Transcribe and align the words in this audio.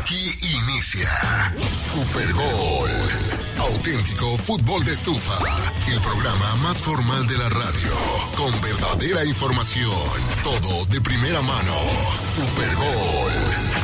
Aquí 0.00 0.34
inicia 0.40 1.10
Super 1.72 2.32
Gol. 2.32 2.90
Auténtico 3.58 4.34
fútbol 4.38 4.82
de 4.82 4.94
estufa. 4.94 5.36
El 5.86 6.00
programa 6.00 6.54
más 6.56 6.78
formal 6.78 7.26
de 7.26 7.36
la 7.36 7.50
radio. 7.50 7.92
Con 8.34 8.58
verdadera 8.62 9.26
información. 9.26 9.92
Todo 10.42 10.86
de 10.86 11.02
primera 11.02 11.42
mano. 11.42 11.74
Super 12.16 12.74
Gol. 12.76 13.32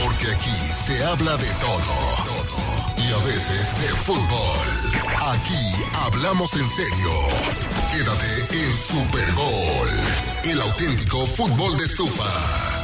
Porque 0.02 0.32
aquí 0.32 0.56
se 0.72 1.04
habla 1.04 1.36
de 1.36 1.50
todo. 1.60 2.96
Y 2.96 3.12
a 3.12 3.18
veces 3.26 3.78
de 3.82 3.88
fútbol. 3.88 4.68
Aquí 5.20 5.84
hablamos 5.96 6.54
en 6.54 6.68
serio. 6.70 7.12
Quédate 7.92 8.64
en 8.64 8.74
Super 8.74 9.32
Gol. 9.34 9.88
El 10.44 10.62
auténtico 10.62 11.26
fútbol 11.26 11.76
de 11.76 11.84
estufa. 11.84 12.75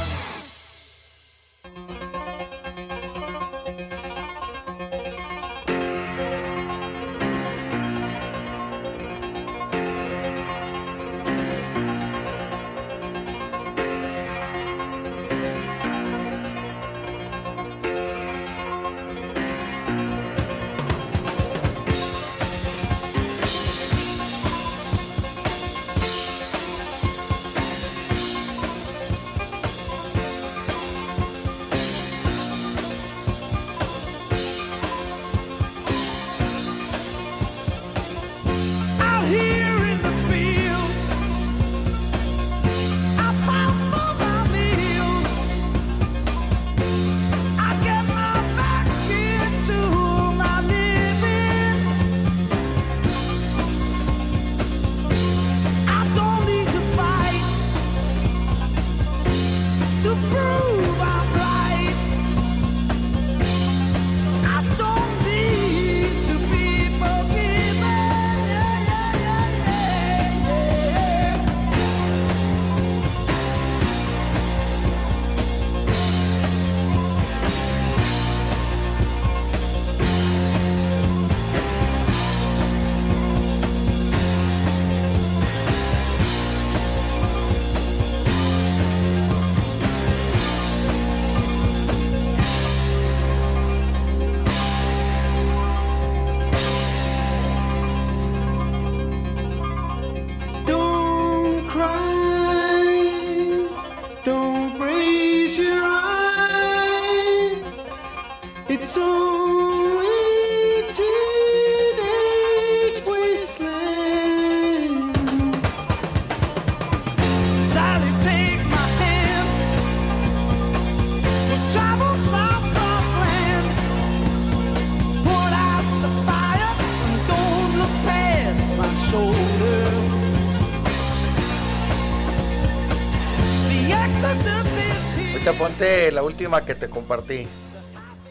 La 136.13 136.23
última 136.23 136.65
que 136.65 136.75
te 136.75 136.89
compartí. 136.89 137.47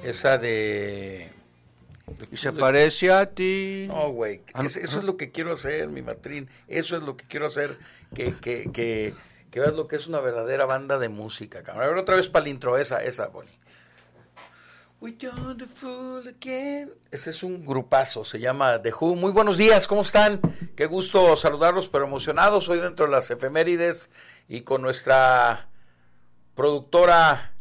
Esa 0.02 0.38
de. 0.38 1.30
Y 2.30 2.36
se 2.36 2.52
parece 2.52 3.10
a 3.10 3.26
ti. 3.26 3.86
No, 3.88 4.10
güey. 4.10 4.42
Ah, 4.54 4.64
eso 4.64 4.80
es 4.80 5.04
lo 5.04 5.16
que 5.16 5.30
quiero 5.30 5.52
hacer, 5.52 5.88
mi 5.88 6.02
matrín. 6.02 6.48
Eso 6.68 6.96
es 6.96 7.02
lo 7.02 7.16
que 7.16 7.24
quiero 7.26 7.46
hacer. 7.46 7.78
Que, 8.14 8.34
que, 8.36 8.70
que, 8.72 9.14
que 9.50 9.60
veas 9.60 9.74
lo 9.74 9.86
que 9.88 9.96
es 9.96 10.06
una 10.06 10.20
verdadera 10.20 10.66
banda 10.66 10.98
de 10.98 11.08
música, 11.08 11.62
cabrón. 11.62 11.84
A 11.84 11.88
ver, 11.88 11.98
otra 11.98 12.16
vez 12.16 12.28
para 12.28 12.44
el 12.44 12.50
intro, 12.50 12.76
esa, 12.78 13.02
esa, 13.02 13.28
Bonnie. 13.28 13.62
We 15.02 15.10
the 15.14 15.66
fool 15.66 16.28
again. 16.28 16.92
Ese 17.10 17.30
es 17.30 17.42
un 17.42 17.66
grupazo, 17.66 18.24
se 18.24 18.38
llama 18.38 18.80
The 18.80 18.92
Who. 18.92 19.16
Muy 19.16 19.32
buenos 19.32 19.56
días, 19.56 19.88
¿cómo 19.88 20.02
están? 20.02 20.40
Qué 20.76 20.86
gusto 20.86 21.36
saludarlos, 21.36 21.88
pero 21.88 22.04
emocionados. 22.04 22.68
Hoy 22.68 22.78
dentro 22.78 23.06
de 23.06 23.10
las 23.10 23.28
efemérides 23.28 24.10
y 24.48 24.60
con 24.60 24.80
nuestra 24.80 25.68
productora 26.54 27.52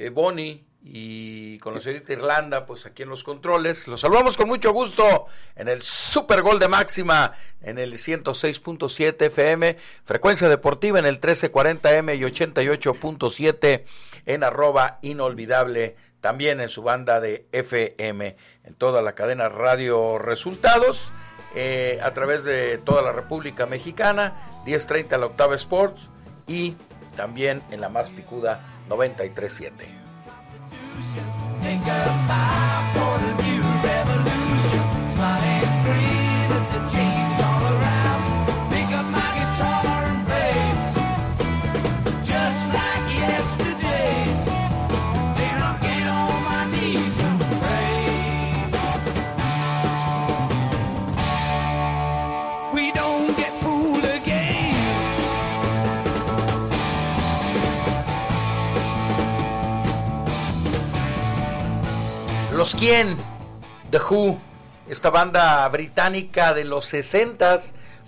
eh, 0.00 0.08
Bonnie 0.08 0.64
y 0.82 1.58
con 1.58 1.74
la 1.74 1.80
señorita 1.80 2.14
Irlanda, 2.14 2.64
pues 2.64 2.86
aquí 2.86 3.02
en 3.02 3.10
los 3.10 3.22
controles. 3.22 3.86
Los 3.86 4.00
saludamos 4.00 4.38
con 4.38 4.48
mucho 4.48 4.72
gusto 4.72 5.26
en 5.54 5.68
el 5.68 5.82
Super 5.82 6.40
Gol 6.40 6.58
de 6.58 6.68
Máxima 6.68 7.34
en 7.60 7.78
el 7.78 7.92
106.7 7.92 9.26
FM, 9.26 9.76
frecuencia 10.04 10.48
deportiva 10.48 10.98
en 10.98 11.04
el 11.04 11.20
1340M 11.20 12.16
y 12.16 12.22
88.7 12.22 13.84
en 14.24 14.42
arroba 14.42 14.98
inolvidable, 15.02 15.96
también 16.22 16.62
en 16.62 16.70
su 16.70 16.82
banda 16.82 17.20
de 17.20 17.46
FM, 17.52 18.36
en 18.64 18.74
toda 18.74 19.02
la 19.02 19.14
cadena 19.14 19.50
Radio 19.50 20.16
Resultados, 20.18 21.12
eh, 21.54 22.00
a 22.02 22.14
través 22.14 22.44
de 22.44 22.78
toda 22.78 23.02
la 23.02 23.12
República 23.12 23.66
Mexicana, 23.66 24.62
1030 24.64 25.18
la 25.18 25.26
Octava 25.26 25.56
Sports 25.56 26.08
y 26.46 26.74
también 27.16 27.62
en 27.70 27.82
la 27.82 27.90
más 27.90 28.08
picuda 28.08 28.69
93.7. 28.90 29.86
¿Los 62.70 62.80
quién? 62.80 63.16
The 63.90 63.98
Who, 63.98 64.38
esta 64.88 65.10
banda 65.10 65.68
británica 65.70 66.54
de 66.54 66.64
los 66.64 66.84
60 66.84 67.58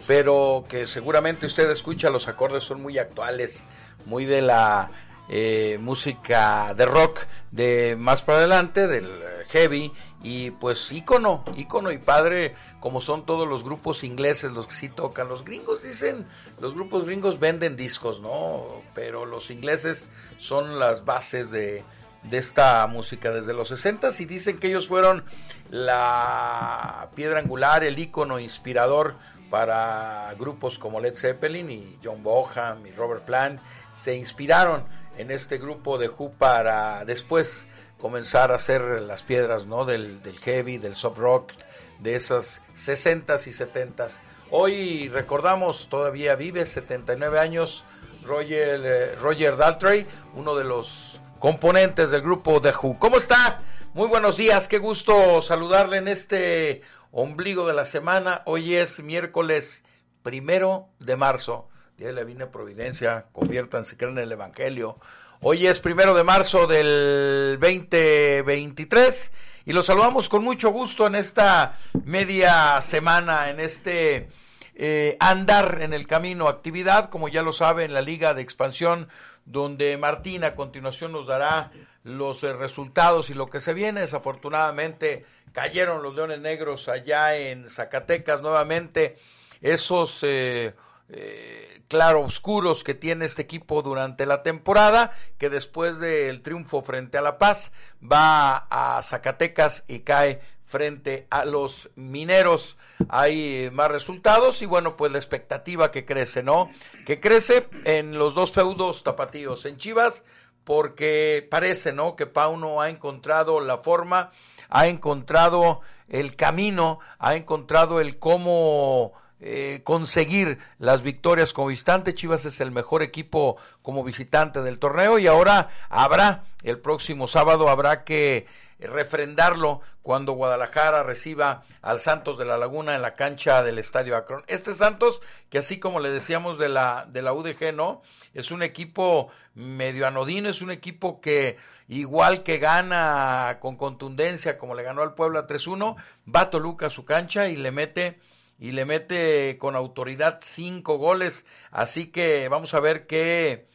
pero 0.07 0.65
que 0.69 0.87
seguramente 0.87 1.47
usted 1.47 1.69
escucha, 1.69 2.11
los 2.11 2.29
acordes 2.29 2.63
son 2.63 2.81
muy 2.81 2.97
actuales, 2.97 3.67
muy 4.05 4.25
de 4.25 4.41
la 4.41 4.93
eh, 5.29 5.79
música 5.81 6.75
de 6.75 6.87
rock 6.87 7.23
de 7.51 7.97
más 7.99 8.23
para 8.23 8.39
adelante, 8.39 8.87
del 8.87 9.07
eh, 9.07 9.47
heavy, 9.49 9.93
y 10.23 10.53
pues 10.53 10.93
ícono, 10.93 11.43
ícono 11.57 11.91
y 11.91 11.99
padre, 11.99 12.55
como 12.79 13.01
son 13.01 13.27
todos 13.27 13.49
los 13.49 13.65
grupos 13.65 14.05
ingleses, 14.05 14.53
los 14.53 14.69
que 14.69 14.75
sí 14.75 14.89
tocan. 14.89 15.29
Los 15.29 15.45
gringos 15.45 15.83
dicen, 15.83 16.25
los 16.61 16.75
grupos 16.75 17.05
gringos 17.05 17.41
venden 17.41 17.75
discos, 17.75 18.21
¿no? 18.21 18.83
Pero 18.95 19.27
los 19.27 19.51
ingleses 19.51 20.09
son 20.39 20.79
las 20.79 21.05
bases 21.05 21.51
de, 21.51 21.83
de 22.25 22.39
esta 22.39 22.87
música 22.87 23.31
desde 23.31 23.53
los 23.53 23.69
60 23.69 24.11
y 24.19 24.25
dicen 24.25 24.59
que 24.59 24.69
ellos 24.69 24.89
fueron 24.89 25.25
la 25.71 27.09
piedra 27.15 27.41
angular, 27.41 27.85
el 27.85 27.99
ícono 27.99 28.39
inspirador 28.39 29.17
para 29.51 30.35
grupos 30.39 30.79
como 30.79 31.01
Led 31.01 31.17
Zeppelin 31.17 31.71
y 31.71 31.99
John 32.03 32.23
Bonham 32.23 32.87
y 32.87 32.93
Robert 32.93 33.25
Plant. 33.25 33.61
Se 33.93 34.17
inspiraron 34.17 34.85
en 35.19 35.31
este 35.31 35.59
grupo 35.59 35.99
de 35.99 36.09
Who 36.09 36.33
para 36.39 37.05
después 37.05 37.67
comenzar 38.01 38.51
a 38.51 38.57
hacer 38.57 38.83
las 39.03 39.23
piedras 39.23 39.67
¿no? 39.67 39.85
del, 39.85 40.21
heavy, 40.43 40.79
del 40.79 40.97
soft 40.97 41.19
rock, 41.19 41.53
de 42.01 42.17
esas 42.17 42.63
60s 42.75 43.47
y 43.47 43.51
70s. 43.51 44.19
Hoy 44.51 45.09
recordamos, 45.09 45.89
todavía 45.89 46.35
vive, 46.35 46.67
79 46.67 47.39
años, 47.39 47.85
Roger, 48.25 48.81
eh, 48.85 49.15
Roger 49.17 49.57
Daltrey, 49.57 50.07
uno 50.35 50.55
de 50.55 50.65
los 50.65 51.22
componentes 51.43 52.13
del 52.13 52.23
grupo 52.23 52.61
The 52.61 52.71
Who. 52.71 53.01
¿Cómo 53.01 53.17
está? 53.17 53.63
Muy 53.95 54.07
buenos 54.07 54.37
días, 54.37 54.69
qué 54.69 54.79
gusto 54.79 55.43
saludarle 55.43 55.97
en 55.97 56.07
este 56.07 56.83
ombligo 57.11 57.67
de 57.67 57.75
la 57.75 57.85
semana. 57.85 58.43
Hoy 58.47 58.77
es 58.77 59.03
miércoles 59.03 59.83
primero 60.23 60.87
de 61.01 61.17
marzo, 61.17 61.69
día 61.99 62.07
de 62.07 62.13
la 62.13 62.21
Divina 62.21 62.53
Providencia, 62.53 63.27
conviértanse, 63.33 63.97
creen 63.97 64.19
en 64.19 64.23
el 64.23 64.31
Evangelio. 64.31 65.01
Hoy 65.41 65.67
es 65.67 65.81
primero 65.81 66.15
de 66.15 66.23
marzo 66.23 66.69
del 66.69 67.59
2023 67.61 69.33
y 69.65 69.73
los 69.73 69.87
saludamos 69.87 70.29
con 70.29 70.45
mucho 70.45 70.71
gusto 70.71 71.09
en 71.09 71.17
esta 71.17 71.77
media 72.05 72.81
semana, 72.83 73.51
en 73.51 73.59
este 73.59 74.29
eh, 74.77 75.17
andar 75.19 75.81
en 75.83 75.93
el 75.93 76.07
camino, 76.07 76.47
actividad, 76.47 77.11
como 77.11 77.29
ya 77.29 77.43
lo 77.43 77.53
sabe, 77.53 77.85
en 77.85 77.95
la 77.95 78.01
Liga 78.01 78.33
de 78.33 78.43
Expansión, 78.43 79.09
donde 79.45 79.97
Martín 79.97 80.45
a 80.45 80.55
continuación 80.55 81.13
nos 81.13 81.27
dará 81.27 81.73
los 82.05 82.43
eh, 82.45 82.53
resultados 82.53 83.31
y 83.31 83.35
lo 83.35 83.47
que 83.47 83.61
se 83.61 83.75
viene. 83.75 84.01
Desafortunadamente 84.01 85.25
cayeron 85.53 86.03
los 86.03 86.15
Leones 86.15 86.41
Negros 86.41 86.89
allá 86.89 87.37
en 87.37 87.69
Zacatecas 87.69 88.43
nuevamente. 88.43 89.17
Esos 89.61 90.23
eh, 90.23 90.75
eh, 91.09 91.83
claro 91.89 92.23
oscuros 92.23 92.85
que 92.85 92.95
tiene 92.95 93.27
este 93.27 93.43
equipo 93.43 93.83
durante 93.83 94.27
la 94.27 94.43
temporada, 94.43 95.13
que 95.39 95.51
después 95.51 95.99
del 95.99 96.43
triunfo 96.43 96.83
frente 96.83 97.19
a 97.19 97.23
La 97.23 97.39
Paz 97.39 97.73
va 98.03 98.67
a 98.71 99.03
Zacatecas 99.03 99.85
y 99.89 100.01
cae 100.01 100.41
frente 100.73 101.27
a 101.29 101.45
los 101.45 101.91
mineros. 101.95 102.79
Hay 103.11 103.69
más 103.73 103.91
resultados 103.91 104.63
y 104.63 104.67
bueno, 104.67 104.97
pues 104.97 105.13
la 105.13 105.19
expectativa 105.19 105.91
que 105.91 106.07
crece, 106.07 106.43
¿no? 106.43 106.71
Que 107.07 107.21
crece 107.21 107.69
en 107.85 108.19
los 108.19 108.35
dos 108.35 108.53
feudos 108.53 109.05
tapatíos, 109.05 109.67
en 109.67 109.77
Chivas, 109.77 110.25
porque 110.65 111.47
parece, 111.51 111.93
¿no? 111.93 112.17
Que 112.17 112.27
Pauno 112.27 112.81
ha 112.81 112.89
encontrado 112.89 113.61
la 113.61 113.79
forma, 113.79 114.31
ha 114.71 114.89
encontrado 114.89 115.83
el 116.09 116.37
camino, 116.37 117.01
ha 117.19 117.37
encontrado 117.37 118.01
el 118.01 118.19
cómo 118.19 119.13
eh, 119.41 119.83
conseguir 119.85 120.59
las 120.79 121.03
victorias 121.03 121.53
como 121.53 121.69
visitante. 121.69 122.15
Chivas 122.15 122.47
es 122.47 122.63
el 122.63 122.71
mejor 122.71 123.03
equipo 123.03 123.59
como 123.83 124.05
visitante 124.05 124.63
del 124.63 124.79
torneo 124.79 125.19
y 125.19 125.27
ahora 125.27 125.69
habrá, 125.91 126.45
el 126.63 126.79
próximo 126.79 127.29
sábado 127.29 127.69
habrá 127.69 128.05
que 128.05 128.47
refrendarlo 128.87 129.81
cuando 130.03 130.33
Guadalajara 130.33 131.03
reciba 131.03 131.65
al 131.81 132.01
Santos 132.01 132.39
de 132.39 132.45
la 132.45 132.57
Laguna 132.57 132.95
en 132.95 133.03
la 133.03 133.15
cancha 133.15 133.63
del 133.63 133.79
Estadio 133.79 134.17
Akron. 134.17 134.45
Este 134.47 134.75
Santos, 134.75 135.21
que 135.51 135.59
así 135.59 135.79
como 135.79 136.01
le 136.01 136.11
decíamos 136.11 136.59
de 136.59 136.69
la, 136.69 137.07
de 137.09 137.23
la 137.23 137.33
UDG, 137.33 137.75
¿no? 137.75 138.03
Es 138.35 138.51
un 138.51 138.63
equipo 138.63 139.31
medio 139.55 140.07
anodino, 140.07 140.49
es 140.49 140.63
un 140.63 140.71
equipo 140.71 141.21
que 141.21 141.57
igual 141.89 142.43
que 142.43 142.59
gana 142.59 143.59
con 143.61 143.77
contundencia 143.77 144.59
como 144.59 144.75
le 144.75 144.83
ganó 144.83 145.03
al 145.03 145.15
Puebla 145.15 145.47
3-1, 145.47 145.97
va 146.35 146.51
Toluca 146.51 146.87
a 146.87 146.91
su 146.91 147.05
cancha 147.05 147.49
y 147.49 147.57
le 147.57 147.71
mete 147.71 148.21
y 148.59 148.71
le 148.71 148.85
mete 148.85 149.59
con 149.59 149.75
autoridad 149.75 150.39
cinco 150.41 150.97
goles. 150.97 151.45
Así 151.71 152.13
que 152.13 152.49
vamos 152.49 152.75
a 152.75 152.81
ver 152.81 153.09
qué, 153.09 153.67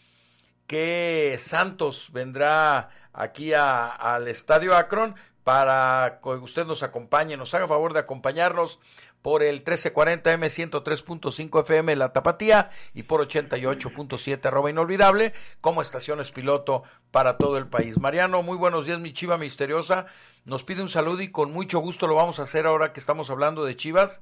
qué 0.65 1.37
Santos 1.41 2.09
vendrá 2.13 2.89
aquí 3.17 3.53
al 3.53 4.27
Estadio 4.27 4.75
Akron 4.75 5.15
para 5.43 6.19
que 6.21 6.29
usted 6.29 6.65
nos 6.65 6.83
acompañe, 6.83 7.37
nos 7.37 7.53
haga 7.53 7.67
favor 7.67 7.93
de 7.93 7.99
acompañarnos 7.99 8.79
por 9.21 9.43
el 9.43 9.63
1340M 9.63 10.23
103.5 10.23 11.61
FM 11.61 11.95
La 11.95 12.13
Tapatía 12.13 12.69
y 12.93 13.03
por 13.03 13.27
88.7 13.27 14.45
arroba 14.45 14.69
inolvidable 14.69 15.33
como 15.59 15.81
estaciones 15.81 16.31
piloto 16.31 16.83
para 17.11 17.37
todo 17.37 17.57
el 17.57 17.67
país. 17.67 17.99
Mariano, 17.99 18.43
muy 18.43 18.57
buenos 18.57 18.85
días, 18.85 18.99
mi 18.99 19.13
chiva 19.13 19.37
misteriosa. 19.37 20.05
Nos 20.45 20.63
pide 20.63 20.81
un 20.81 20.89
saludo 20.89 21.21
y 21.21 21.31
con 21.31 21.51
mucho 21.51 21.79
gusto 21.79 22.07
lo 22.07 22.15
vamos 22.15 22.39
a 22.39 22.43
hacer 22.43 22.65
ahora 22.65 22.93
que 22.93 22.99
estamos 22.99 23.29
hablando 23.29 23.65
de 23.65 23.75
chivas 23.75 24.21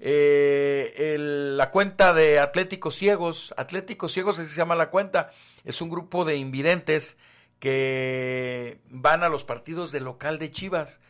eh, 0.00 1.16
la 1.18 1.70
cuenta 1.70 2.12
de 2.12 2.38
Atléticos 2.38 2.96
Ciegos, 2.96 3.54
Atléticos 3.56 4.12
Ciegos 4.12 4.38
así 4.38 4.48
se 4.48 4.56
llama 4.56 4.74
la 4.74 4.90
cuenta, 4.90 5.30
es 5.64 5.80
un 5.80 5.88
grupo 5.88 6.24
de 6.24 6.36
invidentes 6.36 7.16
que 7.64 8.78
van 8.90 9.22
a 9.22 9.30
los 9.30 9.44
partidos 9.44 9.90
de 9.90 10.00
local 10.00 10.38
de 10.38 10.50
Chivas, 10.50 11.00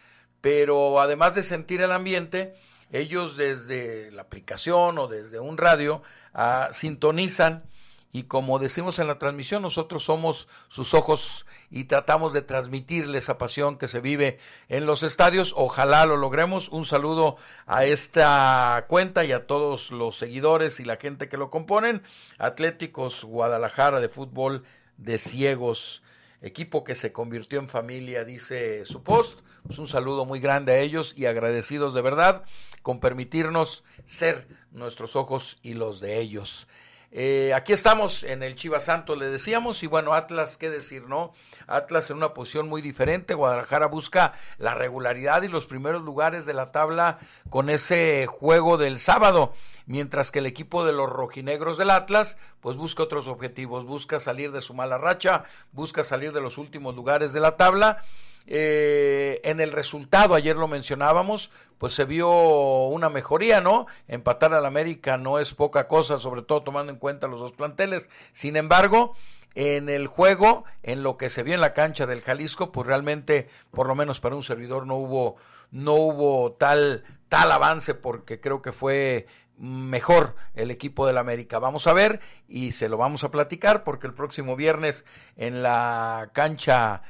pero 0.40 1.00
además 1.00 1.34
de 1.34 1.42
sentir 1.42 1.82
el 1.82 1.90
ambiente, 1.90 2.54
ellos 2.92 3.36
desde 3.36 4.12
la 4.12 4.22
aplicación 4.22 4.98
o 4.98 5.08
desde 5.08 5.40
un 5.40 5.58
radio 5.58 6.00
ah, 6.32 6.68
sintonizan 6.70 7.64
y 8.12 8.22
como 8.22 8.60
decimos 8.60 9.00
en 9.00 9.08
la 9.08 9.18
transmisión, 9.18 9.62
nosotros 9.62 10.04
somos 10.04 10.46
sus 10.68 10.94
ojos 10.94 11.44
y 11.72 11.86
tratamos 11.86 12.32
de 12.32 12.42
transmitirle 12.42 13.18
esa 13.18 13.36
pasión 13.36 13.76
que 13.76 13.88
se 13.88 13.98
vive 13.98 14.38
en 14.68 14.86
los 14.86 15.02
estadios. 15.02 15.54
Ojalá 15.56 16.06
lo 16.06 16.16
logremos. 16.16 16.68
Un 16.68 16.86
saludo 16.86 17.36
a 17.66 17.84
esta 17.84 18.84
cuenta 18.86 19.24
y 19.24 19.32
a 19.32 19.48
todos 19.48 19.90
los 19.90 20.16
seguidores 20.16 20.78
y 20.78 20.84
la 20.84 20.98
gente 20.98 21.28
que 21.28 21.36
lo 21.36 21.50
componen. 21.50 22.04
Atléticos 22.38 23.24
Guadalajara 23.24 23.98
de 23.98 24.08
fútbol 24.08 24.62
de 24.96 25.18
ciegos, 25.18 26.04
equipo 26.44 26.84
que 26.84 26.94
se 26.94 27.12
convirtió 27.12 27.58
en 27.58 27.68
familia, 27.68 28.24
dice 28.24 28.84
su 28.84 29.02
post. 29.02 29.40
Pues 29.66 29.78
un 29.78 29.88
saludo 29.88 30.26
muy 30.26 30.40
grande 30.40 30.72
a 30.72 30.78
ellos 30.78 31.14
y 31.16 31.24
agradecidos 31.24 31.94
de 31.94 32.02
verdad 32.02 32.44
con 32.82 33.00
permitirnos 33.00 33.82
ser 34.04 34.46
nuestros 34.70 35.16
ojos 35.16 35.58
y 35.62 35.72
los 35.72 36.00
de 36.00 36.20
ellos. 36.20 36.68
Eh, 37.16 37.54
aquí 37.54 37.72
estamos 37.72 38.24
en 38.24 38.42
el 38.42 38.56
Chivas 38.56 38.86
Santos, 38.86 39.16
le 39.16 39.26
decíamos, 39.26 39.84
y 39.84 39.86
bueno, 39.86 40.14
Atlas, 40.14 40.58
qué 40.58 40.68
decir, 40.68 41.04
¿no? 41.04 41.32
Atlas 41.68 42.10
en 42.10 42.16
una 42.16 42.34
posición 42.34 42.68
muy 42.68 42.82
diferente, 42.82 43.34
Guadalajara 43.34 43.86
busca 43.86 44.32
la 44.58 44.74
regularidad 44.74 45.42
y 45.42 45.48
los 45.48 45.66
primeros 45.66 46.02
lugares 46.02 46.44
de 46.44 46.54
la 46.54 46.72
tabla 46.72 47.20
con 47.50 47.70
ese 47.70 48.26
juego 48.26 48.78
del 48.78 48.98
sábado, 48.98 49.54
mientras 49.86 50.32
que 50.32 50.40
el 50.40 50.46
equipo 50.46 50.84
de 50.84 50.92
los 50.92 51.08
rojinegros 51.08 51.78
del 51.78 51.90
Atlas, 51.90 52.36
pues 52.60 52.76
busca 52.76 53.04
otros 53.04 53.28
objetivos, 53.28 53.84
busca 53.84 54.18
salir 54.18 54.50
de 54.50 54.60
su 54.60 54.74
mala 54.74 54.98
racha, 54.98 55.44
busca 55.70 56.02
salir 56.02 56.32
de 56.32 56.40
los 56.40 56.58
últimos 56.58 56.96
lugares 56.96 57.32
de 57.32 57.38
la 57.38 57.56
tabla 57.56 58.02
eh, 58.46 59.40
en 59.44 59.60
el 59.60 59.72
resultado, 59.72 60.34
ayer 60.34 60.56
lo 60.56 60.68
mencionábamos, 60.68 61.50
pues 61.78 61.94
se 61.94 62.04
vio 62.04 62.30
una 62.86 63.08
mejoría, 63.08 63.60
¿no? 63.60 63.86
Empatar 64.08 64.54
al 64.54 64.66
América 64.66 65.16
no 65.16 65.38
es 65.38 65.54
poca 65.54 65.88
cosa, 65.88 66.18
sobre 66.18 66.42
todo 66.42 66.62
tomando 66.62 66.92
en 66.92 66.98
cuenta 66.98 67.26
los 67.26 67.40
dos 67.40 67.52
planteles. 67.52 68.10
Sin 68.32 68.56
embargo, 68.56 69.14
en 69.54 69.88
el 69.88 70.06
juego, 70.06 70.64
en 70.82 71.02
lo 71.02 71.16
que 71.16 71.30
se 71.30 71.42
vio 71.42 71.54
en 71.54 71.60
la 71.60 71.74
cancha 71.74 72.06
del 72.06 72.22
Jalisco, 72.22 72.72
pues 72.72 72.86
realmente, 72.86 73.48
por 73.70 73.86
lo 73.86 73.94
menos 73.94 74.20
para 74.20 74.34
un 74.36 74.42
servidor, 74.42 74.86
no 74.86 74.96
hubo, 74.96 75.36
no 75.70 75.94
hubo 75.94 76.52
tal, 76.52 77.04
tal 77.28 77.50
avance, 77.52 77.94
porque 77.94 78.40
creo 78.40 78.62
que 78.62 78.72
fue 78.72 79.26
mejor 79.56 80.34
el 80.54 80.70
equipo 80.70 81.06
del 81.06 81.18
América. 81.18 81.58
Vamos 81.58 81.86
a 81.86 81.92
ver 81.92 82.20
y 82.48 82.72
se 82.72 82.88
lo 82.88 82.96
vamos 82.96 83.24
a 83.24 83.30
platicar 83.30 83.84
porque 83.84 84.06
el 84.06 84.14
próximo 84.14 84.56
viernes 84.56 85.04
en 85.36 85.62
la 85.62 86.30
cancha 86.32 87.02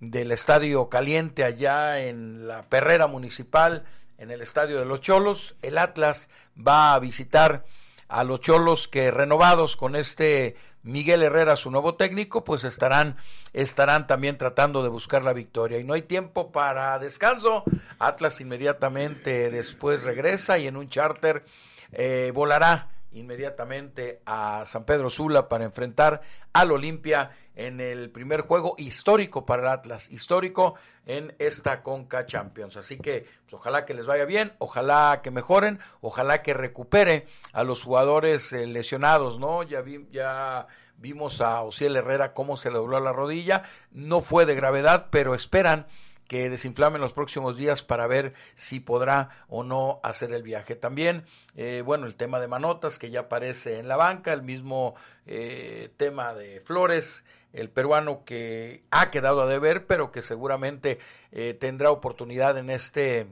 del 0.00 0.32
Estadio 0.32 0.88
Caliente 0.88 1.44
allá 1.44 2.00
en 2.00 2.46
la 2.46 2.62
Perrera 2.62 3.06
Municipal, 3.06 3.84
en 4.18 4.30
el 4.30 4.40
Estadio 4.40 4.78
de 4.78 4.84
los 4.84 5.00
Cholos. 5.00 5.56
El 5.62 5.78
Atlas 5.78 6.28
va 6.56 6.94
a 6.94 6.98
visitar 6.98 7.64
a 8.08 8.24
los 8.24 8.40
Cholos 8.40 8.88
que 8.88 9.10
renovados 9.10 9.76
con 9.76 9.96
este 9.96 10.56
Miguel 10.82 11.22
Herrera, 11.22 11.56
su 11.56 11.70
nuevo 11.70 11.94
técnico, 11.94 12.44
pues 12.44 12.62
estarán, 12.64 13.16
estarán 13.54 14.06
también 14.06 14.36
tratando 14.36 14.82
de 14.82 14.90
buscar 14.90 15.22
la 15.22 15.32
victoria. 15.32 15.78
Y 15.78 15.84
no 15.84 15.94
hay 15.94 16.02
tiempo 16.02 16.52
para 16.52 16.98
descanso. 16.98 17.64
Atlas 17.98 18.40
inmediatamente 18.40 19.50
después 19.50 20.02
regresa 20.02 20.58
y 20.58 20.66
en 20.66 20.76
un 20.76 20.90
charter 20.90 21.44
eh, 21.92 22.32
volará 22.34 22.88
inmediatamente 23.14 24.20
a 24.26 24.64
San 24.66 24.84
Pedro 24.84 25.10
Sula 25.10 25.48
para 25.48 25.64
enfrentar 25.64 26.20
al 26.52 26.72
Olimpia 26.72 27.30
en 27.56 27.80
el 27.80 28.10
primer 28.10 28.42
juego 28.42 28.74
histórico 28.78 29.46
para 29.46 29.62
el 29.62 29.68
Atlas, 29.68 30.10
histórico 30.10 30.74
en 31.06 31.34
esta 31.38 31.82
Conca 31.82 32.26
Champions. 32.26 32.76
Así 32.76 32.98
que 32.98 33.26
pues, 33.44 33.54
ojalá 33.54 33.84
que 33.84 33.94
les 33.94 34.06
vaya 34.06 34.24
bien, 34.24 34.52
ojalá 34.58 35.20
que 35.22 35.30
mejoren, 35.30 35.78
ojalá 36.00 36.42
que 36.42 36.54
recupere 36.54 37.26
a 37.52 37.62
los 37.64 37.82
jugadores 37.82 38.52
eh, 38.52 38.66
lesionados, 38.66 39.38
¿no? 39.38 39.62
Ya, 39.62 39.82
ya 40.10 40.66
vimos 40.96 41.40
a 41.40 41.62
Ociel 41.62 41.96
Herrera 41.96 42.34
cómo 42.34 42.56
se 42.56 42.70
le 42.70 42.78
dobló 42.78 43.00
la 43.00 43.12
rodilla, 43.12 43.64
no 43.92 44.20
fue 44.20 44.46
de 44.46 44.54
gravedad, 44.54 45.06
pero 45.10 45.34
esperan 45.34 45.86
que 46.34 46.50
desinflame 46.50 46.96
en 46.96 47.02
los 47.02 47.12
próximos 47.12 47.56
días 47.56 47.84
para 47.84 48.08
ver 48.08 48.34
si 48.56 48.80
podrá 48.80 49.28
o 49.46 49.62
no 49.62 50.00
hacer 50.02 50.32
el 50.32 50.42
viaje. 50.42 50.74
También, 50.74 51.26
eh, 51.54 51.84
bueno, 51.86 52.08
el 52.08 52.16
tema 52.16 52.40
de 52.40 52.48
Manotas, 52.48 52.98
que 52.98 53.08
ya 53.08 53.20
aparece 53.20 53.78
en 53.78 53.86
la 53.86 53.94
banca, 53.94 54.32
el 54.32 54.42
mismo 54.42 54.96
eh, 55.26 55.92
tema 55.96 56.34
de 56.34 56.60
Flores, 56.62 57.24
el 57.52 57.70
peruano 57.70 58.24
que 58.24 58.82
ha 58.90 59.12
quedado 59.12 59.42
a 59.42 59.46
deber, 59.46 59.86
pero 59.86 60.10
que 60.10 60.22
seguramente 60.22 60.98
eh, 61.30 61.54
tendrá 61.54 61.92
oportunidad 61.92 62.58
en 62.58 62.70
este 62.70 63.28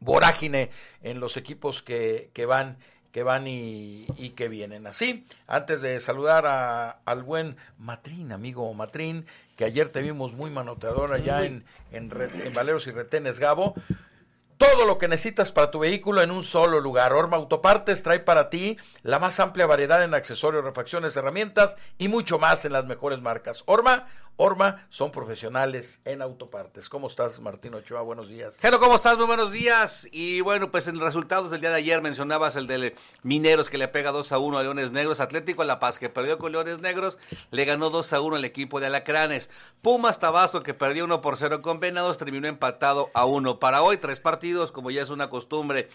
vorágine 0.00 0.70
en 1.02 1.20
los 1.20 1.36
equipos 1.36 1.82
que, 1.84 2.32
que 2.34 2.46
van 2.46 2.78
que 3.12 3.22
van 3.22 3.46
y, 3.46 4.06
y, 4.16 4.30
que 4.30 4.48
vienen. 4.48 4.86
Así, 4.86 5.26
antes 5.46 5.80
de 5.80 5.98
saludar 6.00 6.46
a, 6.46 6.90
al 7.04 7.22
buen 7.22 7.56
Matrín, 7.78 8.32
amigo 8.32 8.72
Matrín, 8.74 9.26
que 9.56 9.64
ayer 9.64 9.88
te 9.88 10.00
vimos 10.00 10.34
muy 10.34 10.50
manoteador 10.50 11.12
allá 11.12 11.44
en, 11.44 11.64
en, 11.92 12.10
en 12.44 12.52
Valeros 12.52 12.86
y 12.86 12.90
Retenes 12.90 13.38
Gabo, 13.38 13.74
todo 14.58 14.84
lo 14.84 14.98
que 14.98 15.08
necesitas 15.08 15.52
para 15.52 15.70
tu 15.70 15.78
vehículo 15.78 16.20
en 16.20 16.32
un 16.32 16.44
solo 16.44 16.80
lugar. 16.80 17.12
Orma 17.12 17.36
Autopartes 17.36 18.02
trae 18.02 18.18
para 18.18 18.50
ti 18.50 18.76
la 19.02 19.20
más 19.20 19.38
amplia 19.38 19.66
variedad 19.66 20.02
en 20.02 20.14
accesorios, 20.14 20.64
refacciones, 20.64 21.16
herramientas 21.16 21.76
y 21.96 22.08
mucho 22.08 22.40
más 22.40 22.64
en 22.64 22.72
las 22.72 22.84
mejores 22.84 23.20
marcas. 23.20 23.62
Orma, 23.66 24.08
Orma 24.40 24.86
son 24.88 25.10
profesionales 25.10 26.00
en 26.04 26.22
autopartes. 26.22 26.88
¿Cómo 26.88 27.08
estás, 27.08 27.40
Martín 27.40 27.74
Ochoa? 27.74 28.02
Buenos 28.02 28.28
días. 28.28 28.56
Hello, 28.62 28.78
¿cómo 28.78 28.94
estás? 28.94 29.16
Muy 29.16 29.26
buenos 29.26 29.50
días. 29.50 30.08
Y 30.12 30.42
bueno, 30.42 30.70
pues 30.70 30.86
en 30.86 31.00
resultados 31.00 31.50
del 31.50 31.60
día 31.60 31.70
de 31.70 31.78
ayer 31.78 32.00
mencionabas 32.00 32.54
el 32.54 32.68
de 32.68 32.94
Mineros 33.24 33.68
que 33.68 33.78
le 33.78 33.88
pega 33.88 34.12
2 34.12 34.30
a 34.30 34.38
1 34.38 34.58
a 34.58 34.62
Leones 34.62 34.92
Negros. 34.92 35.18
Atlético 35.18 35.64
La 35.64 35.80
Paz 35.80 35.98
que 35.98 36.08
perdió 36.08 36.38
con 36.38 36.52
Leones 36.52 36.78
Negros, 36.78 37.18
le 37.50 37.64
ganó 37.64 37.90
2 37.90 38.12
a 38.12 38.20
1 38.20 38.36
al 38.36 38.44
equipo 38.44 38.78
de 38.78 38.86
Alacranes. 38.86 39.50
Pumas 39.82 40.20
Tabasco 40.20 40.62
que 40.62 40.72
perdió 40.72 41.06
1 41.06 41.20
por 41.20 41.36
0 41.36 41.60
con 41.60 41.80
Venados, 41.80 42.18
terminó 42.18 42.46
empatado 42.46 43.10
a 43.14 43.24
1. 43.24 43.58
Para 43.58 43.82
hoy, 43.82 43.96
tres 43.96 44.20
partidos, 44.20 44.47
como 44.72 44.90
ya 44.90 45.02
es 45.02 45.10
una 45.10 45.30
costumbre. 45.30 45.88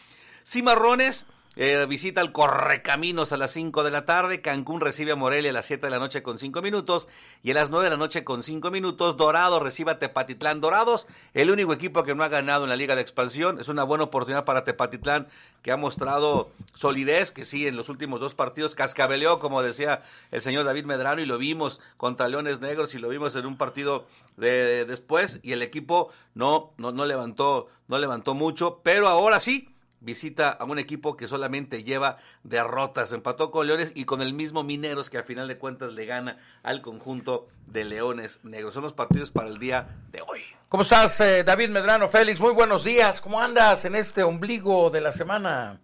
Cimarrones 0.45 1.25
eh, 1.55 1.85
visita 1.87 2.21
el 2.21 2.31
Correcaminos 2.31 3.31
a 3.31 3.37
las 3.37 3.51
5 3.51 3.83
de 3.83 3.91
la 3.91 4.05
tarde. 4.05 4.41
Cancún 4.41 4.81
recibe 4.81 5.11
a 5.11 5.15
Morelia 5.15 5.51
a 5.51 5.53
las 5.53 5.65
7 5.65 5.85
de 5.85 5.91
la 5.91 5.99
noche 5.99 6.23
con 6.23 6.39
5 6.39 6.61
minutos. 6.61 7.07
Y 7.43 7.51
a 7.51 7.53
las 7.53 7.69
9 7.69 7.85
de 7.85 7.89
la 7.91 7.97
noche 7.97 8.23
con 8.23 8.41
5 8.41 8.71
minutos, 8.71 9.17
Dorado 9.17 9.59
recibe 9.59 9.91
a 9.91 9.99
Tepatitlán. 9.99 10.61
Dorados, 10.61 11.07
el 11.33 11.51
único 11.51 11.73
equipo 11.73 12.03
que 12.03 12.15
no 12.15 12.23
ha 12.23 12.27
ganado 12.27 12.63
en 12.63 12.69
la 12.69 12.75
Liga 12.75 12.95
de 12.95 13.01
Expansión. 13.01 13.59
Es 13.59 13.69
una 13.69 13.83
buena 13.83 14.05
oportunidad 14.05 14.45
para 14.45 14.63
Tepatitlán, 14.63 15.27
que 15.61 15.71
ha 15.71 15.77
mostrado 15.77 16.49
solidez, 16.73 17.31
que 17.31 17.45
sí, 17.45 17.67
en 17.67 17.75
los 17.75 17.89
últimos 17.89 18.19
dos 18.19 18.33
partidos 18.33 18.75
cascabeleó, 18.75 19.39
como 19.39 19.61
decía 19.61 20.01
el 20.31 20.41
señor 20.41 20.65
David 20.65 20.85
Medrano, 20.85 21.21
y 21.21 21.25
lo 21.25 21.37
vimos 21.37 21.79
contra 21.97 22.27
Leones 22.27 22.61
Negros 22.61 22.95
y 22.95 22.99
lo 22.99 23.09
vimos 23.09 23.35
en 23.35 23.45
un 23.45 23.57
partido 23.57 24.07
de 24.37 24.85
después. 24.85 25.39
Y 25.43 25.51
el 25.51 25.61
equipo 25.61 26.09
no, 26.33 26.71
no, 26.77 26.91
no, 26.91 27.05
levantó, 27.05 27.67
no 27.87 27.99
levantó 27.99 28.33
mucho, 28.33 28.81
pero 28.83 29.07
ahora 29.07 29.39
sí 29.39 29.72
visita 30.03 30.49
a 30.49 30.65
un 30.65 30.79
equipo 30.79 31.17
que 31.17 31.27
solamente 31.27 31.83
lleva 31.83 32.17
derrotas. 32.43 33.11
Empató 33.13 33.51
con 33.51 33.67
Leones 33.67 33.91
y 33.95 34.05
con 34.05 34.21
el 34.21 34.33
mismo 34.33 34.63
Mineros 34.63 35.09
que 35.09 35.17
a 35.17 35.23
final 35.23 35.47
de 35.47 35.57
cuentas 35.57 35.93
le 35.93 36.05
gana 36.05 36.37
al 36.61 36.81
conjunto 36.81 37.47
de 37.67 37.85
Leones 37.85 38.39
Negros. 38.43 38.73
Son 38.73 38.83
los 38.83 38.93
partidos 38.93 39.31
para 39.31 39.49
el 39.49 39.57
día 39.57 39.87
de 40.11 40.21
hoy. 40.21 40.41
¿Cómo 40.69 40.83
estás, 40.83 41.19
eh, 41.21 41.43
David 41.43 41.69
Medrano? 41.69 42.09
Félix, 42.09 42.39
muy 42.39 42.53
buenos 42.53 42.83
días. 42.83 43.21
¿Cómo 43.21 43.39
andas 43.39 43.85
en 43.85 43.95
este 43.95 44.23
ombligo 44.23 44.89
de 44.89 45.01
la 45.01 45.13
semana? 45.13 45.79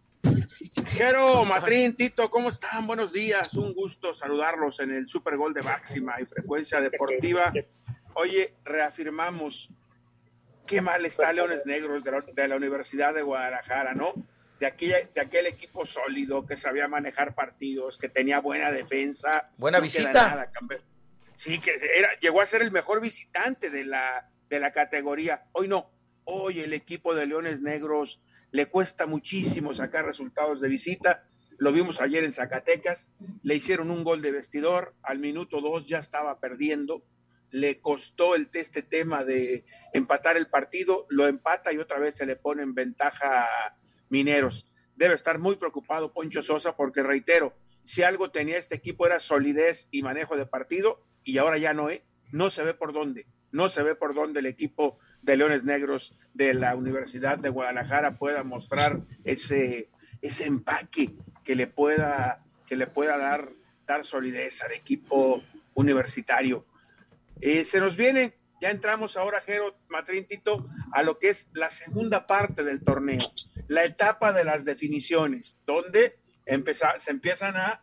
Jero, 0.88 1.45
Matrín, 1.45 1.95
Tito, 1.95 2.29
¿cómo 2.29 2.49
están? 2.49 2.88
Buenos 2.88 3.13
días. 3.13 3.53
Un 3.53 3.73
gusto 3.73 4.13
saludarlos 4.13 4.79
en 4.79 4.91
el 4.91 5.07
Super 5.07 5.38
Gol 5.38 5.53
de 5.53 5.61
Máxima 5.61 6.19
y 6.19 6.25
Frecuencia 6.25 6.81
Deportiva. 6.81 7.53
Oye, 8.15 8.55
reafirmamos 8.65 9.69
qué 10.69 10.81
mal 10.81 11.03
está 11.03 11.33
Leones 11.33 11.65
Negros 11.65 12.03
de 12.03 12.11
la, 12.11 12.21
de 12.21 12.47
la, 12.47 12.55
Universidad 12.55 13.15
de 13.15 13.23
Guadalajara, 13.23 13.95
¿no? 13.95 14.13
De, 14.59 14.67
aquella, 14.67 14.97
de 15.15 15.19
aquel 15.19 15.47
equipo 15.47 15.83
sólido 15.88 16.45
que 16.45 16.55
sabía 16.55 16.88
manejar 16.88 17.33
partidos, 17.33 17.97
que 17.97 18.07
tenía 18.07 18.39
buena 18.39 18.71
defensa. 18.71 19.49
Buena 19.57 19.79
no 19.79 19.85
visita. 19.85 20.13
Nada, 20.13 20.51
sí, 21.35 21.59
que 21.59 21.71
era, 21.95 22.09
llegó 22.19 22.39
a 22.39 22.45
ser 22.45 22.61
el 22.61 22.71
mejor 22.71 23.01
visitante 23.01 23.71
de 23.71 23.83
la, 23.83 24.29
de 24.47 24.59
la 24.59 24.71
categoría. 24.71 25.45
Hoy 25.53 25.67
no. 25.67 25.89
Hoy 26.25 26.59
el 26.59 26.73
equipo 26.73 27.15
de 27.15 27.25
Leones 27.25 27.61
Negros 27.61 28.21
le 28.51 28.67
cuesta 28.67 29.07
muchísimo 29.07 29.73
sacar 29.73 30.05
resultados 30.05 30.61
de 30.61 30.67
visita. 30.67 31.23
Lo 31.57 31.71
vimos 31.71 31.99
ayer 31.99 32.23
en 32.23 32.31
Zacatecas. 32.31 33.07
Le 33.41 33.55
hicieron 33.55 33.89
un 33.89 34.03
gol 34.03 34.21
de 34.21 34.31
vestidor. 34.31 34.93
Al 35.01 35.17
minuto 35.17 35.61
dos 35.61 35.88
ya 35.88 35.97
estaba 35.97 36.39
perdiendo 36.39 37.03
le 37.51 37.79
costó 37.79 38.36
el 38.36 38.50
este 38.53 38.82
tema 38.82 39.24
de 39.24 39.65
empatar 39.94 40.38
el 40.38 40.48
partido, 40.48 41.06
lo 41.10 41.27
empata 41.27 41.74
y 41.74 41.77
otra 41.77 42.00
vez 42.00 42.15
se 42.15 42.25
le 42.25 42.36
pone 42.36 42.63
en 42.63 42.74
ventaja 42.74 43.44
a 43.44 43.77
Mineros. 44.10 44.68
Debe 44.96 45.15
estar 45.15 45.39
muy 45.39 45.56
preocupado 45.56 46.13
Poncho 46.13 46.44
Sosa 46.44 46.75
porque 46.75 47.03
reitero, 47.03 47.53
si 47.84 48.03
algo 48.03 48.32
tenía 48.32 48.58
este 48.58 48.75
equipo 48.75 49.06
era 49.06 49.20
solidez 49.20 49.88
y 49.91 50.03
manejo 50.03 50.36
de 50.36 50.46
partido 50.46 51.01
y 51.24 51.38
ahora 51.38 51.58
ya 51.58 51.74
no, 51.74 51.89
¿eh? 51.89 52.03
no 52.32 52.50
se 52.50 52.63
ve 52.63 52.74
por 52.74 52.94
dónde, 52.94 53.25
no 53.51 53.70
se 53.70 53.84
ve 53.84 53.96
por 53.96 54.13
dónde 54.13 54.41
el 54.41 54.46
equipo 54.46 55.00
de 55.22 55.38
Leones 55.38 55.63
Negros 55.63 56.15
de 56.34 56.53
la 56.53 56.75
Universidad 56.75 57.38
de 57.38 57.50
Guadalajara 57.50 58.18
pueda 58.18 58.44
mostrar 58.44 59.01
ese, 59.24 59.89
ese 60.22 60.46
empaque 60.46 61.15
que 61.44 61.56
le 61.56 61.68
pueda, 61.68 62.46
que 62.68 62.75
le 62.75 62.88
pueda 62.88 63.18
dar, 63.18 63.50
dar 63.88 64.06
solidez 64.06 64.62
al 64.62 64.74
equipo 64.74 65.41
universitario. 65.74 66.65
Eh, 67.41 67.63
se 67.63 67.79
nos 67.79 67.96
viene, 67.96 68.38
ya 68.62 68.69
entramos 68.69 69.15
ahora, 69.15 69.39
Jero 69.41 69.77
Matrín 69.88 70.27
Tito, 70.27 70.67
a 70.91 71.03
lo 71.03 71.19
que 71.19 71.29
es 71.29 71.50
la 71.53 71.69
segunda 71.69 72.27
parte 72.27 72.63
del 72.63 72.84
torneo, 72.84 73.31
la 73.67 73.86
etapa 73.86 74.34
de 74.34 74.43
las 74.43 74.65
definiciones, 74.65 75.60
donde 75.65 76.19
empezar, 76.46 77.00
se 77.00 77.12
empiezan 77.12 77.55
a 77.55 77.81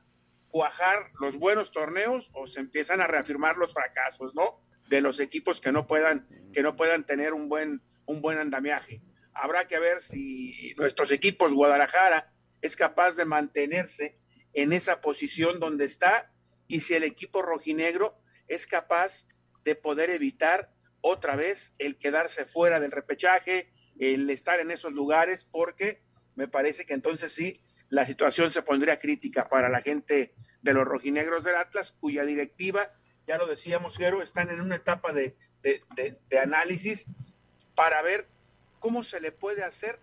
cuajar 0.49 1.11
los 1.21 1.39
buenos 1.39 1.73
torneos 1.73 2.31
o 2.35 2.47
se 2.47 2.61
empiezan 2.61 3.01
a 3.01 3.07
reafirmar 3.07 3.57
los 3.57 3.73
fracasos, 3.73 4.35
¿no? 4.35 4.61
De 4.89 5.01
los 5.01 5.21
equipos 5.21 5.61
que 5.61 5.73
no 5.73 5.87
puedan, 5.87 6.27
que 6.53 6.63
no 6.63 6.77
puedan 6.77 7.07
tener 7.07 7.33
un 7.33 7.49
buen, 7.49 7.83
un 8.05 8.21
buen 8.21 8.39
andamiaje. 8.39 9.03
Habrá 9.33 9.67
que 9.67 9.79
ver 9.79 10.03
si 10.03 10.75
nuestros 10.77 11.11
equipos 11.11 11.55
Guadalajara 11.55 12.33
es 12.61 12.77
capaz 12.77 13.17
de 13.17 13.25
mantenerse 13.25 14.19
en 14.53 14.73
esa 14.73 15.01
posición 15.01 15.61
donde 15.61 15.85
está 15.85 16.33
y 16.69 16.81
si 16.81 16.95
el 16.95 17.05
equipo 17.05 17.43
rojinegro 17.43 18.19
es 18.49 18.67
capaz 18.67 19.27
de 19.67 19.75
poder 19.75 20.11
evitar 20.11 20.71
otra 21.01 21.35
vez 21.35 21.75
el 21.79 21.97
quedarse 21.97 22.47
fuera 22.47 22.79
del 22.79 22.93
repechaje, 22.93 23.69
el 23.99 24.31
estar 24.31 24.61
en 24.61 24.71
esos 24.71 24.93
lugares, 24.93 25.45
porque 25.45 26.01
me 26.37 26.47
parece 26.47 26.87
que 26.87 26.95
entonces 26.95 27.33
sí, 27.33 27.61
la 27.89 28.07
situación 28.07 28.53
se 28.53 28.63
pondría 28.63 29.01
crítica 29.01 29.49
para 29.49 29.69
la 29.69 29.83
gente 29.83 30.33
de 30.63 30.73
los 30.73 30.87
rojinegros 30.87 31.43
del 31.43 31.57
Atlas, 31.57 31.91
cuya 31.91 32.25
directiva, 32.25 32.93
ya 33.27 33.39
lo 33.39 33.49
decíamos, 33.49 33.97
Jero, 33.97 34.23
están 34.23 34.51
en 34.51 34.61
una 34.61 34.77
etapa 34.77 35.13
de, 35.13 35.35
de, 35.65 35.83
de, 35.97 36.17
de 36.31 36.39
análisis 36.39 37.07
para 37.75 38.03
ver 38.03 38.29
cómo 38.79 39.03
se 39.03 39.21
le 39.21 39.33
puede 39.33 39.65
hacer 39.65 39.99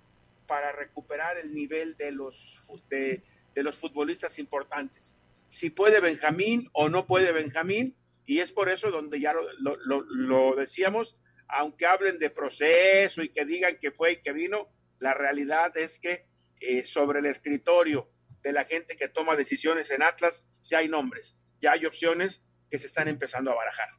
para 0.45 0.73
recuperar 0.73 1.37
el 1.37 1.53
nivel 1.55 1.95
de 1.95 2.11
los, 2.11 2.59
de, 2.89 3.23
de 3.55 3.63
los 3.63 3.77
futbolistas 3.77 4.39
importantes. 4.39 5.15
Si 5.47 5.69
puede 5.69 6.01
Benjamín 6.01 6.69
o 6.73 6.89
no 6.89 7.05
puede 7.07 7.31
Benjamín, 7.31 7.95
y 8.25 8.39
es 8.39 8.51
por 8.51 8.69
eso 8.69 8.91
donde 8.91 9.19
ya 9.19 9.33
lo, 9.33 9.77
lo, 9.85 10.01
lo, 10.01 10.55
decíamos, 10.55 11.17
aunque 11.47 11.85
hablen 11.85 12.19
de 12.19 12.29
proceso 12.29 13.21
y 13.21 13.29
que 13.29 13.45
digan 13.45 13.77
que 13.79 13.91
fue 13.91 14.13
y 14.13 14.21
que 14.21 14.31
vino, 14.31 14.69
la 14.99 15.13
realidad 15.13 15.75
es 15.77 15.99
que 15.99 16.25
eh, 16.59 16.83
sobre 16.83 17.19
el 17.19 17.25
escritorio 17.25 18.09
de 18.41 18.53
la 18.53 18.63
gente 18.63 18.95
que 18.95 19.09
toma 19.09 19.35
decisiones 19.35 19.91
en 19.91 20.03
Atlas 20.03 20.45
ya 20.61 20.79
hay 20.79 20.87
nombres, 20.87 21.35
ya 21.59 21.73
hay 21.73 21.85
opciones 21.85 22.41
que 22.69 22.79
se 22.79 22.87
están 22.87 23.07
empezando 23.07 23.51
a 23.51 23.55
barajar. 23.55 23.89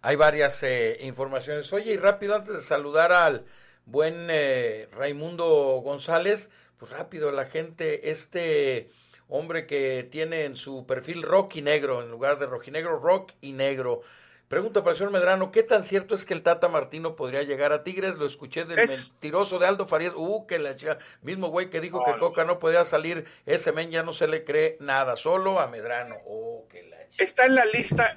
Hay 0.00 0.16
varias 0.16 0.62
eh, 0.62 0.98
informaciones. 1.00 1.72
Oye, 1.72 1.92
y 1.92 1.96
rápido, 1.96 2.34
antes 2.34 2.54
de 2.54 2.60
saludar 2.60 3.12
al 3.12 3.46
buen 3.86 4.28
eh, 4.30 4.88
Raimundo 4.92 5.46
González, 5.82 6.50
pues 6.78 6.90
rápido, 6.90 7.30
la 7.30 7.46
gente, 7.46 8.10
este 8.10 8.90
hombre 9.28 9.66
que 9.66 10.06
tiene 10.10 10.44
en 10.44 10.56
su 10.56 10.86
perfil 10.86 11.22
rock 11.22 11.56
y 11.56 11.62
negro, 11.62 12.02
en 12.02 12.10
lugar 12.10 12.38
de 12.38 12.46
rojinegro, 12.46 12.98
rock 12.98 13.32
y 13.40 13.52
negro. 13.52 14.02
Pregunta 14.48 14.80
para 14.82 14.92
el 14.92 14.98
señor 14.98 15.12
Medrano, 15.12 15.50
¿qué 15.50 15.62
tan 15.62 15.82
cierto 15.82 16.14
es 16.14 16.26
que 16.26 16.34
el 16.34 16.42
Tata 16.42 16.68
Martino 16.68 17.16
podría 17.16 17.42
llegar 17.42 17.72
a 17.72 17.82
Tigres? 17.82 18.16
Lo 18.16 18.26
escuché 18.26 18.64
del 18.66 18.78
Es- 18.78 19.12
mentiroso 19.12 19.58
de 19.58 19.66
Aldo 19.66 19.86
Farías. 19.88 20.12
Uh, 20.14 20.46
que 20.46 20.58
la 20.58 20.76
mismo 21.22 21.48
güey 21.48 21.70
que 21.70 21.80
dijo 21.80 22.04
que. 22.04 22.12
Coca 22.18 22.44
no 22.44 22.58
podía 22.58 22.84
salir, 22.84 23.24
ese 23.46 23.72
men 23.72 23.90
ya 23.90 24.02
no 24.02 24.12
se 24.12 24.28
le 24.28 24.44
cree 24.44 24.76
nada, 24.80 25.16
solo 25.16 25.58
a 25.60 25.66
Medrano. 25.66 26.16
Oh, 26.26 26.68
que 26.68 26.82
la. 26.84 26.98
Está 27.18 27.46
en 27.46 27.54
la 27.54 27.64
lista. 27.64 28.16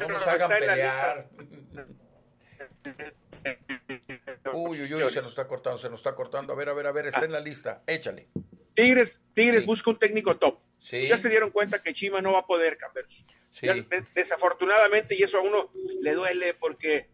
No 0.00 0.08
nos 0.08 0.18
está 0.18 0.32
hagan 0.32 0.52
en 0.52 0.66
la 0.66 0.72
pelear. 0.72 1.26
lista. 1.34 1.86
Uy, 4.52 4.82
uy, 4.82 4.94
uy, 4.94 5.10
se 5.10 5.16
nos 5.16 5.28
está 5.28 5.46
cortando, 5.46 5.78
se 5.78 5.90
nos 5.90 6.00
está 6.00 6.14
cortando. 6.14 6.52
A 6.52 6.56
ver, 6.56 6.68
a 6.68 6.74
ver, 6.74 6.86
a 6.86 6.92
ver, 6.92 7.06
está 7.08 7.24
en 7.24 7.32
la 7.32 7.40
lista. 7.40 7.82
Échale. 7.86 8.28
Tigres, 8.76 9.20
Tigres 9.34 9.62
Sí. 9.62 9.66
busca 9.66 9.90
un 9.90 9.98
técnico 9.98 10.36
top. 10.36 10.60
Sí. 10.80 11.08
Ya 11.08 11.18
se 11.18 11.28
dieron 11.28 11.50
cuenta 11.50 11.82
que 11.82 11.92
Chima 11.92 12.20
no 12.22 12.32
va 12.32 12.38
a 12.40 12.46
poder. 12.46 12.78
Sí. 13.52 13.66
De- 13.66 14.04
desafortunadamente, 14.14 15.16
y 15.16 15.22
eso 15.24 15.38
a 15.38 15.40
uno 15.42 15.72
le 16.00 16.14
duele 16.14 16.54
porque 16.54 17.08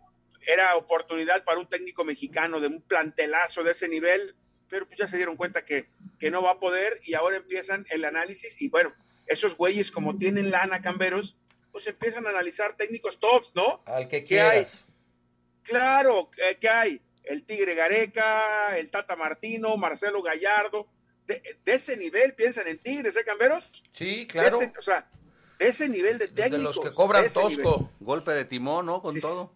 era 0.47 0.77
oportunidad 0.77 1.45
para 1.45 1.59
un 1.61 1.69
técnico 1.69 2.05
mexicano 2.05 2.61
de 2.61 2.67
un 2.67 2.83
plantelazo 2.83 3.63
de 3.63 3.71
ese 3.71 3.89
nivel, 3.89 4.35
pero 4.69 4.87
pues 4.87 4.99
ya 4.99 5.07
se 5.09 5.17
dieron 5.17 5.37
cuenta 5.37 5.65
que, 5.65 5.89
que 6.19 6.31
no 6.31 6.43
va 6.43 6.51
a 6.53 6.59
poder 6.59 7.01
y 7.05 7.15
ahora 7.15 7.37
empiezan 7.37 7.87
el 7.91 8.05
análisis 8.05 8.61
y 8.61 8.69
bueno, 8.69 8.93
esos 9.27 9.57
güeyes 9.57 9.91
como 9.93 10.19
tienen 10.19 10.51
lana, 10.51 10.83
Camberos, 10.83 11.39
pues 11.71 11.87
empiezan 11.87 12.27
a 12.27 12.31
analizar 12.31 12.77
técnicos 12.77 13.21
tops, 13.21 13.55
¿no? 13.55 13.83
Al 13.87 14.09
que 14.09 14.25
¿Qué 14.25 14.41
hay? 14.41 14.51
quieras. 14.65 14.85
Claro, 15.63 16.31
eh, 16.39 16.57
¿qué 16.61 16.69
hay? 16.69 17.01
El 17.25 17.45
Tigre 17.45 17.75
Gareca, 17.75 18.77
el 18.77 18.91
Tata 18.91 19.15
Martino, 19.15 19.77
Marcelo 19.77 20.23
Gallardo, 20.23 20.89
de, 21.27 21.59
de 21.65 21.75
ese 21.75 21.97
nivel 21.97 22.35
piensan 22.35 22.67
en 22.69 22.79
Tigres, 22.79 23.17
¿eh, 23.17 23.25
Camberos? 23.25 23.71
Sí, 23.93 24.21
De 24.21 24.27
claro. 24.27 24.57
ese- 24.61 24.73
o 24.79 24.83
sea, 24.83 25.07
de 25.59 25.69
ese 25.69 25.89
nivel 25.89 26.19
de 26.19 26.27
De 26.29 26.43
técnicos. 26.43 26.77
los 26.77 26.81
que 26.85 26.93
cobran 26.93 27.23
de 27.25 27.29
nivel. 27.29 27.63
tosco. 27.63 27.91
Golpe 28.01 28.33
de 28.33 28.45
timón, 28.45 28.87
¿no? 28.87 29.01
Con 29.03 29.15
Sí, 29.15 29.21
todo. 29.21 29.55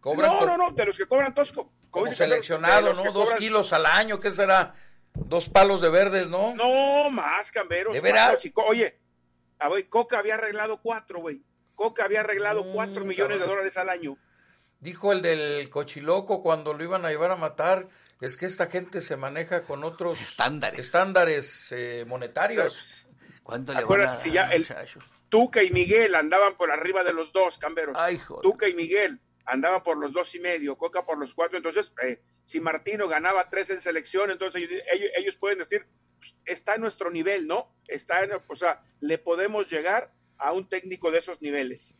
Cobran 0.00 0.30
no, 0.30 0.46
no, 0.46 0.56
no, 0.58 0.70
de 0.72 0.84
los 0.84 0.96
que 0.98 1.06
cobran 1.06 1.34
tosco. 1.34 1.72
como 1.90 2.06
seleccionado, 2.08 2.88
de 2.88 2.94
¿no? 3.04 3.12
Dos 3.12 3.30
cobran- 3.30 3.38
kilos 3.38 3.72
al 3.72 3.86
año, 3.86 4.18
¿qué 4.18 4.30
será? 4.30 4.74
Dos 5.14 5.48
palos 5.48 5.80
de 5.80 5.88
verdes, 5.90 6.26
¿no? 6.28 6.54
No, 6.56 7.08
más, 7.10 7.52
Camberos. 7.52 7.94
¿De 7.94 8.00
veras? 8.00 8.38
oye, 8.66 8.98
a 9.60 9.68
ver, 9.68 9.88
Coca 9.88 10.18
había 10.18 10.34
arreglado 10.34 10.80
cuatro, 10.82 11.20
güey. 11.20 11.40
Coca 11.76 12.04
había 12.04 12.20
arreglado 12.20 12.64
Mm, 12.64 12.72
cuatro 12.72 13.04
millones 13.04 13.38
de 13.38 13.46
dólares 13.46 13.76
al 13.78 13.88
año. 13.88 14.18
Dijo 14.80 15.12
el 15.12 15.22
del 15.22 15.70
cochiloco 15.70 16.42
cuando 16.42 16.74
lo 16.74 16.84
iban 16.84 17.04
a 17.06 17.10
llevar 17.10 17.30
a 17.30 17.36
matar, 17.36 17.88
es 18.20 18.36
que 18.36 18.46
esta 18.46 18.66
gente 18.66 19.00
se 19.00 19.16
maneja 19.16 19.62
con 19.62 19.84
otros 19.84 20.20
Estándares. 20.20 20.80
estándares 20.80 21.68
eh, 21.70 22.04
monetarios. 22.06 23.06
¿Cuánto 23.42 23.72
le 23.74 23.84
van 23.84 24.00
a 24.02 24.16
si 24.16 24.32
ya 24.32 24.50
el-? 24.50 24.66
Tuca 25.28 25.62
y 25.62 25.70
Miguel 25.70 26.14
andaban 26.14 26.56
por 26.56 26.70
arriba 26.70 27.02
de 27.04 27.12
los 27.12 27.32
dos, 27.32 27.58
Camberos. 27.58 27.96
Ay. 27.98 28.20
Tuca 28.42 28.68
y 28.68 28.74
Miguel 28.74 29.20
andaban 29.46 29.82
por 29.82 29.98
los 29.98 30.12
dos 30.12 30.34
y 30.34 30.40
medio, 30.40 30.76
Coca 30.76 31.04
por 31.04 31.18
los 31.18 31.34
cuatro. 31.34 31.56
Entonces, 31.56 31.92
eh, 32.02 32.20
si 32.44 32.60
Martino 32.60 33.08
ganaba 33.08 33.50
tres 33.50 33.70
en 33.70 33.80
selección, 33.80 34.30
entonces 34.30 34.68
ellos, 35.16 35.36
pueden 35.36 35.58
decir, 35.58 35.86
pues, 36.18 36.34
está 36.46 36.76
en 36.76 36.82
nuestro 36.82 37.10
nivel, 37.10 37.46
¿no? 37.46 37.74
Está 37.88 38.22
en, 38.22 38.30
o 38.46 38.56
sea, 38.56 38.82
le 39.00 39.18
podemos 39.18 39.70
llegar 39.70 40.10
a 40.38 40.52
un 40.52 40.68
técnico 40.68 41.10
de 41.10 41.18
esos 41.18 41.40
niveles. 41.42 41.96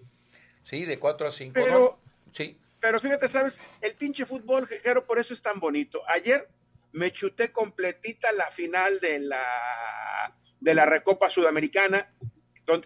Sí, 0.64 0.84
de 0.84 0.98
4 0.98 1.28
a 1.28 1.32
5. 1.32 1.52
Pero- 1.54 2.00
Sí. 2.32 2.58
Pero 2.84 3.00
fíjate, 3.00 3.28
¿sabes? 3.28 3.62
El 3.80 3.94
pinche 3.94 4.26
fútbol, 4.26 4.66
Jero, 4.66 5.06
por 5.06 5.18
eso 5.18 5.32
es 5.32 5.40
tan 5.40 5.58
bonito. 5.58 6.02
Ayer 6.06 6.46
me 6.92 7.10
chuté 7.10 7.50
completita 7.50 8.30
la 8.32 8.50
final 8.50 9.00
de 9.00 9.20
la, 9.20 10.36
de 10.60 10.74
la 10.74 10.84
Recopa 10.84 11.30
Sudamericana, 11.30 12.14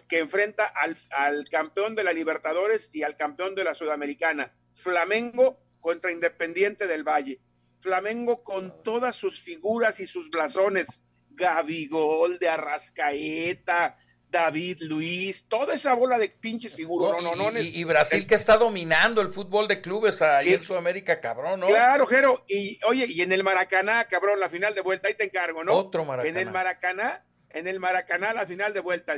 que 0.07 0.19
enfrenta 0.19 0.67
al, 0.67 0.95
al 1.11 1.49
campeón 1.49 1.95
de 1.95 2.05
la 2.05 2.13
Libertadores 2.13 2.89
y 2.93 3.03
al 3.03 3.17
campeón 3.17 3.55
de 3.55 3.65
la 3.65 3.75
Sudamericana. 3.75 4.55
Flamengo 4.71 5.59
contra 5.81 6.13
Independiente 6.13 6.87
del 6.87 7.03
Valle. 7.03 7.41
Flamengo 7.81 8.41
con 8.41 8.81
todas 8.83 9.17
sus 9.17 9.43
figuras 9.43 9.99
y 9.99 10.07
sus 10.07 10.29
blasones. 10.29 11.01
Gabigol, 11.31 12.39
de 12.39 12.47
Arrascaeta, 12.47 13.97
David 14.31 14.77
Luis, 14.81 15.45
toda 15.47 15.73
esa 15.73 15.93
bola 15.95 16.17
de 16.19 16.29
pinches 16.29 16.73
figuras. 16.75 17.21
No, 17.23 17.35
No, 17.35 17.59
y, 17.59 17.79
y- 17.79 17.83
Brasil 17.83 18.27
que 18.27 18.35
está 18.35 18.57
dominando 18.57 19.21
el 19.21 19.29
fútbol 19.29 19.67
de 19.67 19.81
clubes 19.81 20.21
ahí 20.21 20.53
en 20.53 20.63
Sudamérica, 20.63 21.19
cabrón, 21.19 21.61
¿no? 21.61 21.67
Claro, 21.67 22.05
Jero. 22.05 22.45
Y 22.47 22.79
oye, 22.85 23.05
y 23.07 23.21
en 23.21 23.31
el 23.31 23.43
Maracaná, 23.43 24.05
cabrón, 24.05 24.39
la 24.39 24.49
final 24.49 24.75
de 24.75 24.81
vuelta, 24.81 25.07
ahí 25.07 25.15
te 25.15 25.23
encargo, 25.23 25.63
¿no? 25.63 25.73
Otro 25.73 26.05
Maracaná. 26.05 26.29
En 26.39 26.47
el 26.47 26.53
Maracaná, 26.53 27.25
en 27.49 27.67
el 27.67 27.79
Maracaná, 27.79 28.33
la 28.33 28.45
final 28.45 28.73
de 28.73 28.79
vuelta. 28.81 29.15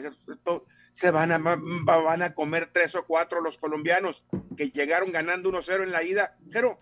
Se 0.94 1.10
van 1.12 1.32
a, 1.32 1.38
van 1.38 2.22
a 2.22 2.34
comer 2.34 2.70
tres 2.74 2.96
o 2.96 3.06
cuatro 3.06 3.42
los 3.42 3.58
colombianos 3.58 4.24
que 4.58 4.72
llegaron 4.72 5.12
ganando 5.12 5.50
1-0 5.50 5.84
en 5.84 5.92
la 5.92 6.04
ida. 6.04 6.38
Jero, 6.52 6.80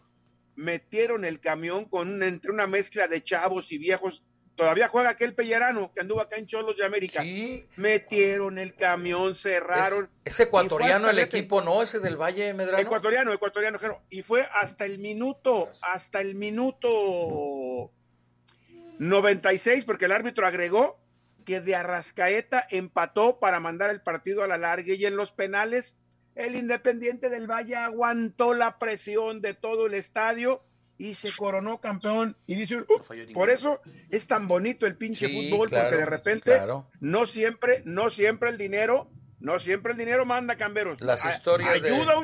metieron 0.55 1.25
el 1.25 1.39
camión 1.39 1.85
con 1.85 2.09
una, 2.13 2.27
entre 2.27 2.51
una 2.51 2.67
mezcla 2.67 3.07
de 3.07 3.23
chavos 3.23 3.71
y 3.71 3.77
viejos. 3.77 4.23
Todavía 4.59 4.89
juega 4.89 5.11
aquel 5.11 5.33
Pellerano 5.33 5.89
que 5.93 6.01
anduvo 6.01 6.19
acá 6.19 6.35
en 6.35 6.45
Cholos 6.45 6.75
de 6.75 6.83
América. 6.83 7.21
Sí. 7.21 7.65
Metieron 7.77 8.57
el 8.57 8.75
camión, 8.75 9.33
cerraron. 9.33 10.09
Es, 10.25 10.33
es 10.33 10.39
ecuatoriano 10.41 11.09
el 11.09 11.19
equipo, 11.19 11.61
¿no? 11.61 11.81
Ese 11.81 12.01
del 12.01 12.17
Valle 12.17 12.53
Medrano. 12.53 12.77
Ecuatoriano, 12.77 13.31
ecuatoriano, 13.31 13.79
Jero. 13.79 14.01
Y 14.09 14.21
fue 14.21 14.45
hasta 14.53 14.83
el 14.83 14.99
minuto, 14.99 15.71
hasta 15.81 16.19
el 16.19 16.35
minuto 16.35 17.89
96, 18.97 19.85
porque 19.85 20.03
el 20.03 20.11
árbitro 20.11 20.45
agregó 20.45 20.99
que 21.45 21.61
de 21.61 21.75
Arrascaeta 21.75 22.67
empató 22.69 23.39
para 23.39 23.61
mandar 23.61 23.91
el 23.91 24.01
partido 24.01 24.43
a 24.43 24.47
la 24.47 24.57
larga 24.57 24.93
y 24.93 25.05
en 25.05 25.15
los 25.15 25.31
penales 25.31 25.95
el 26.35 26.57
Independiente 26.57 27.29
del 27.29 27.49
Valle 27.49 27.77
aguantó 27.77 28.53
la 28.53 28.77
presión 28.77 29.39
de 29.39 29.53
todo 29.53 29.85
el 29.85 29.93
estadio 29.93 30.61
y 30.99 31.15
se 31.15 31.31
coronó 31.35 31.79
campeón 31.79 32.35
y 32.45 32.55
dice, 32.55 32.75
"Uh, 32.81 33.33
por 33.33 33.49
eso 33.49 33.81
es 34.11 34.27
tan 34.27 34.47
bonito 34.47 34.85
el 34.85 34.95
pinche 34.97 35.27
Sí, 35.27 35.49
fútbol 35.49 35.69
claro, 35.69 35.85
porque 35.85 35.97
de 35.97 36.05
repente 36.05 36.51
claro. 36.51 36.87
no 36.99 37.25
siempre, 37.25 37.81
no 37.85 38.09
siempre 38.11 38.49
el 38.49 38.57
dinero, 38.57 39.09
no 39.39 39.57
siempre 39.59 39.93
el 39.93 39.97
dinero 39.97 40.25
manda 40.25 40.57
camberos. 40.57 40.99
Las 41.01 41.25
A- 41.25 41.33
historias 41.33 41.81
de- 41.81 41.89
ayuda, 41.89 42.15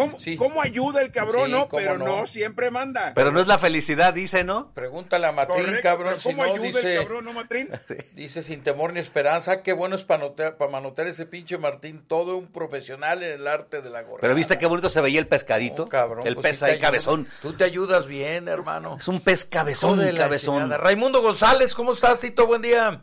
¿cómo, 0.00 0.20
Sí. 0.20 0.36
cómo 0.36 0.62
ayuda 0.62 1.02
el 1.02 1.10
cabrón? 1.10 1.46
Sí, 1.46 1.52
no, 1.52 1.68
cómo 1.68 1.82
pero 1.82 1.98
no. 1.98 2.04
no. 2.20 2.26
siempre 2.26 2.70
manda. 2.70 3.12
Pero 3.14 3.30
no 3.32 3.40
es 3.40 3.46
la 3.46 3.58
felicidad, 3.58 4.14
dice, 4.14 4.44
¿no? 4.44 4.72
Pregúntale 4.74 5.26
a 5.26 5.32
Matrín, 5.32 5.58
Correcto, 5.64 5.82
cabrón, 5.82 6.08
pero 6.16 6.20
si 6.20 6.28
¿Cómo 6.28 6.44
no, 6.46 6.52
ayuda 6.52 6.66
dice, 6.66 6.94
el 6.94 7.02
cabrón, 7.02 7.24
no, 7.24 7.32
Matrín? 7.32 7.68
dice 8.14 8.42
sin 8.42 8.62
temor 8.62 8.92
ni 8.92 9.00
esperanza, 9.00 9.62
qué 9.62 9.72
bueno 9.72 9.96
es 9.96 10.04
para 10.04 10.24
manotear 10.70 11.08
ese 11.08 11.26
pinche 11.26 11.58
Martín, 11.58 12.04
todo 12.06 12.36
un 12.36 12.46
profesional 12.48 13.22
en 13.22 13.32
el 13.40 13.46
arte 13.46 13.82
de 13.82 13.90
la 13.90 14.02
gorra. 14.02 14.20
Pero 14.20 14.34
viste 14.34 14.58
qué 14.58 14.66
bonito 14.66 14.88
se 14.88 15.00
veía 15.00 15.20
el 15.20 15.26
pescadito. 15.26 15.88
cabrón, 15.88 16.26
el 16.26 16.34
pues 16.34 16.46
pez 16.46 16.62
ahí 16.62 16.78
cabezón. 16.78 17.26
Tú 17.42 17.52
te 17.54 17.64
ayudas 17.64 18.06
bien, 18.06 18.48
hermano. 18.48 18.96
Es 18.98 19.08
un 19.08 19.20
pez 19.20 19.44
cabezón, 19.44 19.98
de 19.98 20.14
cabezón. 20.14 20.62
chingada. 20.62 20.78
Raimundo 20.78 21.22
González, 21.22 21.74
¿cómo 21.74 21.92
estás, 21.92 22.20
Tito? 22.20 22.46
Buen 22.46 22.62
día. 22.62 23.02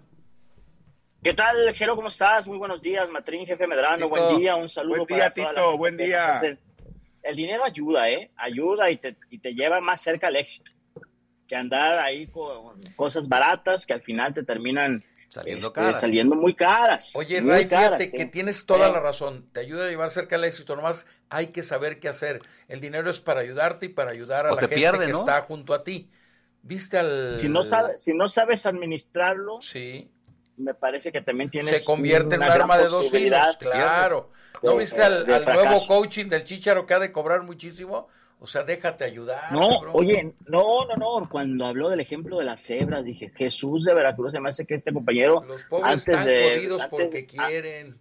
¿Qué 1.23 1.33
tal, 1.33 1.73
Jero? 1.73 1.95
¿Cómo 1.95 2.09
estás? 2.09 2.47
Muy 2.47 2.59
buenos 2.59 2.81
días, 2.83 3.09
Matrín, 3.09 3.47
jefe 3.47 3.65
Medrano. 3.65 3.95
Tito. 3.97 4.09
Buen 4.09 4.37
día, 4.37 4.55
un 4.55 4.69
saludo 4.69 4.97
Buen 4.97 5.07
día, 5.07 5.17
para 5.17 5.33
toda 5.33 5.45
la 5.47 5.51
Tito, 5.53 5.65
gente 5.65 5.77
buen 5.79 5.97
día. 5.97 6.27
nos 6.27 6.37
hace- 6.37 6.57
El 7.25 7.35
dinero 7.35 7.63
ayuda, 7.63 8.09
¿eh? 8.09 8.31
Ayuda 8.35 8.89
y 8.91 8.97
te, 8.97 9.15
y 9.29 9.39
te 9.39 9.53
lleva 9.53 9.81
más 9.81 10.01
cerca 10.01 10.27
al 10.27 10.35
éxito. 10.35 10.71
Que 11.47 11.55
andar 11.55 11.99
ahí 11.99 12.27
con 12.27 12.81
cosas 12.95 13.27
baratas 13.29 13.85
que 13.85 13.93
al 13.93 14.01
final 14.01 14.33
te 14.33 14.43
terminan 14.43 15.03
Saliendo 15.29 15.67
este, 15.67 15.79
caras. 15.79 15.99
saliendo 15.99 16.35
muy 16.35 16.53
caras. 16.53 17.13
Oye, 17.15 17.41
muy 17.41 17.51
Ray, 17.51 17.67
caras, 17.67 17.99
fíjate 17.99 18.03
¿eh? 18.05 18.11
que 18.19 18.25
tienes 18.31 18.65
toda 18.65 18.89
la 18.89 18.99
razón. 18.99 19.49
Te 19.51 19.59
ayuda 19.59 19.85
a 19.85 19.89
llevar 19.89 20.09
cerca 20.11 20.37
el 20.37 20.43
éxito. 20.45 20.75
Nomás 20.75 21.05
hay 21.29 21.47
que 21.47 21.61
saber 21.61 21.99
qué 21.99 22.07
hacer. 22.07 22.41
El 22.67 22.79
dinero 22.79 23.09
es 23.09 23.19
para 23.19 23.41
ayudarte 23.41 23.87
y 23.87 23.89
para 23.89 24.11
ayudar 24.11 24.47
a 24.47 24.53
O 24.53 24.55
la 24.55 24.61
te 24.61 24.67
gente 24.67 24.75
pierde, 24.81 25.05
que 25.07 25.11
¿no? 25.11 25.19
está 25.19 25.41
junto 25.41 25.73
a 25.73 25.83
ti. 25.83 26.09
¿Viste 26.61 26.97
al...? 26.97 27.37
Si 27.37 27.49
no, 27.49 27.63
sabes, 27.63 28.01
si 28.01 28.13
no 28.13 28.29
sabes 28.29 28.65
administrarlo, 28.65 29.61
Sí. 29.61 30.09
Me 30.57 30.73
parece 30.73 31.11
que 31.11 31.21
también 31.21 31.49
tienes 31.49 31.79
Se 31.79 31.85
convierte 31.85 32.35
en 32.35 32.41
un 32.41 32.47
una 32.47 32.53
arma 32.55 32.77
de 32.77 32.85
dos 32.85 33.09
filos. 33.11 33.57
Claro. 33.59 34.31
¿No 34.63 34.71
de- 34.71 34.77
viste 34.79 35.01
al, 35.03 35.29
al 35.31 35.45
nuevo 35.45 35.85
coaching 35.87 36.27
del 36.27 36.43
Chicharo 36.45 36.85
que 36.85 36.93
ha 36.93 36.99
de 36.99 37.11
cobrar 37.11 37.43
muchísimo? 37.43 38.07
O 38.39 38.47
sea, 38.47 38.63
déjate 38.63 39.05
ayudar. 39.05 39.51
No, 39.51 39.69
cabrón. 39.75 39.91
oye, 39.95 40.35
no, 40.47 40.85
no, 40.85 40.95
no. 41.21 41.29
Cuando 41.29 41.65
habló 41.65 41.89
del 41.89 41.99
ejemplo 42.01 42.37
de 42.37 42.45
las 42.45 42.61
cebras, 42.61 43.03
dije, 43.03 43.31
Jesús 43.35 43.83
de 43.85 43.93
Veracruz, 43.93 44.31
se 44.33 44.39
me 44.39 44.49
hace 44.49 44.65
que 44.65 44.75
este 44.75 44.93
compañero, 44.93 45.43
Los 45.47 45.63
pobres 45.63 45.91
antes 45.91 46.07
están 46.09 46.25
de, 46.25 46.43
jodidos 46.43 46.83
antes- 46.83 46.99
porque 47.01 47.25
a- 47.39 47.47
quieren. 47.47 47.97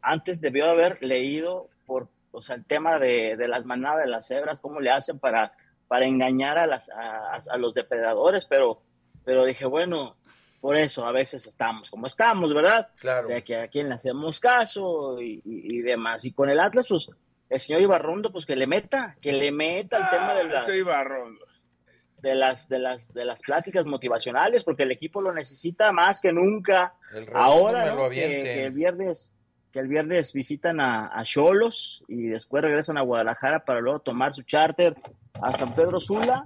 antes 0.00 0.40
debió 0.40 0.66
haber 0.70 1.02
leído 1.02 1.68
por, 1.86 2.08
o 2.32 2.42
sea, 2.42 2.56
el 2.56 2.64
tema 2.64 2.98
de, 2.98 3.36
de 3.36 3.48
las 3.48 3.64
manadas 3.64 4.04
de 4.04 4.10
las 4.10 4.26
cebras, 4.26 4.58
cómo 4.58 4.80
le 4.80 4.90
hacen 4.90 5.18
para, 5.18 5.52
para 5.86 6.06
engañar 6.06 6.58
a, 6.58 6.66
las, 6.66 6.88
a, 6.90 7.36
a 7.50 7.56
los 7.58 7.74
depredadores, 7.74 8.46
pero, 8.46 8.80
pero 9.24 9.44
dije, 9.44 9.66
bueno, 9.66 10.16
por 10.62 10.76
eso 10.78 11.04
a 11.04 11.12
veces 11.12 11.44
estamos 11.46 11.90
como 11.90 12.06
estamos, 12.06 12.54
¿verdad? 12.54 12.88
Claro. 12.98 13.28
De 13.28 13.44
que 13.44 13.56
a 13.56 13.68
quien 13.68 13.88
le 13.90 13.96
hacemos 13.96 14.40
caso 14.40 15.20
y, 15.20 15.42
y- 15.44 15.78
y 15.78 15.82
demás. 15.82 16.24
Y 16.24 16.32
con 16.32 16.48
el 16.48 16.58
Atlas, 16.60 16.86
pues, 16.88 17.10
el 17.50 17.60
señor 17.60 17.82
Ibarrondo, 17.82 18.32
pues 18.32 18.46
que 18.46 18.56
le 18.56 18.66
meta, 18.66 19.16
que 19.20 19.32
le 19.32 19.50
meta 19.52 19.98
el 19.98 20.08
tema 20.10 20.34
de 20.34 20.44
las, 20.44 20.68
Ibarrondo. 20.68 21.44
de 22.18 22.34
las, 22.36 22.68
de 22.68 22.78
las, 22.78 23.12
de 23.12 23.24
las 23.24 23.42
pláticas 23.42 23.86
motivacionales, 23.86 24.62
porque 24.64 24.84
el 24.84 24.92
equipo 24.92 25.20
lo 25.20 25.34
necesita 25.34 25.90
más 25.92 26.20
que 26.22 26.32
nunca. 26.32 26.94
El 27.12 27.26
Ahora, 27.34 27.80
me 27.84 27.90
¿no? 27.90 27.96
lo 28.04 28.08
que, 28.10 28.14
que 28.16 28.64
el 28.66 28.72
viernes, 28.72 29.34
que 29.72 29.80
el 29.80 29.88
viernes 29.88 30.32
visitan 30.32 30.80
a 30.80 31.22
Cholos 31.24 32.04
y 32.06 32.28
después 32.28 32.62
regresan 32.62 32.98
a 32.98 33.02
Guadalajara 33.02 33.64
para 33.64 33.80
luego 33.80 34.00
tomar 34.00 34.34
su 34.34 34.42
charter 34.42 34.94
a 35.40 35.52
San 35.52 35.74
Pedro 35.74 36.00
Sula. 36.00 36.44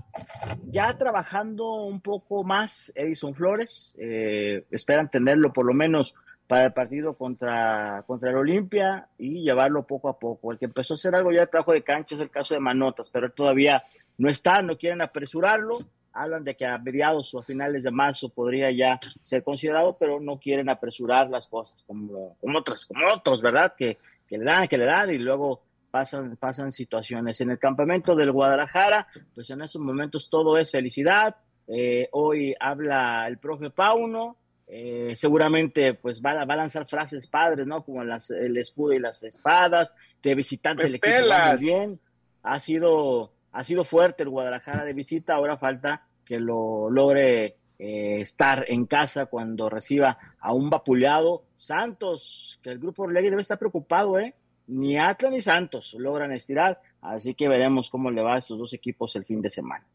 Ya 0.67 0.97
trabajando 0.97 1.85
un 1.85 2.01
poco 2.01 2.45
más 2.45 2.93
Edison 2.95 3.35
Flores, 3.35 3.97
eh, 3.99 4.65
esperan 4.71 5.11
tenerlo 5.11 5.53
por 5.53 5.67
lo 5.67 5.75
menos 5.75 6.15
para 6.47 6.67
el 6.67 6.73
partido 6.73 7.15
contra, 7.15 8.05
contra 8.07 8.31
el 8.31 8.37
Olimpia 8.37 9.09
y 9.19 9.43
llevarlo 9.43 9.87
poco 9.87 10.09
a 10.09 10.19
poco. 10.19 10.53
El 10.53 10.59
que 10.59 10.67
empezó 10.67 10.95
a 10.95 10.97
hacer 10.97 11.15
algo 11.15 11.33
ya 11.33 11.41
de 11.41 11.47
trabajo 11.49 11.73
de 11.73 11.83
cancha 11.83 12.15
es 12.15 12.21
el 12.21 12.31
caso 12.31 12.55
de 12.55 12.61
Manotas, 12.61 13.11
pero 13.11 13.31
todavía 13.31 13.83
no 14.19 14.31
está, 14.31 14.63
no 14.63 14.79
quieren 14.79 15.03
apresurarlo. 15.03 15.79
Hablan 16.17 16.45
de 16.45 16.57
que 16.57 16.67
a 16.67 16.79
mediados 16.79 17.35
o 17.35 17.41
a 17.41 17.43
finales 17.43 17.83
de 17.83 17.91
marzo 17.91 18.29
podría 18.29 18.71
ya 18.71 18.99
ser 19.21 19.43
considerado, 19.43 19.97
pero 19.99 20.21
no 20.21 20.39
quieren 20.39 20.69
apresurar 20.69 21.29
las 21.29 21.47
cosas 21.47 21.83
como, 21.87 22.37
como 22.41 22.59
otros, 22.59 22.87
como 22.87 23.07
otros, 23.13 23.43
¿verdad? 23.43 23.75
Que, 23.77 23.99
que 24.27 24.39
le 24.39 24.45
dan, 24.45 24.69
que 24.69 24.79
le 24.79 24.87
dan 24.87 25.11
y 25.11 25.19
luego 25.19 25.63
pasan, 25.91 26.37
pasan 26.37 26.73
situaciones. 26.73 27.41
En 27.41 27.51
el 27.51 27.59
campamento 27.59 28.15
del 28.15 28.33
Guadalajara, 28.33 29.07
pues 29.35 29.51
en 29.51 29.63
esos 29.63 29.81
momentos 29.81 30.29
todo 30.29 30.59
es 30.59 30.71
felicidad. 30.71 31.37
Eh, 31.69 32.09
hoy 32.13 32.55
habla 32.61 33.27
el 33.27 33.39
profe 33.39 33.71
Pauno, 33.71 34.37
eh, 34.69 35.13
seguramente 35.15 35.95
pues 35.95 36.21
va, 36.21 36.45
va, 36.45 36.55
a 36.55 36.57
lanzar 36.57 36.87
frases 36.87 37.27
padres, 37.27 37.67
¿no? 37.67 37.85
Como 37.85 38.05
las, 38.05 38.31
el 38.31 38.57
escudo 38.57 38.93
y 38.93 38.99
las 38.99 39.23
espadas, 39.23 39.95
de 40.23 40.35
visitante 40.35 40.87
el 40.87 40.97
equipo 40.97 41.15
muy 41.17 41.59
bien. 41.59 42.01
Ha 42.43 42.61
sido, 42.61 43.33
ha 43.53 43.65
sido 43.65 43.85
fuerte 43.85 44.23
el 44.23 44.29
Guadalajara 44.29 44.85
de 44.85 44.93
visita, 44.93 45.35
ahora 45.35 45.57
falta 45.57 46.06
que 46.27 46.39
lo 46.39 46.91
logre 46.91 47.57
eh, 47.79 48.21
estar 48.21 48.67
en 48.69 48.87
casa 48.87 49.27
cuando 49.27 49.71
reciba 49.71 50.19
a 50.41 50.53
un 50.53 50.69
vapuleado 50.69 51.45
Santos, 51.57 52.59
que 52.63 52.71
el 52.71 52.79
grupo 52.79 53.05
Orlegui 53.05 53.31
debe 53.31 53.43
estar 53.43 53.59
preocupado, 53.59 54.19
¿eh? 54.19 54.35
Ni 54.67 54.99
Atlas 54.99 55.31
ni 55.31 55.41
Santos 55.41 55.95
logran 55.99 56.33
estirar, 56.33 56.81
así 57.01 57.35
que 57.35 57.49
veremos 57.49 57.89
cómo 57.89 58.11
le 58.11 58.23
va 58.23 58.35
a 58.35 58.39
estos 58.39 58.59
dos 58.59 58.73
equipos 58.75 59.15
el 59.17 59.25
fin 59.25 59.41
de 59.41 59.49
semana. 59.49 59.87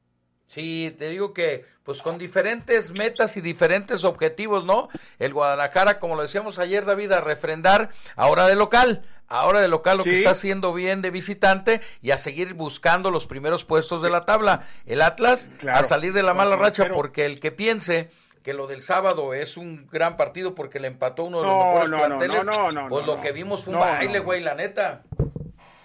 Sí, 0.52 0.94
te 1.00 1.10
digo 1.10 1.34
que 1.34 1.63
pues 1.84 2.02
con 2.02 2.17
diferentes 2.17 2.91
metas 2.98 3.38
y 3.38 3.41
diferentes 3.41 4.04
objetivos, 4.04 4.65
¿no? 4.65 4.89
El 5.17 5.34
Guadalajara, 5.34 5.98
como 5.98 6.15
lo 6.15 6.24
decíamos 6.24 6.60
ayer, 6.60 6.86
David, 6.86 7.13
a 7.13 7.22
refrendar 7.22 7.89
ahora 8.17 8.48
de 8.48 8.56
local, 8.56 9.04
ahora 9.32 9.62
de 9.62 9.70
local 9.70 9.98
lo 9.98 10.04
que 10.04 10.13
está 10.13 10.32
haciendo 10.32 10.74
bien 10.74 11.02
de 11.02 11.10
visitante 11.10 11.82
y 12.02 12.12
a 12.12 12.17
seguir 12.17 12.54
buscando 12.54 13.12
los 13.12 13.28
primeros 13.28 13.63
puestos 13.63 14.02
de 14.02 14.10
la 14.10 14.22
tabla. 14.22 14.67
El 14.86 15.02
Atlas 15.02 15.50
a 15.72 15.84
salir 15.84 16.13
de 16.13 16.22
la 16.22 16.34
mala 16.34 16.58
racha 16.58 16.89
porque 16.94 17.26
el 17.26 17.39
que 17.39 17.52
piense 17.52 18.12
que 18.44 18.54
lo 18.54 18.67
del 18.67 18.82
sábado 18.82 19.34
es 19.34 19.56
un 19.56 19.88
gran 19.88 20.17
partido 20.17 20.54
porque 20.54 20.80
le 20.80 20.88
empató 20.88 21.26
uno 21.26 21.41
de 21.41 21.48
los 21.48 21.89
mejores 21.89 21.89
planteles, 21.89 22.89
pues 22.89 23.06
lo 23.06 23.22
que 23.22 23.32
vimos 23.32 23.63
fue 23.63 23.74
un 23.74 23.80
baile, 23.80 24.20
güey, 24.20 24.41
la 24.41 24.56
neta. 24.56 25.04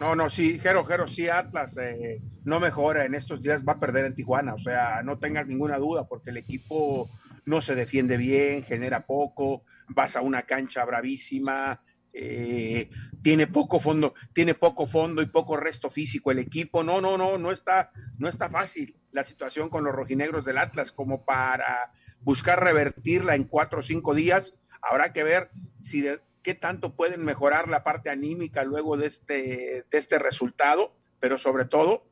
No, 0.01 0.15
no, 0.15 0.29
sí, 0.29 0.59
Jero, 0.59 0.85
Jero, 0.85 1.09
sí, 1.09 1.29
Atlas 1.29 1.79
eh, 1.79 2.21
no 2.45 2.61
mejora 2.61 3.07
en 3.07 3.15
estos 3.15 3.41
días, 3.41 3.63
va 3.67 3.75
a 3.75 3.81
perder 3.81 4.05
en 4.05 4.15
Tijuana, 4.15 4.53
o 4.53 4.59
sea, 4.59 5.03
no 5.03 5.19
tengas 5.19 5.47
ninguna 5.47 5.79
duda, 5.79 6.07
porque 6.07 6.31
el 6.31 6.37
equipo 6.37 7.09
no 7.47 7.63
se 7.63 7.75
defiende 7.75 8.19
bien, 8.19 8.63
genera 8.63 9.07
poco, 9.07 9.63
vas 9.89 10.17
a 10.17 10.21
una 10.21 10.43
cancha 10.43 10.85
bravísima, 10.85 11.81
eh, 12.19 12.89
tiene 13.23 13.47
poco 13.47 13.79
fondo, 13.79 14.15
tiene 14.33 14.55
poco 14.55 14.87
fondo 14.87 15.21
y 15.21 15.27
poco 15.27 15.59
resto 15.59 15.91
físico 15.91 16.31
el 16.31 16.39
equipo, 16.39 16.83
no, 16.83 17.03
no, 17.03 17.19
no, 17.19 17.37
no 17.37 17.53
está, 17.53 17.91
no 18.17 18.27
está 18.27 18.49
fácil 18.49 18.97
la 19.13 19.23
situación 19.23 19.69
con 19.69 19.85
los 19.85 19.95
rojinegros 19.95 20.47
del 20.47 20.57
Atlas 20.57 20.93
como 20.93 21.27
para 21.27 21.93
buscar 22.21 22.65
revertirla 22.65 23.35
en 23.35 23.45
cuatro 23.45 23.81
o 23.81 23.83
cinco 23.83 24.15
días, 24.15 24.59
habrá 24.81 25.13
que 25.13 25.25
ver 25.25 25.51
si 25.83 26.01
de, 26.01 26.21
qué 26.43 26.55
tanto 26.55 26.97
pueden 26.97 27.23
mejorar 27.23 27.69
la 27.69 27.85
parte 27.85 28.09
anímica 28.09 28.65
luego 28.65 28.97
de 28.97 29.09
este, 29.09 29.85
de 29.91 29.99
este 29.99 30.19
resultado, 30.19 30.97
pero 31.21 31.37
sobre 31.37 31.67
todo 31.67 32.09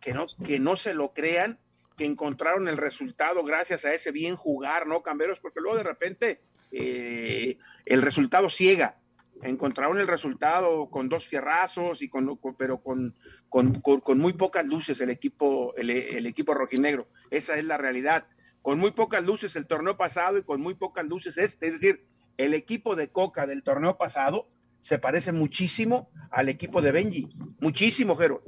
que 0.00 0.14
no, 0.14 0.24
que 0.46 0.60
no 0.60 0.76
se 0.76 0.94
lo 0.94 1.12
crean, 1.12 1.58
que 1.98 2.06
encontraron 2.06 2.68
el 2.68 2.78
resultado 2.78 3.44
gracias 3.44 3.84
a 3.84 3.92
ese 3.92 4.12
bien 4.12 4.34
jugar, 4.34 4.86
¿no, 4.86 5.02
Camberos? 5.02 5.40
Porque 5.40 5.60
luego 5.60 5.76
de 5.76 5.82
repente 5.82 6.40
eh, 6.70 7.58
el 7.84 8.00
resultado 8.00 8.48
ciega. 8.48 8.98
Encontraron 9.42 9.98
el 9.98 10.08
resultado 10.08 10.88
con 10.90 11.08
dos 11.08 11.26
fierrazos, 11.26 12.02
y 12.02 12.08
con, 12.08 12.38
pero 12.56 12.82
con, 12.82 13.14
con, 13.48 13.80
con, 13.80 14.18
muy 14.18 14.32
pocas 14.32 14.66
luces 14.66 15.00
el 15.00 15.10
equipo, 15.10 15.74
el, 15.76 15.90
el 15.90 16.26
equipo 16.26 16.54
rojinegro. 16.54 17.06
Esa 17.30 17.56
es 17.56 17.64
la 17.64 17.76
realidad. 17.76 18.26
Con 18.62 18.78
muy 18.78 18.90
pocas 18.90 19.24
luces 19.24 19.54
el 19.56 19.66
torneo 19.66 19.96
pasado 19.96 20.38
y 20.38 20.42
con 20.42 20.60
muy 20.60 20.74
pocas 20.74 21.06
luces 21.06 21.38
este. 21.38 21.66
Es 21.66 21.74
decir, 21.74 22.04
el 22.36 22.54
equipo 22.54 22.96
de 22.96 23.08
Coca 23.08 23.46
del 23.46 23.62
torneo 23.62 23.96
pasado 23.96 24.48
se 24.80 24.98
parece 24.98 25.32
muchísimo 25.32 26.10
al 26.30 26.48
equipo 26.48 26.80
de 26.80 26.92
Benji. 26.92 27.28
Muchísimo, 27.58 28.16
Jero, 28.16 28.42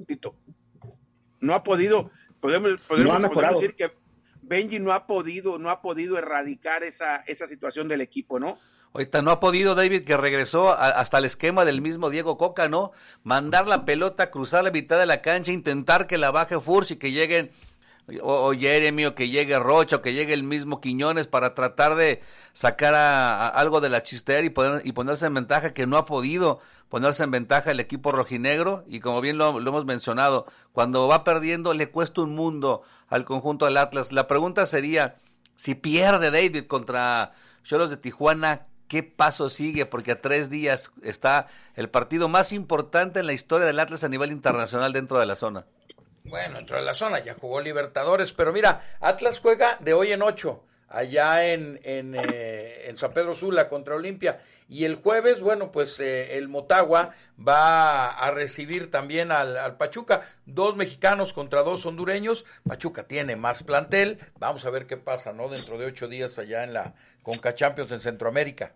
No 1.40 1.55
ha 1.55 1.64
podido, 1.64 2.11
podemos, 2.40 2.81
podemos, 2.87 3.20
decir 3.55 3.74
que 3.74 3.92
Benji 4.42 4.79
no 4.79 4.92
ha 4.92 5.07
podido, 5.07 5.59
no 5.59 5.70
ha 5.70 5.83
podido 5.83 6.16
erradicar 6.16 6.85
esa, 6.85 7.16
esa 7.27 7.46
situación 7.46 7.88
del 7.88 8.03
equipo, 8.03 8.38
¿no? 8.38 8.59
Ahorita 8.92 9.22
no 9.22 9.31
ha 9.31 9.40
podido 9.40 9.74
David, 9.74 10.05
que 10.05 10.16
regresó 10.16 10.72
hasta 10.72 11.18
el 11.18 11.24
esquema 11.24 11.64
del 11.64 11.81
mismo 11.81 12.11
Diego 12.11 12.38
Coca, 12.38 12.68
¿no? 12.68 12.92
Mandar 13.22 13.66
la 13.66 13.85
pelota, 13.85 14.31
cruzar 14.31 14.64
la 14.64 14.70
mitad 14.70 14.98
de 14.98 15.07
la 15.07 15.22
cancha, 15.22 15.53
intentar 15.53 16.07
que 16.07 16.18
la 16.18 16.31
baje 16.31 16.59
Furs 16.59 16.90
y 16.90 16.96
que 16.96 17.12
lleguen 17.12 17.51
o, 18.22 18.53
Jeremy 18.55 19.07
o 19.07 19.14
que 19.14 19.29
llegue 19.29 19.59
Rocha 19.59 19.96
o 19.96 20.03
que 20.03 20.14
llegue 20.14 20.33
el 20.33 20.42
mismo 20.42 20.81
Quiñones 20.81 21.27
para 21.27 21.55
tratar 21.55 21.94
de 21.94 22.22
sacar 22.53 22.94
a, 22.94 23.48
algo 23.48 23.81
de 23.81 23.90
la 23.90 24.03
chistera 24.03 24.44
y, 24.44 24.51
poder, 24.51 24.81
y 24.85 24.92
ponerse 24.92 25.27
en 25.27 25.35
ventaja 25.35 25.74
que 25.74 25.87
no 25.87 25.96
ha 25.96 26.07
podido 26.07 26.61
ponerse 26.88 27.22
en 27.22 27.31
ventaja 27.31 27.70
el 27.70 27.81
equipo 27.81 28.12
rojinegro 28.12 28.85
y 28.87 29.01
como 29.01 29.20
bien 29.20 29.38
lo, 29.38 29.59
hemos 29.59 29.85
mencionado, 29.85 30.46
cuando 30.72 31.07
va 31.07 31.24
perdiendo 31.24 31.74
le 31.74 31.90
cuesta 31.90 32.22
un 32.22 32.35
mundo 32.35 32.83
al 33.09 33.24
conjunto 33.24 33.66
del 33.66 33.77
Atlas. 33.77 34.12
La 34.12 34.27
pregunta 34.27 34.66
sería, 34.66 35.16
si 35.57 35.74
pierde 35.74 36.31
David 36.31 36.66
contra 36.66 37.33
Cholos 37.62 37.90
de 37.90 37.98
Tijuana, 37.98 38.66
¿qué 38.88 39.03
paso 39.03 39.48
sigue? 39.48 39.87
Porque 39.87 40.12
a 40.12 40.20
tres 40.20 40.51
días 40.51 40.92
está 41.03 41.46
el 41.77 41.88
partido 41.88 42.29
más 42.29 42.53
importante 42.53 43.20
en 43.20 43.27
la 43.27 43.33
historia 43.33 43.66
del 43.66 43.79
Atlas 43.79 44.05
a 44.05 44.09
nivel 44.09 44.33
internacional 44.33 44.92
dentro 44.92 45.20
de 45.20 45.27
la 45.27 45.37
zona. 45.37 45.66
Bueno, 46.24 46.59
dentro 46.59 46.77
de 46.77 46.83
la 46.83 46.94
zona 46.94 47.20
ya 47.20 47.35
jugó 47.35 47.61
Libertadores, 47.61 48.33
pero 48.33 48.53
mira, 48.53 48.83
Atlas 49.01 49.40
juega 49.40 49.79
de 49.81 49.94
hoy 49.94 50.12
en 50.12 50.22
ocho, 50.22 50.64
allá 50.88 51.53
en, 51.53 51.81
en, 51.85 52.16
eh, 52.18 52.92
San 52.96 53.12
Pedro 53.12 53.35
Sula 53.35 53.68
contra 53.68 53.94
Olimpia. 53.94 54.40
Y 54.70 54.85
el 54.85 54.96
jueves, 54.96 55.40
bueno, 55.40 55.72
pues 55.72 55.98
eh, 55.98 56.37
el 56.37 56.48
Motagua 56.48 57.14
va 57.46 58.11
a 58.11 58.31
recibir 58.31 58.90
también 58.90 59.33
al, 59.33 59.79
Pachuca, 59.79 60.29
dos 60.44 60.77
mexicanos 60.77 61.33
contra 61.33 61.62
dos 61.62 61.87
hondureños. 61.87 62.44
Pachuca 62.68 63.05
tiene 63.05 63.35
más 63.35 63.62
plantel, 63.62 64.18
vamos 64.38 64.66
a 64.66 64.70
ver 64.70 64.87
qué 64.87 64.98
pasa, 64.98 65.33
¿no? 65.33 65.48
Dentro 65.48 65.79
de 65.79 65.87
ocho 65.87 66.07
días 66.07 66.38
allá 66.38 66.64
en 66.64 66.74
la 66.74 66.94
Conca 67.29 67.55
Champions 67.55 67.93
en 67.93 68.01
Centroamérica. 68.01 68.75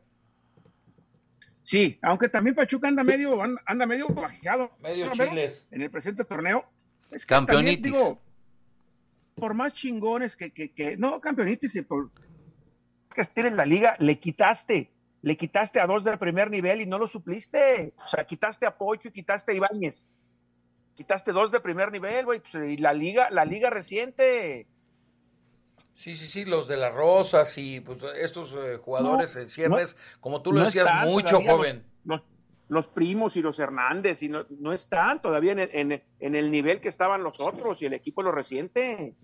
Sí, 1.62 1.98
aunque 2.02 2.28
también 2.28 2.54
Pachuca 2.54 2.86
anda 2.86 3.02
medio, 3.02 3.40
anda 3.64 3.86
medio 3.86 4.08
bajado. 4.08 4.70
Medio 4.78 5.10
chiles. 5.12 5.66
En 5.70 5.80
el 5.80 5.90
presente 5.90 6.22
torneo 6.26 6.66
es 7.10 7.24
campeonitis. 7.24 7.94
por 9.36 9.54
más 9.54 9.72
chingones 9.72 10.36
que, 10.36 10.52
que, 10.52 10.70
que 10.70 10.98
no, 10.98 11.18
campeonitis, 11.18 11.82
por 11.88 12.10
que 13.14 13.26
en 13.36 13.56
la 13.56 13.64
liga, 13.64 13.96
le 13.98 14.18
quitaste, 14.18 14.92
le 15.22 15.36
quitaste 15.38 15.80
a 15.80 15.86
dos 15.86 16.04
del 16.04 16.18
primer 16.18 16.50
nivel 16.50 16.82
y 16.82 16.86
no 16.86 16.98
lo 16.98 17.06
supliste. 17.06 17.94
O 18.04 18.08
sea, 18.08 18.26
quitaste 18.26 18.66
a 18.66 18.76
Pocho 18.76 19.08
y 19.08 19.12
quitaste 19.12 19.52
a 19.52 19.54
Ibáñez. 19.54 20.06
Quitaste 20.94 21.32
dos 21.32 21.50
de 21.52 21.60
primer 21.60 21.90
nivel, 21.90 22.26
güey, 22.26 22.40
pues, 22.40 22.70
y 22.70 22.76
la 22.76 22.92
liga, 22.92 23.30
la 23.30 23.46
liga 23.46 23.70
reciente. 23.70 24.66
Sí, 25.94 26.16
sí, 26.16 26.26
sí, 26.26 26.44
los 26.44 26.66
de 26.68 26.76
las 26.76 26.92
Rosas 26.92 27.56
y 27.58 27.80
pues, 27.80 27.98
estos 28.20 28.54
eh, 28.54 28.76
jugadores 28.76 29.36
en 29.36 29.48
ciernes, 29.48 29.96
como 30.20 30.42
tú 30.42 30.52
lo 30.52 30.64
decías, 30.64 31.06
mucho 31.06 31.40
joven 31.40 31.84
los 32.72 32.88
primos 32.88 33.36
y 33.36 33.42
los 33.42 33.58
Hernández, 33.58 34.22
y 34.22 34.30
no, 34.30 34.46
no 34.48 34.72
están 34.72 35.20
todavía 35.20 35.52
en, 35.52 36.02
en, 36.18 36.34
el 36.34 36.50
nivel 36.50 36.80
que 36.80 36.88
estaban 36.88 37.22
los 37.22 37.38
otros 37.38 37.82
y 37.82 37.86
el 37.86 37.92
equipo 37.92 38.22
lo 38.22 38.32
reciente. 38.32 39.14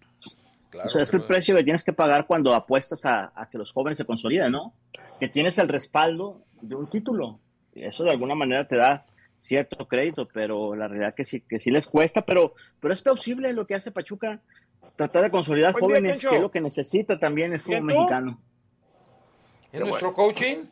o 0.85 0.89
sea, 0.91 1.03
es 1.03 1.15
el 1.15 1.23
precio 1.23 1.57
que 1.57 1.65
tienes 1.65 1.83
que 1.83 1.95
pagar 1.95 2.27
cuando 2.27 2.55
apuestas 2.55 3.07
a, 3.07 3.49
que 3.51 3.57
los 3.57 3.73
jóvenes 3.73 3.97
se 3.97 4.05
consoliden, 4.05 4.53
¿no? 4.53 4.75
Que 5.19 5.29
tienes 5.29 5.59
el 5.59 5.69
respaldo 5.69 6.43
de 6.61 6.75
un 6.75 6.91
título. 6.91 7.41
Eso 7.75 8.05
de 8.05 8.11
alguna 8.11 8.35
manera 8.35 8.69
te 8.69 8.77
da 8.77 9.07
cierto 9.39 9.89
crédito, 9.89 10.29
pero 10.31 10.75
la 10.75 10.87
realidad 10.87 11.15
que 11.15 11.25
sí, 11.25 11.41
que 11.41 11.59
sí 11.59 11.71
les 11.71 11.87
cuesta, 11.87 12.27
pero, 12.27 12.53
pero 12.81 12.93
es 12.93 13.01
plausible 13.01 13.55
lo 13.55 13.67
que 13.67 13.77
hace 13.77 13.93
Pachuca, 13.93 14.43
tratar 14.99 15.23
de 15.23 15.31
consolidar 15.31 15.79
jóvenes, 15.79 16.21
que 16.27 16.35
es 16.35 16.43
lo 16.43 16.51
que 16.51 16.61
necesita 16.61 17.21
también 17.21 17.53
el 17.53 17.61
fútbol 17.61 17.83
mexicano. 17.83 18.41
¿En 19.73 19.81
nuestro 19.81 20.13
coaching? 20.13 20.65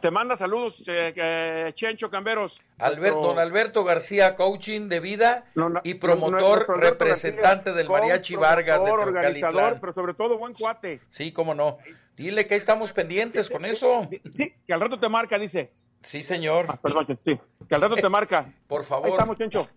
Te 0.00 0.10
manda 0.10 0.36
saludos, 0.36 0.82
eh, 0.86 1.72
Chencho 1.74 2.08
Camberos. 2.08 2.62
Alberto, 2.78 3.20
Don 3.20 3.38
Alberto 3.40 3.82
García, 3.82 4.36
coaching 4.36 4.88
de 4.88 5.00
vida 5.00 5.44
y 5.82 5.94
promotor, 5.94 6.78
representante 6.78 7.72
del 7.72 7.88
Mariachi 7.88 8.36
Vargas 8.36 8.84
de 8.84 8.92
organizador, 8.92 9.78
pero 9.80 9.92
sobre 9.92 10.14
todo 10.14 10.38
buen 10.38 10.54
cuate. 10.54 11.00
Sí, 11.10 11.32
cómo 11.32 11.52
no. 11.52 11.78
Dile 12.16 12.46
que 12.46 12.54
ahí 12.54 12.58
estamos 12.58 12.92
pendientes 12.92 13.50
con 13.50 13.64
eso. 13.64 14.08
Sí, 14.32 14.54
que 14.64 14.72
al 14.72 14.80
rato 14.80 14.98
te 14.98 15.08
marca, 15.08 15.38
dice, 15.38 15.72
Sí, 16.02 16.22
señor. 16.22 16.66
Ah, 16.68 16.78
perdón, 16.80 17.04
que 17.06 17.16
sí. 17.16 17.38
Que 17.68 17.74
al 17.74 17.80
rato 17.82 17.96
te 17.96 18.08
marca. 18.08 18.50
Por 18.68 18.80
Ahí 18.82 18.86
favor. 18.86 19.10
estamos, 19.10 19.36
Chencho. 19.36 19.68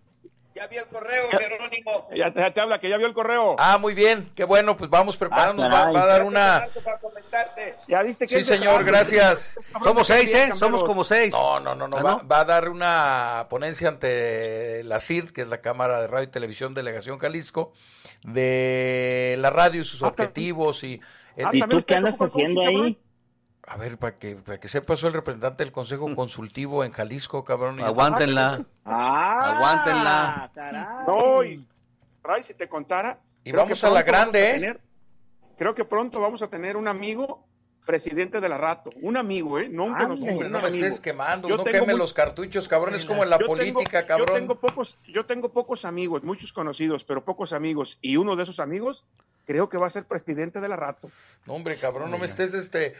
Ya 0.54 0.66
vi 0.68 0.76
el 0.76 0.86
correo, 0.86 1.28
Jerónimo. 1.30 2.08
Ya, 2.14 2.32
ya 2.32 2.52
te 2.52 2.60
habla, 2.60 2.78
que 2.78 2.88
ya 2.88 2.96
vio 2.96 3.08
el 3.08 3.12
correo. 3.12 3.56
Ah, 3.58 3.76
muy 3.78 3.92
bien. 3.92 4.30
Qué 4.36 4.44
bueno, 4.44 4.76
pues 4.76 4.88
vamos 4.88 5.16
preparándonos. 5.16 5.72
va, 5.94 6.02
a 6.02 6.06
dar 6.06 6.22
una... 6.22 6.66
Ya 7.88 8.02
viste 8.02 8.26
que 8.28 8.38
Sí, 8.38 8.44
señor, 8.44 8.84
gracias. 8.84 9.58
Somos 9.82 10.06
seis, 10.06 10.32
¿eh? 10.32 10.52
Somos 10.54 10.84
como 10.84 11.02
seis. 11.02 11.32
No, 11.32 11.58
no, 11.58 11.74
no, 11.74 11.88
no. 11.88 11.96
¿Ah, 11.96 12.02
Va, 12.02 12.10
no? 12.22 12.28
va 12.28 12.40
a 12.40 12.44
dar 12.44 12.68
una 12.68 13.46
ponencia 13.50 13.88
ante 13.88 14.84
la 14.84 15.00
CIRT, 15.00 15.30
que 15.32 15.42
es 15.42 15.48
la 15.48 15.60
Cámara 15.60 16.00
de 16.00 16.06
Radio 16.06 16.28
y 16.28 16.30
Televisión 16.30 16.72
Delegación 16.74 17.18
Jalisco, 17.18 17.72
de 18.22 19.36
la 19.40 19.50
radio 19.50 19.80
y 19.80 19.84
sus 19.84 20.02
Ah, 20.02 20.08
objetivos 20.08 20.84
y... 20.84 21.00
el- 21.36 21.46
Ah, 21.46 21.50
¿Y 21.52 21.60
tú 21.62 21.68
qué 21.84 21.94
estás 21.94 21.96
andas 22.20 22.22
haciendo 22.22 22.60
ahí? 22.62 22.98
A 23.66 23.76
ver, 23.78 23.96
para 23.96 24.18
que, 24.18 24.36
para 24.36 24.60
que 24.60 24.68
sepa, 24.68 24.96
soy 24.96 25.08
el 25.08 25.14
representante 25.14 25.64
del 25.64 25.72
Consejo 25.72 26.14
Consultivo 26.14 26.84
en 26.84 26.92
Jalisco, 26.92 27.44
cabrón. 27.44 27.80
Aguántenla. 27.80 28.62
Ah, 28.84 29.54
Aguántenla. 29.56 30.50
caray. 30.54 30.84
No, 31.06 31.42
y- 31.44 31.66
Ray, 32.22 32.42
si 32.42 32.54
te 32.54 32.68
contara. 32.68 33.18
Y 33.42 33.52
vamos 33.52 33.82
a 33.84 33.90
la 33.90 34.02
grande, 34.02 34.52
vamos 34.52 34.62
a 34.62 34.70
¿eh? 34.72 34.80
creo 35.56 35.74
que 35.74 35.84
pronto 35.84 36.20
vamos 36.20 36.42
a 36.42 36.48
tener 36.48 36.76
un 36.76 36.88
amigo 36.88 37.46
presidente 37.84 38.40
de 38.40 38.48
la 38.48 38.56
Rato. 38.58 38.90
Un 39.02 39.16
amigo, 39.16 39.58
¿eh? 39.58 39.68
No 39.68 39.84
un 39.84 39.94
conocido. 39.94 40.48
No 40.48 40.60
me 40.60 40.68
estés 40.68 41.00
quemando, 41.00 41.48
Yo 41.48 41.56
no 41.56 41.64
queme 41.64 41.88
muy- 41.88 41.98
los 41.98 42.12
cartuchos, 42.14 42.68
cabrón, 42.68 42.94
es 42.94 43.04
como 43.04 43.22
en 43.22 43.30
la 43.30 43.36
Yo 43.38 43.46
tengo- 43.46 43.56
política, 43.56 44.06
cabrón. 44.06 44.28
Yo 44.28 44.34
tengo, 44.34 44.54
pocos, 44.56 44.96
yo 45.06 45.26
tengo 45.26 45.48
pocos 45.52 45.84
amigos, 45.84 46.22
muchos 46.22 46.52
conocidos, 46.52 47.04
pero 47.04 47.24
pocos 47.24 47.52
amigos. 47.52 47.98
Y 48.00 48.16
uno 48.16 48.36
de 48.36 48.42
esos 48.44 48.58
amigos 48.60 49.04
creo 49.46 49.68
que 49.68 49.76
va 49.76 49.86
a 49.86 49.90
ser 49.90 50.04
presidente 50.04 50.60
de 50.62 50.68
la 50.68 50.76
Rato. 50.76 51.10
No, 51.46 51.52
hombre, 51.52 51.76
cabrón, 51.76 52.10
no 52.10 52.16
me 52.16 52.24
estés 52.24 52.54
este 52.54 52.94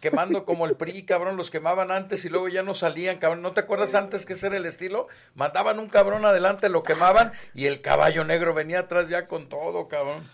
quemando 0.00 0.44
como 0.44 0.66
el 0.66 0.74
PRI, 0.74 1.04
cabrón, 1.04 1.36
los 1.36 1.50
quemaban 1.52 1.92
antes 1.92 2.24
y 2.24 2.28
luego 2.28 2.48
ya 2.48 2.64
no 2.64 2.74
salían, 2.74 3.18
cabrón. 3.18 3.42
¿No 3.42 3.52
te 3.52 3.60
acuerdas 3.60 3.94
antes 3.94 4.26
que 4.26 4.32
ese 4.32 4.48
era 4.48 4.56
el 4.56 4.66
estilo? 4.66 5.06
Mandaban 5.36 5.78
un 5.78 5.88
cabrón 5.88 6.24
adelante, 6.24 6.68
lo 6.68 6.82
quemaban 6.82 7.32
y 7.54 7.66
el 7.66 7.80
caballo 7.82 8.24
negro 8.24 8.54
venía 8.54 8.80
atrás 8.80 9.08
ya 9.08 9.26
con 9.26 9.48
todo, 9.48 9.86
cabrón. 9.86 10.24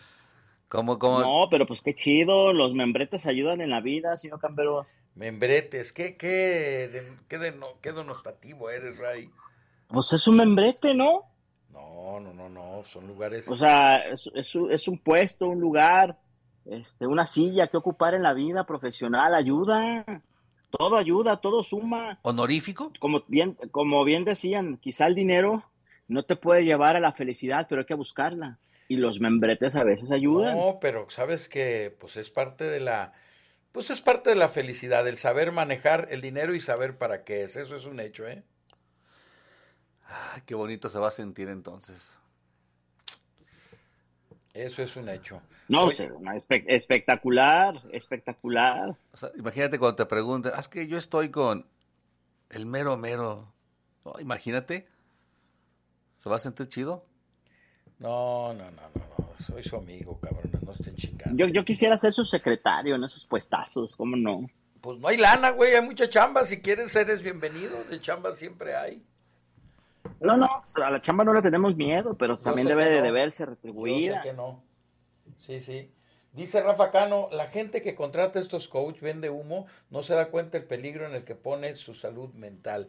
No, 1.21 1.49
pero 1.51 1.67
pues 1.67 1.83
qué 1.83 1.95
chido, 1.95 2.53
los 2.53 2.73
membretes 2.75 3.27
ayudan 3.27 3.61
en 3.61 3.71
la 3.71 3.81
vida, 3.81 4.17
señor 4.17 4.41
Camberos. 4.41 4.87
Membretes, 5.15 5.93
qué, 5.93 6.17
qué, 6.17 6.89
de- 6.89 7.13
qué, 7.29 7.39
de- 7.39 7.55
qué 7.83 7.93
denostativo 7.93 8.71
eres, 8.71 8.97
Ray. 8.99 9.29
Pues 9.89 10.13
es 10.15 10.27
un 10.27 10.37
membrete, 10.37 10.95
¿no? 10.95 11.25
No, 11.71 12.21
no, 12.21 12.33
no, 12.33 12.49
no, 12.49 12.83
son 12.85 13.07
lugares. 13.07 13.49
O 13.51 13.57
sea, 13.57 13.99
es, 14.09 14.31
es 14.35 14.55
un- 14.55 14.73
es 14.73 14.89
un 14.89 14.99
puesto, 14.99 15.47
un 15.47 15.61
lugar, 15.61 16.19
este, 16.65 17.07
una 17.07 17.27
silla 17.27 17.67
que 17.67 17.77
ocupar 17.77 18.15
en 18.15 18.23
la 18.23 18.33
vida 18.33 18.65
profesional, 18.65 19.35
ayuda. 19.35 20.05
Todo 20.71 20.97
ayuda, 20.97 21.37
todo 21.37 21.63
suma. 21.63 22.19
honorífico. 22.23 22.91
Como 22.99 23.23
bien, 23.29 23.59
como 23.73 24.05
bien 24.05 24.25
decían, 24.25 24.79
quizá 24.79 25.07
el 25.07 25.15
dinero 25.15 25.65
no 26.09 26.23
te 26.23 26.35
puede 26.37 26.65
llevar 26.65 26.97
a 26.97 27.01
la 27.01 27.13
felicidad, 27.13 27.67
pero 27.69 27.83
hay 27.83 27.87
que 27.87 27.93
buscarla. 27.95 28.59
Y 28.93 28.97
los 28.97 29.21
membretes 29.21 29.75
a 29.75 29.85
veces 29.85 30.11
ayudan. 30.11 30.57
No, 30.59 30.79
pero 30.81 31.09
sabes 31.09 31.49
que 31.49 31.97
pues 31.99 32.17
es 32.19 32.31
parte 32.31 32.65
de 32.65 32.79
la 32.81 33.13
pues 33.73 33.89
es 33.89 34.03
parte 34.03 34.29
de 34.29 34.37
la 34.37 34.51
felicidad, 34.51 35.09
el 35.09 35.17
saber 35.17 35.51
manejar 35.51 36.09
el 36.11 36.21
dinero 36.21 36.55
y 36.55 36.61
saber 36.61 36.99
para 36.99 37.25
qué 37.25 37.45
es. 37.45 37.57
Eso 37.57 37.75
es 37.75 37.87
un 37.87 38.01
hecho, 38.01 38.27
¿eh? 38.29 38.43
Ay, 40.07 40.43
qué 40.45 40.55
bonito 40.55 40.91
se 40.91 40.99
va 40.99 41.09
a 41.09 41.11
sentir 41.11 41.49
entonces. 41.49 42.15
Eso 44.53 44.83
es 44.83 44.95
un 44.97 45.09
hecho. 45.09 45.41
No, 45.69 45.85
Oye, 45.85 46.11
espe- 46.11 46.65
espectacular, 46.69 47.81
espectacular. 47.93 48.95
O 49.13 49.17
sea, 49.17 49.31
imagínate 49.37 49.79
cuando 49.79 49.97
te 49.97 50.05
pregunten, 50.07 50.53
"Ah, 50.55 50.61
es 50.61 50.69
que 50.69 50.87
yo 50.87 50.99
estoy 50.99 51.31
con 51.31 51.67
el 52.51 52.67
mero 52.67 52.99
mero. 52.99 53.51
Imagínate. 54.21 54.87
¿Se 56.19 56.29
va 56.29 56.37
a 56.37 56.41
sentir 56.41 56.69
chido? 56.69 57.07
No, 58.03 58.53
no, 58.53 58.65
no, 58.65 58.83
no, 58.95 59.03
no, 59.19 59.45
soy 59.47 59.63
su 59.63 59.77
amigo, 59.77 60.19
cabrón, 60.21 60.51
no 60.61 60.73
estén 60.73 60.97
chingando. 60.97 61.37
Yo, 61.37 61.47
yo 61.53 61.65
quisiera 61.65 61.97
ser 61.97 62.13
su 62.13 62.25
secretario 62.25 62.97
en 62.97 63.05
esos 63.05 63.25
puestazos, 63.25 63.95
¿cómo 63.95 64.17
no? 64.17 64.47
Pues 64.81 64.99
no 64.99 65.07
hay 65.07 65.17
lana, 65.17 65.51
güey, 65.51 65.77
hay 65.77 65.83
mucha 65.83 66.09
chamba, 66.09 66.45
si 66.45 66.61
quieres 66.61 66.95
eres 66.97 67.23
bienvenido, 67.23 67.85
de 67.89 68.01
chamba 68.01 68.35
siempre 68.35 68.75
hay. 68.75 69.05
No, 70.21 70.37
no, 70.37 70.63
sea, 70.65 70.89
a 70.89 70.91
la 70.91 71.01
chamba 71.01 71.23
no 71.23 71.33
le 71.33 71.43
tenemos 71.43 71.77
miedo, 71.77 72.15
pero 72.19 72.41
también 72.41 72.67
debe 72.67 72.97
no. 72.97 73.03
de 73.03 73.11
verse 73.13 73.39
Yo 73.39 73.45
sé 73.45 73.51
retribuida. 73.51 74.23
que 74.23 74.33
no. 74.33 74.65
Sí, 75.39 75.61
sí. 75.61 75.89
Dice 76.33 76.61
Rafa 76.61 76.91
Cano, 76.91 77.29
la 77.31 77.49
gente 77.49 77.83
que 77.83 77.95
contrata 77.95 78.41
a 78.41 78.43
estos 78.43 78.67
coach 78.67 79.01
vende 79.01 79.31
humo, 79.31 79.67
no 79.91 80.03
se 80.03 80.15
da 80.15 80.29
cuenta 80.29 80.59
el 80.59 80.65
peligro 80.65 81.07
en 81.07 81.15
el 81.15 81.25
que 81.25 81.37
pone 81.37 81.77
su 81.77 81.95
salud 81.95 82.33
mental. 82.35 82.89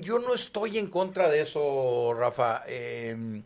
Yo 0.00 0.18
no 0.18 0.34
estoy 0.34 0.76
en 0.76 0.88
contra 0.88 1.30
de 1.30 1.40
eso, 1.40 2.12
Rafa. 2.14 2.62
Eh, 2.66 3.42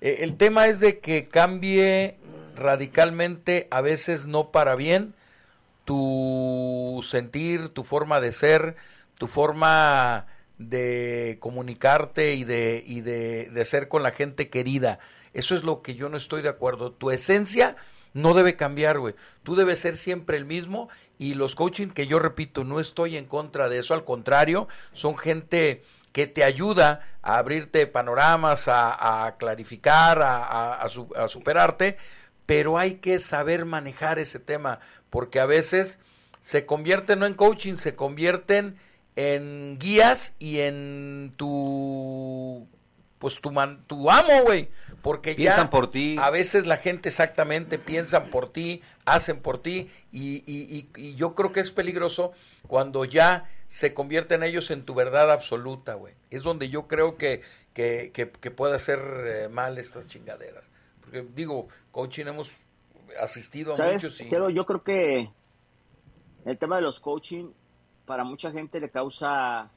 eh, 0.00 0.18
el 0.20 0.36
tema 0.36 0.66
es 0.66 0.80
de 0.80 0.98
que 0.98 1.28
cambie 1.28 2.16
radicalmente, 2.56 3.68
a 3.70 3.80
veces 3.80 4.26
no 4.26 4.50
para 4.50 4.74
bien, 4.76 5.14
tu 5.84 7.04
sentir, 7.08 7.68
tu 7.68 7.84
forma 7.84 8.20
de 8.20 8.32
ser, 8.32 8.76
tu 9.18 9.26
forma 9.26 10.26
de 10.58 11.38
comunicarte 11.40 12.34
y 12.34 12.44
de, 12.44 12.82
y 12.86 13.00
de, 13.00 13.50
de 13.50 13.64
ser 13.64 13.88
con 13.88 14.02
la 14.02 14.12
gente 14.12 14.48
querida. 14.48 14.98
Eso 15.34 15.54
es 15.54 15.64
lo 15.64 15.82
que 15.82 15.94
yo 15.94 16.08
no 16.08 16.16
estoy 16.16 16.42
de 16.42 16.48
acuerdo. 16.48 16.92
Tu 16.92 17.10
esencia 17.10 17.76
no 18.14 18.34
debe 18.34 18.56
cambiar, 18.56 18.98
güey. 18.98 19.14
Tú 19.42 19.56
debes 19.56 19.80
ser 19.80 19.96
siempre 19.96 20.36
el 20.36 20.44
mismo 20.44 20.88
y 21.18 21.34
los 21.34 21.54
coaching 21.54 21.88
que 21.88 22.06
yo 22.06 22.18
repito, 22.18 22.64
no 22.64 22.80
estoy 22.80 23.16
en 23.16 23.26
contra 23.26 23.68
de 23.68 23.78
eso, 23.78 23.94
al 23.94 24.04
contrario, 24.04 24.68
son 24.92 25.16
gente 25.16 25.82
que 26.12 26.26
te 26.26 26.44
ayuda 26.44 27.00
a 27.22 27.38
abrirte 27.38 27.86
panoramas, 27.86 28.68
a, 28.68 29.24
a 29.26 29.36
clarificar, 29.36 30.20
a, 30.22 30.44
a- 30.44 30.82
a 30.82 30.88
su- 30.88 31.12
a 31.16 31.28
superarte, 31.28 31.96
pero 32.46 32.78
hay 32.78 32.94
que 32.94 33.18
saber 33.18 33.64
manejar 33.64 34.18
ese 34.18 34.38
tema, 34.38 34.80
porque 35.10 35.40
a 35.40 35.46
veces 35.46 36.00
se 36.40 36.66
convierten 36.66 37.20
no 37.20 37.26
en 37.26 37.34
coaching, 37.34 37.76
se 37.76 37.94
convierten 37.94 38.76
en 39.16 39.78
guías 39.78 40.34
y 40.38 40.60
en 40.60 41.32
tu 41.36 42.66
pues 43.22 43.40
tu 43.40 43.52
man, 43.52 43.84
tu 43.86 44.10
amo, 44.10 44.42
güey, 44.42 44.68
porque 45.00 45.36
Piensan 45.36 45.66
ya 45.66 45.70
por 45.70 45.88
ti. 45.92 46.16
a 46.18 46.28
veces 46.30 46.66
la 46.66 46.76
gente 46.76 47.08
exactamente 47.08 47.78
piensan 47.78 48.30
por 48.30 48.52
ti, 48.52 48.82
hacen 49.04 49.38
por 49.40 49.62
ti 49.62 49.88
y, 50.10 50.42
y- 50.44 50.88
y- 50.96 51.00
y 51.00 51.14
yo 51.14 51.36
creo 51.36 51.52
que 51.52 51.60
es 51.60 51.70
peligroso 51.70 52.32
cuando 52.66 53.04
ya 53.04 53.48
se 53.68 53.94
convierten 53.94 54.42
ellos 54.42 54.72
en 54.72 54.84
tu 54.84 54.94
verdad 54.94 55.30
absoluta, 55.30 55.94
güey. 55.94 56.14
Es 56.30 56.42
donde 56.42 56.68
yo 56.68 56.88
creo 56.88 57.16
que, 57.16 57.42
que, 57.74 58.10
que, 58.12 58.28
que 58.28 58.50
puede 58.50 58.74
hacer 58.74 58.98
eh, 59.24 59.48
mal 59.48 59.78
estas 59.78 60.08
chingaderas. 60.08 60.68
Porque 61.00 61.24
digo, 61.36 61.68
coaching 61.92 62.26
hemos 62.26 62.50
asistido 63.20 63.74
a 63.74 63.76
¿Sabes? 63.76 64.02
muchos 64.02 64.20
y... 64.20 64.24
Pero 64.24 64.50
yo 64.50 64.66
creo 64.66 64.82
que 64.82 65.30
el 66.44 66.58
tema 66.58 66.74
de 66.76 66.82
los 66.82 66.98
coaching 66.98 67.52
para 68.04 68.24
mucha 68.24 68.50
gente 68.50 68.80
le 68.80 68.90
causa 68.90 69.70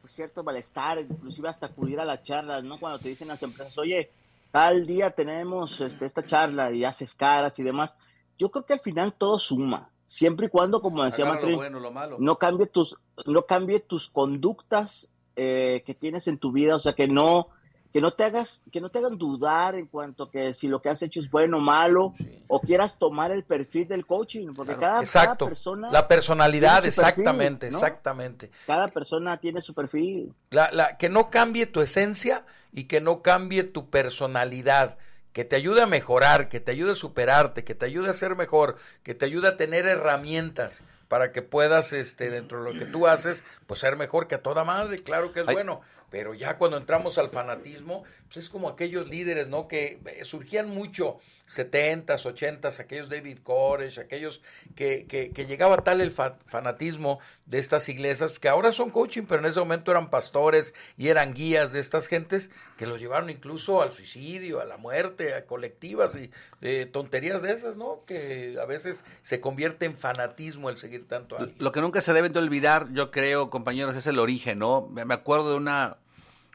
pues, 0.00 0.12
cierto 0.12 0.42
malestar, 0.42 0.98
inclusive 0.98 1.48
hasta 1.48 1.66
acudir 1.66 2.00
a 2.00 2.04
las 2.04 2.22
charlas, 2.22 2.64
¿no? 2.64 2.78
Cuando 2.78 2.98
te 2.98 3.08
dicen 3.08 3.28
las 3.28 3.42
empresas, 3.42 3.76
oye, 3.78 4.10
tal 4.50 4.86
día 4.86 5.10
tenemos 5.10 5.80
este, 5.80 6.06
esta 6.06 6.24
charla 6.24 6.72
y 6.72 6.84
haces 6.84 7.14
caras 7.14 7.58
y 7.58 7.62
demás. 7.62 7.96
Yo 8.38 8.50
creo 8.50 8.64
que 8.64 8.72
al 8.72 8.80
final 8.80 9.12
todo 9.12 9.38
suma, 9.38 9.90
siempre 10.06 10.46
y 10.46 10.48
cuando, 10.48 10.80
como 10.80 11.04
decía 11.04 11.26
Matrín, 11.26 11.56
bueno, 11.56 11.80
no 12.18 12.36
cambie 12.36 12.66
tus, 12.66 12.96
no 13.26 13.42
cambie 13.42 13.80
tus 13.80 14.08
conductas 14.08 15.12
eh, 15.36 15.82
que 15.86 15.94
tienes 15.94 16.26
en 16.26 16.38
tu 16.38 16.50
vida, 16.50 16.76
o 16.76 16.80
sea, 16.80 16.94
que 16.94 17.06
no, 17.06 17.48
que 17.92 18.00
no 18.00 18.12
te 18.12 18.24
hagas, 18.24 18.62
que 18.70 18.80
no 18.80 18.88
te 18.88 18.98
hagan 18.98 19.18
dudar 19.18 19.74
en 19.74 19.86
cuanto 19.86 20.24
a 20.24 20.30
que 20.30 20.54
si 20.54 20.68
lo 20.68 20.80
que 20.80 20.88
has 20.90 21.02
hecho 21.02 21.18
es 21.20 21.30
bueno 21.30 21.56
o 21.58 21.60
malo, 21.60 22.14
Sí. 22.18 22.44
o 22.48 22.60
quieras 22.60 22.98
tomar 22.98 23.30
el 23.32 23.42
perfil 23.44 23.88
del 23.88 24.06
coaching, 24.06 24.54
porque 24.54 24.74
Claro, 24.76 24.80
cada, 24.80 25.00
exacto. 25.00 25.44
cada 25.46 25.48
persona, 25.50 25.90
la 25.90 26.06
personalidad, 26.08 26.82
tiene 26.82 26.92
su 26.92 27.00
perfil, 27.00 27.20
exactamente, 27.20 27.70
¿no? 27.70 27.76
exactamente. 27.78 28.50
cada 28.66 28.88
persona 28.88 29.36
tiene 29.38 29.60
su 29.60 29.74
perfil. 29.74 30.32
La, 30.50 30.70
la, 30.72 30.96
que 30.96 31.08
no 31.08 31.30
cambie 31.30 31.66
tu 31.66 31.80
esencia 31.80 32.44
y 32.72 32.84
que 32.84 33.00
no 33.00 33.22
cambie 33.22 33.64
tu 33.64 33.90
personalidad, 33.90 34.96
que 35.32 35.44
te 35.44 35.56
ayude 35.56 35.82
a 35.82 35.86
mejorar, 35.86 36.48
que 36.48 36.60
te 36.60 36.72
ayude 36.72 36.92
a 36.92 36.96
superarte, 36.96 37.64
que 37.64 37.74
te 37.74 37.86
ayude 37.86 38.10
a 38.10 38.14
ser 38.14 38.36
mejor, 38.36 38.76
que 39.02 39.14
te 39.14 39.24
ayude 39.24 39.48
a 39.48 39.56
tener 39.56 39.86
herramientas 39.86 40.82
para 41.08 41.32
que 41.32 41.42
puedas, 41.42 41.92
este, 41.92 42.30
dentro 42.30 42.62
de 42.62 42.72
lo 42.72 42.78
que 42.78 42.86
tú 42.86 43.06
haces, 43.08 43.44
pues 43.66 43.80
ser 43.80 43.96
mejor 43.96 44.28
que 44.28 44.36
a 44.36 44.42
toda 44.42 44.62
madre, 44.64 44.98
claro 44.98 45.32
que 45.32 45.40
es 45.40 45.48
Hay- 45.48 45.54
bueno. 45.54 45.80
Pero 46.10 46.34
ya 46.34 46.58
cuando 46.58 46.76
entramos 46.76 47.18
al 47.18 47.30
fanatismo, 47.30 48.02
pues 48.26 48.38
es 48.44 48.50
como 48.50 48.68
aquellos 48.68 49.08
líderes, 49.08 49.48
¿no? 49.48 49.68
Que 49.68 50.00
eh, 50.06 50.24
surgían 50.24 50.68
mucho, 50.68 51.18
70s, 51.48 52.24
80s, 52.32 52.78
aquellos 52.78 53.08
David 53.08 53.38
Koresh, 53.42 53.98
aquellos 53.98 54.40
que, 54.76 55.06
que, 55.06 55.30
que 55.32 55.46
llegaba 55.46 55.78
tal 55.78 56.00
el 56.00 56.12
fa- 56.12 56.36
fanatismo 56.46 57.18
de 57.46 57.58
estas 57.58 57.88
iglesias, 57.88 58.38
que 58.38 58.48
ahora 58.48 58.70
son 58.70 58.90
coaching, 58.90 59.24
pero 59.28 59.40
en 59.40 59.46
ese 59.50 59.58
momento 59.58 59.90
eran 59.90 60.10
pastores 60.10 60.74
y 60.96 61.08
eran 61.08 61.34
guías 61.34 61.72
de 61.72 61.80
estas 61.80 62.06
gentes 62.06 62.50
que 62.78 62.86
los 62.86 63.00
llevaron 63.00 63.30
incluso 63.30 63.82
al 63.82 63.90
suicidio, 63.90 64.60
a 64.60 64.64
la 64.64 64.76
muerte, 64.76 65.34
a 65.34 65.44
colectivas 65.44 66.14
y 66.16 66.30
eh, 66.62 66.88
tonterías 66.90 67.42
de 67.42 67.52
esas, 67.52 67.76
¿no? 67.76 67.98
Que 68.06 68.56
a 68.62 68.64
veces 68.64 69.04
se 69.22 69.40
convierte 69.40 69.86
en 69.86 69.96
fanatismo 69.96 70.70
el 70.70 70.78
seguir 70.78 71.08
tanto 71.08 71.36
a 71.36 71.40
alguien. 71.40 71.56
Lo 71.58 71.72
que 71.72 71.80
nunca 71.80 72.00
se 72.00 72.12
deben 72.12 72.32
de 72.32 72.38
olvidar, 72.38 72.86
yo 72.92 73.10
creo, 73.10 73.50
compañeros, 73.50 73.96
es 73.96 74.06
el 74.06 74.20
origen, 74.20 74.60
¿no? 74.60 74.86
Me 74.86 75.12
acuerdo 75.14 75.50
de 75.50 75.56
una, 75.56 75.96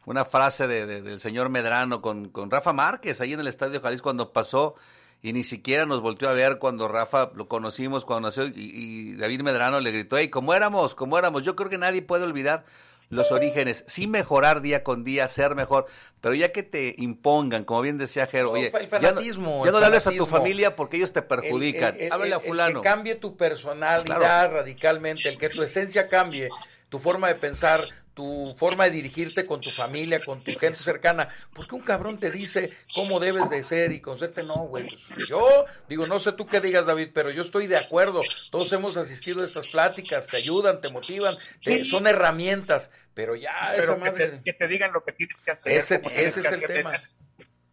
una 0.05 0.25
frase 0.25 0.67
de- 0.67 0.85
de- 0.85 1.01
del 1.01 1.19
señor 1.19 1.49
Medrano 1.49 2.01
con, 2.01 2.29
con 2.29 2.51
Rafa 2.51 2.73
Márquez 2.73 3.21
ahí 3.21 3.33
en 3.33 3.39
el 3.39 3.47
Estadio 3.47 3.81
Jalisco 3.81 4.03
cuando 4.03 4.31
pasó 4.31 4.75
y 5.21 5.33
ni 5.33 5.43
siquiera 5.43 5.85
nos 5.85 6.01
volteó 6.01 6.29
a 6.29 6.33
ver 6.33 6.59
cuando 6.59 6.87
Rafa 6.87 7.31
lo 7.33 7.47
conocimos, 7.47 8.05
cuando 8.05 8.27
nació 8.27 8.45
y, 8.45 8.53
y 8.55 9.15
David 9.15 9.41
Medrano 9.41 9.79
le 9.79 9.91
gritó, 9.91 10.17
hey, 10.17 10.29
¿cómo 10.29 10.53
éramos? 10.53 10.93
¿Cómo 10.93 11.17
éramos? 11.17 11.43
Yo 11.43 11.55
creo 11.55 11.69
que 11.69 11.77
nadie 11.79 12.01
puede 12.03 12.23
olvidar 12.23 12.63
los 13.09 13.31
orígenes, 13.31 13.85
sí 13.87 14.07
mejorar 14.07 14.61
día 14.61 14.83
con 14.83 15.03
día, 15.03 15.27
ser 15.27 15.53
mejor, 15.53 15.85
pero 16.21 16.33
ya 16.33 16.51
que 16.51 16.63
te 16.63 16.95
impongan, 16.97 17.63
como 17.63 17.81
bien 17.81 17.99
decía 17.99 18.25
Jero, 18.25 18.51
oye, 18.51 18.65
el 18.67 18.71
ya 18.71 18.79
no, 18.81 18.89
fanatismo, 18.89 19.63
ya 19.65 19.71
no 19.71 19.79
le 19.79 19.85
hables 19.85 20.07
a 20.07 20.09
tu 20.09 20.15
fanatismo. 20.17 20.37
familia 20.37 20.75
porque 20.75 20.97
ellos 20.97 21.13
te 21.13 21.21
perjudican, 21.21 21.95
El- 21.95 22.01
el- 22.01 22.11
háblale 22.11 22.33
a 22.35 22.39
fulano. 22.39 22.81
que 22.81 22.87
cambie 22.89 23.13
tu 23.15 23.37
personalidad 23.37 24.17
Claro. 24.17 24.53
radicalmente, 24.55 25.29
el 25.29 25.37
que 25.37 25.49
tu 25.49 25.61
esencia 25.61 26.07
cambie, 26.07 26.49
tu 26.89 26.97
forma 26.97 27.27
de 27.27 27.35
pensar, 27.35 27.81
tu 28.15 28.55
forma 28.57 28.85
de 28.85 28.91
dirigirte 28.91 29.45
con 29.45 29.59
tu 29.61 29.69
familia, 29.69 30.19
con 30.23 30.41
tu 30.43 30.51
gente 30.55 30.79
cercana. 30.79 31.29
Porque 31.53 31.75
un 31.75 31.81
cabrón 31.81 32.17
te 32.17 32.31
dice 32.31 32.71
cómo 32.95 33.19
debes 33.19 33.49
de 33.49 33.61
ser 33.61 33.91
y 33.91 33.99
conocerte, 34.01 34.41
no, 34.41 34.55
güey. 34.67 34.87
pues, 34.87 35.27
yo 35.27 35.65
digo, 35.87 36.07
no 36.07 36.17
sé 36.19 36.31
tú 36.31 36.47
qué 36.47 36.61
digas, 36.61 36.85
David, 36.85 37.09
pero 37.13 37.29
yo 37.29 37.41
estoy 37.43 37.67
de 37.67 37.77
acuerdo. 37.77 38.21
Todos 38.51 38.71
hemos 38.73 38.95
asistido 38.97 39.41
a 39.41 39.45
estas 39.45 39.67
pláticas, 39.67 40.27
te 40.27 40.37
ayudan, 40.37 40.79
te 40.81 40.89
motivan, 40.89 41.35
te- 41.61 41.83
Sí. 41.83 41.85
son 41.85 42.07
herramientas, 42.07 42.89
pero 43.13 43.35
ya 43.35 43.75
esa 43.75 43.81
pero 43.81 43.93
que 43.95 43.99
madre... 44.11 44.27
te, 44.29 44.43
que 44.43 44.53
te 44.53 44.67
digan 44.69 44.93
lo 44.93 45.03
que 45.03 45.11
tienes 45.11 45.39
que 45.41 45.51
hacer. 45.51 45.71
Ese- 45.71 46.01
que 46.01 46.23
es 46.23 46.37
el 46.37 46.61
tema. 46.65 46.93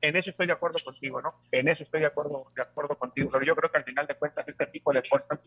En 0.00 0.16
eso 0.16 0.30
estoy 0.30 0.48
de 0.48 0.52
acuerdo 0.54 0.80
contigo, 0.84 1.22
¿no? 1.22 1.40
En 1.52 1.68
eso 1.68 1.84
estoy 1.84 2.00
de 2.00 2.06
acuerdo, 2.06 2.50
de 2.56 2.62
acuerdo 2.62 2.98
contigo. 2.98 3.30
Pero 3.30 3.44
yo 3.44 3.54
creo 3.54 3.70
que 3.70 3.78
al 3.78 3.84
final 3.84 4.04
de 4.08 4.16
cuentas 4.16 4.44
este 4.48 4.66
tipo 4.66 4.92
de 4.92 5.08
cosas 5.08 5.38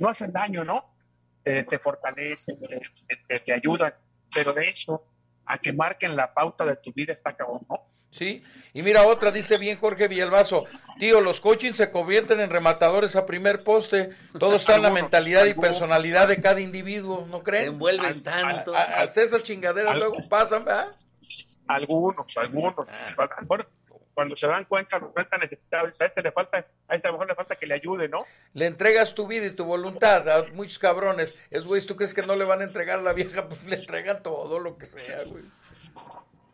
no 0.00 0.08
hacen 0.08 0.32
daño, 0.32 0.64
¿no? 0.64 0.92
Te, 1.44 1.62
te 1.62 1.78
fortalecen, 1.78 2.58
te, 2.58 2.80
te- 3.28 3.38
te 3.40 3.52
ayudan. 3.52 3.94
Pero 4.34 4.52
de 4.52 4.68
eso, 4.68 5.04
a 5.46 5.58
que 5.58 5.72
marquen 5.72 6.16
la 6.16 6.32
pauta 6.34 6.64
de 6.64 6.76
tu 6.76 6.92
vida 6.92 7.12
está 7.12 7.34
cabrón, 7.34 7.60
¿no? 7.68 7.80
Sí, 8.10 8.44
y 8.72 8.82
mira 8.82 9.02
otra, 9.08 9.32
dice 9.32 9.58
bien 9.58 9.76
Jorge 9.76 10.06
Villalbazo, 10.06 10.64
tío, 11.00 11.20
los 11.20 11.40
coaching 11.40 11.72
se 11.72 11.90
convierten 11.90 12.38
en 12.38 12.48
rematadores 12.48 13.16
a 13.16 13.26
primer 13.26 13.64
poste, 13.64 14.10
todo 14.38 14.54
está 14.54 14.76
en 14.76 14.82
la 14.82 14.90
mentalidad 14.90 15.46
y 15.46 15.54
personalidad 15.54 16.28
de 16.28 16.40
cada 16.40 16.60
individuo, 16.60 17.26
¿no 17.28 17.38
Te 17.38 17.42
creen? 17.44 17.64
envuelven 17.72 18.22
tanto. 18.22 18.72
Hasta 18.76 19.20
esas 19.20 19.42
chingaderas 19.42 19.96
luego 19.96 20.16
pasan, 20.28 20.64
¿verdad? 20.64 20.92
Algunos, 21.66 22.26
algunos. 22.36 22.88
A 22.88 23.14
lo 23.16 23.28
mejor 23.42 23.68
cuando 24.14 24.36
se 24.36 24.46
dan 24.46 24.64
cuenta, 24.64 24.98
necesitados. 25.40 26.00
A 26.00 26.06
este 26.06 26.22
le 26.22 26.32
falta, 26.32 26.66
a 26.88 26.94
este 26.94 27.08
a 27.08 27.10
lo 27.10 27.14
mejor 27.18 27.28
le 27.28 27.34
falta 27.34 27.56
que 27.56 27.66
le 27.66 27.74
ayude, 27.74 28.08
¿no? 28.08 28.24
Le 28.52 28.66
entregas 28.66 29.14
tu 29.14 29.26
vida 29.26 29.46
y 29.46 29.50
tu 29.50 29.64
voluntad 29.64 30.28
a 30.28 30.44
muchos 30.52 30.78
cabrones, 30.78 31.34
es 31.50 31.64
güey, 31.64 31.84
¿tú 31.84 31.96
crees 31.96 32.14
que 32.14 32.22
no 32.22 32.36
le 32.36 32.44
van 32.44 32.60
a 32.60 32.64
entregar 32.64 33.00
a 33.00 33.02
la 33.02 33.12
vieja? 33.12 33.48
Pues 33.48 33.62
le 33.64 33.76
entregan 33.76 34.22
todo 34.22 34.58
lo 34.60 34.78
que 34.78 34.86
sea, 34.86 35.24
güey. 35.24 35.44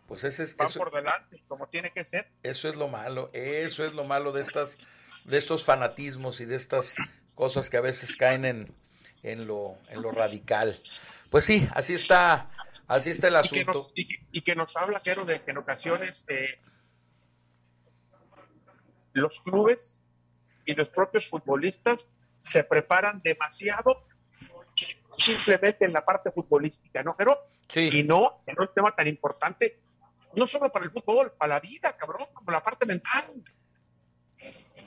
Pues 0.09 0.25
ese 0.25 0.43
es, 0.43 0.57
Van 0.57 0.67
eso, 0.69 0.81
por 0.81 0.91
delante, 0.93 1.41
como 1.47 1.69
tiene 1.69 1.93
que 1.93 2.05
ser. 2.05 2.27
eso 2.43 2.69
es 2.69 2.75
lo 2.75 2.89
malo, 2.89 3.31
eso 3.33 3.85
es 3.85 3.93
lo 3.93 4.03
malo 4.05 4.33
de 4.33 4.41
estas, 4.41 4.77
de 5.25 5.37
estos 5.39 5.65
fanatismos 5.65 6.41
y 6.41 6.47
de 6.47 6.57
estas 6.57 6.97
cosas 7.37 7.71
que 7.71 7.77
a 7.77 7.81
veces 7.81 8.17
caen 8.17 8.45
en, 8.45 8.75
en 9.23 9.47
lo, 9.47 9.77
en 9.89 10.03
lo 10.03 10.11
radical. 10.11 10.81
Pues 11.31 11.45
sí, 11.45 11.69
así 11.75 11.95
está, 11.95 12.49
así 12.89 13.11
está 13.11 13.29
el 13.29 13.35
y 13.35 13.49
que, 13.49 13.61
asunto. 13.61 13.73
nos, 13.73 13.93
y, 13.95 14.09
que- 14.09 14.25
y 14.33 14.43
que 14.43 14.57
nos 14.57 14.77
habla, 14.77 14.99
Jero, 14.99 15.25
de 15.25 15.43
que 15.43 15.53
en 15.53 15.59
ocasiones 15.59 16.25
eh, 16.29 16.59
los 19.21 19.41
clubes 19.41 20.01
y 20.65 20.75
los 20.75 20.89
propios 20.89 21.29
futbolistas 21.29 22.09
se 22.43 22.65
preparan 22.65 23.21
demasiado 23.23 24.05
simplemente 25.11 25.85
en 25.85 25.93
la 25.93 26.05
parte 26.05 26.31
futbolística, 26.31 27.03
¿no, 27.03 27.15
Jero? 27.15 27.39
Y 27.75 27.91
Sí, 27.91 28.03
no 28.03 28.43
en 28.47 28.59
un 28.59 28.69
tema 28.75 28.95
tan 28.95 29.07
importante, 29.07 29.81
no 30.35 30.47
solo 30.47 30.71
para 30.71 30.85
el 30.85 30.91
fútbol, 30.91 31.33
para 31.33 31.55
la 31.55 31.61
vida, 31.61 31.97
cabrón, 31.97 32.27
como 32.33 32.51
la 32.51 32.63
parte 32.63 32.87
mental. 32.87 33.25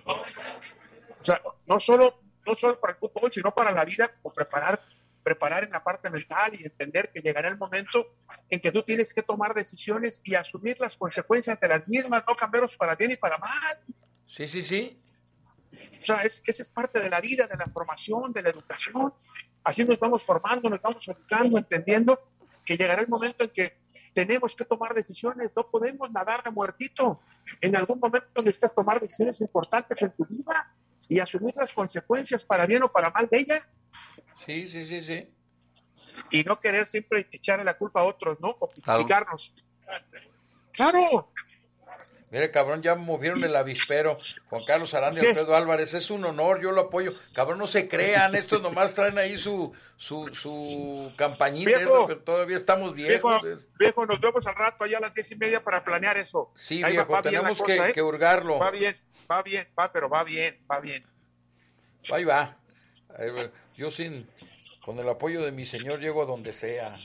O 0.05 1.25
sea, 1.25 1.41
no 1.65 1.79
solo, 1.79 2.19
no 2.45 2.55
solo 2.55 2.79
para 2.79 2.93
el 2.93 2.99
fútbol, 2.99 3.31
sino 3.31 3.53
para 3.53 3.71
la 3.71 3.85
vida, 3.85 4.11
como 4.21 4.33
preparar, 4.33 4.81
preparar 5.23 5.63
en 5.63 5.71
la 5.71 5.83
parte 5.83 6.09
mental 6.09 6.53
y 6.59 6.65
entender 6.65 7.11
que 7.13 7.21
llegará 7.21 7.47
el 7.47 7.57
momento 7.57 8.15
en 8.49 8.59
que 8.59 8.71
tú 8.71 8.83
tienes 8.83 9.13
que 9.13 9.23
tomar 9.23 9.53
decisiones 9.53 10.19
y 10.23 10.35
asumir 10.35 10.79
las 10.79 10.97
consecuencias 10.97 11.59
de 11.59 11.67
las 11.67 11.87
mismas, 11.87 12.23
no 12.27 12.35
cambiarlos 12.35 12.75
para 12.75 12.95
bien 12.95 13.11
y 13.11 13.15
para 13.15 13.37
mal. 13.37 13.79
Sí, 14.35 14.47
sí, 14.47 14.63
sí. 14.63 14.99
O 15.99 16.05
sea, 16.05 16.23
es, 16.23 16.41
esa 16.45 16.63
es 16.63 16.69
parte 16.69 16.99
de 16.99 17.09
la 17.09 17.21
vida, 17.21 17.47
de 17.47 17.55
la 17.55 17.67
formación, 17.67 18.33
de 18.33 18.41
la 18.41 18.49
educación. 18.49 19.13
Así 19.63 19.85
nos 19.85 19.97
vamos 19.99 20.23
formando, 20.23 20.69
nos 20.69 20.81
vamos 20.81 21.07
educando, 21.07 21.57
entendiendo 21.57 22.19
que 22.65 22.75
llegará 22.75 23.01
el 23.01 23.07
momento 23.07 23.43
en 23.43 23.49
que 23.51 23.77
tenemos 24.13 24.55
que 24.55 24.65
tomar 24.65 24.93
decisiones, 24.93 25.51
no 25.55 25.67
podemos 25.67 26.11
nadar 26.11 26.43
de 26.43 26.51
muertito. 26.51 27.21
En 27.61 27.75
algún 27.75 27.99
momento 27.99 28.27
necesitas 28.41 28.75
tomar 28.75 28.99
decisiones 28.99 29.39
importantes 29.41 30.01
en 30.01 30.11
tu 30.11 30.25
vida 30.25 30.73
y 31.09 31.19
asumir 31.19 31.55
las 31.55 31.71
consecuencias 31.71 32.43
para 32.43 32.65
bien 32.65 32.83
o 32.83 32.89
para 32.89 33.09
mal 33.09 33.27
de 33.29 33.39
ella 33.39 33.67
Sí, 34.45 34.67
sí, 34.67 34.85
sí, 34.85 35.01
sí. 35.01 35.29
y 36.31 36.43
no 36.43 36.59
querer 36.59 36.87
siempre 36.87 37.27
echarle 37.31 37.63
la 37.63 37.77
culpa 37.77 38.01
a 38.01 38.03
otros, 38.03 38.39
¿no? 38.41 38.49
O 38.59 38.69
criticarnos. 38.69 39.53
Claro, 40.71 41.31
Mire, 42.33 42.49
cabrón, 42.49 42.81
ya 42.81 42.95
movieron 42.95 43.43
el 43.43 43.55
avispero. 43.55 44.17
Juan 44.49 44.63
Carlos 44.65 44.91
Aranda 44.95 45.21
y. 45.23 45.27
Alfredo 45.27 45.55
Álvarez, 45.55 45.93
es 45.93 46.09
un 46.09 46.25
honor, 46.25 46.59
yo 46.59 46.71
lo 46.71 46.81
apoyo. 46.81 47.11
Cabrón, 47.35 47.59
no 47.59 47.67
se 47.67 47.87
crean, 47.87 48.33
estos 48.35 48.59
nomás 48.59 48.95
traen 48.95 49.19
ahí 49.19 49.37
su, 49.37 49.71
su, 49.97 50.33
su 50.33 51.13
campañita, 51.15 51.69
Viejo. 51.77 51.81
eso, 51.81 52.07
pero 52.07 52.19
todavía 52.21 52.57
estamos 52.57 52.95
viejo, 52.95 53.29
viejos. 53.39 53.69
viejo, 53.77 54.05
nos 54.07 54.19
vemos 54.19 54.47
al 54.47 54.55
rato 54.55 54.83
allá 54.83 54.97
a 54.97 55.01
las 55.01 55.13
diez 55.13 55.29
y 55.29 55.35
media 55.35 55.63
para 55.63 55.83
planear 55.83 56.17
eso. 56.17 56.51
Sí, 56.55 56.81
Ahí 56.83 56.93
viejo, 56.93 57.13
va 57.13 57.21
tenemos 57.21 57.59
cosa, 57.59 57.65
que, 57.71 57.89
¿eh? 57.89 57.93
que 57.93 58.01
hurgarlo. 58.01 58.57
Va 58.57 58.71
bien, 58.71 58.97
va 59.29 59.43
bien, 59.43 59.67
va, 59.79 59.91
pero 59.91 60.09
va 60.09 60.23
bien, 60.23 60.57
va 60.69 60.79
bien. 60.79 61.05
Ahí 62.11 62.23
va. 62.23 62.57
Yo 63.77 63.91
sin, 63.91 64.27
con 64.83 64.97
el 64.97 65.07
apoyo 65.07 65.43
de 65.43 65.51
mi 65.51 65.67
señor 65.67 65.99
llego 65.99 66.23
a 66.23 66.25
donde 66.25 66.51
sea. 66.53 66.95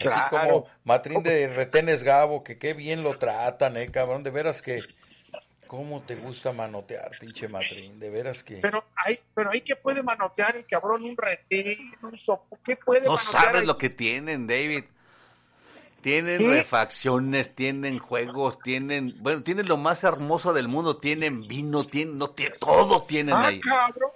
Así 0.00 0.30
como 0.30 0.66
Matrín 0.84 1.22
de 1.22 1.48
Retenes 1.48 2.02
Gabo, 2.02 2.42
que 2.44 2.58
qué 2.58 2.74
bien 2.74 3.02
lo 3.02 3.18
tratan, 3.18 3.76
eh, 3.76 3.90
cabrón, 3.90 4.22
de 4.22 4.30
veras 4.30 4.62
que... 4.62 4.82
¿Cómo 5.66 6.02
te 6.02 6.14
gusta 6.14 6.52
manotear, 6.52 7.10
pinche 7.18 7.48
Matrín? 7.48 7.98
De 7.98 8.08
veras 8.10 8.44
que... 8.44 8.56
Pero 8.56 8.84
hay, 8.94 9.18
pero 9.34 9.50
hay 9.50 9.62
que 9.62 9.74
puede 9.74 10.02
manotear 10.02 10.54
el 10.56 10.66
cabrón 10.66 11.02
un 11.04 11.16
retén, 11.16 11.92
un 12.02 12.18
sopo, 12.18 12.58
¿qué 12.64 12.76
puede 12.76 13.06
No 13.06 13.16
manotear 13.16 13.42
sabes 13.42 13.62
ahí? 13.62 13.66
lo 13.66 13.76
que 13.78 13.90
tienen, 13.90 14.46
David. 14.46 14.84
Tienen 16.00 16.38
¿Qué? 16.38 16.48
refacciones, 16.50 17.54
tienen 17.54 17.98
juegos, 17.98 18.58
tienen, 18.60 19.14
bueno, 19.22 19.42
tienen 19.42 19.66
lo 19.66 19.78
más 19.78 20.04
hermoso 20.04 20.52
del 20.52 20.68
mundo, 20.68 20.98
tienen 20.98 21.48
vino, 21.48 21.86
tienen, 21.86 22.18
no 22.18 22.30
tiene, 22.30 22.54
todo 22.60 23.04
tienen 23.04 23.34
Ah, 23.34 23.46
ahí. 23.46 23.60
ah, 23.64 23.88
cabrón. 23.90 24.10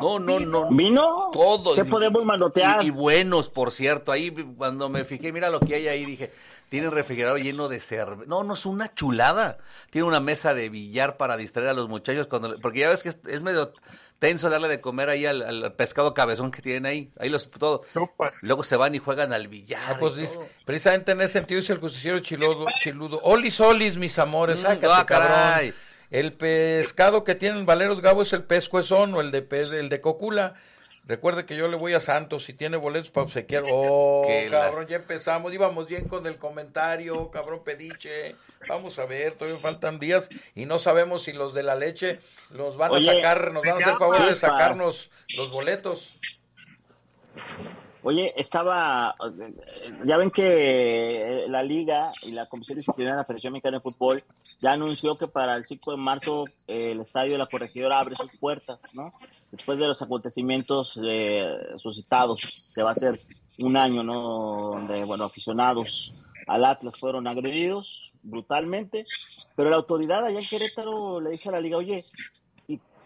No, 0.00 0.18
no, 0.18 0.40
no, 0.40 0.68
¿Vino? 0.70 1.30
todo. 1.32 1.74
¿Qué 1.74 1.84
podemos 1.84 2.24
manotear? 2.24 2.82
Y, 2.82 2.86
y 2.86 2.90
buenos, 2.90 3.48
por 3.48 3.72
cierto. 3.72 4.10
Ahí 4.12 4.30
cuando 4.56 4.88
me 4.88 5.04
fijé, 5.04 5.32
mira 5.32 5.50
lo 5.50 5.60
que 5.60 5.74
hay 5.76 5.88
ahí, 5.88 6.04
dije, 6.04 6.32
tienen 6.68 6.90
refrigerador 6.90 7.40
lleno 7.40 7.68
de 7.68 7.80
cerveza. 7.80 8.24
No, 8.28 8.42
no 8.44 8.54
es 8.54 8.66
una 8.66 8.92
chulada. 8.94 9.58
Tiene 9.90 10.06
una 10.08 10.20
mesa 10.20 10.54
de 10.54 10.68
billar 10.68 11.16
para 11.16 11.36
distraer 11.36 11.68
a 11.68 11.72
los 11.74 11.88
muchachos 11.88 12.26
cuando, 12.26 12.58
porque 12.60 12.80
ya 12.80 12.88
ves 12.88 13.02
que 13.02 13.10
es, 13.10 13.18
es 13.28 13.42
medio 13.42 13.72
tenso 14.18 14.48
darle 14.48 14.68
de 14.68 14.80
comer 14.80 15.10
ahí 15.10 15.26
al, 15.26 15.42
al 15.42 15.72
pescado 15.74 16.14
cabezón 16.14 16.50
que 16.50 16.62
tienen 16.62 16.86
ahí. 16.86 17.12
Ahí 17.18 17.28
los 17.28 17.50
todo. 17.50 17.82
Sopas. 17.92 18.34
Luego 18.42 18.64
se 18.64 18.76
van 18.76 18.94
y 18.94 18.98
juegan 18.98 19.32
al 19.32 19.48
billar. 19.48 19.82
Ah, 19.88 19.96
pues 20.00 20.14
y 20.16 20.20
dice, 20.22 20.34
todo. 20.34 20.46
precisamente 20.64 21.12
en 21.12 21.20
ese 21.20 21.34
sentido 21.34 21.60
dice 21.60 21.72
el 21.74 21.80
justiciero 21.80 22.18
chiludo, 22.20 22.66
chiludo. 22.82 23.20
Olis, 23.22 23.60
olis, 23.60 23.98
mis 23.98 24.18
amores, 24.18 24.58
Mm, 24.58 24.62
sácate, 24.62 24.86
ah, 24.90 25.04
cabrón. 25.06 25.74
El 26.10 26.32
pescado 26.32 27.24
que 27.24 27.34
tienen 27.34 27.66
Valeros 27.66 28.00
Gabo 28.00 28.22
es 28.22 28.32
el 28.32 28.44
pescuezón 28.44 29.14
o 29.14 29.20
el 29.20 29.30
de 29.30 29.42
pez, 29.42 29.72
el 29.72 29.88
de 29.88 30.00
cocula. 30.00 30.54
Recuerde 31.06 31.44
que 31.44 31.54
yo 31.56 31.68
le 31.68 31.76
voy 31.76 31.92
a 31.92 32.00
Santos 32.00 32.48
y 32.48 32.54
tiene 32.54 32.78
boletos 32.78 33.10
para 33.10 33.24
obsequiar. 33.26 33.64
Oh, 33.70 34.24
Que 34.26 34.48
la- 34.48 34.60
cabrón, 34.60 34.86
ya 34.86 34.96
empezamos. 34.96 35.52
Íbamos 35.52 35.86
bien 35.86 36.08
con 36.08 36.26
el 36.26 36.36
comentario, 36.38 37.30
cabrón 37.30 37.62
pediche. 37.62 38.36
Vamos 38.68 38.98
a 38.98 39.04
ver, 39.04 39.32
todavía 39.32 39.60
faltan 39.60 39.98
días 39.98 40.30
y 40.54 40.64
no 40.64 40.78
sabemos 40.78 41.24
si 41.24 41.34
los 41.34 41.52
de 41.52 41.62
la 41.62 41.74
leche 41.74 42.20
los 42.50 42.78
van 42.78 42.92
Oye, 42.92 43.10
a 43.10 43.14
sacar, 43.16 43.52
nos 43.52 43.62
van 43.62 43.74
a 43.74 43.76
hacer 43.76 43.94
favor 43.96 44.24
de 44.26 44.34
sacarnos 44.34 45.10
los 45.36 45.50
boletos. 45.52 46.14
Oye, 48.06 48.34
estaba, 48.36 49.14
ya 50.04 50.18
ven 50.18 50.30
que 50.30 51.46
la 51.48 51.62
liga 51.62 52.10
y 52.22 52.32
la 52.32 52.44
Comisión 52.44 52.76
Disciplinaria 52.76 53.14
de 53.14 53.22
la 53.22 53.24
Federación 53.24 53.54
Mexicana 53.54 53.78
de 53.78 53.82
Fútbol 53.82 54.22
ya 54.60 54.72
anunció 54.72 55.16
que 55.16 55.26
para 55.26 55.56
el 55.56 55.64
5 55.64 55.92
de 55.92 55.96
marzo 55.96 56.44
eh, 56.68 56.90
el 56.90 57.00
Estadio 57.00 57.32
de 57.32 57.38
la 57.38 57.46
Corregidora 57.46 57.98
abre 57.98 58.14
sus 58.14 58.36
puertas, 58.36 58.78
¿no? 58.92 59.14
Después 59.50 59.78
de 59.78 59.86
los 59.86 60.02
acontecimientos 60.02 61.00
eh, 61.02 61.48
suscitados, 61.78 62.72
que 62.74 62.82
va 62.82 62.90
a 62.90 62.94
ser 62.94 63.18
un 63.58 63.74
año, 63.78 64.02
¿no? 64.02 64.20
Donde, 64.74 65.02
bueno, 65.04 65.24
aficionados 65.24 66.12
al 66.46 66.66
Atlas 66.66 66.98
fueron 66.98 67.26
agredidos 67.26 68.12
brutalmente, 68.22 69.04
pero 69.56 69.70
la 69.70 69.76
autoridad 69.76 70.26
allá 70.26 70.40
en 70.40 70.46
Querétaro 70.46 71.22
le 71.22 71.30
dice 71.30 71.48
a 71.48 71.52
la 71.52 71.60
liga, 71.60 71.78
oye, 71.78 72.04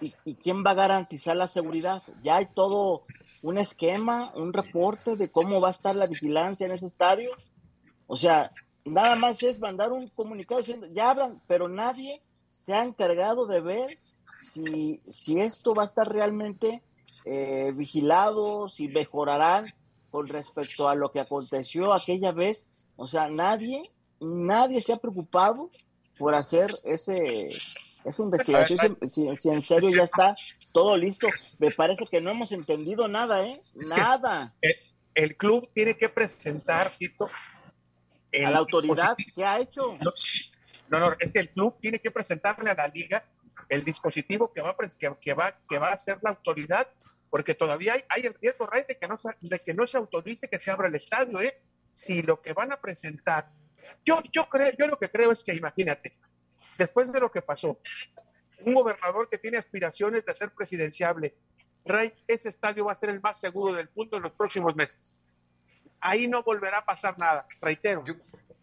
¿y, 0.00 0.14
y, 0.24 0.34
quién 0.34 0.64
va 0.64 0.72
a 0.72 0.74
garantizar 0.74 1.36
la 1.36 1.46
seguridad? 1.46 2.02
Ya 2.22 2.36
hay 2.36 2.46
todo 2.54 3.02
un 3.42 3.58
esquema, 3.58 4.30
un 4.34 4.52
reporte 4.52 5.16
de 5.16 5.30
cómo 5.30 5.60
va 5.60 5.68
a 5.68 5.72
estar 5.72 5.94
la 5.94 6.06
vigilancia 6.06 6.66
en 6.66 6.72
ese 6.72 6.86
estadio. 6.86 7.30
O 8.06 8.16
sea, 8.16 8.50
nada 8.84 9.16
más 9.16 9.42
es 9.42 9.60
mandar 9.60 9.92
un 9.92 10.08
comunicado 10.08 10.60
diciendo, 10.60 10.86
ya 10.92 11.10
hablan, 11.10 11.40
pero 11.46 11.68
nadie 11.68 12.22
se 12.50 12.74
ha 12.74 12.82
encargado 12.82 13.46
de 13.46 13.60
ver 13.60 13.90
si, 14.40 15.00
si 15.08 15.38
esto 15.40 15.74
va 15.74 15.82
a 15.82 15.86
estar 15.86 16.08
realmente 16.08 16.82
eh, 17.24 17.72
vigilado, 17.74 18.68
si 18.68 18.88
mejorarán 18.88 19.66
con 20.10 20.26
respecto 20.28 20.88
a 20.88 20.94
lo 20.94 21.10
que 21.10 21.20
aconteció 21.20 21.92
aquella 21.92 22.32
vez. 22.32 22.66
O 22.96 23.06
sea, 23.06 23.28
nadie, 23.28 23.90
nadie 24.20 24.80
se 24.80 24.92
ha 24.92 24.96
preocupado 24.96 25.70
por 26.18 26.34
hacer 26.34 26.70
ese, 26.84 27.50
esa 28.08 28.22
investigación, 28.22 28.98
si, 29.08 29.36
si, 29.36 29.48
en 29.48 29.62
serio 29.62 29.90
ya 29.90 30.02
está 30.02 30.34
todo 30.72 30.96
listo. 30.96 31.28
Me 31.58 31.70
parece 31.70 32.06
que 32.06 32.20
no 32.20 32.30
hemos 32.30 32.52
entendido 32.52 33.08
nada, 33.08 33.46
¿eh? 33.46 33.60
Nada. 33.74 34.54
El, 34.60 34.76
el 35.14 35.36
club 35.36 35.68
tiene 35.74 35.96
que 35.96 36.08
presentar, 36.08 36.92
Tito. 36.98 37.28
A 38.32 38.50
la 38.50 38.58
autoridad, 38.58 39.16
¿qué 39.34 39.44
ha 39.44 39.58
hecho? 39.58 39.98
No, 40.88 40.98
no, 41.00 41.14
es 41.18 41.32
que 41.32 41.40
el 41.40 41.50
club 41.50 41.76
tiene 41.80 41.98
que 41.98 42.10
presentarle 42.10 42.70
a 42.70 42.74
la 42.74 42.88
liga 42.88 43.24
el 43.68 43.84
dispositivo 43.84 44.52
que 44.52 44.60
va, 44.60 44.76
que, 44.98 45.12
que 45.20 45.34
va, 45.34 45.54
que 45.68 45.78
va 45.78 45.88
a 45.88 45.94
hacer 45.94 46.18
la 46.22 46.30
autoridad, 46.30 46.88
porque 47.30 47.54
todavía 47.54 47.94
hay, 47.94 48.04
hay 48.08 48.22
el 48.26 48.34
riesgo, 48.34 48.66
Ray, 48.66 48.84
de 48.88 48.96
que, 48.96 49.08
no, 49.08 49.18
de 49.40 49.58
que 49.58 49.74
no 49.74 49.86
se 49.86 49.96
autorice 49.96 50.48
que 50.48 50.58
se 50.58 50.70
abra 50.70 50.88
el 50.88 50.94
estadio, 50.94 51.40
¿eh? 51.40 51.58
Si 51.94 52.22
lo 52.22 52.40
que 52.40 52.52
van 52.52 52.72
a 52.72 52.80
presentar, 52.80 53.50
yo, 54.04 54.22
yo, 54.32 54.48
creo, 54.48 54.72
yo 54.78 54.86
lo 54.86 54.98
que 54.98 55.10
creo 55.10 55.32
es 55.32 55.42
que, 55.42 55.54
imagínate, 55.54 56.14
después 56.78 57.12
de 57.12 57.20
lo 57.20 57.30
que 57.30 57.42
pasó, 57.42 57.78
un 58.64 58.74
gobernador 58.74 59.28
que 59.28 59.38
tiene 59.38 59.58
aspiraciones 59.58 60.24
de 60.24 60.34
ser 60.34 60.52
presidenciable, 60.52 61.34
Rey, 61.84 62.12
ese 62.26 62.48
estadio 62.48 62.84
va 62.84 62.92
a 62.92 62.96
ser 62.96 63.10
el 63.10 63.20
más 63.20 63.40
seguro 63.40 63.74
del 63.74 63.88
mundo 63.94 64.16
en 64.16 64.22
los 64.22 64.32
próximos 64.32 64.74
meses. 64.76 65.16
Ahí 66.00 66.28
no 66.28 66.42
volverá 66.42 66.78
a 66.78 66.84
pasar 66.84 67.18
nada, 67.18 67.46
reitero. 67.60 68.04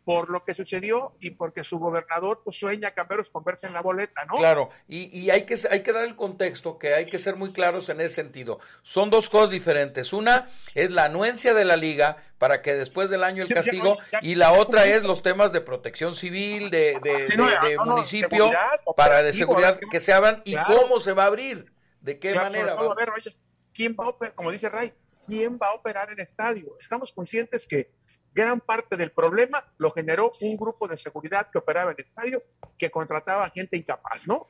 Por 0.05 0.29
lo 0.29 0.45
que 0.45 0.53
sucedió 0.53 1.13
y 1.19 1.31
porque 1.31 1.63
su 1.63 1.79
gobernador 1.79 2.41
pues, 2.45 2.57
sueña 2.57 2.91
cambiaros 2.91 3.29
converse 3.29 3.65
en 3.65 3.73
la 3.73 3.81
boleta, 3.81 4.23
¿no? 4.25 4.35
Claro, 4.35 4.69
y, 4.87 5.09
y, 5.19 5.31
hay, 5.31 5.41
que, 5.41 5.57
hay 5.69 5.81
que 5.81 5.91
dar 5.91 6.05
el 6.05 6.15
contexto, 6.15 6.77
que 6.77 6.93
hay 6.93 7.07
que 7.07 7.17
ser 7.17 7.35
muy 7.35 7.51
claros 7.51 7.89
en 7.89 7.99
ese 7.99 8.13
sentido. 8.13 8.59
Son 8.83 9.09
dos 9.09 9.31
cosas 9.31 9.49
diferentes. 9.49 10.13
Una 10.13 10.47
es 10.75 10.91
la 10.91 11.05
anuencia 11.05 11.55
de 11.55 11.65
la 11.65 11.75
liga 11.75 12.17
para 12.37 12.61
que 12.61 12.75
después 12.75 13.09
del 13.09 13.23
año 13.23 13.41
el 13.41 13.47
sí, 13.47 13.55
castigo, 13.55 13.97
ya, 14.11 14.21
ya, 14.21 14.27
y 14.27 14.35
la 14.35 14.51
otra 14.53 14.85
es 14.85 15.03
los 15.03 15.23
temas 15.23 15.51
de 15.51 15.61
protección 15.61 16.15
civil, 16.15 16.69
de, 16.69 16.99
de, 17.01 17.23
sí, 17.23 17.35
no, 17.35 17.47
de, 17.49 17.69
de 17.69 17.75
no, 17.75 17.85
municipio, 17.85 18.51
para 18.95 19.23
de 19.23 19.33
seguridad 19.33 19.79
que 19.89 19.99
se 19.99 20.13
abran 20.13 20.43
y 20.45 20.55
cómo 20.55 20.99
se 20.99 21.13
va 21.13 21.23
a 21.23 21.27
abrir, 21.27 21.73
de 22.01 22.19
qué 22.19 22.33
claro, 22.33 22.51
manera. 22.51 22.73
a 22.73 22.93
ver, 22.93 23.09
oye, 23.09 23.35
¿quién 23.73 23.95
va 23.99 24.05
a 24.05 24.09
operar, 24.09 24.35
como 24.35 24.51
dice 24.51 24.69
Ray, 24.69 24.93
quién 25.25 25.57
va 25.57 25.69
a 25.69 25.73
operar 25.73 26.11
el 26.11 26.19
estadio? 26.19 26.77
Estamos 26.79 27.11
conscientes 27.11 27.65
que 27.65 27.89
gran 28.36 28.59
parte 28.59 28.97
del 28.97 29.11
problema 29.11 29.63
lo 29.77 29.91
generó 29.91 30.31
un 30.41 30.57
grupo 30.57 30.89
de 30.89 30.97
seguridad 30.97 31.49
que 31.49 31.57
operaba 31.57 31.91
el 31.91 31.99
estadio, 31.99 32.43
que 32.77 32.91
contrataba 32.91 33.49
gente 33.49 33.77
incapaz, 33.77 34.27
¿no? 34.27 34.49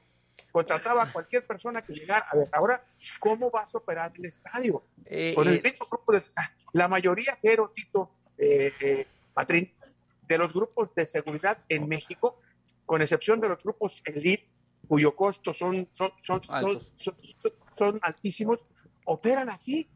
Contrataba 0.51 1.03
a 1.03 1.13
cualquier 1.13 1.45
persona 1.45 1.83
que 1.83 1.93
llegara. 1.93 2.25
A 2.31 2.35
ver, 2.35 2.49
ahora, 2.51 2.83
¿cómo 3.19 3.51
vas 3.51 3.73
a 3.75 3.77
operar 3.77 4.11
el 4.15 4.25
estadio? 4.25 4.83
Eh, 5.05 5.33
Con 5.35 5.47
el 5.47 5.61
mismo 5.61 5.85
grupo 5.85 6.13
de... 6.13 6.23
La 6.73 6.87
mayoría, 6.87 7.37
Jero, 7.41 7.71
Tito, 7.75 8.09
eh, 8.37 8.73
eh, 8.81 9.07
Patrín, 9.33 9.71
de 10.27 10.37
los 10.39 10.51
grupos 10.51 10.93
de 10.95 11.05
seguridad 11.05 11.59
en 11.69 11.87
México, 11.87 12.41
con 12.87 13.01
excepción 13.03 13.39
de 13.39 13.49
los 13.49 13.61
grupos 13.61 14.01
elite, 14.05 14.49
cuyo 14.87 15.15
costo 15.15 15.53
son, 15.53 15.87
son, 15.93 16.11
son, 16.23 16.41
son, 16.41 16.81
son, 16.97 17.17
son 17.77 17.99
altísimos, 18.01 18.59
operan 19.05 19.49
así, 19.49 19.87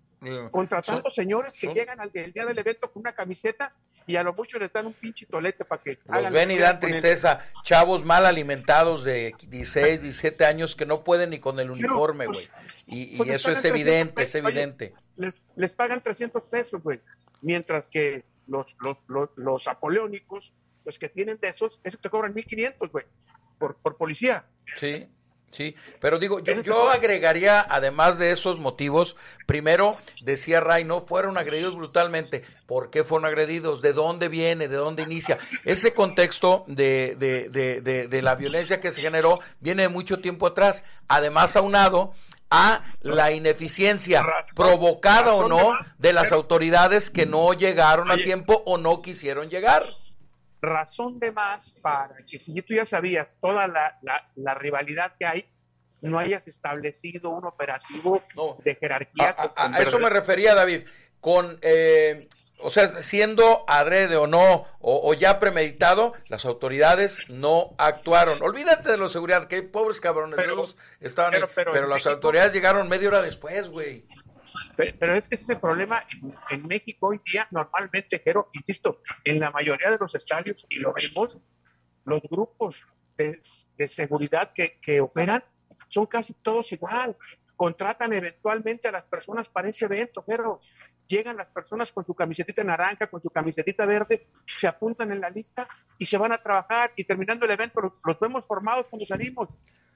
contratando 0.51 1.03
son, 1.03 1.11
señores 1.11 1.53
que 1.53 1.67
son, 1.67 1.75
llegan 1.75 1.99
al 1.99 2.11
el 2.13 2.33
día 2.33 2.45
del 2.45 2.57
evento 2.57 2.91
con 2.91 3.01
una 3.01 3.13
camiseta 3.13 3.73
y 4.05 4.15
a 4.15 4.23
lo 4.23 4.33
mucho 4.33 4.59
les 4.59 4.71
dan 4.73 4.87
un 4.87 4.93
pinche 4.93 5.25
tolete 5.25 5.63
para 5.63 5.81
que 5.81 5.97
los 6.07 6.31
ven 6.31 6.51
y 6.51 6.57
dan 6.57 6.79
tristeza. 6.79 7.45
Chavos 7.63 8.03
mal 8.03 8.25
alimentados 8.25 9.03
de 9.03 9.33
16 9.47 10.01
17 10.01 10.45
años 10.45 10.75
que 10.75 10.85
no 10.85 11.03
pueden 11.03 11.29
ni 11.29 11.39
con 11.39 11.59
el 11.59 11.71
uniforme 11.71 12.25
güey. 12.25 12.47
Pues, 12.47 12.83
y, 12.87 13.17
pues 13.17 13.29
y 13.29 13.31
eso 13.33 13.51
es 13.51 13.63
evidente 13.63 14.13
pesos, 14.13 14.35
es 14.35 14.43
evidente 14.43 14.93
les, 15.15 15.35
les 15.55 15.73
pagan 15.73 16.01
300 16.01 16.43
pesos 16.43 16.83
güey. 16.83 16.99
Mientras 17.41 17.89
que 17.89 18.25
los 18.47 18.65
los, 18.79 18.97
los 19.07 19.29
los 19.35 19.67
apoleónicos 19.67 20.53
los 20.85 20.99
que 20.99 21.07
tienen 21.07 21.37
de 21.39 21.49
esos 21.49 21.79
eso 21.83 21.97
te 21.97 22.09
cobran 22.09 22.33
1500 22.33 22.91
güey 22.91 23.05
por 23.57 23.77
por 23.77 23.95
policía. 23.95 24.45
Sí 24.75 25.07
Sí, 25.51 25.75
pero 25.99 26.19
digo, 26.19 26.39
yo, 26.39 26.61
yo, 26.61 26.89
agregaría, 26.89 27.65
además 27.67 28.17
de 28.19 28.31
esos 28.31 28.59
motivos, 28.59 29.15
primero, 29.47 29.97
decía 30.21 30.59
Ray, 30.59 30.83
no 30.83 31.01
fueron 31.01 31.37
agredidos 31.37 31.75
brutalmente. 31.75 32.43
¿Por 32.67 32.91
qué 32.91 33.03
fueron 33.03 33.25
agredidos? 33.25 33.81
¿De 33.81 33.93
dónde 33.93 34.29
viene? 34.29 34.67
¿De 34.67 34.75
dónde 34.75 35.03
inicia? 35.03 35.39
Ese 35.65 35.93
contexto 35.93 36.65
de, 36.67 37.15
de, 37.17 37.49
de, 37.49 37.81
de, 37.81 38.07
de 38.07 38.21
la 38.21 38.35
violencia 38.35 38.79
que 38.79 38.91
se 38.91 39.01
generó 39.01 39.39
viene 39.59 39.83
de 39.83 39.89
mucho 39.89 40.19
tiempo 40.19 40.45
atrás. 40.45 40.83
Además, 41.07 41.55
aunado 41.55 42.13
a 42.51 42.83
la 43.01 43.31
ineficiencia 43.31 44.25
provocada 44.55 45.33
o 45.33 45.47
no 45.47 45.73
de 45.97 46.13
las 46.13 46.31
autoridades 46.31 47.09
que 47.09 47.25
no 47.25 47.53
llegaron 47.53 48.11
a 48.11 48.17
tiempo 48.17 48.63
o 48.65 48.77
no 48.77 49.01
quisieron 49.01 49.49
llegar 49.49 49.83
razón 50.61 51.19
de 51.19 51.31
más 51.31 51.71
para 51.81 52.15
que 52.29 52.39
si 52.39 52.53
tú 52.61 52.73
ya 52.73 52.85
sabías 52.85 53.35
toda 53.41 53.67
la, 53.67 53.97
la, 54.01 54.25
la 54.35 54.53
rivalidad 54.55 55.13
que 55.17 55.25
hay, 55.25 55.45
no 56.01 56.19
hayas 56.19 56.47
establecido 56.47 57.29
un 57.29 57.45
operativo 57.45 58.23
no. 58.35 58.57
de 58.63 58.75
jerarquía. 58.75 59.35
A, 59.37 59.53
a, 59.55 59.75
a 59.75 59.79
eso 59.81 59.99
me 59.99 60.09
refería, 60.09 60.55
David, 60.55 60.87
con, 61.19 61.59
eh, 61.61 62.29
o 62.61 62.69
sea, 62.69 62.87
siendo 63.01 63.65
adrede 63.67 64.15
o 64.15 64.27
no, 64.27 64.65
o, 64.79 65.09
o, 65.09 65.13
ya 65.13 65.39
premeditado, 65.39 66.13
las 66.27 66.45
autoridades 66.45 67.19
no 67.29 67.75
actuaron. 67.77 68.41
Olvídate 68.41 68.91
de 68.91 68.97
la 68.97 69.07
seguridad, 69.07 69.47
que 69.47 69.61
pobres 69.63 69.99
cabrones, 70.01 70.37
pero, 70.37 70.65
estaban 70.99 71.31
pero, 71.31 71.49
pero, 71.53 71.71
pero 71.71 71.87
las 71.87 71.97
México, 71.97 72.11
autoridades 72.11 72.53
llegaron 72.53 72.87
media 72.87 73.09
hora 73.09 73.21
después, 73.21 73.69
güey. 73.69 74.05
Pero 74.75 75.15
es 75.15 75.27
que 75.27 75.35
ese 75.35 75.43
es 75.43 75.49
el 75.49 75.59
problema 75.59 76.03
en, 76.49 76.67
México 76.67 77.07
hoy 77.07 77.21
día, 77.25 77.47
normalmente, 77.51 78.19
pero 78.19 78.49
insisto, 78.53 79.01
en 79.23 79.39
la 79.39 79.51
mayoría 79.51 79.91
de 79.91 79.97
los 79.97 80.15
estadios, 80.15 80.65
y 80.69 80.75
lo 80.75 80.93
vemos, 80.93 81.37
los 82.05 82.21
grupos 82.23 82.75
de, 83.17 83.41
seguridad 83.87 84.51
que, 84.53 85.01
operan 85.01 85.43
son 85.89 86.05
casi 86.05 86.33
todos 86.33 86.71
igual. 86.71 87.15
Contratan 87.55 88.13
eventualmente 88.13 88.87
a 88.87 88.91
las 88.91 89.05
personas 89.05 89.49
para 89.49 89.69
ese 89.69 89.85
evento, 89.85 90.23
pero 90.25 90.61
llegan 91.07 91.37
las 91.37 91.47
personas 91.47 91.91
con 91.91 92.05
su 92.05 92.13
camisetita 92.13 92.63
naranja, 92.63 93.07
con 93.07 93.21
su 93.21 93.29
camisetita 93.29 93.85
verde, 93.85 94.27
se 94.45 94.67
apuntan 94.67 95.11
en 95.11 95.19
la 95.19 95.29
lista 95.29 95.67
y 95.97 96.05
se 96.05 96.17
van 96.17 96.31
a 96.31 96.41
trabajar 96.41 96.91
y 96.95 97.03
terminando 97.03 97.45
el 97.45 97.51
evento 97.51 97.81
los, 97.81 97.93
los 98.05 98.19
vemos 98.19 98.45
formados 98.45 98.87
cuando 98.87 99.05
salimos 99.05 99.49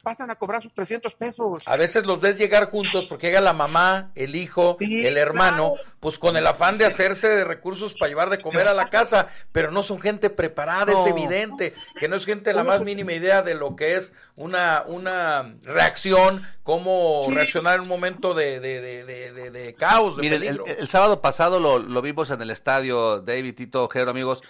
pasan 0.03 0.29
a 0.29 0.35
cobrar 0.35 0.61
sus 0.61 0.73
300 0.73 1.13
pesos. 1.15 1.63
A 1.65 1.77
veces 1.77 2.05
los 2.05 2.19
ves 2.19 2.37
llegar 2.37 2.69
juntos 2.69 3.05
porque 3.05 3.27
llega 3.27 3.39
la 3.39 3.53
mamá, 3.53 4.11
el 4.15 4.35
hijo, 4.35 4.75
sí, 4.77 5.05
el 5.05 5.17
hermano, 5.17 5.73
claro. 5.75 5.89
pues 6.01 6.19
con 6.19 6.35
el 6.35 6.45
afán 6.45 6.77
de 6.77 6.85
hacerse 6.85 7.29
de 7.29 7.45
recursos 7.45 7.93
para 7.93 8.09
llevar 8.09 8.29
de 8.29 8.39
comer 8.39 8.67
a 8.67 8.73
la 8.73 8.89
casa, 8.89 9.29
pero 9.53 9.71
no 9.71 9.81
son 9.81 10.01
gente 10.01 10.29
preparada, 10.29 10.91
no. 10.91 10.99
es 10.99 11.07
evidente, 11.07 11.73
que 11.97 12.09
no 12.09 12.17
es 12.17 12.25
gente 12.25 12.51
la 12.51 12.65
más 12.65 12.81
mínima 12.81 13.13
idea 13.13 13.41
de 13.41 13.55
lo 13.55 13.77
que 13.77 13.95
es 13.95 14.13
una, 14.35 14.83
una 14.85 15.55
reacción, 15.63 16.45
cómo 16.63 17.23
sí. 17.27 17.35
reaccionar 17.35 17.75
en 17.75 17.81
un 17.81 17.87
momento 17.87 18.33
de, 18.33 18.59
de, 18.59 18.81
de, 18.81 19.05
de, 19.05 19.51
de 19.51 19.73
caos. 19.73 20.17
De 20.17 20.21
Miren, 20.21 20.43
el, 20.43 20.61
el, 20.79 20.87
sábado 20.89 21.21
pasado 21.21 21.61
lo, 21.61 21.79
lo, 21.79 22.01
vimos 22.01 22.29
en 22.29 22.41
el 22.41 22.49
estadio, 22.49 23.21
David, 23.21 23.55
Tito, 23.55 23.85
Ojero, 23.85 24.11
amigos, 24.11 24.43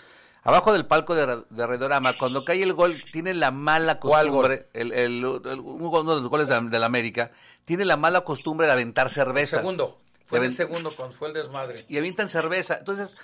Abajo 0.46 0.74
del 0.74 0.86
palco 0.86 1.16
de, 1.16 1.44
de 1.50 1.68
Redorama, 1.68 2.18
cuando 2.18 2.44
cae 2.44 2.62
el 2.62 2.74
gol, 2.74 3.02
tiene 3.14 3.34
la 3.34 3.52
mala 3.52 4.00
costumbre, 4.00 4.68
el, 4.74 4.91
el, 4.91 5.16
el, 5.16 5.26
uno 5.26 6.16
de 6.16 6.22
los 6.22 6.28
goles 6.28 6.50
de, 6.50 6.60
de, 6.62 6.80
la 6.80 6.86
América, 6.86 7.32
tiene 7.64 7.86
la 7.86 7.96
mala 7.96 8.22
costumbre 8.22 8.68
de 8.68 8.74
aventar 8.74 9.10
cerveza. 9.10 9.58
El 9.58 9.62
segundo, 9.62 9.98
fue 10.26 10.46
el 10.46 10.54
segundo 10.54 10.94
cuando 10.96 11.16
fue 11.16 11.30
el 11.30 11.34
desmadre. 11.34 11.86
Y 11.88 11.98
avientan 11.98 12.28
cerveza. 12.28 12.78
Entonces, 12.80 13.16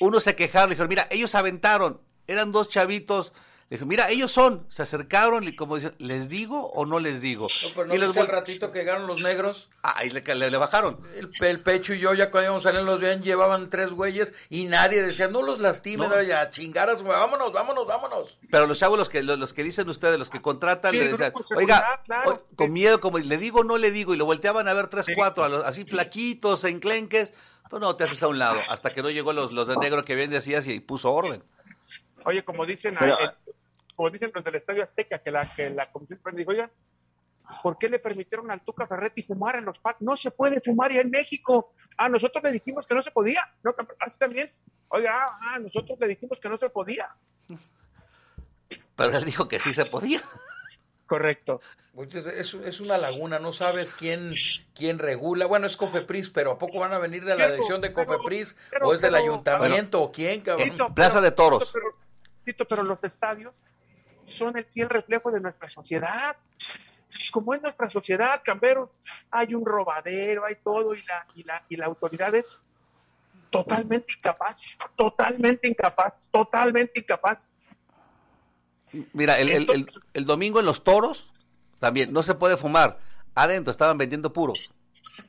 uno 0.00 0.18
se 0.18 0.34
quejaba, 0.34 0.66
dijo, 0.66 0.84
mira, 0.88 1.06
ellos 1.10 1.36
aventaron, 1.36 2.00
eran 2.26 2.50
dos 2.50 2.68
chavitos, 2.68 3.32
Dije, 3.74 3.86
mira, 3.86 4.08
ellos 4.08 4.30
son, 4.30 4.64
se 4.70 4.82
acercaron 4.82 5.42
y 5.48 5.56
como 5.56 5.74
dicen, 5.74 5.96
¿les 5.98 6.28
digo 6.28 6.68
o 6.74 6.86
no 6.86 7.00
les 7.00 7.20
digo? 7.20 7.48
No, 7.62 7.68
pero 7.74 7.86
no 7.88 7.94
y 7.96 8.00
al 8.00 8.14
vol- 8.14 8.26
ratito 8.28 8.70
que 8.70 8.78
llegaron 8.78 9.08
los 9.08 9.20
negros. 9.20 9.68
Ah, 9.82 9.94
ahí 9.96 10.10
le, 10.10 10.20
le- 10.22 10.48
le 10.48 10.56
bajaron. 10.56 11.00
El, 11.16 11.28
el 11.44 11.60
pecho 11.60 11.92
y 11.92 11.98
yo 11.98 12.14
ya 12.14 12.30
cuando 12.30 12.44
íbamos 12.50 12.64
a 12.66 12.68
salir 12.70 12.84
los 12.86 13.00
veían, 13.00 13.24
llevaban 13.24 13.70
tres 13.70 13.90
güeyes 13.90 14.32
y 14.48 14.66
nadie 14.66 15.02
decía, 15.02 15.26
no 15.26 15.42
los 15.42 15.58
lastimen, 15.58 16.08
No. 16.08 16.22
ya 16.22 16.50
chingar 16.50 16.88
a 16.88 16.96
su- 16.96 17.02
vámonos, 17.02 17.52
vámonos, 17.52 17.84
vámonos. 17.84 18.38
Pero 18.48 18.68
los 18.68 18.78
chavos, 18.78 18.96
los 18.96 19.08
que, 19.08 19.24
los, 19.24 19.38
los 19.40 19.52
que 19.52 19.64
dicen 19.64 19.88
ustedes, 19.88 20.20
los 20.20 20.30
que 20.30 20.40
contratan, 20.40 20.92
Sí, 20.92 20.98
le 20.98 21.04
el 21.06 21.10
decían, 21.10 21.32
oiga, 21.56 22.00
claro, 22.04 22.30
o- 22.30 22.56
con 22.56 22.72
miedo, 22.72 23.00
como 23.00 23.18
le 23.18 23.38
digo 23.38 23.62
o 23.62 23.64
no 23.64 23.76
le 23.76 23.90
digo, 23.90 24.14
y 24.14 24.16
lo 24.16 24.24
volteaban 24.24 24.68
a 24.68 24.72
ver 24.74 24.86
tres, 24.86 25.06
Sí. 25.06 25.14
cuatro, 25.16 25.42
a 25.42 25.48
los- 25.48 25.64
así 25.64 25.84
flaquitos, 25.84 26.62
enclenques, 26.62 27.32
pues 27.68 27.80
no, 27.80 27.96
te 27.96 28.04
haces 28.04 28.22
a 28.22 28.28
un 28.28 28.38
lado, 28.38 28.60
hasta 28.68 28.90
que 28.90 29.02
no 29.02 29.10
llegó 29.10 29.32
los, 29.32 29.50
los 29.50 29.66
de 29.66 29.76
negro 29.78 30.04
que 30.04 30.14
bien 30.14 30.30
decías 30.30 30.64
y 30.68 30.78
puso 30.78 31.10
orden. 31.12 31.42
Oye, 32.24 32.44
como 32.44 32.64
dicen, 32.64 32.94
Pero- 32.98 33.20
eh, 33.20 33.30
como 33.96 34.10
dicen 34.10 34.30
los 34.34 34.44
del 34.44 34.54
Estadio 34.56 34.82
Azteca, 34.82 35.18
que 35.18 35.30
la, 35.30 35.54
que 35.54 35.70
la 35.70 35.90
Comisión 35.90 36.18
Suprema 36.18 36.38
dijo, 36.38 36.50
oigan, 36.50 36.70
¿por 37.62 37.78
qué 37.78 37.88
le 37.88 37.98
permitieron 37.98 38.50
al 38.50 38.60
Tuca 38.62 38.86
Ferretti 38.86 39.22
fumar 39.22 39.56
en 39.56 39.64
los 39.64 39.78
parques? 39.78 40.02
No 40.02 40.16
se 40.16 40.30
puede 40.30 40.60
fumar 40.60 40.92
ya 40.92 41.00
en 41.00 41.10
México. 41.10 41.72
Ah, 41.96 42.08
nosotros 42.08 42.42
le 42.42 42.52
dijimos 42.52 42.86
que 42.86 42.94
no 42.94 43.02
se 43.02 43.10
podía. 43.10 43.42
No, 43.62 43.74
así 44.00 44.18
también. 44.18 44.50
Oiga, 44.88 45.12
ah, 45.14 45.38
ah, 45.42 45.58
nosotros 45.58 45.98
le 46.00 46.08
dijimos 46.08 46.38
que 46.40 46.48
no 46.48 46.56
se 46.58 46.68
podía. 46.70 47.08
Pero 48.96 49.16
él 49.16 49.24
dijo 49.24 49.48
que 49.48 49.58
sí 49.58 49.72
se 49.72 49.84
podía. 49.86 50.22
Correcto. 51.06 51.60
Muchas- 51.92 52.26
Es, 52.26 52.54
es 52.54 52.80
una 52.80 52.98
laguna, 52.98 53.38
no 53.38 53.52
sabes 53.52 53.94
quién, 53.94 54.32
quién 54.74 54.98
regula. 54.98 55.46
Bueno, 55.46 55.66
es 55.66 55.76
Cofepris, 55.76 56.30
pero 56.30 56.52
¿a 56.52 56.58
poco 56.58 56.80
van 56.80 56.92
a 56.92 56.98
venir 56.98 57.24
de 57.24 57.36
la 57.36 57.48
dirección 57.50 57.80
de 57.80 57.92
Cofepris? 57.92 58.56
pero- 58.70 58.88
¿O 58.88 58.94
es 58.94 59.00
del 59.00 59.12
pero- 59.12 59.22
ayuntamiento? 59.22 60.02
¿O 60.02 60.10
quién, 60.12 60.40
cabrón? 60.40 60.70
Tito, 60.70 60.94
Plaza 60.94 61.20
de 61.20 61.30
Toros. 61.30 61.60
Tito, 61.60 61.72
pero, 61.72 61.96
Tito, 62.44 62.64
pero 62.66 62.82
los 62.82 63.02
estadios 63.04 63.54
son 64.26 64.56
el 64.56 64.64
fiel 64.66 64.88
reflejo 64.88 65.30
de 65.30 65.40
nuestra 65.40 65.68
sociedad. 65.70 66.36
Como 67.30 67.54
es 67.54 67.62
nuestra 67.62 67.88
sociedad, 67.88 68.40
Cambero, 68.44 68.92
hay 69.30 69.54
un 69.54 69.64
robadero, 69.64 70.44
hay 70.44 70.56
todo, 70.56 70.94
y 70.94 71.02
la, 71.04 71.26
y 71.34 71.42
la, 71.44 71.62
y 71.68 71.76
la 71.76 71.86
autoridad 71.86 72.34
es 72.34 72.46
totalmente 73.50 74.12
incapaz, 74.16 74.60
totalmente 74.96 75.68
incapaz, 75.68 76.14
totalmente 76.32 76.98
incapaz. 77.00 77.44
Mira, 79.12 79.38
el, 79.38 79.50
el- 79.50 79.70
el- 79.70 79.90
el 80.12 80.24
domingo 80.24 80.58
en 80.60 80.66
los 80.66 80.82
toros, 80.82 81.30
también, 81.78 82.12
no 82.12 82.22
se 82.22 82.34
puede 82.34 82.56
fumar. 82.56 82.98
Adentro 83.34 83.70
estaban 83.70 83.98
vendiendo 83.98 84.32
puros. 84.32 84.74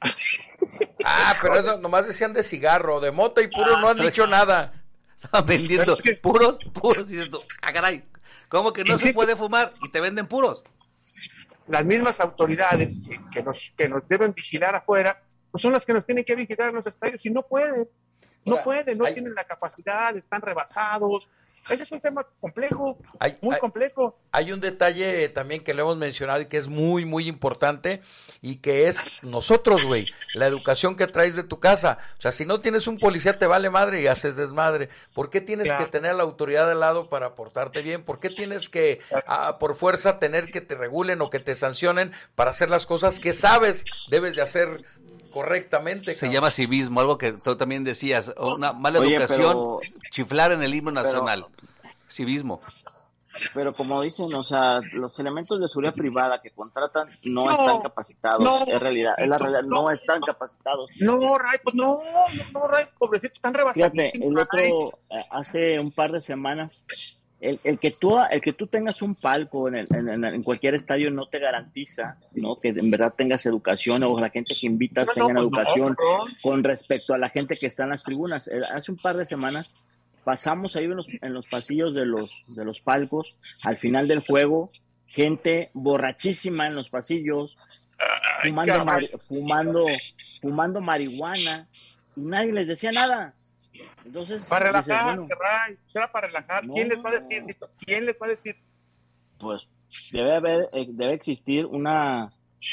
Ah, 1.08 1.36
pero 1.40 1.56
eso 1.60 1.78
nomás 1.78 2.08
decían 2.08 2.34
de 2.34 2.42
cigarro, 2.44 3.00
de 3.00 3.12
mota 3.12 3.40
y 3.42 3.48
puro, 3.48 3.78
no 3.80 3.88
han 3.90 4.00
dicho 4.00 4.26
nada. 4.26 4.72
Estaban 5.16 5.46
vendiendo 5.46 5.94
Es 5.94 6.00
que- 6.00 6.14
puros, 6.16 6.58
puros. 6.74 7.12
Y 7.12 7.30
tú, 7.30 7.42
ah, 7.62 7.72
caray, 7.72 8.04
¿cómo 8.50 8.74
que 8.74 8.84
no 8.84 8.98
se 8.98 9.14
puede 9.14 9.36
fumar 9.36 9.72
y 9.82 9.90
te 9.90 10.00
venden 10.02 10.28
puros? 10.28 10.64
Las 11.68 11.84
mismas 11.86 12.20
autoridades 12.20 13.00
que, 13.08 13.20
que 13.32 13.42
nos, 13.44 13.74
que 13.76 13.88
nos 13.90 14.08
deben 14.08 14.34
vigilar 14.34 14.76
afuera, 14.76 15.22
pues 15.52 15.62
son 15.62 15.72
las 15.74 15.84
que 15.86 15.94
nos 15.94 16.06
tienen 16.06 16.24
que 16.24 16.36
vigilar 16.36 16.70
en 16.70 16.76
los 16.76 16.86
estadios 16.88 17.26
y 17.26 17.30
no 17.30 17.42
pueden. 17.44 17.88
No 18.46 18.54
Ahora, 18.54 18.64
pueden, 18.64 18.98
no 18.98 19.06
hay- 19.06 19.14
tienen 19.14 19.34
la 19.34 19.44
capacidad, 19.46 20.16
están 20.16 20.42
rebasados. 20.42 21.28
Ese 21.70 21.84
es 21.84 21.92
un 21.92 22.00
tema 22.00 22.26
complejo, 22.40 22.98
Hay- 23.20 23.38
muy 23.42 23.56
hay- 23.56 23.60
complejo. 23.60 24.18
Hay 24.32 24.52
un 24.52 24.60
detalle 24.60 25.30
también 25.30 25.64
que 25.64 25.74
le 25.74 25.82
hemos 25.82 25.98
mencionado 25.98 26.42
y 26.42 26.46
que 26.46 26.58
es 26.58 26.68
muy, 26.68 27.06
muy 27.06 27.28
importante 27.28 28.02
y 28.42 28.58
que 28.58 28.88
es 28.88 29.04
nosotros, 29.24 29.84
güey, 29.84 30.06
la 30.36 30.46
educación 30.46 30.96
que 30.96 31.08
traes 31.08 31.36
de 31.36 31.44
tu 31.44 31.60
casa. 31.60 31.98
O 32.18 32.22
sea, 32.22 32.32
si 32.32 32.46
no 32.46 32.60
tienes 32.60 32.86
un 32.88 33.00
policía 33.00 33.38
te 33.38 33.48
vale 33.48 33.70
madre 33.70 34.02
y 34.02 34.08
haces 34.08 34.36
desmadre. 34.36 34.90
¿Por 35.14 35.30
qué 35.30 35.42
tienes 35.42 35.74
que 35.74 35.86
tener 35.86 36.12
a 36.12 36.16
la 36.16 36.24
autoridad 36.24 36.70
al 36.70 36.80
lado 36.80 37.10
para 37.10 37.34
portarte 37.34 37.82
bien? 37.82 38.04
¿Por 38.04 38.20
qué 38.20 38.30
tienes 38.30 38.70
que, 38.70 39.00
por 39.60 39.76
fuerza, 39.76 40.20
tener 40.20 40.52
que 40.52 40.62
te 40.62 40.76
regulen 40.76 41.22
o 41.22 41.30
que 41.30 41.40
te 41.40 41.56
sancionen 41.56 42.12
para 42.36 42.52
hacer 42.52 42.70
las 42.70 42.86
cosas 42.86 43.20
que 43.20 43.34
sabes 43.34 43.86
debes 44.10 44.36
de 44.36 44.42
hacer 44.44 44.78
correctamente? 45.36 46.14
Se 46.14 46.22
cabrón? 46.22 46.34
llama 46.34 46.52
civismo, 46.52 47.00
algo 47.02 47.18
que 47.18 47.34
tú 47.34 47.56
también 47.58 47.84
decías, 47.84 48.34
una 48.38 48.72
mala 48.74 49.00
Oye, 49.00 49.16
educación, 49.16 49.42
pero- 49.52 49.80
chiflar 50.12 50.54
en 50.54 50.64
el 50.64 50.74
himno 50.74 50.92
pero- 50.92 51.04
nacional. 51.04 51.46
Civismo. 52.10 52.60
Pero 53.54 53.76
como 53.76 54.02
dicen, 54.02 54.34
o 54.34 54.44
sea, 54.46 54.80
los 54.94 55.20
elementos 55.20 55.60
de 55.60 55.68
seguridad 55.68 55.94
privada 55.94 56.42
que 56.42 56.52
contratan 56.52 57.10
no, 57.26 57.46
No, 57.48 57.52
están 57.52 57.82
capacitados. 57.82 58.40
no, 58.42 58.64
es 58.66 58.80
realidad, 58.80 59.14
es 59.18 59.28
la 59.28 59.38
realidad, 59.38 59.64
no, 59.64 59.84
no. 59.84 59.92
están 59.92 60.22
capacitados. 60.22 60.90
No, 61.02 61.38
Ray, 61.38 61.60
pues 61.62 61.76
no, 61.76 62.00
no, 62.14 62.44
no, 62.54 62.68
Ray, 62.70 62.86
pobrecito, 62.98 63.34
están 63.34 63.54
rebasados. 63.54 63.92
Fíjate, 63.92 64.26
el 64.26 64.38
otro, 64.38 64.60
eh, 65.10 65.26
hace 65.32 65.78
un 65.82 65.92
par 65.92 66.14
de 66.14 66.22
semanas, 66.22 66.86
el, 67.42 67.60
el 67.64 67.80
que 67.80 67.92
tú, 67.92 68.18
el 68.32 68.42
que 68.42 68.54
tú 68.54 68.68
tengas 68.68 69.02
un 69.02 69.14
palco 69.16 69.68
en, 69.68 69.76
el- 69.76 69.88
en, 69.94 70.42
cualquier 70.44 70.76
estadio 70.76 71.12
no 71.12 71.28
te 71.28 71.40
garantiza, 71.40 72.18
¿no? 72.34 72.60
Que 72.60 72.70
en 72.70 72.90
verdad 72.90 73.14
tengas 73.16 73.46
educación 73.46 74.04
o 74.04 74.20
la 74.20 74.30
gente 74.30 74.56
que 74.60 74.66
invitas 74.68 75.08
No, 75.10 75.14
tengan 75.14 75.28
pues 75.28 75.36
no, 75.36 75.42
educación 75.44 75.98
con 76.42 76.64
respecto 76.64 77.14
a 77.14 77.18
la 77.18 77.30
gente 77.30 77.56
que 77.58 77.68
está 77.68 77.84
en 77.84 77.90
las 77.90 78.04
tribunas. 78.04 78.48
Eh, 78.48 78.62
Hace 78.74 78.92
un 78.92 78.98
par 78.98 79.18
de 79.18 79.26
semanas 79.26 79.74
pasamos 80.24 80.76
ahí 80.76 80.86
en 80.86 80.96
los, 80.96 81.08
en 81.22 81.34
los 81.34 81.46
pasillos 81.48 81.94
de 81.94 82.06
los, 82.06 82.56
de 82.56 82.66
los 82.66 82.80
palcos, 82.82 83.38
al 83.64 83.78
final 83.78 84.08
del 84.08 84.20
juego, 84.22 84.72
gente 85.06 85.70
borrachísima 85.74 86.66
en 86.68 86.76
los 86.76 86.90
pasillos, 86.90 87.56
fumando, 88.44 88.74
fumando, 89.28 89.86
fumando 90.42 90.82
marihuana, 90.82 91.68
y 92.16 92.22
nadie 92.22 92.54
les 92.54 92.68
decía 92.68 92.90
nada. 92.92 93.34
Entonces, 94.06 94.48
Para 94.48 94.70
dices, 94.70 94.88
relajarse, 94.88 95.22
bueno, 95.22 95.78
será 95.88 96.12
para 96.12 96.28
relajar. 96.28 96.62
¿Quién 96.68 96.88
No. 96.88 96.96
les 96.96 97.06
va 97.06 97.10
a 97.10 97.14
decir? 97.14 97.58
¿Quién 97.80 98.06
les 98.06 98.16
va 98.22 98.26
a 98.28 98.30
decir? 98.30 98.56
pues 99.38 99.68
debe 100.14 100.34
haber, 100.36 100.70
eh, 100.74 100.86
debe 100.90 101.14
existir 101.14 101.66
una, 101.66 102.30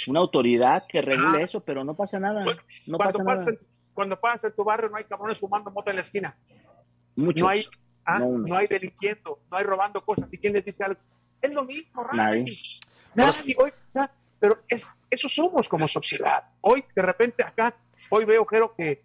una 0.07 0.21
autoridad 0.21 0.85
que 0.89 1.03
regule 1.03 1.39
Ah. 1.39 1.43
eso, 1.43 1.61
pero 1.65 1.83
no 1.85 1.95
pasa 1.95 2.21
nada, 2.21 2.45
Bueno, 2.45 2.63
no 2.87 2.97
cuando, 2.99 3.13
pasa 3.19 3.25
nada. 3.25 3.45
pasas, 3.47 3.61
cuando 3.93 4.21
pasas 4.21 4.45
en 4.45 4.57
tu 4.57 4.65
barrio 4.65 4.89
no 4.89 4.97
hay 4.97 5.05
cabrones 5.05 5.39
fumando 5.41 5.71
moto 5.73 5.91
en 5.91 5.97
la 5.97 6.03
esquina. 6.03 6.37
Muchos, 7.17 7.43
No 7.43 7.49
hay, 7.49 7.65
ah, 8.07 8.19
no 8.21 8.27
no, 8.27 8.31
uno. 8.45 8.57
hay 8.57 8.69
delinquiendo, 8.69 9.41
no 9.51 9.57
hay 9.57 9.65
robando 9.65 10.05
cosas. 10.05 10.29
¿Y 10.33 10.39
quién 10.39 10.53
les 10.53 10.65
dice 10.65 10.85
algo? 10.85 11.01
Es 11.41 11.53
lo 11.53 11.65
mismo, 11.65 12.05
Ray. 12.05 12.17
Nadie. 12.17 12.59
Nadie, 13.15 13.57
hoy, 13.59 13.71
o 13.71 13.93
sea, 13.93 14.11
pero 14.39 14.59
es, 14.69 14.87
eso 15.11 15.29
somos 15.29 15.69
como 15.69 15.89
sociedad. 15.89 16.45
Hoy, 16.61 16.85
de 16.95 17.03
repente, 17.03 17.43
acá, 17.43 17.75
hoy 18.09 18.25
veo, 18.25 18.47
Jero, 18.47 18.73
que 18.75 19.03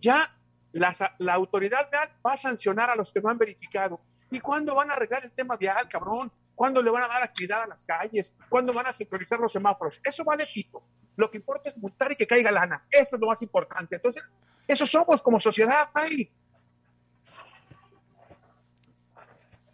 ya 0.00 0.34
la, 0.72 0.94
la 1.18 1.34
autoridad 1.34 1.90
vial 1.90 2.10
va 2.24 2.34
a 2.34 2.36
sancionar 2.36 2.90
a 2.90 2.96
los 2.96 3.12
que 3.12 3.20
no 3.20 3.28
han 3.30 3.38
verificado. 3.38 4.00
¿Y 4.30 4.40
cuándo 4.40 4.74
van 4.74 4.90
a 4.90 4.94
arreglar 4.94 5.24
el 5.24 5.32
tema 5.32 5.56
vial, 5.56 5.88
cabrón? 5.88 6.30
¿Cuándo 6.54 6.82
le 6.82 6.90
van 6.90 7.02
a 7.04 7.08
dar 7.08 7.22
actividad 7.22 7.62
a 7.62 7.66
las 7.66 7.84
calles? 7.84 8.32
¿Cuándo 8.48 8.72
van 8.72 8.86
a 8.86 8.92
sincronizar 8.92 9.40
los 9.40 9.52
semáforos? 9.52 10.00
Eso 10.04 10.22
vale 10.24 10.46
pito. 10.52 10.82
Lo 11.16 11.30
que 11.30 11.38
importa 11.38 11.70
es 11.70 11.76
multar 11.78 12.12
y 12.12 12.16
que 12.16 12.26
caiga 12.26 12.50
lana. 12.50 12.84
Eso 12.90 13.16
es 13.16 13.20
lo 13.20 13.26
más 13.26 13.42
importante. 13.42 13.96
Entonces, 13.96 14.22
eso 14.68 14.86
somos 14.86 15.22
como 15.22 15.40
sociedad, 15.40 15.88
Ray. 15.94 16.30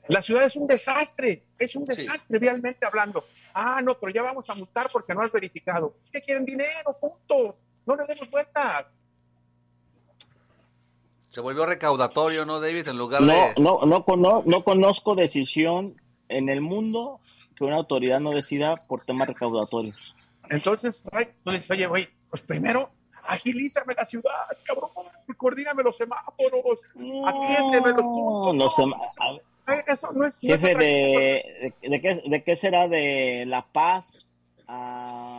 La 0.09 0.23
ciudad 0.23 0.45
es 0.45 0.55
un 0.55 0.69
desastre, 0.69 1.45
es 1.59 1.75
un 1.75 1.87
Sí. 1.87 1.97
desastre 2.03 2.39
vialmente 2.39 2.87
hablando. 2.87 3.25
Ah, 3.53 3.81
no, 3.83 3.99
pero 3.99 4.13
ya 4.13 4.23
vamos 4.23 4.49
a 4.49 4.55
multar 4.55 4.89
porque 4.93 5.13
no 5.15 5.23
has 5.23 5.33
verificado. 5.33 5.97
¿Qué 6.13 6.21
quieren 6.21 6.45
dinero? 6.45 6.97
Punto. 7.01 7.59
No 7.85 7.97
le 7.97 8.05
demos 8.07 8.31
vuelta. 8.31 8.89
Se 11.37 11.43
volvió 11.43 11.67
recaudatorio, 11.67 12.47
¿no, 12.47 12.61
David? 12.61 12.89
En 12.89 12.97
lugar 12.97 13.21
No, 13.21 13.35
de... 13.35 13.55
no, 13.59 13.81
no, 13.85 14.05
cono- 14.07 14.43
no 14.47 14.65
conozco 14.65 15.15
decisión 15.15 15.95
en 16.31 16.49
el 16.49 16.63
mundo 16.63 17.21
que 17.55 17.65
una 17.65 17.77
autoridad 17.77 18.21
no 18.21 18.31
decida 18.31 18.73
por 18.89 19.05
temas 19.05 19.29
recaudatorios. 19.29 20.15
Entonces, 20.49 21.03
tú 21.45 21.51
dices, 21.51 21.71
oye, 21.71 21.87
güey, 21.89 22.09
pues 22.31 22.41
primero 22.41 22.89
agilízame 23.27 23.93
la 23.93 24.07
ciudad, 24.07 24.33
cabrón, 24.65 24.89
coordíname 25.37 25.83
los 25.83 25.99
semáforos, 25.99 26.81
atiéndeme 27.27 27.89
los 27.91 27.97
No, 28.03 28.15
puntos. 28.15 28.57
no 28.57 28.67
Eso 28.69 28.87
no 28.87 30.25
es, 30.25 30.43
no 30.43 30.55
es 30.55 30.61
Jefe, 30.63 30.75
de, 30.75 31.75
de, 31.83 31.89
de 31.91 32.01
qué, 32.01 32.23
¿de 32.31 32.45
qué 32.45 32.57
será 32.57 32.89
de 32.89 33.45
La 33.47 33.61
Paz 33.61 34.27
a 34.69 35.36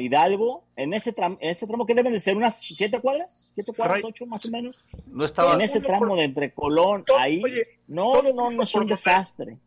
Hidalgo? 0.00 0.64
En 0.76 0.94
ese 0.94 1.12
tramo, 1.12 1.38
en 1.40 1.50
ese 1.50 1.66
tramo 1.66 1.86
que 1.86 1.94
deben 1.94 2.12
de 2.12 2.18
ser 2.18 2.36
unas 2.36 2.60
siete 2.60 3.00
cuadras, 3.00 3.52
siete 3.54 3.72
cuadras, 3.72 4.02
ocho 4.04 4.26
más 4.26 4.44
o 4.46 4.50
menos. 4.50 4.84
No 5.06 5.24
estaba... 5.24 5.54
en 5.54 5.62
ese 5.62 5.80
tramo 5.80 6.16
de 6.16 6.24
entre 6.24 6.52
Colón, 6.52 7.04
Todo- 7.04 7.18
ahí, 7.18 7.42
oye, 7.42 7.80
no, 7.86 8.22
no, 8.22 8.32
no, 8.32 8.44
mundo 8.44 8.62
es 8.62 8.74
un 8.74 8.86
desastre. 8.86 9.58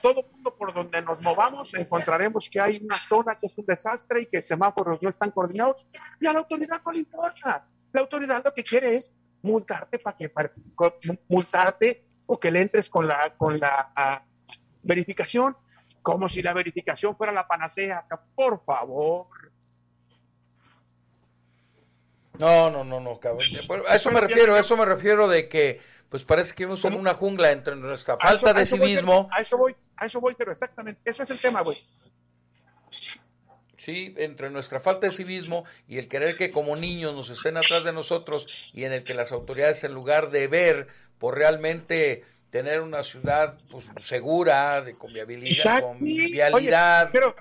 todo 0.00 0.24
mundo 0.32 0.54
por 0.56 0.72
donde 0.72 1.02
nos 1.02 1.20
movamos 1.20 1.74
encontraremos 1.74 2.48
que 2.48 2.60
hay 2.60 2.80
una 2.82 3.00
zona 3.08 3.38
que 3.38 3.46
es 3.46 3.58
un 3.58 3.66
desastre 3.66 4.22
y 4.22 4.26
que 4.26 4.42
semáforos 4.42 5.02
no 5.02 5.10
están 5.10 5.30
coordinados 5.30 5.84
y 6.20 6.26
a 6.26 6.32
la 6.32 6.40
autoridad 6.40 6.80
no 6.84 6.92
le 6.92 7.00
importa. 7.00 7.66
La 7.92 8.00
autoridad 8.00 8.42
lo 8.44 8.54
que 8.54 8.64
quiere 8.64 8.96
es 8.96 9.12
multarte 9.42 9.98
para 9.98 10.16
que 10.16 10.28
para, 10.28 10.52
multarte 11.28 12.04
o 12.26 12.38
que 12.38 12.50
le 12.50 12.62
entres 12.62 12.88
con 12.88 13.06
la 13.06 13.34
con 13.36 13.58
la 13.58 13.92
ah, 13.94 14.22
verificación 14.82 15.56
como 16.02 16.28
si 16.28 16.42
la 16.42 16.52
verificación 16.52 17.16
fuera 17.16 17.32
la 17.32 17.46
panacea. 17.46 18.04
Por 18.34 18.62
favor. 18.64 19.28
No, 22.38 22.70
no, 22.70 22.84
no, 22.84 23.00
no, 23.00 23.18
cabrón. 23.20 23.46
Bueno, 23.66 23.84
A 23.86 23.94
eso 23.96 24.10
me 24.10 24.20
refiero, 24.20 24.54
a 24.54 24.60
eso 24.60 24.76
me 24.76 24.84
refiero 24.84 25.28
de 25.28 25.48
que, 25.48 25.80
pues 26.08 26.24
parece 26.24 26.54
que 26.54 26.64
vivimos 26.64 26.84
en 26.84 26.94
una 26.94 27.14
jungla 27.14 27.52
entre 27.52 27.76
nuestra 27.76 28.16
falta 28.16 28.50
eso- 28.50 28.58
de 28.58 28.66
civismo. 28.66 29.28
A 29.32 29.40
eso 29.42 29.56
voy, 29.58 29.76
a 29.96 30.06
eso 30.06 30.20
voy, 30.20 30.34
pero 30.34 30.52
exactamente. 30.52 31.00
Eso 31.04 31.22
es 31.22 31.30
el 31.30 31.40
tema, 31.40 31.62
güey. 31.62 31.78
Sí, 33.76 34.14
entre 34.16 34.48
nuestra 34.50 34.78
falta 34.78 35.08
de 35.08 35.12
civismo 35.12 35.64
y 35.88 35.98
el 35.98 36.06
querer 36.06 36.36
que 36.36 36.52
como 36.52 36.76
niños 36.76 37.16
nos 37.16 37.30
estén 37.30 37.56
atrás 37.56 37.82
de 37.82 37.92
nosotros 37.92 38.46
y 38.72 38.84
en 38.84 38.92
el 38.92 39.02
que 39.02 39.12
las 39.14 39.32
autoridades 39.32 39.82
en 39.82 39.92
lugar 39.92 40.30
de 40.30 40.46
ver 40.46 40.86
por 41.18 41.36
realmente 41.36 42.24
tener 42.50 42.80
una 42.80 43.02
ciudad 43.02 43.56
pues, 43.72 43.86
segura, 44.02 44.82
de 44.82 44.96
con 44.96 45.12
viabilidad, 45.12 45.78
Exacto. 45.78 45.96
Sí. 46.00 46.40
Oye, 46.52 46.70
pero 47.10 47.34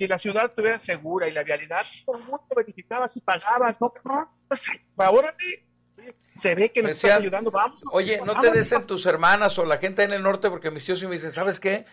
si 0.00 0.06
la 0.06 0.18
ciudad 0.18 0.46
estuviera 0.46 0.78
segura 0.78 1.28
y 1.28 1.32
la 1.32 1.42
vialidad, 1.42 1.84
todo 2.06 2.16
el 2.16 2.24
mundo 2.24 2.42
verificabas 2.56 3.14
y 3.18 3.20
pagabas, 3.20 3.78
¿no? 3.82 3.92
No, 4.02 4.30
ahora 4.96 5.36
se 6.34 6.54
ve 6.54 6.72
que 6.72 6.82
nos 6.82 6.92
están 6.92 7.20
ayudando, 7.20 7.50
vamos. 7.50 7.82
Oye, 7.92 8.18
no 8.24 8.40
te 8.40 8.50
desen 8.50 8.86
tus 8.86 9.04
hermanas 9.04 9.58
o 9.58 9.66
la 9.66 9.76
gente 9.76 10.02
en 10.02 10.12
el 10.12 10.22
norte, 10.22 10.48
porque 10.48 10.70
mis 10.70 10.86
tíos 10.86 11.00
sí 11.00 11.06
me 11.06 11.16
dicen, 11.16 11.32
¿sabes 11.32 11.60
qué? 11.60 11.84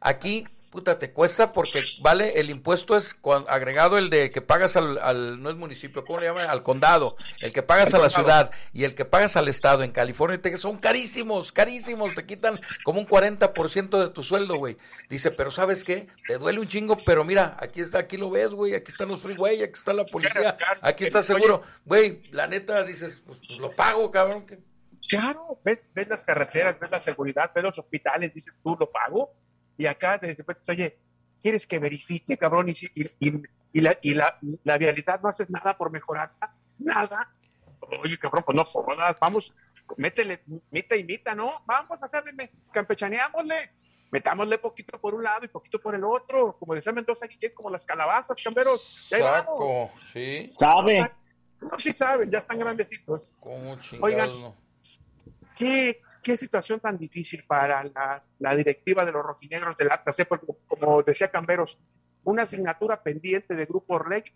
Aquí, 0.00 0.48
puta, 0.70 0.98
te 0.98 1.12
cuesta 1.12 1.52
porque, 1.52 1.82
vale, 2.00 2.38
el 2.40 2.48
impuesto 2.48 2.96
es 2.96 3.16
agregado 3.48 3.98
el 3.98 4.08
de 4.08 4.30
que 4.30 4.40
pagas 4.40 4.76
al, 4.76 4.98
al- 4.98 5.42
no 5.42 5.50
es 5.50 5.56
municipio, 5.56 6.04
¿cómo 6.04 6.20
le 6.20 6.26
llaman? 6.26 6.48
Al 6.48 6.62
condado, 6.62 7.16
el 7.40 7.52
que 7.52 7.62
pagas 7.62 7.92
a 7.92 7.98
la 7.98 8.08
ciudad 8.22 8.50
y 8.72 8.84
el 8.84 8.94
que 8.94 9.04
pagas 9.04 9.36
al 9.36 9.48
estado 9.48 9.82
en 9.82 9.90
California, 9.90 10.36
y 10.36 10.38
Texas, 10.38 10.60
son 10.60 10.78
carísimos, 10.78 11.50
carísimos, 11.52 12.14
te 12.14 12.24
quitan 12.24 12.60
como 12.84 13.00
un 13.00 13.06
40% 13.06 13.98
de 14.00 14.08
tu 14.10 14.22
sueldo, 14.22 14.56
güey. 14.56 14.76
Dice, 15.08 15.30
pero 15.32 15.50
¿sabes 15.50 15.84
qué? 15.84 16.06
Te 16.26 16.38
duele 16.38 16.60
un 16.60 16.68
chingo, 16.68 16.96
pero 17.04 17.24
mira, 17.24 17.56
aquí 17.60 17.80
está, 17.80 17.98
aquí 17.98 18.16
lo 18.16 18.30
ves, 18.30 18.50
güey, 18.50 18.74
aquí 18.74 18.90
están 18.92 19.08
los 19.08 19.20
freeway, 19.20 19.62
aquí 19.62 19.74
está 19.74 19.92
la 19.92 20.04
policía, 20.04 20.56
aquí 20.82 21.04
está 21.04 21.22
seguro. 21.22 21.62
Güey, 21.84 22.22
la 22.30 22.46
neta, 22.46 22.84
dices, 22.84 23.22
pues, 23.26 23.40
pues, 23.46 23.58
lo 23.58 23.72
pago, 23.74 24.10
cabrón. 24.10 24.46
que- 24.46 24.58
Claro, 25.08 25.58
ves, 25.64 25.80
ves 25.92 26.06
las 26.08 26.22
carreteras, 26.22 26.78
ves 26.78 26.90
la 26.90 27.00
seguridad, 27.00 27.50
ves 27.52 27.64
los 27.64 27.76
hospitales, 27.76 28.32
dices 28.32 28.54
tú 28.62 28.76
lo 28.78 28.88
pago. 28.92 29.32
Y 29.80 29.86
acá 29.86 30.18
de 30.18 30.34
repente, 30.34 30.62
oye, 30.72 30.98
¿quieres 31.40 31.66
que 31.66 31.78
verifique, 31.78 32.36
cabrón? 32.36 32.68
Y, 32.68 32.74
si- 32.74 32.90
y, 32.94 33.06
y- 33.18 33.42
y 33.72 33.80
la, 33.80 33.96
y 34.02 34.12
la, 34.12 34.36
la 34.64 34.76
vialidad 34.76 35.22
no 35.22 35.30
haces 35.30 35.48
nada 35.48 35.74
por 35.78 35.90
mejorarla, 35.90 36.54
nada. 36.78 37.32
Oye, 38.02 38.18
cabrón, 38.18 38.42
pues 38.44 38.54
no 38.56 38.64
jodas, 38.66 39.16
vamos, 39.18 39.54
métele, 39.96 40.42
mita 40.70 40.96
y 40.96 41.04
mita, 41.04 41.34
¿no? 41.34 41.62
Vamos 41.64 41.98
a 42.02 42.06
hacerle, 42.06 42.50
campechaneámosle, 42.72 43.70
metámosle 44.10 44.58
poquito 44.58 45.00
por 45.00 45.14
un 45.14 45.22
lado 45.24 45.46
y 45.46 45.48
poquito 45.48 45.80
por 45.80 45.94
el 45.94 46.04
otro, 46.04 46.56
como 46.58 46.74
decía 46.74 46.92
Mendoza 46.92 47.26
Guillén, 47.26 47.52
como 47.54 47.70
las 47.70 47.86
calabazas, 47.86 48.36
camberos, 48.44 49.08
ya 49.08 49.16
ahí 49.16 49.22
vamos. 49.22 49.92
Sí. 50.12 50.52
¿Sabe? 50.56 51.10
No, 51.62 51.78
sí 51.78 51.94
saben, 51.94 52.30
ya 52.30 52.40
están 52.40 52.58
grandecitos. 52.58 53.22
Como 53.40 53.78
Oigan. 54.02 54.28
¿Qué, 55.56 56.00
qué 56.22 56.36
situación 56.36 56.80
tan 56.80 56.98
difícil 56.98 57.44
para 57.46 57.84
la, 57.84 58.22
la 58.38 58.56
directiva 58.56 59.04
de 59.04 59.12
los 59.12 59.24
rojinegros 59.24 59.76
del 59.76 59.90
Atlas? 59.90 60.16
Porque, 60.28 60.46
como 60.68 61.02
decía 61.02 61.30
Camberos, 61.30 61.78
una 62.24 62.42
asignatura 62.42 63.02
pendiente 63.02 63.54
de 63.54 63.66
Grupo 63.66 63.94
Orleg 63.94 64.32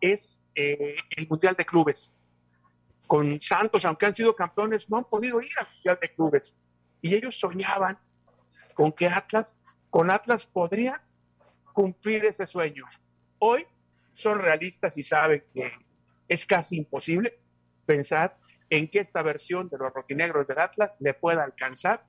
es 0.00 0.40
eh, 0.54 0.96
el 1.16 1.28
Mundial 1.28 1.54
de 1.54 1.64
Clubes. 1.64 2.12
Con 3.06 3.40
Santos, 3.40 3.84
aunque 3.84 4.06
han 4.06 4.14
sido 4.14 4.34
campeones, 4.34 4.88
no 4.90 4.98
han 4.98 5.04
podido 5.04 5.40
ir 5.40 5.52
al 5.58 5.66
Mundial 5.74 5.98
de 6.00 6.14
Clubes. 6.14 6.54
Y 7.00 7.14
ellos 7.14 7.38
soñaban 7.38 7.98
con 8.74 8.92
que 8.92 9.06
Atlas, 9.06 9.54
con 9.90 10.10
Atlas 10.10 10.44
podría 10.46 11.00
cumplir 11.72 12.24
ese 12.24 12.46
sueño. 12.46 12.84
Hoy 13.38 13.66
son 14.14 14.38
realistas 14.38 14.96
y 14.96 15.02
saben 15.02 15.44
que 15.54 15.72
es 16.28 16.44
casi 16.44 16.76
imposible 16.76 17.38
pensar 17.84 18.36
en 18.70 18.88
que 18.88 19.00
esta 19.00 19.22
versión 19.22 19.68
de 19.68 19.78
los 19.78 19.92
rojinegros 19.92 20.46
del 20.46 20.58
Atlas 20.58 20.92
le 20.98 21.14
pueda 21.14 21.44
alcanzar 21.44 22.04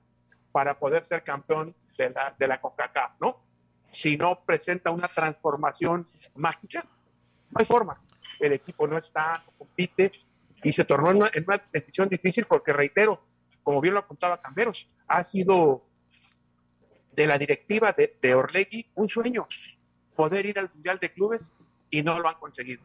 para 0.52 0.78
poder 0.78 1.04
ser 1.04 1.22
campeón 1.22 1.74
de 1.96 2.10
la, 2.10 2.34
de 2.38 2.48
la 2.48 2.60
CONCACAF, 2.60 3.20
¿no? 3.20 3.44
Si 3.92 4.16
no 4.16 4.40
presenta 4.44 4.90
una 4.90 5.08
transformación 5.08 6.06
mágica, 6.34 6.84
no 7.50 7.56
hay 7.58 7.66
forma. 7.66 8.00
El 8.38 8.52
equipo 8.52 8.86
no 8.86 8.98
está, 8.98 9.42
no 9.46 9.52
compite 9.58 10.12
y 10.62 10.72
se 10.72 10.84
tornó 10.84 11.10
en 11.10 11.16
una, 11.16 11.30
en 11.32 11.46
decisión 11.72 12.08
difícil 12.08 12.44
porque, 12.44 12.72
reitero, 12.72 13.22
como 13.62 13.80
bien 13.80 13.94
lo 13.94 14.00
apuntaba 14.00 14.40
Camberos, 14.40 14.86
ha 15.06 15.24
sido 15.24 15.84
de 17.12 17.26
la 17.26 17.38
directiva 17.38 17.92
de, 17.92 18.16
de 18.20 18.34
Orlegui 18.34 18.86
un 18.94 19.08
sueño 19.08 19.46
poder 20.14 20.46
ir 20.46 20.58
al 20.58 20.70
Mundial 20.72 20.98
de 20.98 21.12
Clubes 21.12 21.52
y 21.90 22.02
no 22.02 22.18
lo 22.18 22.28
han 22.28 22.36
conseguido. 22.36 22.82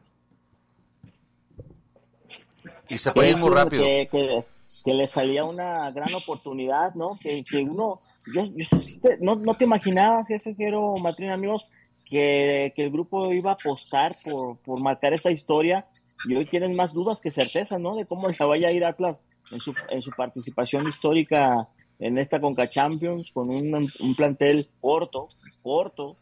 Y 2.89 2.97
se 2.97 3.11
puede 3.11 3.31
ir 3.31 3.37
muy 3.37 3.49
rápido. 3.49 3.83
Que, 3.83 4.07
que, 4.11 4.43
que 4.83 4.93
le 4.93 5.07
salía 5.07 5.43
una 5.43 5.89
gran 5.91 6.13
oportunidad, 6.13 6.93
¿no? 6.95 7.17
Que, 7.21 7.43
que 7.43 7.57
uno, 7.57 7.99
yo, 8.33 8.43
yo- 8.45 9.09
no, 9.21 9.35
no 9.35 9.55
te 9.55 9.63
imaginabas, 9.65 10.27
jefe 10.27 10.55
Jero, 10.55 10.95
Matrín, 10.97 11.29
amigos, 11.29 11.67
que, 12.09 12.73
que 12.75 12.83
el 12.83 12.91
grupo 12.91 13.31
iba 13.33 13.51
a 13.51 13.53
apostar 13.55 14.13
por, 14.23 14.57
por 14.57 14.81
marcar 14.81 15.13
esa 15.13 15.31
historia 15.31 15.85
y 16.27 16.35
hoy 16.35 16.45
tienen 16.45 16.75
más 16.75 16.93
dudas 16.93 17.21
que 17.21 17.31
certezas, 17.31 17.79
¿no? 17.79 17.95
De 17.95 18.05
cómo 18.05 18.27
le 18.27 18.35
vaya 18.45 18.67
a 18.67 18.71
ir 18.71 18.85
Atlas 18.85 19.25
en 19.51 19.59
su, 19.59 19.73
en 19.89 20.01
su 20.01 20.11
participación 20.11 20.87
histórica 20.87 21.67
en 21.99 22.17
esta 22.17 22.39
Conca 22.41 22.67
Champions 22.69 23.31
con 23.31 23.49
un, 23.49 23.73
un 23.75 24.15
plantel 24.15 24.67
corto, 24.81 25.27
corto, 25.61 26.15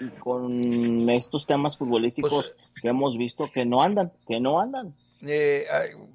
y 0.00 0.08
con 0.20 1.08
estos 1.10 1.46
temas 1.46 1.76
futbolísticos 1.76 2.52
que 2.80 2.88
hemos 2.88 3.16
visto 3.18 3.50
que 3.52 3.64
no 3.64 3.82
andan, 3.82 4.12
que 4.26 4.38
no 4.40 4.60
andan. 4.60 4.94
Eh, 5.26 5.66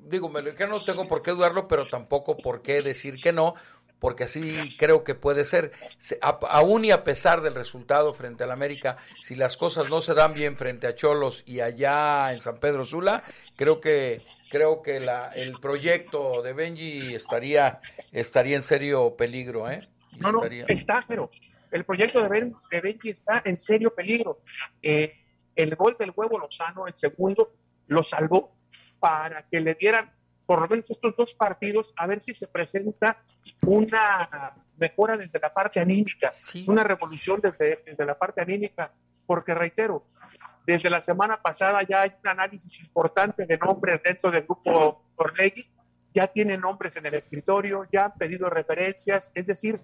digo, 0.09 0.31
que 0.31 0.67
no 0.67 0.79
tengo 0.79 1.07
por 1.07 1.21
qué 1.21 1.31
dudarlo, 1.31 1.67
pero 1.67 1.85
tampoco 1.87 2.37
por 2.37 2.61
qué 2.61 2.81
decir 2.81 3.17
que 3.21 3.31
no, 3.33 3.55
porque 3.99 4.25
así 4.25 4.75
creo 4.77 5.03
que 5.03 5.15
puede 5.15 5.45
ser. 5.45 5.71
Se- 5.97 6.19
a- 6.21 6.39
aún 6.49 6.83
y 6.85 6.91
a 6.91 7.03
pesar 7.03 7.41
del 7.41 7.55
resultado 7.55 8.13
frente 8.13 8.43
al 8.43 8.51
América, 8.51 8.97
si 9.21 9.35
las 9.35 9.55
cosas 9.57 9.89
no 9.89 10.01
se 10.01 10.13
dan 10.13 10.33
bien 10.33 10.57
frente 10.57 10.87
a 10.87 10.95
Cholos 10.95 11.43
y 11.45 11.59
allá 11.61 12.33
en 12.33 12.41
San 12.41 12.57
Pedro 12.59 12.83
Sula, 12.85 13.23
creo 13.55 13.79
que 13.81 14.21
creo 14.49 14.81
que 14.81 14.99
la, 14.99 15.27
el 15.35 15.53
proyecto 15.59 16.41
de 16.41 16.53
Benji 16.53 17.15
estaría 17.15 17.79
estaría 18.11 18.55
en 18.57 18.63
serio 18.63 19.15
peligro, 19.17 19.69
¿eh? 19.69 19.79
No, 20.17 20.31
no, 20.31 20.37
Estaría- 20.39 20.65
está, 20.67 21.03
pero 21.07 21.29
el 21.73 21.85
proyecto 21.85 22.21
de, 22.21 22.29
ben, 22.29 22.55
de 22.69 22.81
Benji 22.81 23.09
está 23.09 23.41
en 23.45 23.57
serio 23.57 23.93
peligro. 23.93 24.41
Eh, 24.81 25.13
el 25.55 25.75
gol 25.75 25.95
del 25.97 26.13
huevo 26.15 26.37
Lozano, 26.37 26.87
el 26.87 26.95
segundo, 26.95 27.51
lo 27.87 28.03
salvó 28.03 28.55
para 28.99 29.47
que 29.49 29.59
le 29.59 29.73
dieran 29.73 30.11
por 30.45 30.61
lo 30.61 30.67
menos 30.67 30.89
estos 30.89 31.15
dos 31.15 31.33
partidos 31.33 31.93
a 31.97 32.05
ver 32.05 32.21
si 32.21 32.33
se 32.33 32.47
presenta 32.47 33.23
una 33.65 34.55
mejora 34.77 35.17
desde 35.17 35.39
la 35.39 35.53
parte 35.53 35.79
anímica, 35.79 36.31
una 36.67 36.83
revolución 36.83 37.39
desde, 37.41 37.81
desde 37.85 38.05
la 38.05 38.17
parte 38.17 38.41
anímica, 38.41 38.91
porque 39.25 39.53
reitero, 39.53 40.05
desde 40.65 40.89
la 40.89 41.01
semana 41.01 41.41
pasada 41.41 41.81
ya 41.87 42.01
hay 42.01 42.11
un 42.21 42.29
análisis 42.29 42.79
importante 42.81 43.45
de 43.45 43.57
nombres 43.57 44.01
dentro 44.03 44.29
del 44.31 44.43
grupo 44.43 45.05
Orlegui, 45.15 45.65
ya 46.13 46.27
tienen 46.27 46.61
nombres 46.61 46.95
en 46.97 47.05
el 47.05 47.15
escritorio, 47.15 47.87
ya 47.91 48.05
han 48.05 48.13
pedido 48.13 48.49
referencias, 48.49 49.31
es 49.33 49.47
decir, 49.47 49.81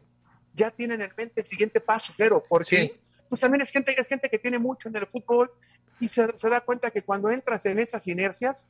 ya 0.54 0.72
tienen 0.72 1.02
en 1.02 1.12
mente 1.18 1.42
el 1.42 1.48
siguiente 1.48 1.82
paso, 1.82 2.14
pero 2.18 2.46
porque 2.48 3.02
pues 3.28 3.42
también 3.42 3.62
es 3.62 3.72
gente, 3.72 4.00
es 4.00 4.08
gente 4.08 4.30
que 4.30 4.40
tiene 4.40 4.60
mucho 4.60 4.90
en 4.90 4.96
el 4.98 5.08
fútbol 5.08 5.52
y 6.00 6.08
se, 6.08 6.28
se 6.38 6.50
da 6.50 6.62
cuenta 6.62 6.92
que 6.92 7.04
cuando 7.04 7.30
entras 7.32 7.66
en 7.66 7.80
esas 7.80 8.08
inercias, 8.08 8.68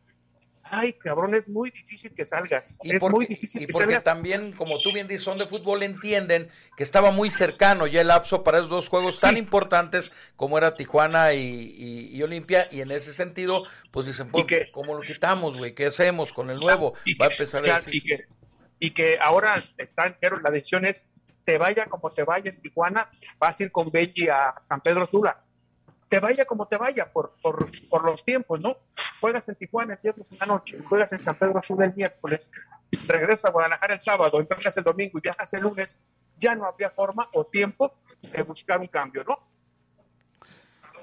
ay, 0.63 0.93
cabrón, 0.93 1.35
es 1.35 1.49
muy 1.49 1.71
difícil 1.71 2.13
que 2.15 2.25
salgas. 2.25 2.79
Y 2.81 2.93
es 2.95 2.97
porque, 2.97 3.09
muy 3.09 3.25
difícil 3.27 3.63
y 3.63 3.65
que 3.65 3.73
porque 3.73 3.97
salgas. 3.97 4.05
también, 4.05 4.53
como 4.53 4.81
tú 4.81 4.91
bien 4.93 5.07
dices, 5.07 5.23
son 5.23 5.37
de 5.37 5.47
fútbol, 5.47 5.83
entienden 5.83 6.49
que 6.75 6.83
estaba 6.83 7.11
muy 7.11 7.29
cercano 7.31 7.87
ya 7.87 8.01
el 8.01 8.07
lapso 8.07 8.43
para 8.43 8.57
esos 8.59 8.69
dos 8.69 8.87
juegos 8.89 9.19
tan 9.19 9.37
importantes 9.37 10.11
como 10.35 10.57
era 10.57 10.75
Tijuana 10.77 11.33
y, 11.33 11.39
y- 11.41 12.15
y 12.15 12.23
Olimpia, 12.23 12.67
y 12.71 12.81
en 12.81 12.91
ese 12.91 13.13
sentido, 13.13 13.63
pues 13.91 14.05
dicen, 14.07 14.31
pues, 14.31 14.45
¿cómo 14.71 14.93
lo 14.95 15.03
quitamos, 15.03 15.55
güey? 15.57 15.73
¿Qué 15.75 15.87
hacemos 15.87 16.31
con 16.33 16.49
el 16.49 16.59
nuevo? 16.59 16.93
Va 17.19 17.25
a 17.27 17.29
empezar 17.29 17.63
a 17.65 17.65
Claro, 17.65 17.85
decir, 17.85 17.91
y, 17.91 18.03
que, 18.05 18.25
y 18.79 18.91
que 18.93 19.17
ahora 19.21 19.69
están, 19.77 20.17
pero 20.21 20.39
la 20.39 20.51
decisión 20.51 20.85
es, 20.85 21.07
te 21.45 21.57
vaya 21.57 21.85
como 21.87 22.11
te 22.11 22.23
vaya 22.23 22.49
en 22.51 22.61
Tijuana, 22.61 23.09
vas 23.39 23.59
a 23.59 23.63
ir 23.63 23.71
con 23.71 23.89
Benji 23.91 24.27
a 24.29 24.53
San 24.67 24.81
Pedro 24.81 25.05
Sula. 25.07 25.41
Te 26.07 26.19
vaya 26.19 26.45
como 26.45 26.67
te 26.67 26.75
vaya 26.77 27.11
por, 27.11 27.35
por, 27.41 27.69
por 27.89 28.03
los 28.03 28.23
tiempos, 28.25 28.59
¿no? 28.61 28.75
Juegas 29.21 29.47
en 29.49 29.55
Tijuana 29.55 29.93
el 29.93 29.99
viernes 30.01 30.31
en 30.31 30.37
la 30.39 30.45
noche, 30.47 30.79
juegas 30.87 31.11
en 31.13 31.21
San 31.21 31.35
Pedro 31.37 31.61
Sula 31.63 31.85
el 31.85 31.93
miércoles, 31.95 32.49
regresas 33.07 33.45
a 33.45 33.51
Guadalajara 33.51 33.93
el 33.93 34.01
sábado, 34.01 34.39
entregas 34.39 34.75
el 34.77 34.83
domingo 34.83 35.17
y 35.19 35.21
viajas 35.21 35.53
el 35.53 35.61
lunes, 35.61 35.99
ya 36.37 36.55
no 36.55 36.65
habría 36.65 36.89
forma 36.89 37.29
o 37.33 37.45
tiempo 37.45 37.93
de 38.21 38.41
buscar 38.43 38.79
un 38.79 38.87
cambio, 38.87 39.23
¿no? 39.23 39.37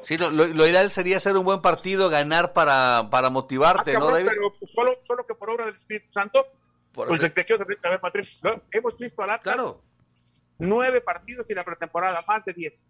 Sí, 0.02 0.16
lo, 0.18 0.30
lo- 0.30 0.46
lo 0.46 0.66
ideal 0.66 0.90
sería 0.90 1.16
hacer 1.16 1.36
un 1.36 1.44
buen 1.44 1.60
partido, 1.62 2.08
ganar 2.10 2.52
para, 2.52 3.08
para 3.10 3.30
motivarte, 3.30 3.92
Ah, 3.92 3.94
¿no, 3.94 4.00
cabrón, 4.06 4.12
David? 4.26 4.28
pero 4.28 4.52
pues, 4.58 4.70
solo, 4.72 4.98
solo 5.06 5.26
que 5.26 5.34
por 5.34 5.50
obra 5.50 5.66
del 5.66 5.76
Espíritu 5.76 6.12
Santo, 6.12 6.46
Por- 6.92 7.08
pues 7.08 7.20
te 7.34 7.44
quiero 7.44 7.64
decir, 7.64 7.78
a 7.84 7.90
ver, 7.90 8.62
hemos 8.72 8.98
visto 8.98 9.22
al 9.22 9.30
Atlas 9.30 9.56
nueve 10.58 11.00
partidos 11.00 11.46
y 11.48 11.54
la 11.54 11.64
pretemporada, 11.64 12.24
más 12.26 12.44
de 12.44 12.52
diez. 12.52 12.82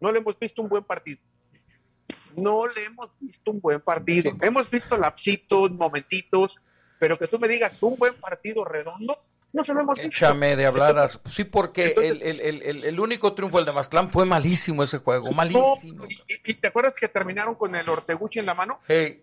No 0.00 0.10
le 0.10 0.18
hemos 0.18 0.38
visto 0.38 0.62
un 0.62 0.68
buen 0.68 0.84
partido. 0.84 1.20
no 2.36 2.66
le 2.66 2.84
hemos 2.84 3.10
visto 3.20 3.50
un 3.50 3.60
buen 3.60 3.80
partido. 3.80 4.32
Hemos 4.40 4.70
visto 4.70 4.96
lapsitos, 4.96 5.70
momentitos, 5.70 6.56
pero 6.98 7.18
que 7.18 7.26
tú 7.26 7.38
me 7.38 7.48
digas 7.48 7.82
un 7.82 7.96
buen 7.96 8.14
partido 8.14 8.64
redondo, 8.64 9.18
no 9.52 9.64
se 9.64 9.74
lo 9.74 9.80
hemos 9.80 9.98
visto. 9.98 10.08
Échame 10.08 10.56
de 10.56 10.66
habladas. 10.66 11.20
Sí, 11.26 11.44
porque 11.44 11.94
el, 11.96 12.22
el, 12.22 12.40
el, 12.40 12.84
el, 12.84 13.00
único 13.00 13.34
triunfo, 13.34 13.58
el 13.58 13.64
de 13.64 13.72
Mazatlán, 13.72 14.10
fue 14.10 14.24
malísimo 14.24 14.82
ese 14.82 14.98
juego, 14.98 15.30
malísimo. 15.32 15.78
y, 15.82 16.50
y, 16.50 16.54
te 16.54 16.68
acuerdas 16.68 16.94
que 16.96 17.08
terminaron 17.08 17.54
con 17.54 17.74
el 17.74 17.88
Orteguchi 17.88 18.38
en 18.38 18.46
la 18.46 18.54
mano? 18.54 18.80
Hey. 18.88 19.22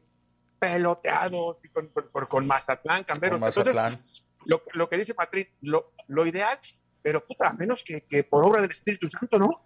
Peloteados 0.60 1.58
con, 1.74 1.88
con, 1.88 2.26
con, 2.28 2.46
Mazatlán, 2.46 3.06
Camberos. 3.06 3.40
Mazatlán. 3.40 3.94
Entonces, 3.94 4.24
lo, 4.46 4.62
lo, 4.74 4.88
que 4.88 4.98
dice 4.98 5.14
Patrick, 5.14 5.52
lo, 5.62 5.92
lo 6.08 6.28
ideal, 6.28 6.60
pero 7.02 7.26
puta, 7.26 7.50
a 7.50 7.54
menos 7.54 7.84
que, 7.84 8.02
que 8.02 8.24
por 8.24 8.44
obra 8.44 8.62
del 8.62 8.72
Espíritu 8.72 9.10
Santo, 9.10 9.40
¿no? 9.40 9.66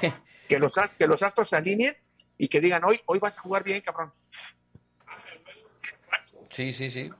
que, 0.48 0.58
los, 0.58 0.74
que 0.98 1.06
los 1.06 1.22
astros 1.22 1.48
se 1.48 1.56
alineen 1.56 1.96
y 2.38 2.48
que 2.48 2.60
digan, 2.60 2.84
hoy, 2.84 3.00
hoy 3.06 3.18
vas 3.18 3.36
a 3.38 3.40
jugar 3.40 3.64
bien, 3.64 3.80
cabrón. 3.80 4.12
Sí, 6.50 6.72
sí, 6.72 6.90
sí. 6.90 7.10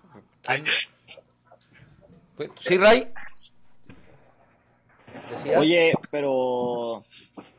¿Sí, 2.61 2.79
Ray? 2.79 3.13
Oye, 5.57 5.93
pero 6.11 7.05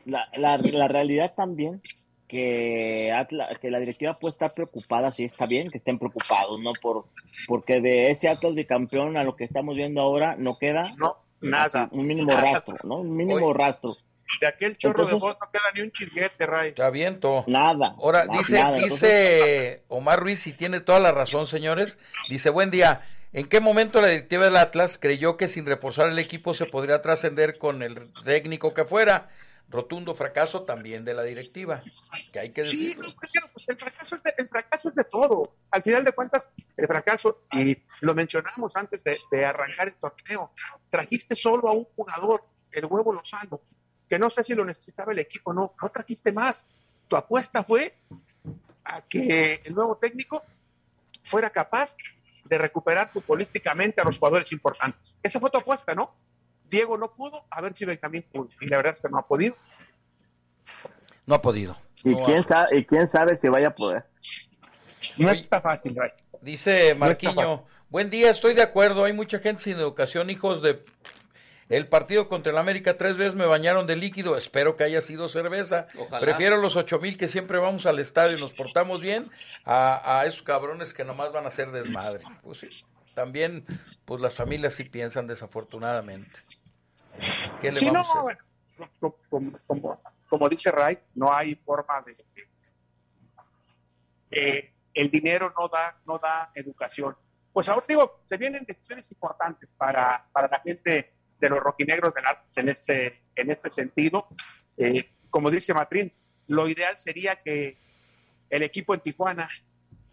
la, 0.04 0.28
la, 0.36 0.56
la, 0.58 0.88
realidad 0.88 1.34
también 1.36 1.82
que, 2.28 3.12
Atlas, 3.12 3.58
que 3.58 3.70
la 3.70 3.80
directiva 3.80 4.18
puede 4.18 4.32
estar 4.32 4.54
preocupada, 4.54 5.10
sí 5.10 5.24
está 5.24 5.46
bien 5.46 5.70
que 5.70 5.78
estén 5.78 5.98
preocupados, 5.98 6.60
¿no? 6.60 6.72
Por, 6.80 7.06
porque 7.46 7.80
de 7.80 8.10
ese 8.10 8.28
Atlas 8.28 8.54
bicampeón 8.54 9.16
a 9.16 9.24
lo 9.24 9.36
que 9.36 9.44
estamos 9.44 9.74
viendo 9.76 10.00
ahora 10.00 10.36
no 10.36 10.56
queda 10.58 10.90
no, 10.98 11.16
nada, 11.40 11.88
un 11.92 12.06
mínimo 12.06 12.30
rastro, 12.32 12.76
¿no? 12.84 12.96
Un 12.96 13.16
mínimo 13.16 13.46
Oye, 13.46 13.58
rastro. 13.58 13.96
De 14.40 14.46
aquel 14.46 14.76
chorro 14.76 15.04
Entonces, 15.04 15.14
de 15.14 15.26
voz 15.26 15.36
no 15.40 15.50
queda 15.50 15.62
ni 15.74 15.80
un 15.80 15.90
chisguete, 15.90 16.44
Ray. 16.44 16.74
Te 16.74 16.82
aviento. 16.82 17.44
Nada. 17.46 17.94
Ahora, 17.98 18.26
nada, 18.26 18.38
dice, 18.38 18.60
nada. 18.60 18.78
dice. 18.78 19.82
Omar 19.88 20.20
Ruiz, 20.20 20.46
y 20.46 20.52
tiene 20.52 20.80
toda 20.80 21.00
la 21.00 21.12
razón, 21.12 21.46
señores. 21.46 21.98
Dice, 22.28 22.50
buen 22.50 22.70
día. 22.70 23.02
¿En 23.32 23.46
qué 23.46 23.60
momento 23.60 24.00
la 24.00 24.08
directiva 24.08 24.44
del 24.44 24.56
Atlas 24.56 24.98
creyó 24.98 25.36
que 25.36 25.48
sin 25.48 25.66
reforzar 25.66 26.08
el 26.08 26.18
equipo 26.18 26.54
se 26.54 26.66
podría 26.66 27.02
trascender 27.02 27.58
con 27.58 27.82
el 27.82 28.10
técnico 28.24 28.72
que 28.72 28.84
fuera? 28.84 29.28
Rotundo 29.70 30.14
fracaso 30.14 30.62
también 30.62 31.04
de 31.04 31.12
la 31.12 31.22
directiva, 31.22 31.82
que 32.32 32.40
hay 32.40 32.50
que 32.50 32.62
decirlo. 32.62 33.04
Sí, 33.04 33.14
pues, 33.18 33.36
pues 33.52 33.68
el, 33.68 33.76
fracaso 33.76 34.16
es 34.16 34.22
de, 34.22 34.34
el 34.38 34.48
fracaso 34.48 34.88
es 34.88 34.94
de 34.94 35.04
todo. 35.04 35.52
Al 35.70 35.82
final 35.82 36.04
de 36.04 36.12
cuentas, 36.12 36.48
el 36.76 36.86
fracaso, 36.86 37.42
y 37.52 37.76
lo 38.00 38.14
mencionamos 38.14 38.74
antes 38.76 39.04
de, 39.04 39.18
de 39.30 39.44
arrancar 39.44 39.88
el 39.88 39.94
torneo, 39.94 40.52
trajiste 40.88 41.36
solo 41.36 41.68
a 41.68 41.72
un 41.72 41.84
jugador, 41.84 42.44
el 42.72 42.86
huevo 42.86 43.12
Lozano, 43.12 43.60
que 44.08 44.18
no 44.18 44.30
sé 44.30 44.42
si 44.42 44.54
lo 44.54 44.64
necesitaba 44.64 45.12
el 45.12 45.18
equipo, 45.18 45.52
no, 45.52 45.74
no 45.80 45.88
trajiste 45.90 46.32
más. 46.32 46.66
Tu 47.06 47.16
apuesta 47.16 47.62
fue 47.62 47.94
a 48.84 49.02
que 49.02 49.60
el 49.64 49.74
nuevo 49.74 49.96
técnico 49.96 50.42
fuera 51.24 51.50
capaz 51.50 51.94
de 52.44 52.58
recuperar 52.58 53.10
futbolísticamente 53.12 54.00
a 54.00 54.04
los 54.04 54.18
jugadores 54.18 54.50
importantes. 54.52 55.14
Esa 55.22 55.38
fue 55.38 55.50
tu 55.50 55.58
apuesta, 55.58 55.94
¿no? 55.94 56.14
Diego 56.70 56.96
no 56.96 57.12
pudo, 57.12 57.44
a 57.50 57.60
ver 57.60 57.74
si 57.74 57.84
Benjamín 57.84 58.24
pudo. 58.32 58.48
Y 58.60 58.66
la 58.66 58.76
verdad 58.76 58.92
es 58.92 59.00
que 59.00 59.08
no 59.08 59.18
ha 59.18 59.26
podido. 59.26 59.56
No 61.26 61.34
ha 61.34 61.42
podido. 61.42 61.76
¿Y, 62.04 62.10
no 62.10 62.24
quién, 62.24 62.38
ha... 62.38 62.42
sabe, 62.42 62.78
¿y 62.78 62.84
quién 62.84 63.06
sabe 63.06 63.36
si 63.36 63.48
vaya 63.48 63.68
a 63.68 63.74
poder? 63.74 64.04
No 65.16 65.30
está 65.30 65.60
fácil, 65.60 65.94
Ray. 65.96 66.10
Dice 66.40 66.94
Marquiño, 66.94 67.34
no 67.34 67.58
fácil. 67.58 67.66
buen 67.90 68.10
día, 68.10 68.30
estoy 68.30 68.54
de 68.54 68.62
acuerdo, 68.62 69.04
hay 69.04 69.12
mucha 69.12 69.38
gente 69.38 69.62
sin 69.62 69.76
educación, 69.76 70.30
hijos 70.30 70.62
de... 70.62 70.84
El 71.68 71.86
partido 71.86 72.30
contra 72.30 72.50
el 72.50 72.56
América 72.56 72.96
tres 72.96 73.18
veces 73.18 73.34
me 73.34 73.44
bañaron 73.44 73.86
de 73.86 73.94
líquido, 73.94 74.38
espero 74.38 74.76
que 74.76 74.84
haya 74.84 75.02
sido 75.02 75.28
cerveza. 75.28 75.86
Ojalá. 75.98 76.18
Prefiero 76.20 76.56
los 76.56 76.76
ocho 76.76 76.98
mil 76.98 77.18
que 77.18 77.28
siempre 77.28 77.58
vamos 77.58 77.84
al 77.84 77.98
estadio 77.98 78.38
y 78.38 78.40
nos 78.40 78.54
portamos 78.54 79.02
bien 79.02 79.30
a, 79.66 80.20
a 80.20 80.24
esos 80.24 80.42
cabrones 80.42 80.94
que 80.94 81.04
nomás 81.04 81.30
van 81.30 81.44
a 81.44 81.48
hacer 81.48 81.70
desmadre. 81.70 82.24
Pues 82.42 82.60
sí, 82.60 82.68
también 83.14 83.66
pues 84.06 84.22
las 84.22 84.34
familias 84.34 84.74
sí 84.74 84.84
piensan 84.84 85.26
desafortunadamente. 85.26 86.40
¿Qué 87.60 87.72
le 87.72 87.80
sí, 87.80 87.86
vamos 87.86 88.06
no, 88.14 88.20
a 88.20 88.24
hacer? 88.24 88.38
Bueno, 88.76 89.22
como, 89.28 89.58
como, 89.66 90.02
como, 90.28 90.48
dice 90.48 90.70
Wright, 90.70 91.00
no 91.14 91.32
hay 91.32 91.54
forma 91.56 92.02
de... 92.02 92.16
Eh, 94.30 94.72
el 94.94 95.10
dinero 95.10 95.52
no 95.58 95.68
da, 95.68 95.96
no 96.06 96.18
da 96.18 96.50
educación. 96.54 97.16
Pues 97.52 97.68
ahora 97.68 97.84
digo, 97.88 98.20
se 98.28 98.36
vienen 98.36 98.64
decisiones 98.64 99.10
importantes 99.10 99.68
para, 99.76 100.26
para 100.32 100.48
la 100.48 100.60
gente 100.60 101.12
de 101.40 101.48
los 101.48 101.60
roquinegros 101.60 102.14
del 102.14 102.26
Atlas 102.26 102.56
en 102.56 102.68
este, 102.68 103.22
en 103.36 103.50
este 103.50 103.70
sentido. 103.70 104.26
Eh, 104.76 105.08
como 105.30 105.50
dice 105.50 105.72
Matrín, 105.72 106.12
lo 106.48 106.68
ideal 106.68 106.98
sería 106.98 107.36
que 107.42 107.78
el 108.50 108.62
equipo 108.62 108.94
en 108.94 109.00
Tijuana 109.00 109.48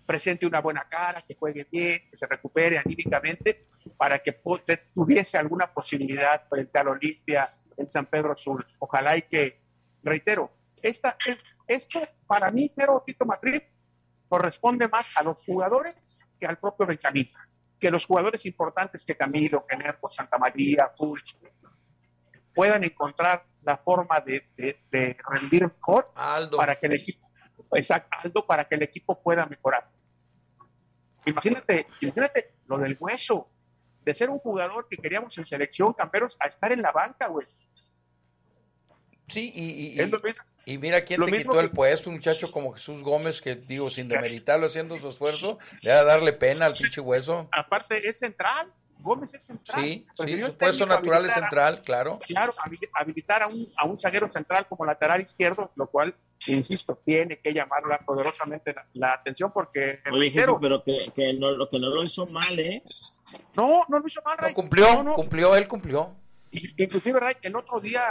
presente 0.06 0.46
una 0.46 0.62
buena 0.62 0.88
cara, 0.88 1.22
que 1.22 1.36
juegue 1.36 1.68
bien, 1.72 2.10
que 2.10 2.18
se 2.18 2.28
recupere 2.28 2.78
anímicamente, 2.78 3.68
para 3.98 4.20
que 4.20 4.40
tuviese 4.94 5.38
alguna 5.38 5.72
posibilidad 5.74 6.48
frente 6.48 6.80
al 6.80 6.90
Olimpia 6.90 7.52
en 7.78 7.90
San 7.90 8.06
Pedro 8.06 8.36
Sur. 8.36 8.66
Ojalá 8.80 9.18
y 9.18 9.24
que, 9.24 9.62
reitero, 10.04 10.52
esta, 10.82 11.18
esto 11.68 12.00
para 12.28 12.52
mí, 12.52 12.72
pero 12.76 13.04
Tito 13.06 13.26
Madrid, 13.26 13.62
corresponde 14.28 14.88
más 14.88 15.06
a 15.16 15.24
los 15.24 15.38
jugadores 15.46 15.96
que 16.40 16.46
al 16.46 16.58
propio 16.58 16.86
Benjamín. 16.86 17.30
Que 17.80 17.92
los 17.92 18.06
jugadores 18.06 18.46
importantes 18.46 19.04
que 19.04 19.16
Camilo, 19.16 19.66
que 19.68 19.78
Nervo, 19.78 20.10
Santa 20.10 20.38
María, 20.38 20.92
Fulch, 20.96 21.38
puedan 22.54 22.84
encontrar 22.84 23.46
la 23.64 23.78
forma 23.78 24.20
de, 24.20 24.48
de, 24.56 24.80
de 24.90 25.18
rendir 25.30 25.64
mejor 25.64 26.12
Aldo. 26.16 26.58
para 26.58 26.76
que 26.76 26.88
el 26.88 26.94
equipo, 26.94 27.30
exacto, 27.74 28.10
Aldo, 28.24 28.46
para 28.46 28.66
que 28.66 28.76
el 28.76 28.84
equipo 28.84 29.22
pueda 29.22 29.46
mejorar. 29.46 29.90
Imagínate, 31.26 31.88
imagínate 32.02 32.54
lo 32.68 32.78
del 32.78 32.98
hueso, 33.00 33.50
de 34.04 34.14
ser 34.14 34.30
un 34.30 34.40
jugador 34.40 34.88
que 34.90 34.98
queríamos 34.98 35.38
en 35.38 35.46
selección, 35.46 35.94
camperos, 35.94 36.38
a 36.40 36.48
estar 36.48 36.72
en 36.72 36.82
la 36.82 36.92
banca, 36.92 37.28
güey. 37.28 37.48
Sí, 39.28 39.52
y, 39.56 40.00
y, 40.66 40.78
mira 40.78 41.04
quién 41.04 41.24
te 41.26 41.32
quitó 41.32 41.54
que... 41.54 41.60
el 41.60 41.72
puesto, 41.72 42.10
un 42.12 42.18
muchacho 42.18 42.52
como 42.52 42.74
Jesús 42.74 43.02
Gómez, 43.02 43.42
que 43.42 43.56
digo, 43.56 43.90
sin 43.90 44.08
demeritarlo, 44.08 44.68
haciendo 44.68 45.00
su 45.00 45.10
esfuerzo, 45.10 45.58
le 45.82 45.92
va 45.92 46.00
a 46.00 46.04
darle 46.04 46.34
pena 46.34 46.68
al 46.68 46.74
pinche 46.74 47.02
hueso. 47.02 47.50
Aparte, 47.52 48.08
es 48.08 48.20
central, 48.20 48.72
Gómez 49.06 49.34
es 49.36 49.44
central. 49.44 49.84
Sí, 49.84 50.06
sí 50.18 50.42
su 50.42 50.58
puesto 50.58 50.86
natural 50.86 51.26
es 51.28 51.34
central, 51.34 51.82
claro. 51.84 52.20
Claro, 52.28 52.54
habilitar 52.94 53.44
a 53.44 53.48
un, 53.48 53.72
a 53.78 53.86
un 53.86 54.00
zaguero 54.00 54.30
central 54.30 54.68
como 54.68 54.84
lateral 54.84 55.22
izquierdo, 55.22 55.72
lo 55.76 55.88
cual, 55.88 56.14
insisto, 56.48 57.00
tiene 57.06 57.40
que 57.40 57.54
llamar 57.54 57.84
poderosamente 58.04 58.74
la, 58.74 58.86
la 58.94 59.14
atención 59.14 59.52
porque... 59.54 60.00
Oye, 60.12 60.24
reitero, 60.24 60.60
pero 60.60 60.84
que, 60.84 61.12
que, 61.16 61.34
no, 61.34 61.52
lo, 61.52 61.70
que 61.70 61.80
no 61.80 61.90
lo 61.90 62.04
hizo 62.04 62.26
mal, 62.26 62.60
¿eh? 62.60 62.82
No, 63.56 63.86
no 63.88 64.00
lo 64.00 64.08
hizo 64.08 64.22
mal, 64.24 64.38
Ray. 64.40 64.52
No, 64.52 64.56
cumplió, 64.56 64.94
no, 64.96 65.04
no. 65.04 65.14
cumplió, 65.14 65.56
él 65.56 65.68
cumplió. 65.68 66.16
Inclusive, 66.52 67.20
Ray, 67.20 67.36
el 67.44 67.56
otro 67.56 67.80
día, 67.80 68.04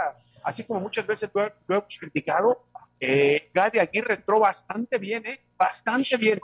así 0.45 0.63
como 0.63 0.79
muchas 0.79 1.07
veces 1.07 1.29
lo, 1.35 1.43
lo 1.67 1.77
hemos 1.77 1.99
criticado, 1.99 2.67
eh, 3.01 3.51
Gadi 3.53 3.81
Aguirre 3.81 4.15
entró 4.15 4.39
bastante 4.39 4.99
bien, 4.99 5.27
¿eh? 5.27 5.41
Bastante 5.59 6.17
bien 6.17 6.39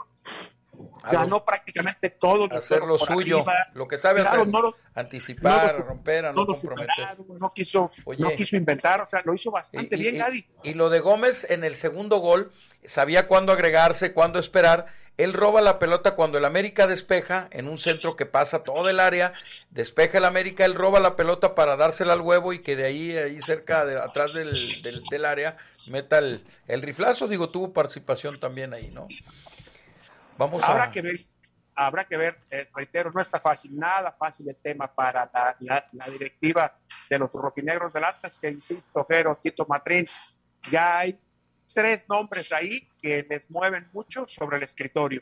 ganó 1.11 1.35
los, 1.37 1.41
prácticamente 1.41 2.09
todo. 2.09 2.47
Hacer 2.51 2.83
lo 2.83 2.97
suyo, 2.97 3.37
arriba. 3.37 3.53
lo 3.73 3.87
que 3.87 3.97
sabe 3.97 4.21
claro, 4.21 4.41
hacer, 4.41 4.47
no 4.47 4.61
lo, 4.61 4.75
anticipar, 4.95 5.79
no 5.79 5.85
romper, 5.85 6.25
a 6.25 6.33
no, 6.33 6.45
comprometer. 6.45 7.17
No 7.39 7.53
quiso, 7.53 7.91
Oye, 8.05 8.21
no 8.21 8.29
quiso 8.35 8.55
inventar, 8.55 9.01
o 9.01 9.07
sea, 9.07 9.21
lo 9.23 9.33
hizo 9.33 9.51
bastante 9.51 9.95
y, 9.95 9.99
bien, 9.99 10.15
y, 10.15 10.17
Gadi. 10.19 10.45
Y 10.63 10.73
lo 10.73 10.89
de 10.89 10.99
Gómez 10.99 11.49
en 11.49 11.63
el 11.63 11.75
segundo 11.75 12.17
gol, 12.17 12.51
sabía 12.85 13.27
cuándo 13.27 13.51
agregarse, 13.51 14.13
cuándo 14.13 14.39
esperar. 14.39 14.87
Él 15.17 15.33
roba 15.33 15.61
la 15.61 15.77
pelota 15.77 16.15
cuando 16.15 16.37
el 16.37 16.45
América 16.45 16.87
despeja 16.87 17.47
en 17.51 17.67
un 17.67 17.77
centro 17.77 18.15
que 18.15 18.25
pasa 18.25 18.63
todo 18.63 18.89
el 18.89 18.99
área, 18.99 19.33
despeja 19.69 20.17
el 20.17 20.25
América, 20.25 20.65
él 20.65 20.73
roba 20.73 20.99
la 20.99 21.15
pelota 21.15 21.53
para 21.53 21.75
dársela 21.75 22.13
al 22.13 22.21
huevo 22.21 22.53
y 22.53 22.59
que 22.59 22.75
de 22.75 22.85
ahí, 22.85 23.15
ahí 23.15 23.41
cerca, 23.41 23.85
de, 23.85 23.97
atrás 23.99 24.33
del, 24.33 24.81
del, 24.81 25.03
del 25.03 25.25
área, 25.25 25.57
meta 25.87 26.17
el, 26.17 26.43
el 26.67 26.81
riflazo. 26.81 27.27
Digo, 27.27 27.49
tuvo 27.49 27.73
participación 27.73 28.39
también 28.39 28.73
ahí, 28.73 28.89
¿no? 28.91 29.07
Vamos 30.41 30.63
habrá 30.63 30.85
a... 30.85 30.91
que 30.91 31.03
ver, 31.03 31.25
habrá 31.75 32.03
que 32.05 32.17
ver, 32.17 32.39
eh, 32.49 32.67
reitero, 32.73 33.11
no 33.11 33.21
está 33.21 33.39
fácil, 33.39 33.77
nada 33.77 34.11
fácil 34.13 34.49
el 34.49 34.55
tema 34.55 34.87
para 34.87 35.29
la, 35.31 35.55
la, 35.59 35.87
la 35.91 36.05
directiva 36.07 36.79
de 37.07 37.19
los 37.19 37.31
rojinegros 37.31 37.93
del 37.93 38.05
Atlas, 38.05 38.39
que 38.39 38.49
insisto, 38.49 39.05
Jero, 39.07 39.39
Tito 39.43 39.67
Matrín, 39.67 40.07
ya 40.71 40.97
hay 40.97 41.19
tres 41.71 42.03
nombres 42.09 42.51
ahí 42.51 42.89
que 42.99 43.23
les 43.29 43.47
mueven 43.51 43.87
mucho 43.93 44.27
sobre 44.27 44.57
el 44.57 44.63
escritorio. 44.63 45.21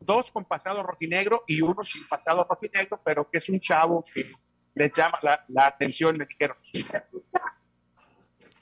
Dos 0.00 0.32
con 0.32 0.44
pasado 0.44 0.82
rojinegro 0.82 1.44
y 1.46 1.62
uno 1.62 1.84
sin 1.84 2.04
pasado 2.08 2.44
rojinegro, 2.50 3.00
pero 3.04 3.30
que 3.30 3.38
es 3.38 3.48
un 3.48 3.60
chavo 3.60 4.04
que 4.12 4.32
les 4.74 4.92
llama 4.92 5.20
la, 5.22 5.44
la 5.46 5.68
atención, 5.68 6.18
me 6.18 6.26
dijeron. 6.26 6.56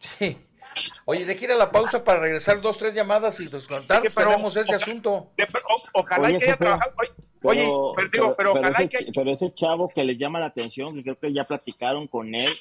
Sí. 0.01 0.47
Oye, 1.07 1.25
de 1.25 1.37
que 1.37 1.45
ir 1.45 1.53
a 1.53 1.57
la 1.57 1.71
pausa 1.71 2.03
para 2.05 2.21
regresar 2.21 2.61
dos, 2.61 2.79
tres 2.79 2.95
llamadas 2.95 3.39
y 3.41 3.45
nos 3.45 3.67
contamos, 3.67 4.09
sí, 4.09 4.15
tenemos 4.15 4.57
ese 4.57 4.61
ojalá, 4.63 4.77
asunto. 4.77 5.31
De, 5.37 5.45
o, 5.45 6.01
ojalá 6.01 6.29
oye, 6.29 6.39
que 6.39 6.45
haya 6.45 6.57
trabajado. 6.57 6.93
Oye, 7.43 7.61
pero, 7.61 7.93
pero, 7.95 8.09
digo, 8.11 8.35
pero, 8.37 8.53
ojalá 8.53 8.71
ese, 8.71 8.89
que... 8.89 9.13
pero 9.15 9.31
ese 9.31 9.53
chavo 9.53 9.89
que 9.89 10.03
le 10.03 10.17
llama 10.17 10.41
la 10.41 10.47
atención, 10.47 10.95
que 10.95 11.03
creo 11.03 11.19
que 11.19 11.33
ya 11.33 11.45
platicaron 11.45 12.07
con 12.09 12.35
él, 12.35 12.53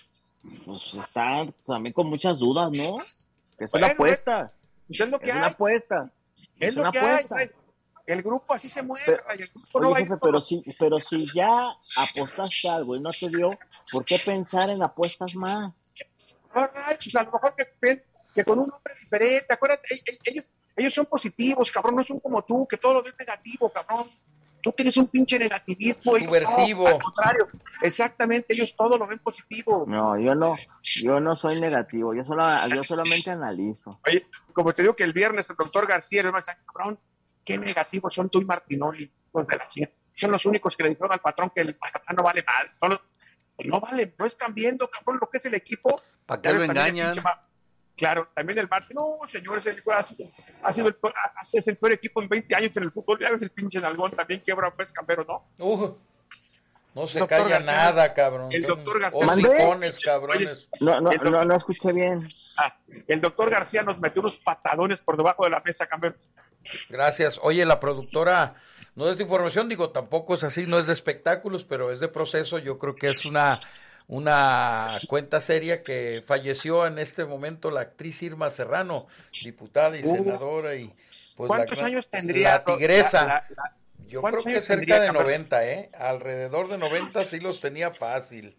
pues 0.65 0.93
está 0.95 1.47
también 1.65 1.93
con 1.93 2.07
muchas 2.07 2.37
dudas, 2.39 2.69
¿no? 2.71 2.97
Es 3.57 3.71
bueno, 3.71 3.87
una 3.87 3.93
apuesta. 3.93 4.53
Pues 4.87 4.99
es 4.99 5.09
lo 5.09 5.19
que 5.19 5.29
Es 5.29 5.35
una 5.35 5.47
apuesta. 5.47 6.11
Es, 6.59 6.67
Es 6.69 6.75
lo 6.75 6.81
una 6.81 6.91
que 6.91 6.99
apuesta. 6.99 7.37
hay. 7.37 7.49
El 8.05 8.21
grupo 8.21 8.53
así 8.53 8.67
se 8.67 8.81
mueve. 8.81 9.05
Pero- 9.05 9.23
el 9.29 9.47
grupo 9.47 9.79
no 9.79 9.89
Oye, 9.91 10.03
jefe, 10.03 10.15
pero 10.21 10.41
si, 10.41 10.61
pero 10.77 10.99
si 10.99 11.25
ya 11.33 11.71
apostaste 11.95 12.67
algo 12.67 12.97
y 12.97 12.99
no 12.99 13.11
te 13.11 13.29
dio, 13.29 13.57
¿por 13.91 14.03
qué 14.03 14.19
pensar 14.19 14.69
en 14.69 14.83
apuestas 14.83 15.33
más? 15.35 15.73
All 16.53 16.69
right, 16.73 16.97
pues 17.01 17.15
a 17.15 17.23
lo 17.23 17.31
mejor 17.31 17.55
que, 17.55 18.03
que 18.33 18.43
con 18.43 18.59
un 18.59 18.71
hombre 18.71 18.93
diferente, 18.99 19.53
acuérdate, 19.53 20.01
ellos, 20.25 20.53
ellos 20.75 20.93
son 20.93 21.05
positivos, 21.05 21.71
cabrón, 21.71 21.95
no 21.95 22.03
son 22.03 22.19
como 22.19 22.43
tú, 22.43 22.67
que 22.67 22.77
todo 22.77 22.95
lo 22.95 23.03
ves 23.03 23.15
negativo, 23.17 23.71
cabrón. 23.71 24.09
Tú 24.61 24.71
tienes 24.71 24.95
un 24.95 25.07
pinche 25.07 25.37
negativismo. 25.37 26.15
ellos 26.15 26.31
no, 26.31 26.39
Subversivo. 26.39 26.87
al 26.87 26.99
contrario, 27.01 27.47
exactamente, 27.81 28.53
ellos 28.53 28.73
todo 28.77 28.97
lo 28.97 29.05
ven 29.07 29.19
positivo. 29.19 29.83
No, 29.87 30.17
yo 30.17 30.35
no, 30.35 30.55
yo 31.01 31.19
no 31.19 31.35
soy 31.35 31.59
negativo, 31.59 32.13
yo 32.13 32.23
solo, 32.23 32.47
yo 32.73 32.81
solamente 32.83 33.29
analizo. 33.29 33.99
Oye, 34.07 34.25
como 34.53 34.71
te 34.73 34.81
digo 34.83 34.95
que 34.95 35.03
el 35.03 35.11
viernes 35.11 35.49
el 35.49 35.57
doctor 35.57 35.85
García, 35.85 36.21
el 36.21 36.27
hermano, 36.27 36.45
cabrón, 36.73 36.97
qué 37.43 37.57
negativos 37.57 38.13
son 38.13 38.29
tú 38.29 38.39
y 38.41 38.45
Martinoli, 38.45 39.11
hijos 39.27 39.47
de 39.47 39.57
la. 39.57 39.67
Son 40.15 40.31
los 40.31 40.45
únicos 40.45 40.77
que 40.77 40.83
le 40.83 40.89
dijeron 40.89 41.11
al 41.11 41.19
patrón 41.19 41.51
que 41.53 41.59
el 41.61 41.75
Mazatlán 41.81 42.15
no 42.15 42.23
vale 42.23 42.43
mal. 42.47 42.71
Los- 42.89 43.01
no 43.65 43.79
vale, 43.79 44.15
no 44.17 44.25
están 44.25 44.53
viendo, 44.53 44.89
cabrón, 44.89 45.17
lo 45.21 45.29
que 45.29 45.37
es 45.39 45.45
el 45.45 45.55
equipo. 45.55 46.01
¿Para 46.25 46.41
qué 46.41 46.53
lo 46.53 46.63
engañan? 46.63 47.17
Claro, 47.95 48.27
también 48.33 48.57
el 48.57 48.67
Martín, 48.67 48.95
no, 48.95 49.19
señores, 49.31 49.65
el, 49.67 49.83
ha, 49.95 50.01
sido, 50.01 50.27
ha 50.63 50.73
sido 50.73 50.87
el, 50.87 50.95
es 51.53 51.67
el 51.67 51.77
peor 51.77 51.93
equipo 51.93 52.21
en 52.23 52.27
20 52.29 52.55
años 52.55 52.75
en 52.77 52.83
el 52.83 52.91
fútbol. 52.91 53.19
Ya 53.19 53.29
ves 53.29 53.43
el 53.43 53.51
pinche 53.51 53.79
Nalgón 53.79 54.11
también 54.11 54.39
quiebra 54.39 54.71
pues 54.75 54.91
Cambero, 54.91 55.23
¿no? 55.25 55.45
Uh, 55.63 55.95
no 56.95 57.07
se 57.07 57.19
Doctor 57.19 57.37
calla 57.43 57.49
García. 57.49 57.71
nada, 57.71 58.13
cabrón. 58.13 58.49
El 58.51 58.63
doctor 58.63 58.99
García. 58.99 59.25
Hocicones, 59.25 59.99
cabrones. 59.99 60.67
No, 60.79 60.99
no, 61.01 61.11
doctor- 61.11 61.31
no, 61.31 61.45
no 61.45 61.55
escuché 61.55 61.91
bien. 61.93 62.29
Ah, 62.57 62.75
el 63.07 63.21
doctor 63.21 63.49
García 63.51 63.83
nos 63.83 63.99
metió 63.99 64.21
unos 64.21 64.37
patadones 64.37 64.99
por 65.01 65.15
debajo 65.15 65.43
de 65.43 65.51
la 65.51 65.59
mesa, 65.59 65.85
Cambero. 65.85 66.15
Gracias. 66.89 67.39
Oye, 67.43 67.65
la 67.65 67.79
productora 67.79 68.55
no 68.95 69.07
es 69.09 69.17
de 69.17 69.23
información, 69.23 69.69
digo, 69.69 69.89
tampoco 69.91 70.33
es 70.35 70.43
así, 70.43 70.65
no 70.65 70.79
es 70.79 70.87
de 70.87 70.93
espectáculos, 70.93 71.63
pero 71.63 71.91
es 71.91 71.99
de 71.99 72.07
proceso. 72.07 72.57
Yo 72.59 72.77
creo 72.77 72.95
que 72.95 73.07
es 73.07 73.25
una, 73.25 73.59
una 74.13 74.97
cuenta 75.07 75.41
seria 75.41 75.81
que 75.81 76.23
falleció 76.25 76.85
en 76.85 76.99
este 76.99 77.25
momento 77.25 77.71
la 77.71 77.81
actriz 77.81 78.21
Irma 78.21 78.51
Serrano, 78.51 79.07
diputada 79.43 79.97
y 79.97 80.01
Uh. 80.05 80.15
senadora 80.15 80.75
y 80.75 80.93
pues 81.35 81.47
¿Cuántos 81.47 81.79
la, 81.79 81.85
años 81.85 82.07
tendría? 82.07 82.49
la 82.51 82.63
tigresa. 82.63 83.25
la- 83.25 83.45
la- 83.49 83.75
Yo 84.07 84.21
creo 84.21 84.21
¿cuántos 84.21 84.43
que 84.45 84.61
cerca 84.61 84.75
tendría, 84.75 84.99
de 84.99 85.05
Cambero? 85.07 85.23
90, 85.25 85.65
¿eh? 85.65 85.89
Alrededor 85.97 86.67
de 86.69 86.77
90 86.77 87.25
sí 87.25 87.39
los 87.39 87.59
tenía 87.59 87.89
fácil. 87.91 88.55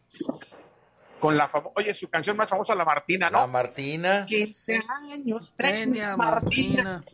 Con 1.20 1.36
la 1.36 1.48
Oye, 1.76 1.94
su 1.94 2.08
canción 2.10 2.36
más 2.36 2.50
famosa, 2.50 2.74
La 2.74 2.84
Martina, 2.84 3.30
La 3.30 3.42
¿no? 3.42 3.48
Martina. 3.48 4.26
15 4.26 4.82
años, 5.08 5.52
Tenía 5.56 6.16
Martina. 6.16 7.04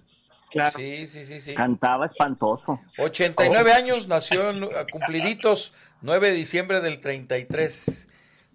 Claro. 0.50 0.78
Sí, 0.78 1.06
sí, 1.06 1.26
sí, 1.26 1.40
sí. 1.42 1.54
Cantaba 1.54 2.06
espantoso. 2.06 2.80
89 2.96 3.72
años, 3.72 4.08
nació 4.08 4.48
en, 4.50 4.66
cumpliditos, 4.90 5.72
9 6.00 6.30
de 6.30 6.34
diciembre 6.34 6.80
del 6.80 7.00
33. 7.00 8.08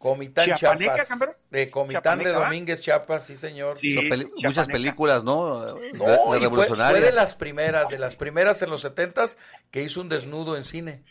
Comitán 0.05 0.45
¿Chiapaneca, 0.55 1.03
Chiapas. 1.03 1.29
De 1.49 1.71
Comitán 1.71 2.19
de. 2.19 2.29
Domínguez 2.29 2.79
Chiapas, 2.79 3.25
sí, 3.25 3.35
señor. 3.35 3.75
Sí. 3.75 3.95
Son 3.95 4.03
peli- 4.03 4.25
Chiapaneca. 4.25 4.47
muchas 4.49 4.67
películas, 4.67 5.23
¿no? 5.23 5.61
No, 5.65 5.65
de 5.65 6.49
fue, 6.49 7.01
de 7.01 7.11
las 7.11 7.33
primeras, 7.35 7.89
de 7.89 7.97
las 7.97 8.15
primeras 8.15 8.61
en 8.61 8.69
los 8.69 8.81
setentas 8.81 9.39
que 9.71 9.81
hizo 9.81 10.01
un 10.01 10.09
desnudo 10.09 10.57
en 10.57 10.63
cine. 10.63 11.01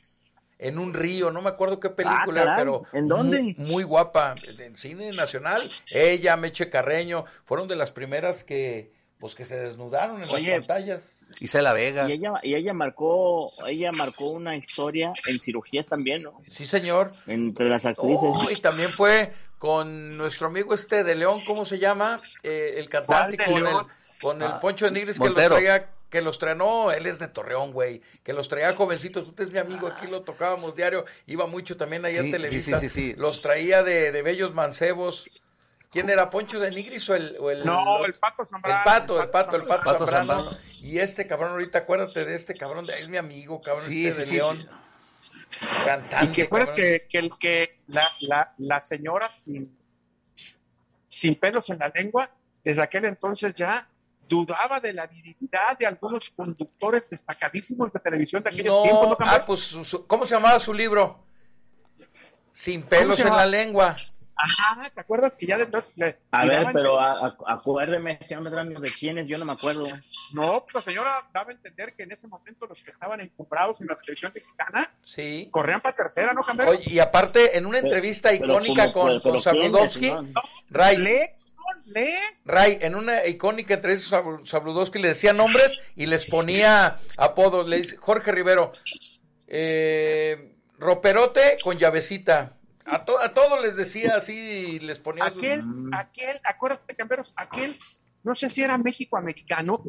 En 0.60 0.78
un 0.78 0.94
río, 0.94 1.32
no 1.32 1.42
me 1.42 1.48
acuerdo 1.48 1.80
qué 1.80 1.90
película, 1.90 2.44
Ah, 2.50 2.54
pero 2.56 2.84
¿en 2.92 3.08
dónde? 3.08 3.42
Muy, 3.42 3.54
muy 3.58 3.82
guapa, 3.82 4.36
en 4.60 4.76
cine 4.76 5.10
nacional. 5.10 5.68
Ella, 5.90 6.36
Meche 6.36 6.70
Carreño, 6.70 7.24
fueron 7.44 7.66
de 7.66 7.74
las 7.74 7.90
primeras 7.90 8.44
que, 8.44 8.92
pues, 9.18 9.34
que 9.34 9.44
se 9.44 9.56
desnudaron 9.56 10.22
en 10.22 10.28
Oye, 10.30 10.50
las 10.56 10.66
pantallas. 10.66 11.20
Isela 11.40 11.72
Vega. 11.72 12.08
Y 12.08 12.12
ella, 12.12 12.32
y 12.42 12.54
ella 12.54 12.72
marcó, 12.74 13.50
ella 13.66 13.90
marcó 13.92 14.30
una 14.30 14.56
historia 14.56 15.12
en 15.26 15.40
cirugías 15.40 15.86
también, 15.86 16.22
¿no? 16.22 16.40
Sí, 16.50 16.66
señor. 16.66 17.12
Entre 17.26 17.68
las 17.68 17.86
actrices. 17.86 18.30
Oh, 18.34 18.50
y 18.50 18.56
también 18.56 18.92
fue 18.92 19.32
con 19.58 20.16
nuestro 20.18 20.48
amigo 20.48 20.74
este 20.74 21.04
de 21.04 21.14
León, 21.14 21.42
¿cómo 21.46 21.64
se 21.64 21.78
llama? 21.78 22.20
Eh, 22.42 22.74
el 22.76 22.88
cantante 22.88 23.36
¿Cuál 23.38 23.48
de 23.48 23.62
con 23.62 23.66
el, 23.66 23.86
con 24.20 24.42
el 24.42 24.48
Ah, 24.48 24.60
Poncho 24.60 24.84
de 24.84 24.90
Nigris 24.90 25.18
que 25.18 25.24
los 25.30 25.34
traía, 25.34 25.88
que 26.10 26.20
los 26.20 26.38
traía, 26.38 26.54
no, 26.54 26.92
él 26.92 27.06
es 27.06 27.18
de 27.18 27.28
Torreón, 27.28 27.72
güey, 27.72 28.02
que 28.22 28.34
los 28.34 28.48
traía 28.48 28.74
jovencitos, 28.76 29.26
usted 29.26 29.44
es 29.44 29.52
mi 29.52 29.58
amigo, 29.58 29.86
aquí 29.88 30.06
lo 30.06 30.20
tocábamos 30.22 30.76
diario, 30.76 31.06
iba 31.26 31.46
mucho 31.46 31.76
también 31.78 32.04
ahí 32.04 32.12
Sí, 32.12 32.18
en 32.18 32.24
sí, 32.26 32.30
Televisa, 32.32 32.78
sí, 32.80 32.88
sí, 32.90 33.12
sí. 33.12 33.14
los 33.16 33.40
traía 33.40 33.82
de, 33.82 34.12
de 34.12 34.22
bellos 34.22 34.52
mancebos. 34.52 35.26
¿Quién 35.94 36.10
era 36.10 36.28
Poncho 36.28 36.58
de 36.60 36.70
Nigris 36.70 37.08
o 37.08 37.14
el, 37.14 37.36
o 37.38 37.50
el 37.50 37.64
No, 37.64 38.04
el 38.04 38.14
Pato 38.14 38.44
Zambrano. 38.44 38.78
el 38.78 38.84
pato, 38.84 39.22
el 39.22 39.30
pato, 39.30 39.56
el 39.56 39.62
pato, 39.62 39.84
Pato 39.84 40.06
Zambrano. 40.08 40.40
Zambrano. 40.40 40.58
Y 40.82 40.98
este 40.98 41.26
cabrón, 41.26 41.52
ahorita 41.52 41.78
acuérdate 41.78 42.24
de 42.24 42.34
este 42.34 42.54
cabrón, 42.54 42.84
de, 42.84 42.92
es 42.94 43.08
mi 43.08 43.16
amigo, 43.16 43.62
cabrón, 43.62 43.84
Sí, 43.86 44.06
este 44.06 44.24
sí, 44.24 44.26
de 44.26 44.30
sí. 44.30 44.36
León. 44.36 44.68
Cantante. 45.86 46.24
Y 46.26 46.32
que 46.32 46.48
cabrón. 46.48 46.74
que, 46.74 47.06
que, 47.08 47.18
el, 47.18 47.30
que 47.38 47.78
la, 47.86 48.10
la, 48.20 48.52
la 48.58 48.80
señora 48.80 49.30
sin, 49.44 49.74
sin 51.08 51.38
pelos 51.38 51.70
en 51.70 51.78
la 51.78 51.88
lengua, 51.94 52.28
desde 52.64 52.82
aquel 52.82 53.04
entonces 53.04 53.54
ya 53.54 53.88
dudaba 54.28 54.80
de 54.80 54.92
la 54.94 55.06
virilidad 55.06 55.78
de 55.78 55.86
algunos 55.86 56.28
conductores 56.34 57.08
destacadísimos 57.08 57.92
de 57.92 58.00
televisión 58.00 58.42
de 58.42 58.48
aquellos 58.50 58.66
No, 58.74 58.82
tiempos. 58.82 59.08
¿no, 59.20 59.26
ah, 59.26 59.42
pues, 59.46 59.76
¿cómo 60.08 60.26
se 60.26 60.34
llamaba 60.34 60.58
su 60.58 60.74
libro? 60.74 61.22
Sin 62.52 62.82
pelos 62.82 63.20
en 63.20 63.28
la 63.30 63.46
lengua. 63.46 63.94
Ah, 64.60 64.90
¿te 64.94 65.00
acuerdas 65.00 65.34
que 65.36 65.46
ya 65.46 65.56
de 65.56 65.64
entonces 65.64 65.92
le 65.96 66.18
A 66.30 66.44
ver, 66.44 66.66
pero 66.72 67.00
a- 67.00 67.28
a- 67.28 67.36
acuérdeme, 67.54 68.18
señor 68.22 68.42
Medrano, 68.44 68.80
de 68.80 68.90
quiénes, 68.90 69.26
yo 69.26 69.38
no 69.38 69.44
me 69.44 69.52
acuerdo. 69.52 69.86
No, 70.32 70.62
pues 70.64 70.74
la 70.74 70.82
señora 70.82 71.28
daba 71.32 71.50
a 71.50 71.52
entender 71.52 71.94
que 71.94 72.02
en 72.04 72.12
ese 72.12 72.26
momento 72.28 72.66
los 72.66 72.82
que 72.82 72.90
estaban 72.90 73.20
encumbrados 73.20 73.80
en 73.80 73.86
la 73.86 73.96
televisión 73.98 74.32
mexicana 74.34 74.92
Sí. 75.02 75.48
corrían 75.50 75.80
para 75.80 75.96
tercera, 75.96 76.32
¿no, 76.32 76.42
Cambero? 76.42 76.70
Oye, 76.70 76.82
y 76.86 76.98
aparte, 76.98 77.56
en 77.56 77.66
una 77.66 77.78
entrevista 77.78 78.30
pero 78.30 78.44
icónica 78.44 78.92
con, 78.92 79.06
pero 79.08 79.20
con 79.20 79.20
¿quiénes, 79.32 79.42
Sabludowski, 79.44 80.10
no? 80.10 80.24
Ray, 80.70 80.96
lee. 80.98 81.20
Ray, 82.44 82.78
en 82.82 82.94
una 82.94 83.26
icónica 83.26 83.74
entrevista 83.74 84.18
Sabl- 84.22 84.44
Sabludowski 84.46 84.98
le 84.98 85.08
decía 85.08 85.32
nombres 85.32 85.82
y 85.96 86.06
les 86.06 86.26
ponía 86.26 86.98
apodos. 87.16 87.66
Le 87.68 87.78
dice, 87.78 87.96
Jorge 87.96 88.32
Rivero, 88.32 88.72
eh, 89.46 90.56
Roperote 90.78 91.56
con 91.62 91.78
llavecita. 91.78 92.56
A, 92.86 93.04
to- 93.04 93.18
a 93.20 93.32
todos 93.32 93.62
les 93.62 93.76
decía 93.76 94.16
así 94.16 94.34
y 94.34 94.78
les 94.80 94.98
ponía 95.00 95.28
sus- 95.30 95.38
Aquel, 95.38 95.64
aquel, 95.92 96.40
acuérdate, 96.44 96.94
Camberos, 96.94 97.32
aquel, 97.36 97.78
no 98.22 98.34
sé 98.34 98.48
si 98.50 98.62
era 98.62 98.76
México 98.78 99.16
americano, 99.16 99.82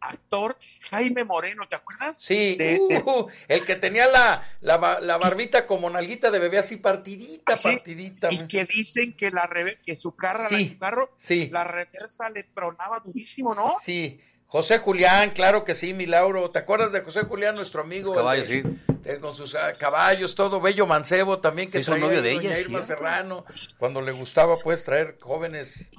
actor 0.00 0.56
Jaime 0.90 1.24
Moreno, 1.24 1.66
¿te 1.68 1.74
acuerdas? 1.76 2.18
Sí, 2.20 2.54
De- 2.56 2.80
de- 2.88 3.02
uh, 3.04 3.28
el 3.48 3.64
que 3.64 3.74
tenía 3.76 4.06
la, 4.06 4.42
la, 4.60 4.76
ba- 4.76 5.00
la 5.00 5.16
barbita 5.18 5.66
como 5.66 5.90
nalguita 5.90 6.30
de 6.30 6.38
bebé 6.38 6.58
así 6.58 6.76
partidita, 6.76 7.54
Así, 7.54 7.64
partidita. 7.68 8.28
y 8.32 8.46
que 8.46 8.64
dicen 8.64 9.16
que 9.16 9.30
la 9.30 9.48
que 9.84 9.96
su 9.96 10.14
carro, 10.14 10.48
Sí, 10.48 10.70
su 10.70 10.78
carro, 10.78 11.14
sí. 11.16 11.48
la 11.50 11.64
reversa 11.64 12.30
le 12.30 12.44
tronaba 12.44 13.00
durísimo, 13.04 13.54
¿no? 13.54 13.74
Sí, 13.82 14.20
José 14.50 14.78
Julián, 14.78 15.30
claro 15.30 15.64
que 15.64 15.74
sí, 15.74 15.92
mi 15.92 16.06
Lauro. 16.06 16.48
¿Te 16.50 16.58
acuerdas 16.60 16.90
de 16.90 17.02
José 17.02 17.20
Julián, 17.24 17.54
nuestro 17.54 17.82
amigo? 17.82 18.08
Los 18.08 18.16
caballos, 18.16 18.48
de- 18.48 18.62
sí. 18.62 18.78
de- 19.02 19.20
con 19.20 19.34
sus 19.34 19.54
ah, 19.54 19.74
caballos, 19.78 20.34
todo. 20.34 20.58
Bello 20.60 20.86
Mancebo 20.86 21.38
también, 21.38 21.70
que 21.70 21.80
hizo 21.80 21.92
traía 21.92 22.06
novio 22.06 22.22
de 22.22 22.32
ella, 22.32 22.58
Irma 22.58 22.80
¿cierto? 22.80 22.86
Serrano, 22.86 23.44
cuando 23.78 24.00
le 24.00 24.12
gustaba, 24.12 24.56
pues, 24.62 24.84
traer 24.84 25.18
jóvenes. 25.20 25.90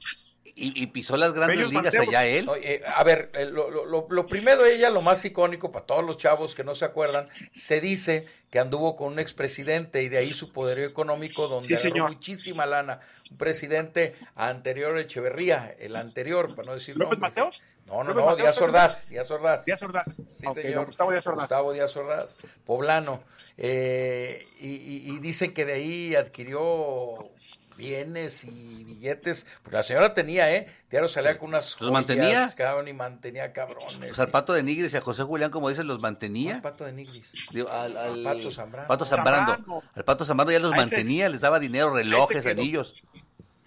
Y, 0.61 0.73
y 0.83 0.87
pisó 0.87 1.15
las 1.15 1.33
grandes 1.33 1.57
Bellos 1.57 1.71
ligas 1.71 1.95
allá 1.95 2.25
él. 2.25 2.49
Eh, 2.61 2.81
a 2.93 3.01
ver, 3.05 3.31
eh, 3.35 3.45
lo, 3.45 3.69
lo- 3.69 3.85
lo- 3.85 4.07
lo 4.09 4.27
primero 4.27 4.65
ella, 4.65 4.89
lo 4.89 5.01
más 5.01 5.23
icónico 5.23 5.71
para 5.71 5.85
todos 5.85 6.03
los 6.03 6.17
chavos 6.17 6.53
que 6.53 6.65
no 6.65 6.75
se 6.75 6.83
acuerdan, 6.83 7.29
se 7.53 7.79
dice 7.79 8.25
que 8.51 8.59
anduvo 8.59 8.97
con 8.97 9.13
un 9.13 9.19
expresidente 9.19 10.01
y 10.03 10.09
de 10.09 10.17
ahí 10.17 10.33
su 10.33 10.51
poderío 10.51 10.85
económico 10.85 11.47
donde 11.47 11.67
Sí, 11.67 11.75
agarró 11.75 11.89
señor. 11.91 12.09
muchísima 12.11 12.65
lana. 12.65 12.99
Un 13.31 13.37
presidente 13.37 14.15
anterior 14.35 14.97
a 14.97 15.01
Echeverría, 15.01 15.73
el 15.79 15.95
anterior, 15.95 16.53
para 16.55 16.69
no 16.69 16.73
decir 16.73 16.97
¿López 16.97 17.19
nombres. 17.19 17.35
Mateos? 17.45 17.63
No, 17.89 18.03
no, 18.03 18.13
¿López 18.13 18.25
no, 18.25 18.35
Díaz? 18.35 18.61
Ordaz, 18.61 19.09
Díaz 19.09 19.31
Ordaz. 19.31 19.65
Díaz 19.65 19.81
Ordaz. 19.83 20.15
Sí, 20.15 20.47
señor. 20.53 20.85
Gustavo 20.85 21.11
Díaz 21.11 21.25
Ordaz. 21.27 21.43
Gustavo 21.43 21.73
Díaz 21.73 21.97
Ordaz, 21.97 22.37
poblano. 22.65 23.23
Eh, 23.57 24.45
y, 24.59 24.67
y- 24.67 25.11
y 25.15 25.19
dicen 25.19 25.53
que 25.53 25.65
de 25.65 25.73
ahí 25.73 26.15
adquirió 26.15 27.29
bienes 27.75 28.43
y 28.43 28.83
billetes, 28.83 29.45
porque 29.63 29.77
la 29.77 29.83
señora 29.83 30.13
tenía, 30.13 30.53
¿eh? 30.53 30.67
Diario 30.91 31.07
salía 31.07 31.37
con 31.37 31.49
unas 31.49 31.79
¿Los 31.79 31.91
mantenía? 31.91 32.49
cabrón, 32.57 32.89
y 32.89 32.93
mantenía 32.93 33.53
cabrones. 33.53 34.11
O 34.11 34.15
sea, 34.15 34.25
al 34.25 34.31
pato 34.31 34.51
de 34.53 34.63
Nigris 34.63 34.93
y 34.93 34.97
a 34.97 35.01
José 35.01 35.23
Julián, 35.23 35.49
como 35.49 35.69
dicen, 35.69 35.87
los 35.87 36.01
mantenía. 36.01 36.57
El 36.57 36.61
pato 36.61 36.83
de 36.83 36.91
Nigris. 36.91 37.23
Digo, 37.51 37.69
al, 37.69 37.95
al- 37.95 38.23
Pato 38.23 38.51
Zambrano. 38.51 38.87
Pato 38.87 39.05
Zambrano. 39.05 39.47
Zambrano. 39.55 39.83
Al 39.95 40.03
Pato 40.03 40.25
Zambrano 40.25 40.51
ya 40.51 40.59
los 40.59 40.73
mantenía, 40.75 41.29
les 41.29 41.39
daba 41.41 41.57
dinero, 41.59 41.93
relojes, 41.93 42.43
quedó. 42.43 42.83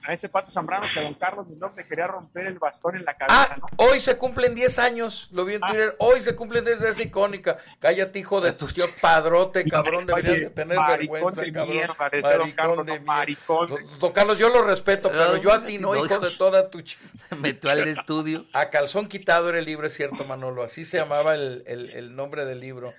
A 0.05 0.12
ese 0.12 0.28
Pato 0.28 0.50
Zambrano 0.50 0.86
que 0.92 1.00
a 1.00 1.03
don 1.05 1.14
Carlos 1.14 1.46
Muñoz 1.46 1.72
le 1.76 1.86
quería 1.86 2.07
romper 2.07 2.46
el 2.46 2.59
bastón 2.59 2.96
en 2.96 3.05
la 3.05 3.14
cabeza, 3.16 3.48
Ah, 3.53 3.57
¿no? 3.61 3.66
hoy 3.76 4.00
se 4.00 4.16
cumplen 4.18 4.55
10 4.55 4.78
años, 4.80 5.28
lo 5.32 5.44
vi 5.44 5.55
en 5.55 5.64
Ah. 5.64 5.68
Twitter, 5.68 5.96
hoy 6.00 6.20
se 6.22 6.34
cumplen 6.34 6.64
10 6.64 6.80
de 6.80 6.88
esa 6.90 7.03
icónica. 7.03 7.59
Cállate, 7.78 8.18
hijo 8.18 8.40
de 8.40 8.53
tu 8.53 8.66
tío 8.66 8.84
padrote, 9.00 9.64
cabrón, 9.64 10.05
Oye, 10.05 10.07
deberías 10.07 10.40
de 10.40 10.50
tener 10.50 10.76
maricón 10.76 11.12
vergüenza, 11.14 11.42
de 11.42 11.53
cabrón. 11.53 11.76
mierda, 11.76 12.09
decía 12.11 12.36
don 12.38 12.50
Carlos, 12.53 12.76
no, 12.78 12.84
mierda. 12.84 13.05
maricón. 13.05 13.68
Don- 13.70 13.98
Don 14.00 14.12
Carlos, 14.12 14.38
yo 14.38 14.48
lo 14.48 14.62
respeto, 14.64 15.09
pero 15.11 15.36
yo 15.36 15.53
a 15.53 15.62
ti 15.62 15.78
no, 15.78 15.94
No, 15.94 16.05
hijo 16.05 16.18
de 16.18 16.30
toda 16.38 16.68
tu 16.70 16.82
ch... 16.82 16.96
Se 17.28 17.34
metió 17.36 17.70
al 17.70 17.86
estudio. 17.86 18.44
A 18.53 18.70
calzón 18.70 19.09
quitado 19.09 19.48
era 19.50 19.59
el 19.59 19.64
libro, 19.66 19.86
es 19.86 19.94
cierto, 19.94 20.24
Manolo, 20.24 20.62
así 20.64 20.84
se 20.84 20.96
llamaba 20.98 21.34
el, 21.34 21.62
el- 21.66 21.90
el 21.90 22.16
nombre 22.16 22.44
del 22.44 22.61
libro. 22.61 22.92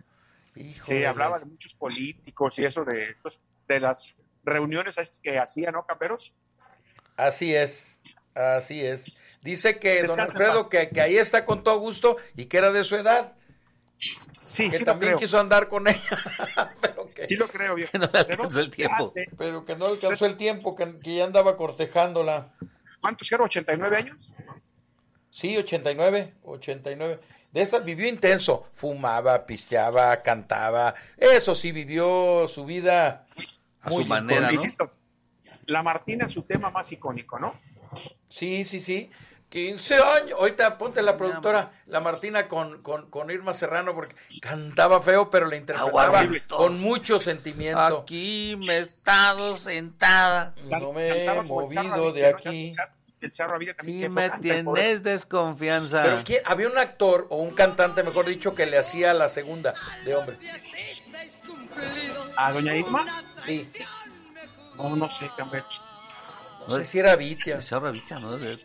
Hijo 0.55 0.85
Sí, 0.85 0.93
de 0.93 1.07
hablaba 1.07 1.37
la- 1.37 1.43
de 1.43 1.51
muchos 1.51 1.73
políticos 1.73 2.57
y 2.59 2.65
eso 2.65 2.85
de, 2.85 3.15
pues, 3.21 3.37
de 3.67 3.79
las 3.79 4.15
reuniones 4.45 4.95
que 5.21 5.39
hacían, 5.39 5.73
¿no, 5.73 5.85
Camperos? 5.85 6.33
Así 7.15 7.53
es, 7.55 7.99
así 8.33 8.83
es. 8.83 9.15
Dice 9.41 9.79
que 9.79 10.03
don 10.03 10.19
Alfredo 10.19 10.69
que, 10.69 10.89
que 10.89 11.01
ahí 11.01 11.17
está 11.17 11.45
con 11.45 11.63
todo 11.63 11.79
gusto 11.79 12.17
y 12.35 12.45
que 12.45 12.57
era 12.57 12.71
de 12.71 12.83
su 12.83 12.95
edad, 12.95 13.33
Sí, 14.43 14.69
que 14.69 14.77
sí 14.77 14.79
lo 14.79 14.85
también 14.85 15.11
creo. 15.11 15.19
quiso 15.19 15.39
andar 15.39 15.67
con 15.69 15.87
ella, 15.87 15.99
pero 16.81 17.07
que, 17.09 17.27
Sí 17.27 17.35
lo 17.35 17.47
creo. 17.47 17.75
Que 17.75 17.97
no 17.97 18.09
le 18.11 18.19
alcanzó 18.19 18.59
el 18.59 18.69
tiempo. 18.69 19.13
Pero 19.37 19.65
que 19.65 19.75
no 19.75 19.85
alcanzó 19.85 20.25
el 20.25 20.35
tiempo, 20.35 20.75
que, 20.75 20.95
que 21.01 21.15
ya 21.15 21.23
andaba 21.23 21.55
cortejándola. 21.55 22.53
¿Cuántos 23.01 23.31
eran? 23.31 23.47
¿89 23.47 23.95
años? 23.97 24.17
Sí, 25.29 25.57
89, 25.57 26.33
89. 26.43 27.19
De 27.51 27.61
esas 27.61 27.85
vivió 27.85 28.07
intenso, 28.07 28.67
fumaba, 28.75 29.45
pisteaba, 29.45 30.17
cantaba. 30.17 30.93
Eso 31.17 31.55
sí, 31.55 31.71
vivió 31.71 32.47
su 32.47 32.65
vida 32.65 33.25
A 33.81 33.89
muy 33.89 34.03
su 34.03 34.09
manera, 34.09 34.51
¿no? 34.51 34.61
La 35.65 35.83
Martina 35.83 36.25
es 36.25 36.31
su 36.33 36.43
tema 36.43 36.69
más 36.69 36.91
icónico, 36.91 37.39
¿no? 37.39 37.59
Sí, 38.29 38.65
sí, 38.65 38.81
sí. 38.81 39.09
15 39.49 39.95
años. 39.95 40.39
Ahorita 40.39 40.79
ponte 40.79 41.03
la 41.03 41.15
productora, 41.15 41.73
la 41.85 41.99
Martina, 41.99 42.47
con, 42.47 42.81
con, 42.81 43.11
con 43.11 43.29
Irma 43.29 43.53
Serrano, 43.53 43.93
porque 43.93 44.15
cantaba 44.41 44.99
feo, 44.99 45.29
pero 45.29 45.45
la 45.45 45.55
interpretaba 45.57 46.27
con 46.49 46.79
mucho 46.81 47.19
sentimiento. 47.19 47.99
Aquí 48.01 48.57
me 48.65 48.77
he 48.77 48.79
estado 48.79 49.57
sentada. 49.57 50.55
No 50.63 50.91
me 50.91 51.23
he 51.25 51.41
movido 51.43 52.11
de 52.11 52.25
aquí. 52.25 52.71
El 53.21 53.31
Charro 53.31 53.55
Avilés 53.55 53.77
también, 53.77 53.97
Si 53.97 54.01
que 54.01 54.05
eso 54.07 54.13
me 54.15 54.39
tienes 54.41 55.01
desconfianza. 55.03 56.01
Pero 56.03 56.23
¿quién- 56.25 56.41
había 56.45 56.67
un 56.67 56.77
actor 56.77 57.27
o 57.29 57.37
un 57.37 57.53
cantante, 57.53 58.03
mejor 58.03 58.25
dicho, 58.25 58.53
que 58.53 58.65
le 58.65 58.77
hacía 58.77 59.13
la 59.13 59.29
segunda 59.29 59.73
de 60.03 60.15
hombre. 60.15 60.35
¿A 62.35 62.51
Doña 62.51 62.75
Irma? 62.75 63.05
Sí. 63.45 63.69
No, 64.77 64.95
no 64.95 65.09
sé, 65.11 65.29
Camperos. 65.37 65.81
No 66.67 66.75
sé 66.77 66.85
si 66.85 66.99
era 66.99 67.15
Vitia. 67.15 67.57
Esa 67.57 67.79
rabita, 67.79 68.19
¿no? 68.19 68.37
De- 68.37 68.57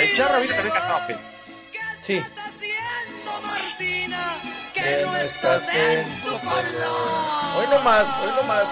El 0.00 0.16
Charro 0.16 0.34
Avilés 0.36 0.56
también 0.56 0.74
cantaba. 0.74 1.06
Sí. 2.06 2.22
Que 4.74 4.80
Que 4.82 5.02
no 5.04 5.16
estás 5.16 5.68
en 5.74 6.20
tu 6.22 6.30
tu 6.30 6.38
color. 6.40 7.56
Hoy 7.56 7.66
no 7.70 7.78
más, 7.82 8.06
hoy 8.22 8.30
no 8.36 8.42
más. 8.44 8.64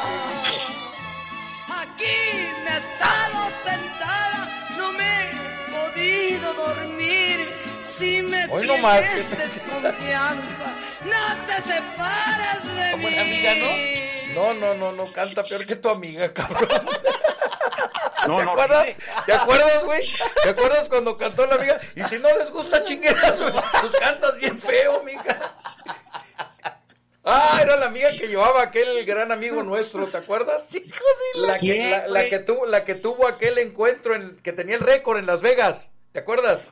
Aquí 1.68 2.50
me 2.64 2.70
he 2.70 2.78
estado 2.78 3.50
sentada, 3.64 4.48
no 4.76 4.92
me 4.92 5.24
he 5.24 5.30
podido 5.70 6.54
dormir. 6.54 7.54
Si 7.98 8.22
me 8.22 8.46
Hoy 8.46 8.66
no 8.66 8.78
más. 8.78 9.00
tienes 9.00 9.30
desconfianza, 9.30 10.74
no 11.04 11.46
te 11.46 11.54
separes 11.62 12.76
de 12.76 12.90
Como 12.92 13.08
mí. 13.08 13.14
una 13.14 13.22
amiga, 13.22 13.54
¿no? 13.54 14.34
No, 14.34 14.54
no, 14.54 14.74
no, 14.74 14.92
no, 14.92 15.12
canta 15.12 15.42
peor 15.42 15.66
que 15.66 15.76
tu 15.76 15.88
amiga, 15.88 16.32
cabrón. 16.32 16.68
No, 18.28 18.36
¿Te 18.36 18.44
no, 18.44 18.50
acuerdas? 18.52 18.86
¿Te 19.26 19.32
acuerdas, 19.32 19.84
güey? 19.84 20.00
¿Te 20.42 20.48
acuerdas 20.50 20.88
cuando 20.88 21.16
cantó 21.16 21.46
la 21.46 21.54
amiga? 21.56 21.80
Y 21.96 22.02
si 22.04 22.18
no 22.18 22.36
les 22.36 22.50
gusta 22.50 22.84
chinguerazo, 22.84 23.50
pues 23.80 23.92
cantas 23.98 24.36
bien 24.36 24.58
feo, 24.60 25.00
amiga. 25.00 25.54
Ah, 27.24 27.58
era 27.62 27.76
la 27.76 27.86
amiga 27.86 28.10
que 28.10 28.26
llevaba 28.28 28.62
aquel 28.62 29.04
gran 29.04 29.32
amigo 29.32 29.62
nuestro, 29.62 30.06
¿te 30.06 30.16
acuerdas? 30.18 30.68
La 31.34 31.54
que, 31.54 31.60
¿Quién, 31.60 31.90
la, 31.90 31.98
la 32.08 32.20
güey? 32.20 32.30
que 32.30 32.38
tuvo, 32.38 32.66
la 32.66 32.84
que 32.84 32.94
tuvo 32.94 33.26
aquel 33.26 33.58
encuentro 33.58 34.14
en, 34.14 34.36
que 34.38 34.52
tenía 34.52 34.76
el 34.76 34.82
récord 34.82 35.18
en 35.18 35.26
Las 35.26 35.40
Vegas, 35.40 35.90
¿te 36.12 36.20
acuerdas? 36.20 36.68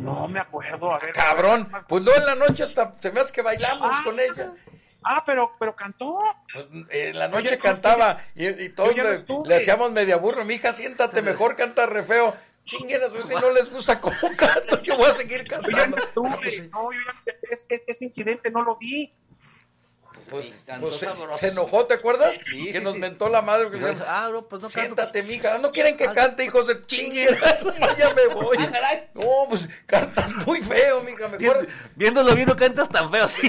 No 0.00 0.26
me 0.28 0.40
acuerdo, 0.40 0.92
a 0.94 0.98
ver. 0.98 1.12
Cabrón, 1.12 1.70
pues 1.88 2.02
no 2.02 2.14
en 2.14 2.26
la 2.26 2.34
noche 2.34 2.62
hasta 2.64 2.94
se 2.98 3.10
me 3.12 3.20
hace 3.20 3.32
que 3.32 3.42
bailamos 3.42 3.90
Ah. 3.92 4.00
con 4.04 4.18
ella. 4.18 4.52
Ah, 5.04 5.22
pero, 5.26 5.52
pero 5.58 5.74
cantó. 5.74 6.20
Pues, 6.52 6.66
en 6.90 7.18
la 7.18 7.28
noche 7.28 7.48
Oye, 7.48 7.58
cantaba 7.58 8.20
y, 8.34 8.46
y 8.48 8.68
todos 8.70 8.94
yo 8.94 9.02
le, 9.44 9.56
hacíamos 9.56 9.90
media 9.92 10.16
burro. 10.16 10.44
Mi 10.44 10.54
hija, 10.54 10.72
siéntate 10.72 11.22
mejor, 11.22 11.56
canta 11.56 11.86
re 11.86 12.02
feo. 12.04 12.34
Chinguen 12.64 13.02
a 13.02 13.10
su- 13.10 13.20
si 13.26 13.34
no 13.34 13.50
les 13.50 13.68
gusta 13.70 14.00
cómo 14.00 14.16
canto, 14.38 14.80
yo 14.82 14.96
voy 14.96 15.10
a 15.10 15.14
seguir 15.14 15.42
Yo 15.42 15.56
ya 15.56 15.60
cantando. 15.60 15.96
no 15.96 16.02
estuve. 16.04 16.28
Ah, 16.30 16.38
pues. 16.40 16.70
No, 16.70 16.92
yo 16.92 17.00
ya, 17.04 17.32
es- 17.50 17.66
es- 17.68 17.82
ese 17.88 18.04
incidente 18.04 18.50
no 18.52 18.62
lo 18.62 18.76
vi. 18.76 19.12
Pues, 20.32 20.54
pues 20.80 21.38
se, 21.38 21.48
enojó, 21.48 21.84
¿te 21.86 21.94
acuerdas? 21.94 22.36
Sí, 22.50 22.66
que 22.66 22.78
sí, 22.78 22.84
nos 22.84 22.94
sí. 22.94 22.98
mentó 22.98 23.28
la 23.28 23.42
madre. 23.42 23.70
que 23.70 23.78
Ah, 24.06 24.30
no, 24.32 24.48
pues 24.48 24.62
no 24.62 24.68
canto. 24.68 24.80
Siéntate, 24.80 25.22
mija. 25.22 25.58
No 25.58 25.70
quieren 25.70 25.96
que 25.96 26.06
cante, 26.06 26.44
hijos 26.44 26.66
de 26.66 26.80
chinguen. 26.82 27.28
ya 27.98 28.14
me 28.14 28.26
voy. 28.34 28.56
No, 29.14 29.22
pues 29.48 29.68
cantas 29.86 30.34
muy 30.46 30.62
feo, 30.62 31.02
mija. 31.02 31.28
Mejor, 31.28 31.68
Viéndolo 31.96 32.34
bien, 32.34 32.48
no 32.48 32.56
cantas 32.56 32.88
tan 32.88 33.10
feo, 33.10 33.28
sí. 33.28 33.42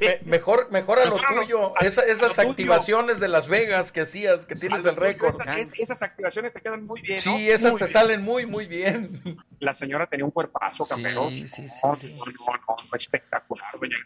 me- 0.00 0.20
mejor, 0.24 0.70
mejor 0.70 0.98
a 1.00 1.06
lo 1.06 1.16
tuyo. 1.16 1.72
a- 1.78 1.84
Esa- 1.84 2.02
a 2.02 2.06
lo 2.06 2.12
esas 2.12 2.34
tuyo. 2.34 2.50
activaciones 2.50 3.18
de 3.20 3.28
Las 3.28 3.48
Vegas 3.48 3.90
que 3.90 4.02
hacías, 4.02 4.44
que 4.46 4.54
tienes 4.56 4.84
el 4.84 4.96
récord. 4.96 5.40
Esas, 5.40 5.58
es- 5.58 5.68
esas 5.80 6.02
activaciones 6.02 6.52
te 6.52 6.60
quedan 6.60 6.84
muy 6.84 7.00
bien. 7.00 7.16
¿no? 7.16 7.22
Sí, 7.22 7.50
esas 7.50 7.72
Muy 7.72 7.78
te 7.78 7.84
bien. 7.86 7.92
salen 7.92 8.22
muy, 8.22 8.46
muy 8.46 8.66
bien. 8.66 9.38
La 9.60 9.74
señora 9.74 10.06
tenía 10.06 10.24
un 10.26 10.30
cuerpazo, 10.30 10.84
campeón. 10.84 11.30
Sí, 11.30 11.46
sí, 11.48 11.68
sí, 11.68 11.74
No, 11.82 11.96
sí. 11.96 12.12
no, 12.14 12.24
no, 12.26 12.32
no, 12.68 12.96
espectacular, 12.96 13.68
doña 13.80 13.96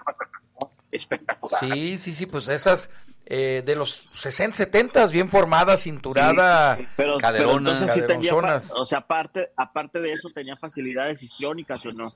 Espectacular. 0.91 1.61
Sí, 1.61 1.99
sí, 1.99 2.14
sí, 2.14 2.26
pues 2.26 2.49
esas 2.49 2.91
eh, 3.26 3.62
de 3.64 3.74
los 3.76 3.91
60, 4.14 4.57
70, 4.57 5.07
bien 5.09 5.28
formada, 5.30 5.76
cinturada, 5.76 6.76
Pero, 6.76 6.89
pero 6.97 7.18
caderona, 7.18 7.74
sí 7.74 7.84
tenía, 7.86 8.07
caderonzonas. 8.32 8.70
o 8.74 8.84
sea, 8.86 8.99
aparte, 8.99 9.51
aparte 9.57 10.01
de 10.01 10.12
eso 10.12 10.30
tenía 10.30 10.57
facilidades 10.57 11.22
histriónicas 11.22 11.84
o 11.84 11.93
no. 11.93 12.11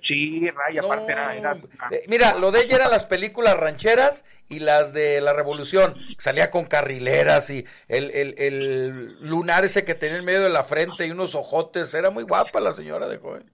Sí, 0.00 0.48
Ray, 0.50 0.76
No, 0.76 0.84
aparte 0.86 1.12
era, 1.12 1.34
era- 1.36 1.56
eh, 1.90 2.04
mira, 2.08 2.38
lo 2.38 2.52
de 2.52 2.60
ella 2.62 2.76
eran 2.76 2.90
las 2.90 3.06
películas 3.06 3.56
rancheras 3.56 4.24
y 4.48 4.60
las 4.60 4.92
de 4.92 5.20
la 5.20 5.32
revolución. 5.32 5.94
Salía 6.18 6.50
con 6.50 6.66
carrileras 6.66 7.50
y 7.50 7.64
el, 7.88 8.10
el, 8.12 8.34
el 8.38 9.08
lunar 9.28 9.64
ese 9.64 9.84
que 9.84 9.94
tenía 9.94 10.18
en 10.18 10.24
medio 10.24 10.42
de 10.42 10.50
la 10.50 10.64
frente 10.64 11.06
y 11.06 11.10
unos 11.10 11.34
ojotes. 11.34 11.92
Era 11.94 12.10
muy 12.10 12.24
guapa 12.24 12.60
la 12.60 12.72
señora 12.72 13.08
de 13.08 13.16
joven. 13.18 13.50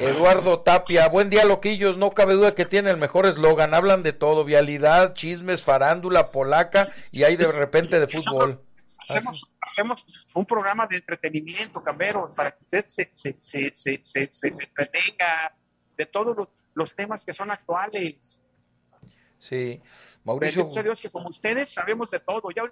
Eduardo 0.00 0.60
Tapia, 0.60 1.08
buen 1.08 1.30
día 1.30 1.44
loquillos, 1.44 1.96
no 1.96 2.10
cabe 2.12 2.34
duda 2.34 2.54
que 2.54 2.64
tiene 2.64 2.90
el 2.90 2.96
mejor 2.96 3.26
eslogan, 3.26 3.74
hablan 3.74 4.02
de 4.02 4.12
todo, 4.12 4.44
vialidad, 4.44 5.14
chismes, 5.14 5.62
farándula, 5.62 6.30
polaca 6.32 6.92
y 7.12 7.24
hay 7.24 7.36
de 7.36 7.50
repente 7.52 8.00
de 8.00 8.06
fútbol. 8.08 8.60
hacemos, 8.98 9.50
hacemos 9.60 10.04
un 10.34 10.46
programa 10.46 10.86
de 10.86 10.96
entretenimiento, 10.96 11.82
Cambero, 11.82 12.32
para 12.34 12.52
que 12.52 12.64
usted 12.64 12.86
se, 12.86 13.10
se, 13.12 13.36
se, 13.38 13.70
se, 13.74 14.00
se, 14.02 14.28
se- 14.32 14.54
se 14.54 14.64
entretenga 14.64 15.54
de 15.96 16.06
todos 16.06 16.36
los, 16.36 16.48
los 16.74 16.94
temas 16.94 17.24
que 17.24 17.32
son 17.34 17.50
actuales. 17.50 18.40
Sí, 19.38 19.80
Mauricio. 20.24 20.70
Dios 20.82 21.00
que 21.00 21.10
como 21.10 21.28
ustedes 21.30 21.70
sabemos 21.70 22.10
de 22.10 22.20
todo. 22.20 22.50
Ya 22.54 22.62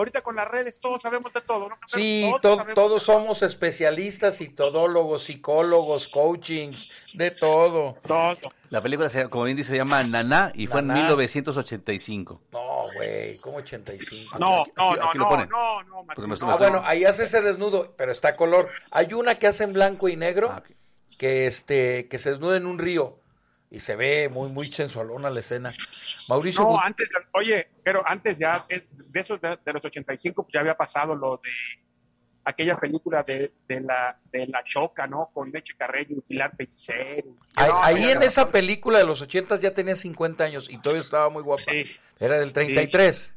ahorita 0.00 0.22
con 0.22 0.36
las 0.36 0.46
redes 0.48 0.78
todos 0.80 1.02
sabemos 1.02 1.32
de 1.32 1.40
todo. 1.40 1.68
¿no? 1.68 1.78
Sí, 1.86 2.30
Todos 2.40 2.40
to- 2.40 2.48
todos 2.56 2.66
de 2.66 2.74
todo. 2.74 2.98
somos 2.98 3.42
especialistas 3.42 4.40
y 4.40 4.48
todólogos, 4.48 5.24
psicólogos, 5.24 6.08
coaching, 6.08 6.72
de 7.14 7.30
todo. 7.32 7.96
Todo. 8.06 8.36
La 8.70 8.80
película, 8.80 9.08
se- 9.08 9.28
como 9.28 9.44
bien 9.44 9.56
dice, 9.56 9.70
se 9.70 9.76
llama 9.76 10.02
Naná 10.02 10.50
y 10.54 10.66
fue 10.66 10.82
Naná. 10.82 10.94
en 11.00 11.06
1985. 11.06 12.40
No, 12.52 12.84
güey, 12.94 13.38
como 13.38 13.58
85. 13.58 14.38
No, 14.38 14.62
Aquí- 14.62 14.72
no, 14.76 14.90
aquí- 14.90 14.98
no, 15.00 15.06
aquí 15.08 15.18
lo 15.18 15.24
no, 15.24 15.30
ponen. 15.30 15.48
no, 15.48 15.82
no, 15.84 16.04
no 16.04 16.26
no. 16.36 16.50
Ah, 16.50 16.56
bueno, 16.56 16.82
ahí 16.84 17.04
hace 17.04 17.24
ese 17.24 17.40
desnudo, 17.40 17.94
pero 17.96 18.12
está 18.12 18.28
a 18.28 18.36
color. 18.36 18.68
Hay 18.90 19.12
una 19.14 19.36
que 19.36 19.46
hace 19.46 19.64
en 19.64 19.72
blanco 19.72 20.08
y 20.08 20.16
negro, 20.16 20.50
Ah, 20.50 20.58
ok. 20.58 20.70
que 21.18 21.46
este, 21.46 22.08
que 22.08 22.18
se 22.18 22.30
desnuda 22.30 22.56
en 22.56 22.66
un 22.66 22.78
río 22.78 23.18
y 23.70 23.80
se 23.80 23.96
ve 23.96 24.28
muy, 24.28 24.48
muy 24.50 24.66
sensualona 24.66 25.30
la 25.30 25.40
escena. 25.40 25.72
Mauricio, 26.28 26.62
No, 26.62 26.80
antes, 26.80 27.08
oye, 27.32 27.68
pero 27.82 28.02
antes 28.06 28.38
ya, 28.38 28.64
eh, 28.68 28.86
de 28.90 29.20
esos 29.20 29.40
de, 29.40 29.58
de 29.64 29.72
los 29.72 29.84
85, 29.84 30.44
pues 30.44 30.52
ya 30.52 30.60
había 30.60 30.76
pasado 30.76 31.14
lo 31.14 31.40
de 31.42 31.50
aquella 32.44 32.76
película 32.78 33.24
de, 33.24 33.52
de 33.66 33.80
la 33.80 34.18
de 34.30 34.46
la 34.46 34.62
Choca, 34.62 35.06
¿no? 35.08 35.30
Con 35.34 35.50
Leche 35.50 35.74
Carreño 35.76 36.16
y 36.18 36.20
Pilar 36.20 36.56
Pellicer. 36.56 37.24
ahí, 37.56 37.68
No, 37.68 37.82
ahí 37.82 38.02
ya 38.04 38.12
en 38.12 38.22
esa 38.22 38.50
película 38.50 38.98
de 38.98 39.04
los 39.04 39.20
80 39.20 39.58
ya 39.58 39.74
tenía 39.74 39.96
50 39.96 40.44
años 40.44 40.68
y 40.70 40.78
todavía 40.78 41.02
estaba 41.02 41.28
muy 41.28 41.42
guapa. 41.42 41.64
Sí. 41.64 41.84
Era 42.20 42.38
del 42.38 42.52
33. 42.52 43.34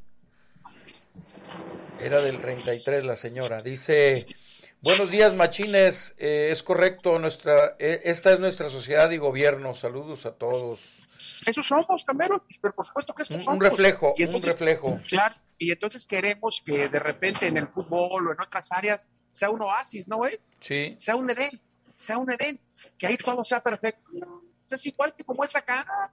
Era 2.00 2.22
del 2.22 2.40
33 2.40 3.04
la 3.04 3.16
señora. 3.16 3.62
Dice, 3.62 4.28
buenos 4.82 5.10
días 5.12 5.34
machines, 5.34 6.16
Eh, 6.18 6.50
es 6.52 6.64
correcto, 6.64 7.20
nuestra, 7.20 7.76
eh, 7.80 8.02
esta 8.06 8.32
es 8.34 8.40
nuestra 8.40 8.70
sociedad 8.70 9.10
y 9.12 9.18
gobierno. 9.18 9.74
Saludos 9.74 10.26
a 10.26 10.34
todos. 10.34 10.82
Eso 11.46 11.62
somos, 11.64 12.04
Camero, 12.06 12.44
pero 12.62 12.74
por 12.74 12.86
supuesto 12.86 13.14
que 13.14 13.24
eso 13.24 13.34
Un, 13.34 13.44
somos. 13.44 13.58
un 13.60 13.62
reflejo, 13.70 14.14
Y 14.18 14.24
un 14.24 14.28
entonces, 14.30 14.52
reflejo. 14.52 15.00
Claro, 15.08 15.36
y 15.58 15.72
entonces 15.72 16.06
queremos 16.06 16.62
que 16.66 16.88
de 16.88 17.00
repente 17.00 17.48
en 17.48 17.58
el 17.58 17.68
fútbol 17.68 18.28
o 18.28 18.32
en 18.34 18.40
otras 18.40 18.72
áreas 18.72 19.08
sea 19.32 19.50
un 19.50 19.62
oasis, 19.62 20.08
¿no, 20.08 20.18
güey? 20.18 20.40
Sí. 20.62 20.96
Sea 21.00 21.16
un 21.16 21.30
Edén, 21.30 21.60
sea 21.98 22.18
un 22.18 22.32
Edén, 22.32 22.60
que 22.98 23.08
ahí 23.08 23.18
todo 23.18 23.44
sea 23.44 23.62
perfecto. 23.62 24.10
Es 24.70 24.86
igual 24.86 25.14
que 25.16 25.24
como 25.26 25.44
es 25.44 25.54
acá. 25.56 26.12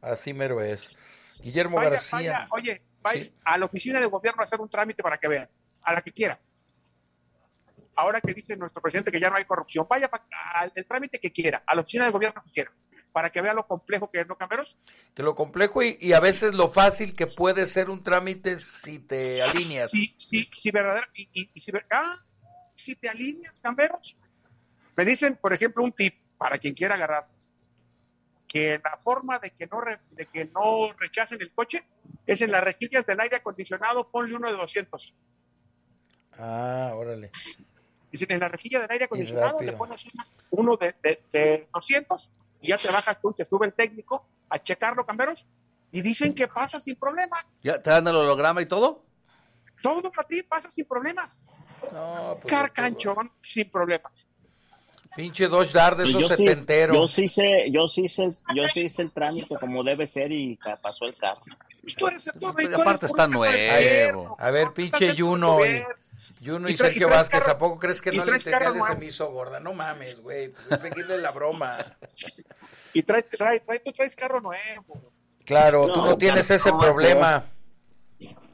Así 0.00 0.32
mero 0.32 0.60
es. 0.60 0.96
Guillermo 1.40 1.76
Vaya, 1.78 1.90
García. 1.90 2.16
vaya, 2.18 2.46
oye, 2.50 2.82
vaya 3.00 3.30
a 3.44 3.58
la 3.58 3.64
oficina 3.66 3.98
de 3.98 4.06
gobierno 4.06 4.42
a 4.42 4.44
hacer 4.44 4.60
un 4.60 4.68
trámite 4.68 5.02
para 5.02 5.18
que 5.18 5.26
vean, 5.26 5.48
a 5.82 5.92
la 5.94 6.02
que 6.02 6.12
quiera. 6.12 6.38
Ahora 8.02 8.20
que 8.20 8.34
dice 8.34 8.56
nuestro 8.56 8.82
presidente 8.82 9.12
que 9.12 9.20
ya 9.20 9.30
no 9.30 9.36
hay 9.36 9.44
corrupción, 9.44 9.86
vaya 9.88 10.10
al 10.54 10.72
el 10.74 10.84
trámite 10.86 11.20
que 11.20 11.30
quiera, 11.30 11.62
a 11.64 11.74
la 11.76 11.82
oficina 11.82 12.04
de 12.04 12.10
gobierno 12.10 12.42
que 12.44 12.50
quiera, 12.50 12.72
para 13.12 13.30
que 13.30 13.40
vea 13.40 13.54
lo 13.54 13.64
complejo 13.64 14.10
que 14.10 14.20
es, 14.22 14.26
¿no, 14.26 14.36
Camberos? 14.36 14.76
Que 15.14 15.22
lo 15.22 15.36
complejo 15.36 15.84
y, 15.84 15.98
y 16.00 16.12
a 16.12 16.18
veces 16.18 16.52
lo 16.52 16.68
fácil 16.68 17.14
que 17.14 17.28
puede 17.28 17.64
ser 17.66 17.90
un 17.90 18.02
trámite 18.02 18.58
si 18.58 18.98
te 18.98 19.40
alineas. 19.40 19.92
Sí, 19.92 20.12
sí, 20.16 20.50
sí, 20.52 20.70
verdadero. 20.72 21.06
Y, 21.14 21.28
y, 21.32 21.50
y 21.54 21.60
si, 21.60 21.70
ah, 21.92 22.16
si 22.76 22.96
te 22.96 23.08
alineas, 23.08 23.60
Camberos. 23.60 24.16
Me 24.96 25.04
dicen, 25.04 25.36
por 25.40 25.52
ejemplo, 25.52 25.84
un 25.84 25.92
tip 25.92 26.14
para 26.36 26.58
quien 26.58 26.74
quiera 26.74 26.96
agarrar, 26.96 27.28
que 28.48 28.80
la 28.82 28.96
forma 28.98 29.38
de 29.38 29.50
que 29.52 29.66
no 29.68 29.80
re- 29.80 30.00
de 30.10 30.26
que 30.26 30.46
no 30.46 30.92
rechacen 30.98 31.40
el 31.40 31.52
coche 31.52 31.84
es 32.26 32.40
en 32.40 32.50
las 32.50 32.64
rejillas 32.64 33.06
del 33.06 33.20
aire 33.20 33.36
acondicionado, 33.36 34.10
ponle 34.10 34.34
uno 34.34 34.50
de 34.50 34.56
200. 34.56 35.14
Ah, 36.38 36.92
órale. 36.94 37.30
Dicen, 38.12 38.30
en 38.30 38.40
la 38.40 38.48
rejilla 38.48 38.78
del 38.80 38.90
aire 38.90 39.04
acondicionado 39.06 39.60
le 39.60 39.72
pones 39.72 40.04
uno 40.50 40.76
de, 40.76 40.94
de, 41.02 41.22
de 41.32 41.66
200 41.72 42.28
y 42.60 42.68
ya 42.68 42.76
te 42.78 42.88
bajas 42.88 43.18
tú, 43.20 43.32
te 43.32 43.44
sube 43.46 43.66
el 43.66 43.72
técnico 43.72 44.24
a 44.50 44.58
checarlo, 44.62 45.04
Camberos, 45.06 45.44
y 45.90 46.02
dicen 46.02 46.34
que 46.34 46.46
pasa 46.46 46.78
sin 46.78 46.94
problemas. 46.96 47.44
¿Ya 47.62 47.82
te 47.82 47.88
dan 47.90 48.06
el 48.06 48.14
holograma 48.14 48.60
y 48.62 48.66
todo? 48.66 49.02
Todo 49.82 50.12
para 50.12 50.28
ti 50.28 50.42
pasa 50.42 50.70
sin 50.70 50.84
problemas. 50.84 51.38
No, 51.90 52.38
pues, 52.40 52.52
Carcanchón 52.52 53.32
sin 53.42 53.68
problemas. 53.70 54.26
Pinche 55.16 55.48
Dodge 55.48 55.72
Dart 55.72 55.96
de 55.98 56.04
Pues 56.04 56.14
esos 56.14 56.22
yo 56.22 56.36
sí- 56.36 56.46
setenteros. 56.46 56.96
yo 56.96 57.08
sí 57.08 57.28
sé, 57.28 57.64
yo 57.70 57.88
sí 57.88 58.08
sé, 58.08 58.28
yo 58.54 58.68
sí 58.68 58.82
hice 58.82 59.02
el 59.02 59.12
trámite 59.12 59.56
como 59.58 59.82
debe 59.82 60.06
ser 60.06 60.30
y 60.32 60.58
pasó 60.82 61.06
el 61.06 61.16
carro. 61.16 61.42
Tú 61.96 62.06
eres 62.06 62.26
el 62.28 62.32
todo, 62.34 62.52
Pues, 62.52 62.66
tú 62.66 62.72
eres 62.72 62.80
aparte 62.80 63.06
está 63.06 63.26
nuevo. 63.26 64.36
A 64.38 64.50
ver, 64.50 64.72
pinche 64.72 65.16
Juno 65.16 65.66
y, 65.66 65.82
Juno 66.44 66.68
y, 66.68 66.72
Y 66.72 66.74
trae- 66.76 66.90
y 66.90 66.92
Sergio 66.94 67.08
Vázquez, 67.08 67.40
carro- 67.40 67.52
¿a 67.52 67.58
poco 67.58 67.78
crees 67.78 68.00
que 68.00 68.12
no 68.12 68.24
le 68.24 68.36
entendía 68.36 68.82
se 68.86 68.94
me 68.94 69.06
hizo 69.06 69.30
gorda? 69.32 69.58
No 69.58 69.72
mames, 69.74 70.20
güey. 70.20 70.52
Pues, 70.68 70.80
seguirle 70.80 71.18
la 71.18 71.30
broma. 71.32 71.78
Y 72.94 73.02
traes, 73.02 73.24
traes, 73.30 73.64
traes, 73.64 73.82
tú 73.82 73.90
traes 73.92 74.14
carro 74.14 74.40
nuevo. 74.40 75.12
Claro, 75.46 75.86
tú 75.92 76.00
No, 76.02 76.06
no 76.10 76.18
tienes 76.18 76.46
claro, 76.46 76.60
ese 76.60 76.70
no, 76.72 76.78
problema. 76.78 77.46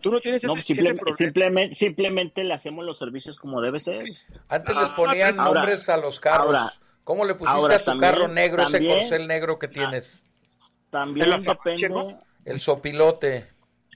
Tú 0.01 0.13
no 0.13 0.21
tienes 0.21 0.45
No, 0.45 0.53
ese, 0.55 0.63
simple- 0.63 0.85
ese 0.91 0.95
problema. 0.95 1.17
simplemente, 1.17 1.75
simplemente 1.75 2.45
le 2.45 2.55
hacemos 2.55 2.87
los 2.87 2.97
servicios 2.99 3.37
como 3.37 3.61
debe 3.61 3.81
ser. 3.81 4.05
Antes 4.49 4.77
les 4.77 4.91
Ah, 4.91 4.95
ponían 4.95 5.41
ahora- 5.41 5.61
nombres 5.61 5.89
a 5.89 5.97
los 5.97 6.21
carros. 6.21 6.47
ahora- 6.47 6.73
¿Cómo 7.03 7.25
le 7.25 7.35
pusiste 7.35 7.59
ahora 7.59 7.77
a 7.77 7.79
tu 7.81 7.85
también- 7.87 8.13
carro 8.13 8.29
negro, 8.29 8.63
también- 8.63 8.93
ese 8.93 9.01
corcel 9.01 9.27
negro 9.27 9.59
que 9.59 9.67
tienes? 9.69 10.25
También 10.91 11.31
depende, 11.43 11.89
¿no? 11.89 12.23
El 12.49 12.61
sopilote. 12.61 13.47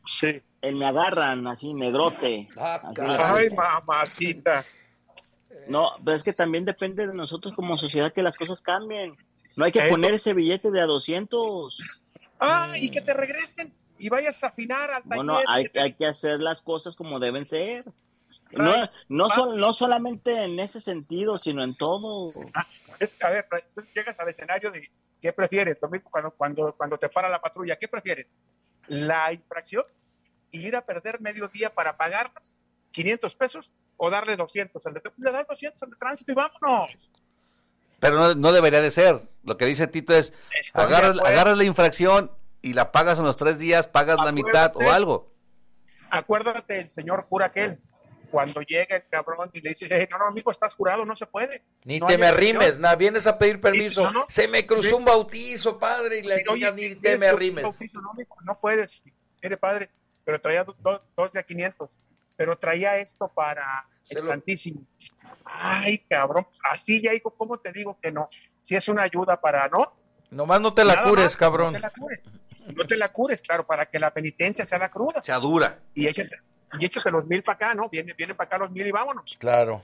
Sí. 0.05 0.40
el 0.61 0.76
me 0.76 0.86
agarran 0.86 1.46
así 1.46 1.72
negrote. 1.74 2.48
Ah, 2.57 2.80
Así 2.84 3.00
Ay, 3.00 3.50
mamacita. 3.50 4.64
No, 5.68 5.90
pero 6.05 6.16
es 6.16 6.22
que 6.24 6.32
también 6.32 6.64
depende 6.64 7.07
de 7.07 7.14
nosotros 7.14 7.55
como 7.55 7.76
sociedad 7.76 8.12
que 8.12 8.22
las 8.22 8.36
cosas 8.36 8.62
cambien. 8.62 9.16
No 9.57 9.64
hay 9.64 9.72
que 9.72 9.86
Eh, 9.86 9.88
poner 9.90 10.14
ese 10.14 10.34
billete 10.34 10.70
de 10.70 10.80
a 10.80 10.86
200. 10.86 11.78
Ah, 12.40 12.74
y 12.76 12.90
que 12.90 13.00
te 13.00 13.14
regresen 13.14 13.72
y 13.98 14.09
vayas 14.09 14.42
a 14.42 14.48
afinar 14.48 14.90
al 14.90 15.03
taller. 15.03 15.16
Bueno, 15.24 15.40
hay, 15.46 15.66
que 15.68 15.80
hay 15.80 15.92
que 15.94 16.07
hacer 16.07 16.40
las 16.40 16.62
cosas 16.62 16.96
como 16.96 17.20
deben 17.20 17.44
ser. 17.46 17.84
No, 18.50 18.72
no, 19.09 19.28
va. 19.28 19.34
sol- 19.34 19.59
no 19.59 19.72
solamente 19.72 20.44
en 20.44 20.59
ese 20.59 20.80
sentido, 20.80 21.38
sino 21.38 21.62
en 21.62 21.74
todo. 21.74 22.30
Es, 22.98 23.16
a 23.22 23.30
ver, 23.30 23.46
tú 23.74 23.82
llegas 23.94 24.18
al 24.18 24.28
escenario 24.28 24.70
de 24.70 24.90
¿qué 25.23 25.33
prefieres? 25.33 25.79
Lo 25.81 25.89
mismo 25.89 26.11
cuando, 26.11 26.33
cuando, 26.33 26.75
cuando 26.77 26.99
te 26.99 27.09
para 27.09 27.31
la 27.31 27.41
patrulla, 27.41 27.77
¿qué 27.77 27.89
prefieres? 27.89 28.27
¿La 28.89 29.33
infracción? 29.33 29.85
¿Y 30.51 30.66
ir 30.66 30.77
a 30.77 30.83
perder 30.85 31.20
medio 31.20 31.49
día 31.49 31.73
para 31.73 31.97
pagar 31.97 32.31
500 32.91 33.35
pesos? 33.37 33.73
¿O 33.97 34.11
darle 34.11 34.37
200? 34.37 34.85
al 34.85 34.95
de- 34.95 35.03
Le 35.16 35.31
das 35.33 35.47
200 35.47 35.81
al 35.83 35.91
de 35.91 35.97
tránsito 35.97 36.33
y 36.33 36.35
vámonos. 36.35 37.11
Pero 38.01 38.16
no, 38.16 38.35
no 38.35 38.53
debería 38.53 38.81
de 38.81 38.91
ser. 38.91 39.23
Lo 39.45 39.57
que 39.57 39.64
dice 39.64 39.87
Tito 39.87 40.12
es, 40.12 40.35
Estoy 40.61 40.83
agarras, 40.85 41.57
la 41.57 41.64
infracción 41.64 42.33
y 42.61 42.73
la 42.73 42.91
pagas 42.91 43.20
en 43.20 43.25
los 43.25 43.37
tres 43.37 43.59
días, 43.61 43.87
pagas 43.87 44.18
la 44.25 44.33
mitad 44.33 44.73
o 44.77 44.91
algo. 44.91 45.31
Acuérdate 46.11 46.81
el 46.81 46.91
señor 46.91 47.27
cura 47.29 47.47
aquel, 47.47 47.79
cuando 48.33 48.62
llega 48.62 48.97
el 48.97 49.05
cabrón 49.09 49.51
y 49.53 49.61
le 49.61 49.68
dice, 49.70 49.87
"Eh, 49.89 50.09
no, 50.11 50.18
no, 50.18 50.24
amigo, 50.26 50.51
estás 50.51 50.74
jurado, 50.74 51.05
no 51.05 51.14
se 51.14 51.26
puede. 51.26 51.62
Ni 51.85 52.01
No 52.01 52.07
te 52.09 52.18
me 52.18 52.26
excepción". 52.26 52.57
arrimes, 52.57 52.78
na, 52.80 52.97
vienes 52.97 53.26
a 53.28 53.39
pedir 53.39 53.61
permiso. 53.61 54.03
no, 54.05 54.11
no. 54.11 54.26
Se 54.28 54.49
me 54.49 54.66
cruzó 54.66 54.89
Sí. 54.89 54.95
un 54.95 55.05
bautizo, 55.05 55.78
padre, 55.78 56.18
y 56.18 56.22
la 56.22 56.37
Sí, 56.39 56.41
chica 56.41 56.53
oye, 56.53 56.72
ni 56.72 56.95
te 56.97 57.01
¿quieres 57.01 57.20
me 57.20 57.28
tu 57.28 57.37
arrimes. 57.37 57.62
bautizo? 57.62 58.01
No, 58.01 58.12
mijo, 58.14 58.37
no 58.43 58.59
puedes. 58.59 59.01
Mire, 59.43 59.57
padre, 59.57 59.91
pero 60.24 60.41
traía 60.41 60.64
do- 60.64 60.74
do- 60.80 61.03
dos 61.16 61.30
de 61.33 61.39
a 61.39 61.43
500, 61.45 61.91
pero 62.37 62.57
traía 62.57 62.97
esto 62.97 63.28
para 63.28 63.87
Se 64.05 64.18
el 64.18 64.24
lo- 64.24 64.30
Santísimo. 64.33 64.80
Ay, 65.45 65.99
cabrón, 66.09 66.47
así 66.70 67.01
ya, 67.03 67.12
hijo, 67.14 67.30
¿cómo 67.30 67.59
te 67.59 67.70
digo 67.72 67.99
que 68.03 68.11
no? 68.11 68.28
Si 68.62 68.74
es 68.74 68.89
una 68.89 69.03
ayuda 69.03 69.41
para, 69.41 69.68
¿no? 69.68 69.93
Nomás 70.30 70.61
no 70.61 70.72
te 70.72 70.85
la 70.85 70.95
Nada 70.95 71.09
cures, 71.09 71.24
más, 71.26 71.37
cabrón. 71.37 71.72
No 71.74 71.78
te 71.78 71.83
la 71.83 71.91
cures. 71.91 72.20
No 72.76 72.87
te 72.87 72.97
la 72.97 73.09
cures, 73.12 73.43
claro, 73.43 73.66
para 73.66 73.87
que 73.87 73.99
la 73.99 74.12
penitencia 74.12 74.64
sea 74.64 74.78
la 74.78 74.89
cruda. 74.91 75.20
Sea 75.22 75.39
dura. 75.39 75.78
Y 75.95 76.07
échate, 76.07 76.37
y 76.79 76.85
échate 76.87 77.11
los 77.11 77.25
mil 77.27 77.43
para 77.43 77.57
acá, 77.57 77.75
¿no? 77.75 77.89
Viene, 77.89 78.12
viene 78.14 78.35
para 78.35 78.47
acá 78.47 78.59
los 78.59 78.70
mil 78.70 78.87
y 78.87 78.91
vámonos. 78.91 79.37
Claro. 79.39 79.83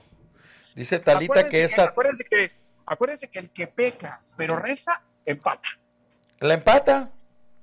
Dice 0.75 0.99
Talita 0.99 1.33
Acuérdense 1.33 1.49
que 1.49 1.63
esa 1.63 1.83
Acuérdense 1.85 2.23
que, 2.25 2.51
acuérdense 2.85 3.27
que 3.29 3.39
el 3.39 3.49
que 3.49 3.67
peca, 3.67 4.21
pero 4.37 4.55
reza, 4.57 5.01
empata. 5.25 5.67
la 6.39 6.53
empata. 6.53 7.09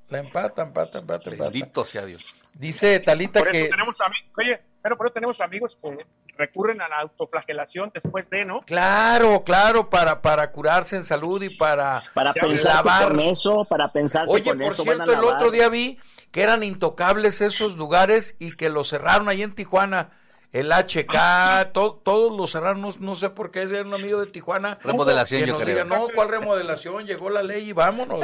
La 0.08 0.18
empata, 0.18 0.62
empata, 0.62 0.98
empata, 1.00 1.30
empata. 1.30 1.50
Bendito 1.50 1.84
sea 1.84 2.04
Dios. 2.04 2.24
Dice 2.54 3.00
Talita 3.00 3.40
Por 3.40 3.50
que 3.50 3.62
eso 3.62 3.70
tenemos 3.70 4.00
amigos, 4.00 4.30
oye, 4.38 4.60
pero 4.82 4.96
por 4.96 5.06
eso 5.06 5.14
tenemos 5.14 5.40
amigos 5.40 5.76
que 5.82 6.06
recurren 6.38 6.80
a 6.80 6.88
la 6.88 6.98
autoflagelación 6.98 7.90
después 7.92 8.28
de, 8.30 8.44
¿no? 8.44 8.60
claro, 8.62 9.42
claro, 9.42 9.88
para 9.90 10.20
para 10.22 10.52
curarse 10.52 10.94
en 10.96 11.02
salud 11.04 11.42
y 11.42 11.56
para 11.56 12.02
Para 12.14 12.32
pensar 12.34 12.84
lavar. 12.84 13.08
con 13.08 13.20
eso, 13.20 13.64
para 13.64 13.90
pensar 13.90 14.26
que 14.26 14.32
Oye, 14.32 14.44
con 14.44 14.58
por 14.58 14.72
eso 14.72 14.84
van 14.84 15.00
a 15.00 15.04
cierto, 15.04 15.12
el 15.12 15.26
lavar. 15.26 15.34
otro 15.36 15.50
día 15.50 15.68
vi 15.68 15.98
que 16.30 16.42
eran 16.42 16.62
intocables 16.62 17.40
esos 17.40 17.76
lugares 17.76 18.36
y 18.38 18.52
que 18.56 18.68
los 18.68 18.88
cerraron 18.88 19.28
ahí 19.28 19.42
en 19.42 19.54
Tijuana. 19.54 20.10
El 20.52 20.72
HK, 20.72 21.72
to- 21.72 22.00
todos 22.04 22.34
los 22.36 22.52
cerraron, 22.52 22.80
no, 22.80 22.94
no 22.98 23.14
sé 23.14 23.30
por 23.30 23.50
qué, 23.50 23.62
ese 23.62 23.78
era 23.78 23.86
un 23.88 23.94
amigo 23.94 24.20
de 24.20 24.26
Tijuana. 24.30 24.78
Remodelación, 24.82 25.40
que 25.42 25.46
yo 25.46 25.52
nos 25.54 25.62
creo. 25.62 25.84
diga, 25.84 25.84
no, 25.84 26.08
¿cuál 26.14 26.28
remodelación? 26.28 27.06
Llegó 27.06 27.28
la 27.30 27.42
ley 27.42 27.68
y 27.68 27.72
vámonos. 27.72 28.20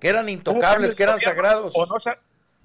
Que 0.00 0.08
eran 0.08 0.28
intocables, 0.28 0.94
que 0.94 1.02
eran 1.04 1.20
sagrados, 1.20 1.72
O 1.76 1.86
no 1.86 2.00
se, 2.00 2.10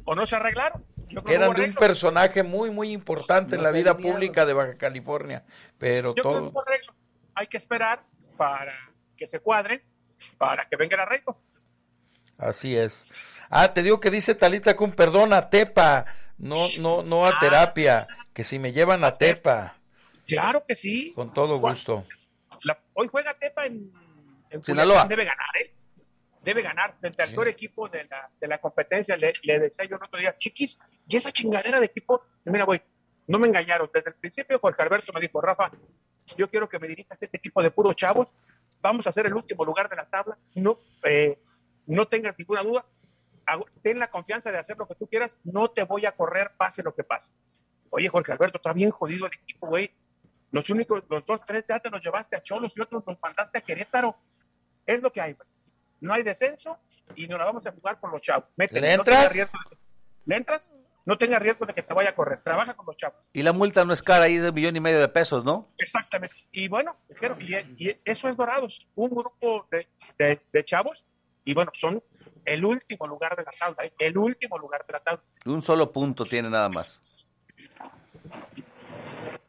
o 0.06 0.16
no 0.16 0.26
se 0.26 0.36
arreglaron. 0.36 0.84
Yo 1.08 1.24
creo 1.24 1.24
que 1.24 1.34
eran 1.36 1.54
de 1.54 1.66
un 1.66 1.74
personaje 1.76 2.44
muy, 2.44 2.70
muy 2.72 2.92
importante 2.92 3.56
en 3.56 3.64
la 3.64 3.72
vida 3.72 3.96
pública 3.98 4.46
de 4.46 4.54
Baja 4.54 4.76
California. 4.76 5.44
Pero 5.78 6.16
Yo 6.16 6.24
creo 6.24 6.34
que 6.46 6.52
todo. 6.52 6.64
Hay 7.36 7.48
que 7.48 7.58
esperar 7.58 8.04
para 8.38 8.74
que 9.18 9.26
se 9.28 9.40
cuadren, 9.40 9.82
para 10.38 10.68
que 10.68 10.76
venga 10.76 10.96
el 10.96 11.02
arreglo. 11.02 11.38
así 12.38 12.76
es. 12.76 13.06
Ah, 13.50 13.74
te 13.74 13.84
digo 13.84 14.00
que 14.00 14.12
dice 14.12 14.36
Talita 14.36 14.76
con 14.76 14.92
perdón 14.92 15.34
a 15.34 15.50
Tepa, 15.50 16.06
no, 16.38 16.68
no, 16.80 17.04
no 17.04 17.26
a 17.26 17.40
terapia, 17.40 18.08
que 18.34 18.44
si 18.44 18.60
me 18.60 18.72
llevan 18.72 19.04
a 19.04 19.18
Tepa, 19.18 19.76
Claro 20.28 20.64
que 20.68 20.76
sí. 20.76 21.12
con 21.16 21.34
todo 21.34 21.58
gusto. 21.60 22.06
La- 22.64 22.80
hoy 22.94 23.08
juega 23.08 23.34
Tepa 23.34 23.66
en, 23.66 23.92
en 24.52 24.64
Sinaloa. 24.64 25.06
Debe 25.08 25.26
ganar, 25.26 25.48
¿eh? 25.62 25.74
Debe 26.44 26.62
ganar 26.62 26.94
frente 27.00 27.22
al 27.24 27.30
Sí. 27.30 27.36
peor 27.36 27.48
equipo 27.48 27.90
de 27.90 28.06
la, 28.06 28.30
de 28.40 28.48
la 28.48 28.60
competencia. 28.60 29.18
Le, 29.18 29.34
le 29.44 29.60
decía 29.60 29.86
yo 29.86 29.96
el 29.98 30.04
otro 30.04 30.20
día, 30.20 30.38
chiquis, 30.38 30.78
y 31.08 31.18
esa 31.18 31.32
chingadera 31.32 31.80
de 31.80 31.88
equipo, 31.88 32.22
mira, 32.46 32.64
güey, 32.66 32.82
no 33.28 33.40
me 33.40 33.48
engañaron. 33.48 33.90
Desde 33.94 34.12
el 34.12 34.16
principio 34.16 34.60
Jorge 34.60 34.82
Alberto 34.84 35.12
me 35.14 35.20
dijo, 35.20 35.42
Rafa, 35.42 35.72
yo 36.38 36.50
quiero 36.50 36.70
que 36.70 36.80
me 36.80 36.88
dirijas 36.88 37.20
a 37.22 37.26
este 37.26 37.38
equipo 37.38 37.62
de 37.64 37.72
puros 37.72 37.96
chavos. 37.96 38.28
Vamos 38.82 39.06
a 39.06 39.10
hacer 39.10 39.26
el 39.26 39.34
último 39.34 39.66
lugar 39.66 39.90
de 39.90 39.96
la 39.98 40.06
tabla. 40.06 40.38
No, 40.56 40.80
eh, 41.04 41.38
no 41.88 42.08
tengas 42.08 42.38
ninguna 42.38 42.62
duda. 42.64 42.86
Ten 43.82 44.00
la 44.00 44.10
confianza 44.10 44.52
de 44.52 44.58
hacer 44.58 44.78
lo 44.78 44.88
que 44.88 44.96
tú 44.96 45.08
quieras. 45.08 45.40
No 45.44 45.70
te 45.70 45.84
voy 45.84 46.06
a 46.06 46.12
correr, 46.14 46.52
pase 46.58 46.84
lo 46.84 46.94
que 46.94 47.04
pase. 47.04 47.32
Oye, 47.90 48.08
Jorge 48.10 48.32
Alberto, 48.32 48.58
está 48.58 48.74
bien 48.74 48.92
jodido 48.92 49.26
el 49.26 49.34
equipo, 49.34 49.68
güey. 49.68 49.92
Los 50.52 50.70
únicos, 50.70 51.04
los 51.10 51.26
dos, 51.26 51.42
tres 51.46 51.66
ya 51.68 51.80
te 51.80 51.90
los 51.90 52.04
llevaste 52.04 52.36
a 52.36 52.42
Cholos 52.44 52.74
y 52.76 52.82
otros 52.82 53.04
los 53.06 53.18
mandaste 53.22 53.58
a 53.58 53.62
Querétaro. 53.62 54.16
Es 54.86 55.02
lo 55.02 55.12
que 55.12 55.22
hay, 55.22 55.34
güey. 55.34 55.48
No 56.02 56.14
hay 56.14 56.24
descenso 56.24 56.78
y 57.16 57.28
nos 57.28 57.40
la 57.40 57.46
vamos 57.46 57.66
a 57.66 57.72
jugar 57.72 58.00
con 58.00 58.12
los 58.12 58.22
chavos. 58.22 58.46
Métele, 58.56 58.82
¿Le 58.82 58.96
no 58.98 59.02
entras? 59.02 59.34
de- 59.34 59.48
¿Le 60.26 60.36
entras? 60.36 60.72
No 61.06 61.18
tenga 61.18 61.40
riesgo 61.40 61.66
de 61.66 61.74
que 61.74 61.82
te 61.82 61.94
vaya 61.94 62.12
a 62.12 62.16
correr. 62.16 62.42
Trabaja 62.44 62.76
con 62.76 62.86
los 62.86 62.96
chavos. 62.98 63.18
Y 63.34 63.42
la 63.42 63.52
multa 63.54 63.84
no 63.84 63.94
es 63.94 64.04
cara, 64.04 64.26
ahí 64.26 64.36
es 64.36 64.44
de 64.44 64.50
un 64.50 64.56
millón 64.56 64.76
y 64.76 64.80
medio 64.80 65.00
de 65.00 65.08
pesos, 65.08 65.44
¿no? 65.44 65.72
Exactamente. 65.78 66.36
Y 66.52 66.68
bueno, 66.68 66.96
y, 67.40 67.56
y 67.88 68.00
eso 68.06 68.28
es 68.28 68.38
Dorados, 68.38 68.88
un 68.96 69.10
grupo 69.10 69.68
de, 69.72 69.88
de- 70.20 70.42
de 70.54 70.66
chavos, 70.66 71.04
y 71.46 71.54
bueno, 71.56 71.72
son 71.74 72.04
el 72.54 72.66
último 72.66 73.08
lugar 73.08 73.36
de 73.36 73.44
la 73.44 73.52
tabla, 73.58 73.86
¿eh? 73.86 73.94
el 74.00 74.18
último 74.18 74.58
lugar 74.58 74.86
de 74.86 74.94
la 74.94 75.00
tabla. 75.00 75.22
Un 75.46 75.62
solo 75.62 75.92
punto 75.92 76.24
tiene 76.26 76.50
nada 76.50 76.70
más. 76.70 77.02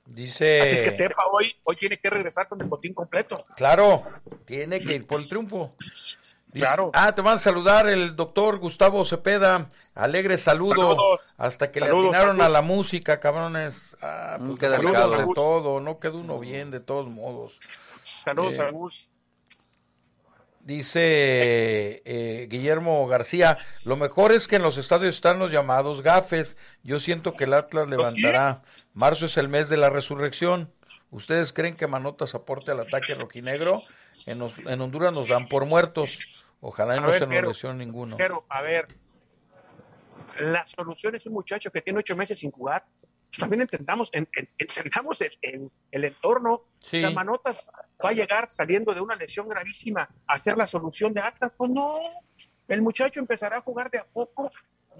Dice. 0.07 0.61
Así 0.61 0.75
es 0.77 0.83
que 0.83 0.91
Tepa 0.93 1.23
hoy, 1.31 1.55
hoy 1.65 1.77
tiene 1.77 1.99
que 1.99 2.11
regresar 2.11 2.49
con 2.49 2.61
el 2.61 2.67
botín 2.67 2.93
completo. 2.95 3.45
Claro, 3.57 4.03
tiene 4.45 4.81
que 4.81 4.95
ir 4.95 5.07
por 5.07 5.21
el 5.21 5.29
triunfo. 5.29 5.71
Dice- 5.79 6.17
Claro. 6.67 6.91
Ah, 6.95 7.15
te 7.15 7.23
van 7.23 7.37
a 7.37 7.39
saludar 7.39 7.89
el 7.89 8.17
doctor 8.17 8.59
Gustavo 8.59 9.05
Cepeda. 9.05 9.69
Alegre 9.95 10.37
saludo. 10.37 10.71
Saludos. 10.75 11.21
Hasta 11.39 11.71
que 11.71 11.79
Saludos, 11.79 12.03
le 12.03 12.09
atinaron 12.09 12.29
saludos. 12.39 12.47
a 12.47 12.49
la 12.49 12.63
música, 12.63 13.21
cabrones. 13.21 13.97
Ah, 14.03 14.35
pues 14.37 14.49
Nunca 14.49 14.69
de 14.69 15.27
todo. 15.33 15.81
No 15.81 16.01
quedó 16.01 16.19
uno 16.19 16.41
bien, 16.41 16.73
de 16.73 16.81
todos 16.81 17.09
modos. 17.09 17.61
Saludos 18.25 18.55
Eh, 18.55 18.63
a 18.63 18.71
Gus. 18.71 19.09
Dice 20.61 22.03
eh, 22.05 22.47
Guillermo 22.51 23.07
García, 23.07 23.57
lo 23.85 23.97
mejor 23.97 24.31
es 24.33 24.47
que 24.47 24.57
en 24.57 24.63
los 24.63 24.77
estadios 24.77 25.15
están 25.15 25.39
los 25.39 25.51
llamados 25.51 26.03
gafes. 26.03 26.57
Yo 26.83 27.01
siento 27.01 27.35
que 27.35 27.45
el 27.45 27.55
Atlas 27.55 27.89
levantará. 27.89 28.63
Marzo 28.93 29.27
es 29.27 29.37
el 29.39 29.49
mes 29.49 29.69
de 29.69 29.79
la 29.79 29.89
resurrección. 29.89 30.71
¿Ustedes 31.11 31.53
creen 31.53 31.77
que 31.77 31.87
Manotas 31.87 32.35
aporte 32.35 32.71
al 32.73 32.81
ataque 32.81 33.15
rojinegro? 33.15 33.83
En, 34.27 34.39
nos- 34.39 34.59
en 34.59 34.81
Honduras 34.81 35.15
nos 35.15 35.29
dan 35.29 35.49
por 35.49 35.65
muertos. 35.65 36.19
Ojalá 36.61 36.97
y 36.97 37.01
no 37.01 37.09
ver, 37.09 37.21
se 37.21 37.27
nos 37.27 37.43
lesione 37.49 37.85
ninguno. 37.85 38.17
Pero, 38.19 38.45
a 38.51 38.61
ver, 38.61 38.87
la 40.41 40.65
solución 40.67 41.15
es 41.15 41.25
un 41.27 41.33
muchacho 41.33 41.71
que 41.71 41.81
tiene 41.81 42.01
ocho 42.01 42.15
meses 42.15 42.39
sin 42.39 42.51
jugar. 42.51 42.85
También 43.39 43.63
entendamos, 43.63 44.11
en- 44.13 44.29
en- 44.35 44.49
entendamos 44.59 45.21
el, 45.21 45.33
el- 45.43 45.71
el 45.93 46.05
entorno. 46.05 46.63
Sí. 46.81 47.01
La 47.01 47.11
Manotas 47.11 47.65
va 48.05 48.11
a 48.11 48.13
llegar 48.13 48.51
saliendo 48.51 48.93
de 48.93 49.01
una 49.01 49.15
lesión 49.15 49.49
gravísima 49.49 50.09
a 50.27 50.39
ser 50.39 50.57
la 50.59 50.67
solución 50.67 51.13
de 51.15 51.21
Atlas. 51.21 51.53
Pues 51.57 51.71
no, 51.71 51.99
el 52.69 52.83
muchacho 52.83 53.21
empezará 53.21 53.59
a 53.59 53.63
jugar 53.63 53.91
de 53.91 53.99
a 53.99 54.05
poco. 54.05 54.51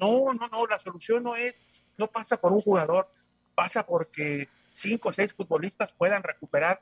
No, 0.01 0.33
no, 0.33 0.49
no, 0.49 0.67
la 0.67 0.79
solución 0.79 1.23
no 1.25 1.35
es, 1.37 1.55
no 1.99 2.07
pasa 2.07 2.37
por 2.41 2.53
un 2.53 2.61
jugador, 2.61 3.13
pasa 3.55 3.85
porque 3.85 4.49
cinco 4.73 5.09
o 5.09 5.13
seis 5.13 5.33
futbolistas 5.35 5.93
puedan 5.93 6.23
recuperar 6.23 6.81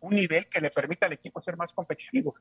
un 0.00 0.14
nivel 0.14 0.46
que 0.48 0.60
le 0.60 0.70
permita 0.70 1.06
al 1.06 1.12
equipo 1.14 1.42
ser 1.42 1.56
más 1.56 1.72
competitivo. 1.72 2.34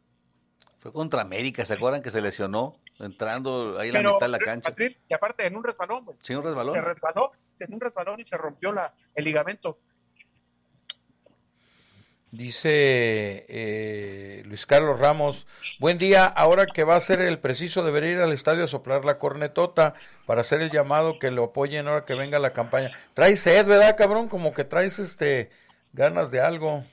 Fue 0.77 0.91
contra 0.93 1.21
América, 1.21 1.65
¿se 1.65 1.73
acuerdan 1.73 2.01
que 2.01 2.11
se 2.11 2.21
lesionó? 2.21 2.75
Entrando 2.99 3.79
ahí 3.79 3.87
en 3.89 3.93
la 3.93 3.99
Pero, 3.99 4.13
mitad 4.13 4.25
de 4.27 4.31
la 4.31 4.39
cancha. 4.39 4.69
Patrick, 4.69 4.97
y 5.09 5.13
aparte 5.13 5.45
en 5.47 5.55
un 5.55 5.63
resbalón, 5.63 6.05
güey. 6.05 6.17
Sí, 6.21 6.35
un 6.35 6.43
se 6.43 6.49
resbalón. 6.49 6.75
resbaló, 6.83 7.31
en 7.59 7.73
un 7.73 7.79
resbalón 7.81 8.19
y 8.19 8.25
se 8.25 8.37
rompió 8.37 8.71
la, 8.71 8.93
el 9.15 9.23
ligamento. 9.25 9.79
Dice 12.31 13.45
eh, 13.47 14.41
Luis 14.47 14.65
Carlos 14.65 14.99
Ramos, 14.99 15.45
buen 15.79 15.99
día, 15.99 16.25
ahora 16.25 16.65
que 16.65 16.83
va 16.83 16.95
a 16.95 17.01
ser 17.01 17.21
el 17.21 17.37
preciso, 17.37 17.83
debería 17.83 18.11
ir 18.11 18.17
al 18.21 18.31
estadio 18.33 18.63
a 18.63 18.67
soplar 18.67 19.05
la 19.05 19.19
cornetota 19.19 19.93
para 20.25 20.41
hacer 20.41 20.61
el 20.61 20.71
llamado 20.71 21.19
que 21.19 21.29
lo 21.29 21.43
apoyen 21.43 21.87
ahora 21.87 22.05
que 22.05 22.15
venga 22.15 22.39
la 22.39 22.51
campaña. 22.51 22.89
Traes 23.13 23.39
sed, 23.41 23.67
¿verdad, 23.67 23.95
cabrón? 23.95 24.29
Como 24.29 24.51
que 24.51 24.63
traes 24.63 24.97
este 24.97 25.51
ganas 25.93 26.31
de 26.31 26.41
algo. 26.41 26.83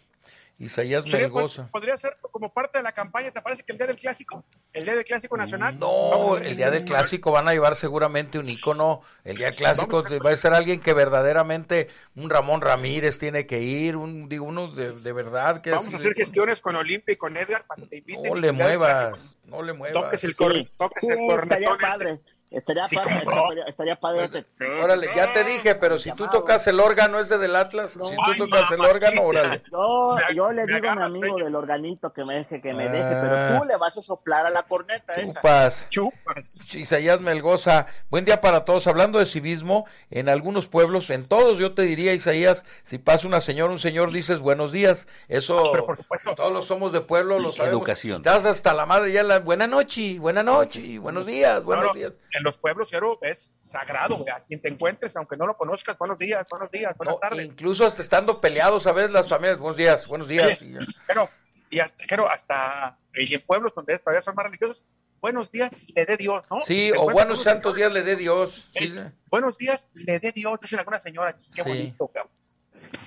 Isaías 0.60 1.06
Melgoza. 1.06 1.68
podría 1.72 1.96
ser 1.96 2.18
como 2.20 2.52
parte 2.52 2.76
de 2.76 2.84
la 2.84 2.92
campaña, 2.92 3.30
¿te 3.30 3.40
parece 3.40 3.62
que 3.62 3.72
el 3.72 3.78
día 3.78 3.86
del 3.86 3.96
clásico? 3.96 4.44
El 4.74 4.84
día 4.84 4.94
del 4.94 5.04
clásico 5.06 5.34
nacional. 5.38 5.78
No, 5.78 6.36
el 6.36 6.54
día 6.54 6.70
del 6.70 6.84
clásico 6.84 7.32
van 7.32 7.48
a 7.48 7.52
llevar 7.52 7.76
seguramente 7.76 8.38
un 8.38 8.46
icono. 8.50 9.00
El 9.24 9.38
día 9.38 9.46
del 9.46 9.56
clásico 9.56 10.04
va 10.24 10.30
a 10.30 10.36
ser 10.36 10.52
alguien 10.52 10.78
que 10.78 10.92
verdaderamente, 10.92 11.88
un 12.14 12.28
Ramón 12.28 12.60
Ramírez 12.60 13.18
tiene 13.18 13.46
que 13.46 13.60
ir, 13.62 13.96
un, 13.96 14.28
digo, 14.28 14.44
uno 14.44 14.68
de, 14.70 14.92
de 14.92 15.12
verdad 15.14 15.62
que 15.62 15.70
Vamos 15.70 15.88
es- 15.88 15.94
a 15.94 15.96
hacer 15.96 16.12
gestiones 16.14 16.60
con 16.60 16.76
Olimpia 16.76 17.14
y 17.14 17.16
con 17.16 17.38
Edgar 17.38 17.64
para 17.66 17.80
que 17.82 17.88
te 17.88 17.96
inviten. 17.96 18.22
no 18.24 18.34
le 18.34 18.52
muevas, 18.52 19.38
no 19.44 19.62
le 19.62 19.72
muevas. 19.72 20.02
Toques 20.04 20.24
el, 20.24 20.36
cor- 20.36 20.70
toques 20.76 21.00
Sí, 21.00 21.08
el 21.08 21.30
estaría 21.38 21.68
cornetón 21.70 22.02
ese. 22.08 22.20
Estaría 22.50 22.88
Sí, 22.88 22.96
padre, 22.96 23.18
estaría, 23.18 23.64
estaría 23.64 23.96
padre. 24.00 24.28
que- 24.28 24.80
Órale, 24.82 25.08
ya 25.14 25.32
te 25.32 25.44
dije, 25.44 25.76
pero 25.76 25.98
si 25.98 26.10
tú 26.12 26.26
tocas 26.26 26.66
el 26.66 26.80
órgano, 26.80 27.20
es 27.20 27.28
de 27.28 27.38
del 27.38 27.54
Atlas. 27.54 27.90
si 27.92 27.98
tú 27.98 28.06
ay, 28.26 28.38
tocas 28.38 28.68
el 28.72 28.80
órgano, 28.80 29.22
órale. 29.22 29.62
Yo, 29.70 30.16
yo 30.34 30.50
le 30.50 30.66
digo 30.66 30.88
a 30.90 30.96
mi 30.96 31.02
amigo 31.04 31.36
del 31.36 31.54
organito 31.54 32.12
que 32.12 32.24
me 32.24 32.34
deje, 32.34 32.60
que 32.60 32.74
me 32.74 32.88
Ah. 32.88 32.90
deje, 32.92 33.20
pero 33.20 33.58
tú 33.60 33.64
le 33.66 33.76
vas 33.76 33.96
a 33.98 34.02
soplar 34.02 34.46
a 34.46 34.50
la 34.50 34.64
corneta 34.64 35.14
esa. 35.14 35.34
Chupas. 35.40 35.86
Chupas. 35.90 36.74
Isaías 36.74 37.20
Melgoza, 37.20 37.86
buen 38.10 38.24
día 38.24 38.40
para 38.40 38.64
todos. 38.64 38.88
Hablando 38.88 39.20
de 39.20 39.26
civismo, 39.26 39.86
en 40.10 40.28
algunos 40.28 40.66
pueblos, 40.66 41.08
en 41.10 41.28
todos, 41.28 41.58
yo 41.58 41.74
te 41.74 41.82
diría, 41.82 42.14
Isaías, 42.14 42.64
si 42.84 42.98
pasa 42.98 43.28
una 43.28 43.40
señora, 43.40 43.72
un 43.72 43.78
señor, 43.78 44.10
dices 44.10 44.40
buenos 44.40 44.72
días. 44.72 45.06
Eso, 45.28 45.70
Pero 45.70 45.86
por 45.86 45.96
supuesto. 45.96 46.34
todos 46.34 46.52
los 46.52 46.64
somos 46.66 46.92
de 46.92 47.00
pueblo, 47.00 47.38
lo 47.38 47.50
sabemos. 47.52 47.78
Educación. 47.78 48.16
Estás 48.16 48.44
hasta 48.44 48.74
la 48.74 48.86
madre 48.86 49.12
ya 49.12 49.22
la 49.22 49.38
buena 49.38 49.68
noche, 49.68 50.18
buena 50.18 50.42
noche, 50.42 50.98
buenos 50.98 51.26
días, 51.26 51.62
buenos 51.62 51.84
No, 51.84 51.88
no, 51.92 51.94
días. 51.94 52.12
En 52.40 52.44
los 52.44 52.56
pueblos, 52.56 52.88
Cero, 52.90 53.18
es 53.20 53.52
sagrado, 53.62 54.16
güey. 54.16 54.30
A 54.30 54.40
quien 54.40 54.62
te 54.62 54.68
encuentres, 54.68 55.14
aunque 55.16 55.36
no 55.36 55.46
lo 55.46 55.56
conozcas, 55.58 55.98
buenos 55.98 56.16
días, 56.18 56.46
buenos 56.50 56.70
días, 56.70 56.96
buenas 56.96 57.16
No, 57.16 57.18
tardes. 57.20 57.44
incluso 57.44 57.84
hasta 57.84 58.00
estando 58.00 58.40
peleados 58.40 58.86
a 58.86 58.92
veces 58.92 59.10
las 59.10 59.28
familias, 59.28 59.58
buenos 59.58 59.76
días, 59.76 60.06
buenos 60.08 60.26
días. 60.26 60.62
y. 60.62 60.74
Pero, 61.06 61.28
y 61.68 61.80
hasta, 61.80 62.02
pero 62.08 62.30
hasta 62.30 62.96
y 63.14 63.34
en 63.34 63.42
pueblos 63.42 63.74
donde 63.74 63.98
todavía 63.98 64.22
son 64.22 64.34
más 64.34 64.46
religiosos, 64.46 64.82
buenos 65.20 65.50
días, 65.52 65.70
le 65.94 66.06
dé 66.06 66.16
Dios, 66.16 66.42
¿no? 66.50 66.62
Sí, 66.64 66.90
o 66.96 67.10
buenos 67.10 67.42
santos 67.42 67.74
días 67.76 67.92
le 67.92 68.02
dé 68.02 68.16
Dios. 68.16 68.70
Sí, 68.72 68.84
eh, 68.84 68.88
sí. 69.10 69.18
Buenos 69.30 69.58
días, 69.58 69.86
le 69.92 70.18
dé 70.18 70.32
Dios, 70.32 70.58
dice 70.62 70.76
alguna 70.76 70.98
señora, 70.98 71.36
qué 71.54 71.62
bonito, 71.62 72.08
cabrón. 72.08 72.32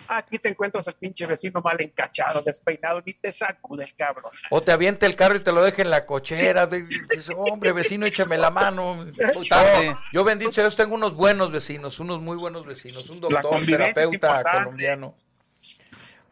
Aquí 0.08 0.38
te 0.40 0.50
encuentras 0.50 0.88
al 0.88 0.96
pinche 0.96 1.26
vecino 1.26 1.62
mal 1.62 1.80
encachado, 1.80 2.42
despeinado, 2.42 3.02
ni 3.06 3.14
te 3.14 3.32
sacude 3.32 3.86
el 3.86 3.96
cabrón. 3.96 4.32
O 4.50 4.62
te 4.62 4.72
avienta 4.72 5.06
el 5.06 5.16
carro 5.16 5.36
y 5.38 5.44
te 5.44 5.52
lo 5.52 5.64
deja 5.64 5.82
en 5.82 5.90
la 5.90 6.06
cochera. 6.06 6.68
dices, 6.68 7.30
hombre, 7.36 7.72
vecino, 7.72 8.06
échame 8.06 8.38
la 8.38 8.52
mano. 8.52 9.06
Tarde. 9.50 9.96
Yo 10.12 10.24
bendito 10.24 10.52
sea 10.52 10.64
Dios, 10.66 10.76
tengo 10.76 10.96
unos 10.96 11.16
buenos 11.16 11.52
vecinos, 11.52 12.00
unos 12.00 12.22
muy 12.22 12.38
buenos 12.38 12.66
vecinos. 12.66 13.10
Un 13.10 13.22
doctor, 13.22 13.66
terapeuta 13.66 14.44
colombiano. 14.44 15.16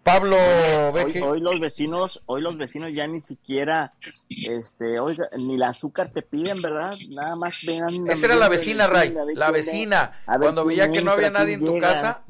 Pablo 0.04 0.36
Hoy, 0.36 1.04
Veje. 1.06 1.22
hoy 1.22 1.40
los 1.42 1.60
vecinos, 1.60 2.24
hoy 2.26 2.42
los 2.42 2.58
vecinos 2.58 2.92
ya 2.92 3.06
ni 3.06 3.22
siquiera, 3.22 3.94
este, 4.30 5.00
oiga, 5.00 5.30
ni 5.38 5.56
el 5.56 5.64
azúcar 5.64 6.10
te 6.12 6.24
piden, 6.24 6.60
¿verdad? 6.60 6.96
Nada 7.10 7.36
más 7.36 7.60
ven. 7.66 8.10
Esa 8.10 8.26
era 8.26 8.36
la 8.36 8.50
vecina, 8.50 8.88
Ray. 8.88 9.16
La 9.36 9.52
vecina. 9.52 10.24
Cuando 10.26 10.66
veía 10.66 10.92
que 10.92 11.04
no 11.04 11.12
había 11.12 11.30
nadie 11.30 11.54
en 11.54 11.66
tu 11.66 11.78
casa, 11.78 12.24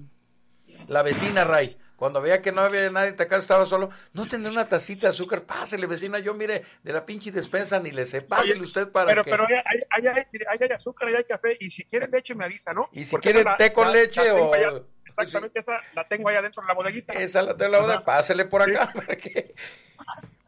la 0.91 1.03
vecina, 1.03 1.43
Ray. 1.45 1.77
Cuando 1.95 2.19
veía 2.19 2.41
que 2.41 2.51
no 2.51 2.61
había 2.61 2.89
nadie 2.89 3.09
en 3.09 3.15
casa, 3.15 3.37
estaba 3.37 3.65
solo. 3.65 3.89
No 4.13 4.27
tenía 4.27 4.49
una 4.49 4.67
tacita 4.67 5.01
de 5.07 5.09
azúcar. 5.11 5.43
Pásele, 5.43 5.85
vecina. 5.85 6.17
Yo, 6.19 6.33
mire, 6.33 6.63
de 6.83 6.91
la 6.93 7.05
pinche 7.05 7.31
despensa 7.31 7.79
ni 7.79 7.91
le 7.91 8.05
sé. 8.07 8.21
Pásele 8.23 8.59
usted 8.61 8.89
para 8.89 9.05
Pero, 9.07 9.23
que. 9.23 9.29
pero 9.31 9.45
hay, 9.47 9.53
hay, 9.55 10.07
hay, 10.07 10.07
hay- 10.07 10.57
hay- 10.59 10.71
azúcar, 10.71 11.07
hay, 11.09 11.15
hay 11.15 11.23
café, 11.25 11.57
y 11.59 11.69
si 11.69 11.83
quiere 11.85 12.07
leche 12.07 12.33
me 12.33 12.43
avisa, 12.45 12.73
¿no? 12.73 12.89
Y 12.91 13.05
si 13.05 13.11
Porque 13.11 13.29
quiere 13.29 13.41
esa 13.41 13.51
la- 13.51 13.57
té 13.57 13.71
con 13.71 13.87
la- 13.87 13.93
leche 13.93 14.25
la 14.25 14.33
o- 14.33 14.53
allá- 14.53 14.81
exactamente, 15.05 15.59
esa 15.59 15.73
la 15.93 16.07
tengo 16.07 16.27
allá 16.29 16.41
dentro 16.41 16.61
de 16.63 16.67
la 16.67 16.73
bodeguita. 16.73 17.13
Esa 17.13 17.41
la 17.43 17.55
tengo 17.55 17.87
de 17.87 17.99
pásele 17.99 18.45
por 18.45 18.63
acá 18.63 18.91
para 18.95 19.15
que, 19.15 19.53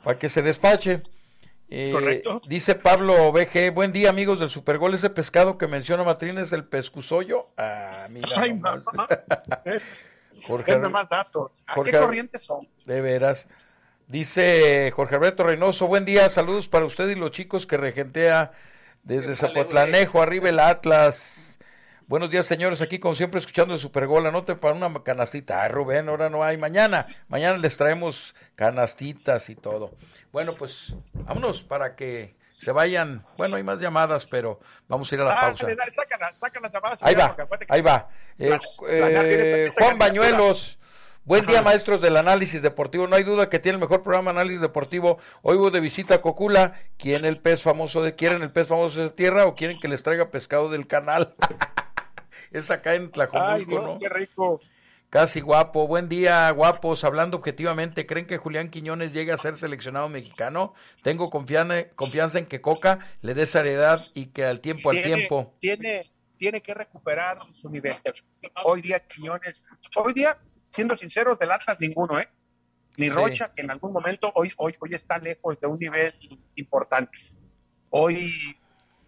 para 0.04 0.18
que 0.20 0.30
se 0.30 0.42
despache. 0.42 1.04
Eh, 1.70 1.92
Correcto. 1.92 2.42
Dice 2.48 2.74
Pablo 2.76 3.32
BG, 3.32 3.72
buen 3.72 3.92
día 3.92 4.10
amigos 4.10 4.40
del 4.40 4.50
Supergol, 4.50 4.94
ese 4.96 5.10
pescado 5.12 5.58
que 5.60 5.68
menciona 5.68 6.04
Matrín 6.04 6.38
es 6.40 6.52
el 6.52 6.66
pescusollo. 6.66 7.50
Ah, 7.58 8.08
mira 8.10 8.28
Ay. 8.36 8.60
Jorge, 10.48 10.72
Denme 10.74 10.90
más 10.90 11.08
datos. 11.10 11.64
¿A 11.68 11.74
Jorge- 11.76 11.92
qué 11.92 12.00
corrientes 12.00 12.42
son? 12.44 12.68
de 12.86 13.02
veras. 13.02 13.48
Dice 14.08 14.92
Jorge 14.92 15.16
Alberto 15.16 15.44
Reynoso, 15.44 15.88
buen 15.88 16.06
día, 16.06 16.30
saludos 16.30 16.68
para 16.68 16.86
usted 16.86 17.08
y 17.10 17.16
los 17.16 17.32
chicos 17.32 17.66
que 17.66 17.78
regentea 17.78 18.52
desde 19.04 19.36
Zapotlanejo, 19.36 20.22
arriba 20.22 20.50
el 20.50 20.60
Atlas. 20.60 21.58
Buenos 22.08 22.30
días, 22.30 22.46
señores, 22.46 22.82
aquí 22.82 23.00
como 23.00 23.16
siempre 23.16 23.40
escuchando 23.40 23.74
el 23.74 23.80
Supergol, 23.80 24.26
anoten 24.28 24.60
para 24.60 24.76
una 24.76 24.94
canastita. 25.04 25.64
Ay, 25.64 25.70
Rubén, 25.72 26.10
ahora 26.10 26.30
no 26.30 26.44
hay, 26.44 26.58
mañana, 26.58 27.08
mañana 27.30 27.58
les 27.58 27.78
traemos 27.78 28.36
canastitas 28.56 29.50
y 29.50 29.56
todo. 29.56 29.92
Bueno, 30.34 30.54
pues 30.54 30.94
vámonos 31.14 31.64
para 31.64 31.96
que 31.96 32.36
se 32.64 32.72
vayan, 32.72 33.26
bueno, 33.38 33.56
hay 33.58 33.64
más 33.64 33.80
llamadas, 33.80 34.26
pero 34.26 34.60
vamos 34.88 35.12
a 35.12 35.16
ir 35.16 35.22
a 35.22 35.26
la 35.26 35.34
Ah, 35.34 35.42
pausa. 35.42 35.64
dale, 35.66 35.76
dale, 35.76 35.92
sácala, 35.92 36.36
sácala 36.36 36.64
las 36.64 36.74
llamadas. 36.74 37.00
Ahí 37.04 37.16
va, 37.16 37.36
ahí 37.70 37.82
va. 37.82 38.08
Eh, 38.40 38.58
eh, 38.88 39.68
esa 39.70 39.82
Juan. 39.84 39.98
Bañuelos, 39.98 40.80
buen 41.26 41.46
día 41.46 41.62
maestros 41.62 42.02
del 42.02 42.18
análisis 42.18 42.62
deportivo. 42.62 43.08
No 43.08 43.16
hay 43.16 43.24
duda 43.24 43.50
que 43.50 43.60
tiene 43.60 43.76
el 43.76 43.82
mejor 43.82 44.02
programa 44.04 44.32
de 44.32 44.40
análisis 44.40 44.62
deportivo. 44.62 45.20
Hoy 45.42 45.58
hubo 45.58 45.72
de 45.72 45.80
visita 45.82 46.16
a 46.16 46.22
Cocula. 46.22 46.74
¿Quién 46.98 47.26
el 47.26 47.40
pez 47.42 47.62
famoso 47.62 48.02
de 48.02 48.16
quieren 48.16 48.42
el 48.42 48.52
pez 48.52 48.68
famoso 48.68 49.02
de 49.02 49.10
tierra 49.10 49.46
o 49.46 49.56
quieren 49.56 49.78
que 49.78 49.88
les 49.88 50.02
traiga 50.04 50.30
pescado 50.32 50.70
del 50.70 50.88
canal? 50.88 51.36
es 52.52 52.72
acá 52.72 52.94
en 52.96 53.04
Ay, 53.04 53.10
Tlajomulco, 53.10 53.70
Dios, 53.72 53.84
¿no? 53.84 54.00
qué 54.00 54.10
rico. 54.10 54.62
Casi 55.14 55.42
guapo. 55.42 55.88
Buen 55.88 56.10
día, 56.10 56.50
guapos. 56.50 57.04
Hablando 57.04 57.38
objetivamente, 57.38 58.08
¿creen 58.08 58.26
que 58.26 58.40
Julián 58.40 58.72
Quiñones 58.72 59.14
llegue 59.14 59.32
a 59.32 59.38
ser 59.38 59.58
seleccionado 59.58 60.10
mexicano? 60.10 60.74
Tengo 61.04 61.30
confianza, 61.30 61.88
confianza 61.94 62.40
en 62.40 62.48
que 62.48 62.62
Coca 62.62 62.98
le 63.22 63.36
dé 63.36 63.46
seriedad 63.46 64.02
y 64.16 64.32
que 64.32 64.44
al 64.44 64.60
tiempo 64.60 64.90
al 64.90 65.04
tiempo. 65.04 65.54
Tiene, 65.60 66.10
tiene 66.40 66.62
que 66.62 66.74
recuperar 66.74 67.38
su 67.54 67.70
nivel. 67.70 67.96
Hoy 68.64 68.82
día, 68.82 69.02
Quiñones, 69.02 69.64
hoy 69.98 70.14
día, 70.14 70.36
siendo 70.72 70.98
sinceros, 70.98 71.38
del 71.38 71.52
Atlas 71.52 71.78
ninguno, 71.80 72.20
¿eh? 72.20 72.28
Ni 72.98 73.06
Sí. 73.06 73.12
Rocha, 73.12 73.54
que 73.54 73.62
en 73.62 73.70
algún 73.70 73.94
momento 73.94 74.32
hoy, 74.34 74.52
hoy, 74.58 74.74
hoy 74.80 74.96
está 74.96 75.20
lejos 75.20 75.60
de 75.60 75.68
un 75.68 75.78
nivel 75.78 76.16
importante. 76.56 77.16
Hoy 77.92 78.34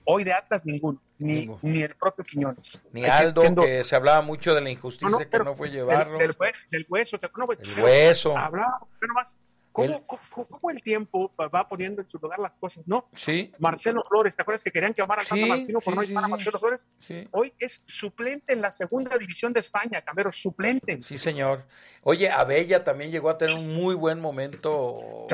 Hoy 0.05 0.23
de 0.23 0.33
Atlas 0.33 0.65
ninguno, 0.65 1.01
ni, 1.17 1.49
ni 1.61 1.81
el 1.81 1.95
propio 1.95 2.23
Quiñones. 2.25 2.79
Ni 2.91 3.05
Aldo, 3.05 3.41
siendo- 3.41 3.61
que 3.63 3.83
se 3.83 3.95
hablaba 3.95 4.21
mucho 4.21 4.53
de 4.53 4.61
la 4.61 4.69
injusticia 4.69 5.07
No, 5.09 5.11
no, 5.11 5.19
que 5.19 5.25
pero 5.27 5.43
no 5.43 5.55
fue 5.55 5.69
llevarlo. 5.69 6.17
Del, 6.17 6.33
hue- 6.35 6.53
del 6.71 6.85
hueso, 6.89 7.19
El 7.21 7.83
hueso. 7.83 8.37
Hablaba, 8.37 8.79
pero 8.99 9.13
más. 9.13 9.35
¿Cómo, 9.71 9.87
El- 9.93 10.03
cómo, 10.05 10.47
cómo 10.47 10.71
el 10.71 10.81
tiempo 10.81 11.33
va 11.53 11.67
poniendo 11.67 12.01
en 12.01 12.09
su 12.09 12.17
lugar 12.17 12.39
las 12.39 12.57
cosas? 12.57 12.87
No. 12.87 13.09
Sí, 13.13 13.51
Marcelo 13.59 14.03
Flores, 14.07 14.33
¿te 14.33 14.41
acuerdas 14.41 14.63
que 14.63 14.71
querían 14.71 14.93
llamar 14.93 15.19
al 15.19 15.25
Sí, 15.25 15.31
Tata 15.35 15.47
Martino 15.47 15.79
por 15.81 15.93
sí, 15.93 15.97
no 15.97 16.01
sí, 16.03 16.07
llamar 16.07 16.23
a 16.23 16.27
sí. 16.27 16.31
Marcelo 16.31 16.59
Flores? 16.59 16.79
sí. 16.99 17.27
Hoy 17.31 17.53
es 17.59 17.83
suplente 17.85 18.53
en 18.53 18.61
la 18.61 18.71
segunda 18.71 19.17
división 19.17 19.51
de 19.51 19.59
España, 19.59 20.01
Camero, 20.01 20.31
suplente. 20.31 21.03
Sí, 21.03 21.17
señor. 21.17 21.65
Oye, 22.03 22.29
Abella 22.29 22.85
también 22.85 23.11
llegó 23.11 23.29
a 23.29 23.37
tener 23.37 23.53
un 23.57 23.75
muy 23.75 23.95
buen 23.95 24.21
momento. 24.21 25.27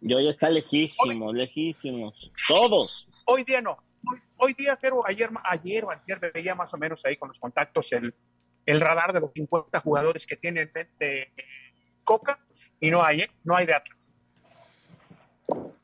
Yo 0.00 0.20
ya 0.20 0.30
está 0.30 0.48
lejísimos, 0.48 1.34
lejísimos. 1.34 2.30
Todos. 2.46 3.08
Hoy 3.26 3.42
día 3.42 3.60
no. 3.62 3.78
Hoy, 4.06 4.18
hoy 4.36 4.54
día, 4.54 4.78
pero 4.80 5.06
ayer, 5.06 5.30
ayer 5.44 5.84
o 5.84 5.90
ayer 5.90 6.32
veía 6.32 6.54
más 6.54 6.72
o 6.74 6.76
menos 6.76 7.04
ahí 7.04 7.16
con 7.16 7.28
los 7.28 7.38
contactos 7.38 7.92
el, 7.92 8.14
el 8.66 8.80
radar 8.80 9.12
de 9.12 9.20
los 9.20 9.32
50 9.32 9.80
jugadores 9.80 10.26
que 10.26 10.36
tiene 10.36 10.62
en 10.62 10.70
mente 10.74 11.32
Coca 12.04 12.38
y 12.80 12.90
no 12.90 13.02
hay, 13.02 13.22
¿eh? 13.22 13.30
No 13.44 13.56
hay 13.56 13.66
de 13.66 13.74
Atlas. 13.74 13.98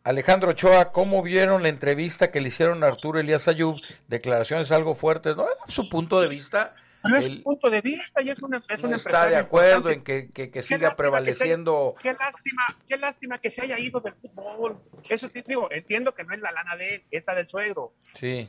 Alejandro 0.05 0.51
Ochoa, 0.51 0.93
¿cómo 0.93 1.23
vieron 1.23 1.63
la 1.63 1.71
entrevista 1.71 2.31
que 2.31 2.43
le 2.43 2.49
hicieron 2.49 2.85
a 2.85 2.89
Arturo 2.89 3.19
Elías 3.19 3.49
Ayub? 3.49 3.81
Declaraciones 4.07 4.71
algo 4.71 4.95
fuertes, 4.95 5.35
¿no? 5.35 5.47
Su 5.67 5.89
punto 5.89 6.21
de 6.21 6.29
vista. 6.29 6.73
No 7.05 7.17
es 7.17 7.31
punto 7.43 7.71
de 7.71 7.81
vista 7.81 8.23
y 8.23 8.31
es 8.31 8.41
un, 8.43 8.55
es 8.55 8.83
un 8.83 8.91
no 8.91 8.97
está 8.97 9.27
de 9.27 9.37
acuerdo 9.37 9.91
importante. 9.91 9.93
en 9.93 10.27
que, 10.27 10.33
que- 10.33 10.51
que 10.51 10.63
siga 10.63 10.89
lástima 10.89 10.97
prevaleciendo. 10.97 11.95
que 12.01 12.09
se 12.11 12.17
qué 12.17 12.25
lástima, 12.25 12.63
qué 12.89 12.97
lástima 12.97 13.39
que 13.39 13.51
se 13.51 13.63
haya 13.63 13.79
ido 13.79 14.01
del 14.01 14.15
fútbol. 14.15 14.79
Eso 15.09 15.29
sí, 15.29 15.43
digo, 15.47 15.71
entiendo 15.71 16.15
que 16.15 16.25
no 16.25 16.35
es 16.35 16.41
la 16.41 16.51
lana 16.53 16.77
de 16.77 16.95
él, 16.97 17.03
es 17.11 17.25
la 17.27 17.35
del 17.35 17.47
suegro, 17.49 17.93
Sí, 18.15 18.49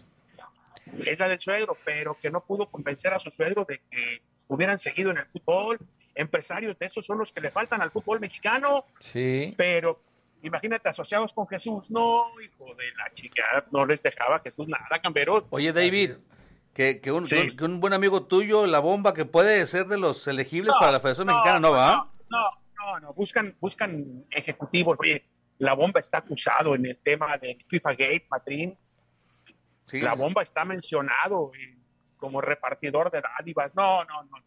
es 1.06 1.19
la 1.19 1.27
del 1.27 1.40
suegro, 1.40 1.77
pero 1.84 2.18
que 2.22 2.30
no 2.30 2.41
pudo 2.41 2.68
convencer 2.68 3.14
a 3.14 3.19
su 3.19 3.30
suegro 3.32 3.65
de 3.65 3.82
que 3.91 4.22
hubieran 4.48 4.80
seguido 4.80 5.11
en 5.11 5.18
el 5.18 5.26
fútbol. 5.26 5.80
Empresarios 6.14 6.80
de 6.80 6.86
esos 6.86 7.06
son 7.06 7.18
los 7.18 7.32
que 7.34 7.41
le 7.41 7.52
faltan 7.52 7.82
al 7.82 7.91
fútbol 7.91 8.22
mexicano, 8.22 8.86
sí. 9.02 9.53
pero 9.57 9.99
imagínate 10.44 10.88
asociados 10.88 11.34
con 11.34 11.45
Jesús, 11.48 11.90
no, 11.91 12.27
hijo 12.40 12.73
de 12.76 12.86
la 12.95 13.11
chica, 13.11 13.65
no 13.72 13.86
les 13.86 14.02
dejaba 14.02 14.40
Jesús 14.40 14.65
nada, 14.69 15.02
Camberón. 15.02 15.44
Oye, 15.49 15.73
David, 15.73 16.11
que, 16.76 16.99
que, 17.02 17.11
un, 17.11 17.26
Sí. 17.26 17.56
que 17.56 17.64
un 17.64 17.80
buen 17.80 17.93
amigo 17.93 18.26
tuyo, 18.26 18.68
la 18.68 18.80
bomba, 18.80 19.14
que 19.14 19.23
puede 19.26 19.65
ser 19.65 19.88
de 19.88 19.97
los 19.97 20.27
elegibles 20.27 20.73
No, 20.76 20.80
para 20.80 20.91
la 20.91 20.99
Federación 20.99 21.27
Mexicana, 21.27 21.60
¿no 21.60 21.72
va? 21.72 22.11
No, 22.30 22.49
no, 22.77 22.99
no, 22.99 23.14
buscan, 23.14 23.56
buscan 23.61 24.26
ejecutivos. 24.30 24.97
Oye, 24.99 25.23
la 25.60 25.73
bomba 25.73 26.02
está 26.02 26.18
acusado 26.18 26.76
en 26.76 26.85
el 26.85 26.97
tema 27.02 27.38
de 27.38 27.57
FIFA 27.68 27.91
Gate, 27.91 28.27
Matrín. 28.30 28.77
Sí. 29.85 30.02
La 30.02 30.15
bomba 30.15 30.41
está 30.43 30.65
mencionado 30.65 31.52
eh, 31.56 31.77
como 32.18 32.41
repartidor 32.41 33.10
de 33.10 33.22
dádivas. 33.22 33.73
No, 33.73 34.03
no, 34.03 34.23
no. 34.23 34.38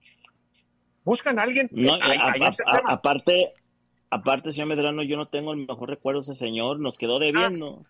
Buscan 1.04 1.38
a 1.38 1.42
alguien. 1.44 1.68
No, 1.72 1.94
a- 1.94 2.92
aparte, 2.92 3.54
aparte, 4.10 4.52
señor 4.52 4.68
Medrano, 4.68 5.02
yo 5.02 5.16
no 5.16 5.24
tengo 5.26 5.52
el 5.54 5.66
mejor 5.66 5.88
recuerdo 5.88 6.20
de 6.20 6.32
ese 6.32 6.34
señor, 6.34 6.78
nos 6.78 6.98
quedó 6.98 7.18
debiendo. 7.18 7.84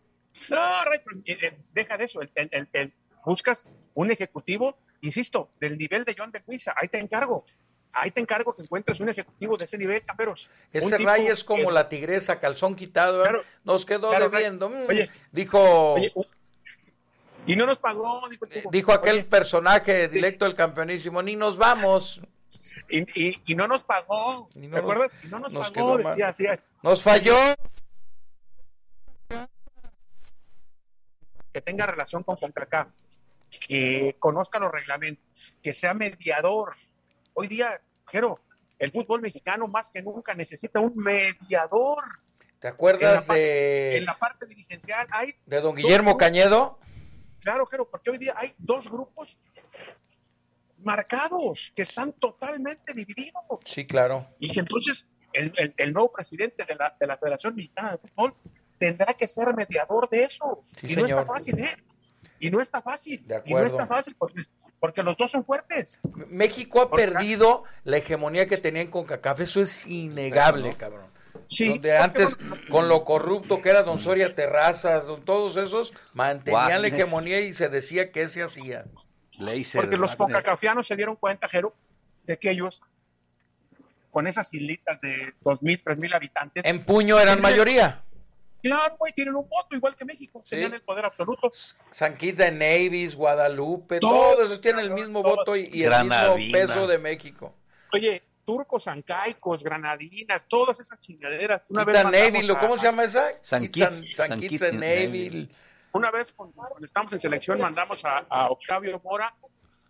No, 0.48 0.84
Ray, 0.84 1.00
pero, 1.04 1.18
eh, 1.24 1.38
eh, 1.42 1.58
deja 1.72 1.96
de 1.96 2.04
eso. 2.04 2.20
El- 2.22 2.30
el- 2.36 2.48
el- 2.52 2.68
el- 2.72 2.92
buscas 3.28 3.62
un 3.94 4.10
ejecutivo, 4.10 4.76
insisto, 5.02 5.50
del 5.60 5.76
nivel 5.76 6.04
de 6.04 6.14
John 6.18 6.30
de 6.32 6.42
Luisa. 6.46 6.74
Ahí 6.80 6.88
te 6.88 6.98
encargo. 6.98 7.44
Ahí 7.92 8.10
te 8.10 8.20
encargo 8.20 8.54
que 8.54 8.62
encuentres 8.62 9.00
un 9.00 9.08
ejecutivo 9.08 9.56
de 9.56 9.64
ese 9.66 9.76
nivel, 9.78 10.02
camperos. 10.04 10.48
Ese 10.72 10.98
Ray 10.98 11.26
es 11.26 11.42
como 11.44 11.68
que- 11.68 11.72
la 11.72 11.88
tigresa, 11.88 12.38
calzón 12.40 12.74
quitado. 12.74 13.20
¿eh? 13.22 13.28
Claro. 13.28 13.42
Nos 13.64 13.84
quedó 13.86 14.10
Claro, 14.10 14.28
debiendo. 14.30 14.68
Mm, 14.70 14.86
Oye, 14.88 15.10
dijo, 15.32 15.94
Oye, 15.94 16.12
y 17.46 17.56
no 17.56 17.66
nos 17.66 17.78
pagó, 17.78 18.28
dijo, 18.28 18.44
el 18.44 18.50
tipo. 18.50 18.70
dijo 18.70 18.92
aquel 18.92 19.16
Oye, 19.16 19.24
personaje 19.24 20.08
directo 20.08 20.44
del 20.44 20.54
campeonísimo, 20.54 21.22
ni 21.22 21.36
nos 21.36 21.56
vamos. 21.56 22.20
y, 22.90 23.00
y- 23.28 23.42
y 23.46 23.54
no 23.54 23.66
nos 23.68 23.82
pagó, 23.82 24.48
no 24.54 24.60
¿te 24.60 24.68
nos- 24.68 24.80
acuerdas? 24.80 25.10
Y 25.24 25.26
no 25.28 25.38
nos, 25.40 25.52
nos 25.52 25.70
pagó, 25.70 25.98
decía 25.98 26.28
así, 26.28 26.44
Nos 26.82 27.02
falló. 27.02 27.36
que 31.52 31.60
tenga 31.62 31.86
relación 31.86 32.22
con 32.22 32.36
CONCACAF, 32.36 32.88
que 33.66 34.16
conozca 34.18 34.58
los 34.58 34.70
reglamentos, 34.72 35.24
que 35.62 35.74
sea 35.74 35.94
mediador. 35.94 36.74
Hoy 37.34 37.48
día, 37.48 37.80
Jero, 38.06 38.40
el 38.78 38.92
fútbol 38.92 39.20
mexicano 39.20 39.66
más 39.68 39.90
que 39.90 40.02
nunca 40.02 40.34
necesita 40.34 40.80
un 40.80 40.96
mediador. 40.96 42.04
¿Te 42.60 42.68
En 42.68 42.74
acuerdas 42.74 43.26
parte, 43.26 43.40
de, 43.40 43.96
en 43.98 44.04
la 44.04 44.18
parte 44.18 44.46
dirigencial 44.46 45.06
hay, 45.10 45.34
de 45.46 45.60
don 45.60 45.74
Guillermo 45.76 46.16
Cañedo? 46.16 46.78
claro, 47.40 47.66
Jero, 47.66 47.88
porque 47.88 48.10
hoy 48.10 48.18
día 48.18 48.34
hay 48.36 48.54
dos 48.58 48.90
grupos 48.90 49.36
marcados 50.78 51.72
que 51.74 51.82
están 51.82 52.12
totalmente 52.14 52.92
divididos. 52.92 53.42
Sí, 53.64 53.86
claro. 53.86 54.26
Y 54.38 54.52
que 54.52 54.60
entonces 54.60 55.06
el, 55.32 55.52
el- 55.56 55.74
el 55.76 55.92
nuevo 55.92 56.12
presidente 56.12 56.64
de 56.64 56.74
la, 56.74 56.96
de 56.98 57.06
la 57.06 57.16
Federación 57.16 57.54
Mexicana 57.54 57.92
de 57.92 57.98
Fútbol 57.98 58.34
tendrá 58.78 59.14
que 59.14 59.26
ser 59.28 59.54
mediador 59.54 60.08
de 60.08 60.24
eso. 60.24 60.64
Sí, 60.76 60.86
y 60.92 60.96
no 60.96 61.02
señor. 61.06 61.20
está 61.20 61.26
fácil, 61.32 61.58
¿eh? 61.58 61.76
Y 62.40 62.50
no 62.50 62.60
está 62.60 62.80
fácil. 62.82 63.26
De 63.26 63.34
Y 63.44 63.50
no 63.50 63.58
acuerdo. 63.58 63.66
está 63.66 63.86
fácil 63.86 64.14
porque, 64.18 64.42
porque 64.80 65.02
los 65.02 65.16
dos 65.16 65.30
son 65.30 65.44
fuertes. 65.44 65.98
México 66.28 66.80
ha 66.80 66.90
Porque- 66.90 67.08
perdido 67.08 67.64
la 67.84 67.96
hegemonía 67.98 68.46
que 68.46 68.56
tenía 68.58 68.82
en 68.82 68.90
CONCACAF, 68.90 69.40
eso 69.40 69.60
es 69.60 69.86
innegable, 69.86 70.74
cabrón. 70.76 71.06
Sí, 71.48 71.68
Donde 71.70 71.96
antes, 71.96 72.36
con 72.68 72.88
lo 72.88 73.04
corrupto 73.04 73.62
que 73.62 73.70
era 73.70 73.82
don 73.82 73.98
Soria 73.98 74.34
Terrazas, 74.34 75.06
don 75.06 75.24
todos 75.24 75.56
esos, 75.56 75.94
mantenían 76.12 76.82
la 76.82 76.88
hegemonía 76.88 77.40
y 77.40 77.54
se 77.54 77.68
decía 77.68 78.12
que 78.12 78.26
se 78.28 78.42
hacía. 78.42 78.84
Laser, 79.38 79.82
porque 79.82 79.96
los 79.96 80.14
concacafianos 80.16 80.86
se 80.88 80.96
dieron 80.96 81.14
cuenta, 81.16 81.48
Jero, 81.48 81.72
de 82.24 82.38
que 82.38 82.50
ellos, 82.50 82.82
con 84.10 84.26
esas 84.26 84.52
islitas 84.52 85.00
de 85.00 85.32
dos 85.40 85.62
mil, 85.62 85.80
tres 85.82 85.96
mil 85.96 86.12
habitantes, 86.12 86.64
En 86.66 86.84
puño 86.84 87.18
eran 87.20 87.40
mayoría. 87.40 88.02
Claro, 88.62 88.96
güey, 88.98 89.12
tienen 89.12 89.34
un 89.34 89.48
voto 89.48 89.74
igual 89.76 89.94
que 89.96 90.04
México, 90.04 90.42
Sí. 90.44 90.50
tenían 90.50 90.74
el 90.74 90.82
poder 90.82 91.04
absoluto. 91.04 91.50
San 91.90 92.16
Quinta 92.16 92.44
de 92.44 92.52
Nevis, 92.52 93.14
Guadalupe, 93.16 94.00
Todos, 94.00 94.34
todos 94.34 94.44
esos 94.46 94.60
tienen 94.60 94.84
el 94.86 94.90
mismo 94.92 95.22
todos. 95.22 95.36
voto 95.36 95.56
y, 95.56 95.68
y 95.72 95.84
el 95.84 95.90
mismo 96.04 96.36
peso 96.52 96.86
de 96.86 96.98
México. 96.98 97.54
Oye, 97.92 98.22
turcos, 98.44 98.88
ancaicos, 98.88 99.62
granadinas, 99.62 100.46
todas 100.48 100.78
esas 100.80 100.98
chingaderas. 101.00 101.62
Una 101.68 101.84
vez 101.84 101.96
Quita 101.96 102.04
mandamos 102.04 102.32
Neville, 102.32 102.52
¿o 102.52 102.56
a- 102.56 102.60
¿cómo 102.60 102.76
se 102.78 102.84
llama 102.86 103.04
esa? 103.04 103.30
San 103.42 103.62
Kitts- 103.64 104.14
San 104.14 104.28
San 104.28 104.38
Kitts 104.38 104.50
Kitts 104.50 104.62
and 104.62 104.78
Neville. 104.80 105.30
Neville. 105.30 105.48
Una 105.92 106.10
vez 106.10 106.32
cuando, 106.32 106.54
cuando 106.54 106.86
estábamos 106.86 107.12
en 107.14 107.20
selección 107.20 107.60
mandamos 107.60 108.04
a, 108.04 108.18
a 108.28 108.50
Octavio 108.50 109.00
Mora 109.04 109.34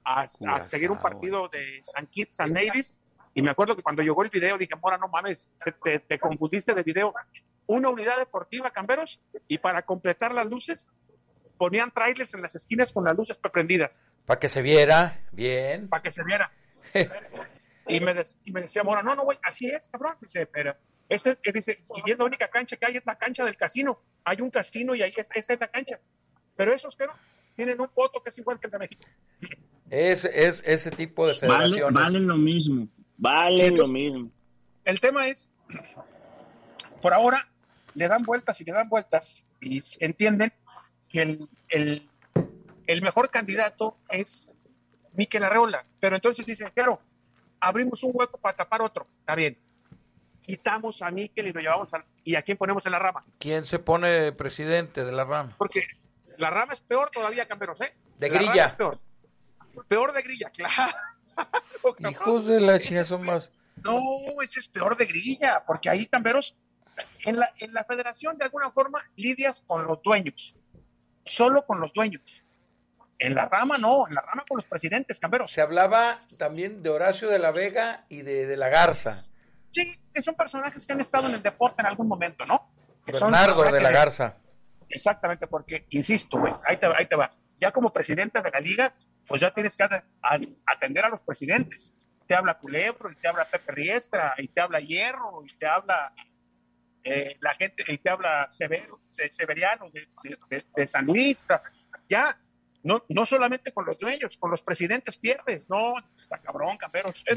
a, 0.04 0.26
seguir 0.62 0.90
un 0.90 0.98
partido 0.98 1.48
de 1.48 1.82
San 1.84 2.06
Kitts, 2.06 2.36
San 2.36 2.52
y 3.34 3.42
me 3.42 3.50
acuerdo 3.50 3.76
que 3.76 3.82
cuando 3.82 4.02
llegó 4.02 4.22
el 4.24 4.30
video 4.30 4.56
dije, 4.58 4.74
Mora, 4.76 4.96
no 4.98 5.06
mames, 5.08 5.50
se- 5.62 5.72
te, 5.72 5.98
te 6.00 6.18
confundiste 6.18 6.72
de 6.74 6.82
video. 6.82 7.12
Una 7.68 7.88
unidad 7.90 8.18
deportiva, 8.18 8.70
Camberos, 8.72 9.20
y 9.46 9.58
para 9.58 9.82
completar 9.82 10.32
las 10.34 10.50
luces 10.50 10.88
ponían 11.58 11.92
trailers 11.92 12.34
en 12.34 12.42
las 12.42 12.54
esquinas 12.56 12.92
con 12.92 13.04
las 13.04 13.16
luces 13.16 13.38
prendidas 13.52 14.00
Para 14.26 14.40
que 14.40 14.48
se 14.48 14.62
viera 14.62 15.20
bien. 15.32 15.88
para 15.88 16.02
que 16.02 16.10
se 16.10 16.24
viera. 16.24 16.50
y, 17.86 18.00
me 18.00 18.14
des- 18.14 18.36
y 18.44 18.52
me 18.52 18.62
decía 18.62 18.82
Mora, 18.84 19.02
no, 19.02 19.14
no, 19.14 19.22
güey, 19.24 19.38
así 19.42 19.68
es, 19.68 19.86
cabrón. 19.88 20.14
Dice, 20.20 20.46
pero 20.46 20.74
este, 21.08 21.36
que 21.42 21.52
dice, 21.52 21.82
y 22.06 22.10
es 22.10 22.18
la 22.18 22.24
única 22.24 22.48
cancha 22.48 22.76
que 22.76 22.86
hay, 22.86 22.96
es 22.96 23.04
la 23.06 23.16
cancha 23.16 23.44
del 23.44 23.56
casino. 23.56 24.00
Hay 24.24 24.40
un 24.40 24.50
casino 24.50 24.94
y 24.94 25.02
ahí 25.02 25.12
es, 25.16 25.28
esa 25.34 25.52
es 25.54 25.60
la 25.60 25.68
cancha. 25.68 25.98
Pero 26.56 26.72
esos, 26.74 26.96
pero 26.96 27.12
tienen 27.54 27.80
un 27.80 27.88
voto 27.94 28.22
que 28.22 28.30
es 28.30 28.38
igual 28.38 28.58
que 28.60 28.66
el 28.68 28.70
de 28.72 28.78
México. 28.78 29.02
Es, 29.90 30.24
es 30.24 30.62
ese 30.64 30.90
tipo 30.90 31.26
de 31.26 31.34
Vale, 31.46 31.64
federaciones. 31.74 31.94
valen 32.02 32.26
lo 32.28 32.36
mismo. 32.36 32.88
Valen 33.16 33.70
Sí, 33.74 33.76
lo 33.76 33.86
mismo. 33.88 34.30
El 34.84 35.00
tema 35.00 35.28
es, 35.28 35.50
por 37.02 37.12
ahora, 37.12 37.48
le 37.98 38.08
dan 38.08 38.22
vueltas 38.22 38.60
y 38.60 38.64
le 38.64 38.72
dan 38.72 38.88
vueltas 38.88 39.44
y 39.60 39.82
entienden 39.98 40.52
que 41.08 41.22
el, 41.22 41.48
el, 41.68 42.08
el 42.86 43.02
mejor 43.02 43.30
candidato 43.30 43.96
es 44.08 44.50
Miquel 45.14 45.42
Arreola. 45.44 45.84
Pero 45.98 46.14
entonces 46.14 46.46
dicen, 46.46 46.70
claro, 46.74 47.00
abrimos 47.60 48.02
un 48.04 48.12
hueco 48.14 48.38
para 48.38 48.56
tapar 48.56 48.82
otro. 48.82 49.06
Está 49.20 49.34
bien. 49.34 49.58
Quitamos 50.42 51.02
a 51.02 51.10
Miquel 51.10 51.48
y 51.48 51.52
lo 51.52 51.60
llevamos 51.60 51.92
a... 51.92 52.04
¿Y 52.22 52.36
a 52.36 52.42
quién 52.42 52.56
ponemos 52.56 52.86
en 52.86 52.92
la 52.92 52.98
rama? 53.00 53.24
¿Quién 53.38 53.64
se 53.66 53.78
pone 53.80 54.30
presidente 54.32 55.04
de 55.04 55.12
la 55.12 55.24
rama? 55.24 55.54
Porque 55.58 55.86
la 56.36 56.50
rama 56.50 56.74
es 56.74 56.80
peor 56.80 57.10
todavía, 57.10 57.48
Camberos, 57.48 57.80
¿eh? 57.80 57.92
De 58.18 58.28
La 58.28 58.38
rama 58.38 58.50
grilla. 58.52 58.66
es 58.66 58.72
peor. 58.74 58.98
Peor 59.88 60.12
de 60.12 60.22
grilla, 60.22 60.50
claro. 60.50 60.92
Hijos 62.10 62.46
de 62.46 62.60
la 62.60 62.80
chica 62.80 63.04
son 63.04 63.26
más. 63.26 63.50
No, 63.82 64.00
ese 64.42 64.60
es 64.60 64.68
peor 64.68 64.96
de 64.96 65.06
grilla, 65.06 65.64
porque 65.66 65.88
ahí, 65.88 66.06
Camberos, 66.06 66.56
en 67.24 67.36
la, 67.36 67.52
en 67.58 67.72
la 67.72 67.84
federación 67.84 68.38
de 68.38 68.44
alguna 68.44 68.70
forma 68.70 69.02
lidias 69.16 69.62
con 69.66 69.86
los 69.86 70.02
dueños, 70.02 70.54
solo 71.24 71.64
con 71.66 71.80
los 71.80 71.92
dueños. 71.92 72.22
En 73.18 73.34
la 73.34 73.46
rama 73.46 73.78
no, 73.78 74.06
en 74.06 74.14
la 74.14 74.20
rama 74.20 74.44
con 74.48 74.58
los 74.58 74.66
presidentes, 74.66 75.18
Camberos. 75.18 75.50
Se 75.50 75.60
hablaba 75.60 76.20
también 76.38 76.82
de 76.82 76.90
Horacio 76.90 77.28
de 77.28 77.40
la 77.40 77.50
Vega 77.50 78.04
y 78.08 78.22
de, 78.22 78.46
de 78.46 78.56
la 78.56 78.68
Garza. 78.68 79.24
Sí, 79.72 79.98
que 80.14 80.22
son 80.22 80.34
personajes 80.36 80.86
que 80.86 80.92
han 80.92 81.00
estado 81.00 81.28
en 81.28 81.34
el 81.34 81.42
deporte 81.42 81.82
en 81.82 81.86
algún 81.86 82.06
momento, 82.06 82.46
¿no? 82.46 82.70
Que 83.04 83.12
son 83.12 83.32
Bernardo 83.32 83.64
de 83.72 83.80
la 83.80 83.90
Garza. 83.90 84.36
Exactamente, 84.88 85.46
porque, 85.46 85.86
insisto, 85.90 86.38
güey, 86.38 86.54
ahí 86.64 86.76
te, 86.76 86.86
ahí 86.86 87.06
te 87.06 87.16
vas. 87.16 87.36
ya 87.60 87.72
como 87.72 87.92
presidente 87.92 88.40
de 88.40 88.50
la 88.50 88.60
liga, 88.60 88.94
pues 89.26 89.40
ya 89.40 89.52
tienes 89.52 89.76
que 89.76 89.84
atender 90.64 91.04
a 91.04 91.08
los 91.08 91.20
presidentes. 91.20 91.92
Te 92.26 92.34
habla 92.34 92.58
Culebro, 92.58 93.10
y 93.10 93.16
te 93.16 93.28
habla 93.28 93.48
Pepe 93.50 93.72
Riestra, 93.72 94.34
y 94.38 94.48
te 94.48 94.60
habla 94.60 94.80
Hierro, 94.80 95.42
y 95.44 95.52
te 95.58 95.66
habla 95.66 96.12
eh, 97.12 97.36
la 97.40 97.54
gente, 97.54 97.84
y 97.88 97.98
te 97.98 98.10
habla 98.10 98.48
Severo, 98.50 99.00
Se- 99.08 99.30
Severiano 99.30 99.90
de, 99.90 100.08
de- 100.50 100.64
de- 100.76 100.86
San 100.86 101.06
Luis. 101.06 101.44
Ya, 102.08 102.38
no, 102.82 103.02
no 103.08 103.26
solamente 103.26 103.72
con 103.72 103.84
los 103.86 103.98
dueños, 103.98 104.36
con 104.38 104.50
los 104.50 104.62
presidentes 104.62 105.16
pierdes. 105.16 105.68
No, 105.68 105.94
está 106.18 106.38
cabrón, 106.38 106.76
camperos. 106.78 107.14
Es 107.26 107.36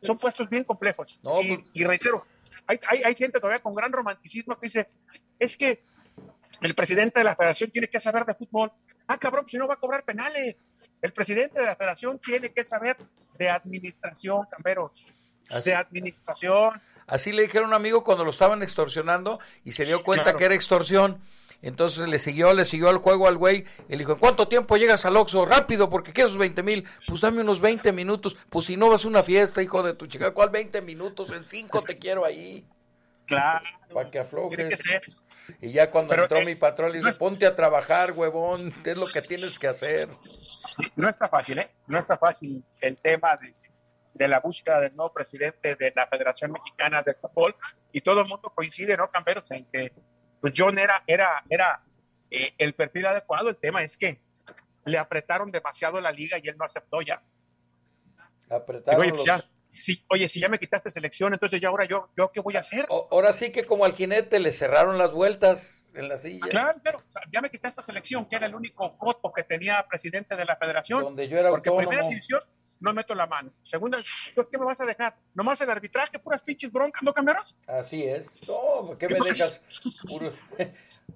que 0.00 0.06
son 0.06 0.18
puestos 0.18 0.48
bien 0.50 0.64
complejos. 0.64 1.18
No, 1.22 1.40
y, 1.42 1.56
pues- 1.56 1.70
y 1.72 1.84
reitero, 1.84 2.26
hay, 2.66 2.78
hay, 2.88 3.02
hay 3.04 3.14
gente 3.14 3.40
todavía 3.40 3.62
con 3.62 3.74
gran 3.74 3.92
romanticismo 3.92 4.56
que 4.58 4.66
dice, 4.66 4.88
es 5.38 5.56
que 5.56 5.82
el 6.60 6.74
presidente 6.74 7.20
de 7.20 7.24
la 7.24 7.34
federación 7.36 7.70
tiene 7.70 7.88
que 7.88 8.00
saber 8.00 8.24
de 8.24 8.34
fútbol. 8.34 8.70
Ah, 9.06 9.18
cabrón, 9.18 9.46
si 9.48 9.58
no 9.58 9.66
va 9.66 9.74
a 9.74 9.78
cobrar 9.78 10.04
penales. 10.04 10.56
El 11.02 11.12
presidente 11.12 11.60
de 11.60 11.66
la 11.66 11.76
federación 11.76 12.18
tiene 12.18 12.50
que 12.52 12.64
saber 12.64 12.96
de 13.38 13.50
administración, 13.50 14.46
camperos. 14.50 14.92
Así, 15.50 15.68
De 15.70 15.76
administración. 15.76 16.80
Así 17.06 17.32
le 17.32 17.42
dijeron 17.42 17.66
a 17.66 17.68
un 17.68 17.74
amigo 17.74 18.04
cuando 18.04 18.24
lo 18.24 18.30
estaban 18.30 18.62
extorsionando 18.62 19.38
y 19.64 19.72
se 19.72 19.84
dio 19.84 20.02
cuenta 20.02 20.24
Claro. 20.24 20.38
que 20.38 20.44
era 20.46 20.54
extorsión. 20.54 21.20
Entonces 21.62 22.06
le 22.08 22.18
siguió, 22.18 22.52
le 22.52 22.66
siguió 22.66 22.90
al 22.90 22.98
juego 22.98 23.26
al 23.26 23.38
güey 23.38 23.64
le 23.88 23.96
dijo, 23.96 24.12
¿en 24.12 24.18
cuánto 24.18 24.48
tiempo 24.48 24.76
llegas 24.76 25.06
al 25.06 25.16
Oxxo? 25.16 25.46
Rápido, 25.46 25.88
porque 25.88 26.12
quiero 26.12 26.28
esos 26.28 26.38
20 26.38 26.62
mil. 26.62 26.84
Pues 27.08 27.22
dame 27.22 27.40
unos 27.40 27.60
20 27.60 27.90
minutos. 27.92 28.36
Pues 28.50 28.66
si 28.66 28.76
no 28.76 28.90
vas 28.90 29.04
a 29.04 29.08
una 29.08 29.22
fiesta, 29.22 29.62
hijo 29.62 29.82
de 29.82 29.94
tu 29.94 30.06
chica, 30.06 30.32
¿cuál 30.32 30.50
20 30.50 30.82
minutos? 30.82 31.30
En 31.30 31.46
5 31.46 31.82
te 31.82 31.98
quiero 31.98 32.24
ahí. 32.26 32.66
Claro. 33.26 33.64
Para 33.94 34.10
que 34.10 34.18
aflojes. 34.18 34.78
ser. 34.80 35.02
Y 35.62 35.72
ya 35.72 35.90
cuando 35.90 36.10
Pero, 36.10 36.22
entró 36.24 36.38
eh, 36.40 36.44
mi 36.44 36.54
patrón 36.54 36.92
le 36.92 36.98
dice, 36.98 37.14
ponte 37.14 37.46
a 37.46 37.54
trabajar, 37.54 38.12
huevón, 38.12 38.72
es 38.84 38.96
lo 38.96 39.06
que 39.06 39.22
tienes 39.22 39.58
que 39.58 39.66
hacer. 39.68 40.08
No 40.96 41.08
está 41.08 41.28
fácil, 41.28 41.58
¿eh? 41.58 41.70
No 41.86 41.98
está 41.98 42.16
fácil 42.18 42.62
el 42.80 42.96
tema 42.98 43.36
de, 43.36 43.54
de 44.14 44.28
la 44.28 44.40
búsqueda 44.40 44.80
del 44.80 44.94
nuevo 44.96 45.12
presidente 45.12 45.74
de 45.76 45.92
la 45.94 46.06
Federación 46.06 46.52
Mexicana 46.52 47.02
de 47.02 47.14
Fútbol. 47.14 47.54
Y 47.92 48.00
todo 48.00 48.20
el 48.22 48.28
mundo 48.28 48.50
coincide, 48.54 48.96
¿no, 48.96 49.10
Camperos? 49.10 49.50
En 49.50 49.66
que 49.66 49.92
pues 50.40 50.54
John 50.56 50.78
era, 50.78 51.02
era, 51.06 51.42
era 51.50 51.82
eh, 52.30 52.54
el 52.58 52.74
perfil 52.74 53.06
adecuado. 53.06 53.48
El 53.48 53.56
tema 53.56 53.82
es 53.82 53.96
que 53.96 54.20
le 54.84 54.98
apretaron 54.98 55.50
demasiado 55.50 56.00
la 56.00 56.12
liga 56.12 56.38
y 56.42 56.48
él 56.48 56.56
no 56.56 56.64
aceptó 56.64 57.00
ya. 57.02 57.22
Apretaron 58.50 59.00
oye, 59.00 59.10
pues 59.10 59.26
los- 59.26 59.26
ya, 59.26 59.44
sí, 59.72 60.04
oye, 60.10 60.28
si 60.28 60.40
ya 60.40 60.48
me 60.48 60.58
quitaste 60.58 60.90
selección, 60.90 61.32
entonces 61.32 61.60
ya 61.60 61.68
ahora 61.68 61.86
yo, 61.86 62.10
yo 62.16 62.30
qué 62.30 62.40
voy 62.40 62.56
a 62.56 62.60
hacer. 62.60 62.86
O- 62.90 63.08
Ahora 63.10 63.32
sí 63.32 63.50
que 63.50 63.64
como 63.64 63.84
al 63.84 63.94
jinete 63.94 64.38
le 64.38 64.52
cerraron 64.52 64.98
las 64.98 65.12
vueltas 65.12 65.90
en 65.94 66.08
la 66.08 66.18
silla. 66.18 66.46
Claro, 66.48 66.78
claro, 66.82 66.98
o 67.08 67.10
sea, 67.10 67.22
ya 67.32 67.40
me 67.40 67.50
quitaste 67.50 67.80
selección, 67.82 68.26
que 68.28 68.36
era 68.36 68.46
el 68.46 68.54
único 68.54 68.90
voto 68.98 69.32
que 69.32 69.44
tenía 69.44 69.84
presidente 69.88 70.36
de 70.36 70.44
la 70.44 70.56
federación. 70.56 71.02
Donde 71.02 71.28
yo 71.28 71.38
era 71.38 71.50
Porque 71.50 71.70
autónomo. 71.70 71.88
primera 71.90 72.08
división 72.08 72.42
no 72.80 72.92
meto 72.92 73.14
la 73.14 73.26
mano. 73.26 73.50
Segunda, 73.64 73.98
entonces, 74.28 74.50
¿qué 74.50 74.58
me 74.58 74.64
vas 74.64 74.80
a 74.80 74.84
dejar? 74.84 75.16
¿Nomás 75.34 75.60
el 75.60 75.70
arbitraje, 75.70 76.18
puras 76.18 76.42
pinches 76.42 76.70
broncas, 76.72 77.02
no 77.02 77.12
cambiaros? 77.14 77.54
Así 77.66 78.02
es. 78.04 78.34
No, 78.48 78.96
¿qué 78.98 79.08
me 79.08 79.20
¿Qué 79.20 79.28
dejas? 79.30 79.60
Puros- 80.08 80.34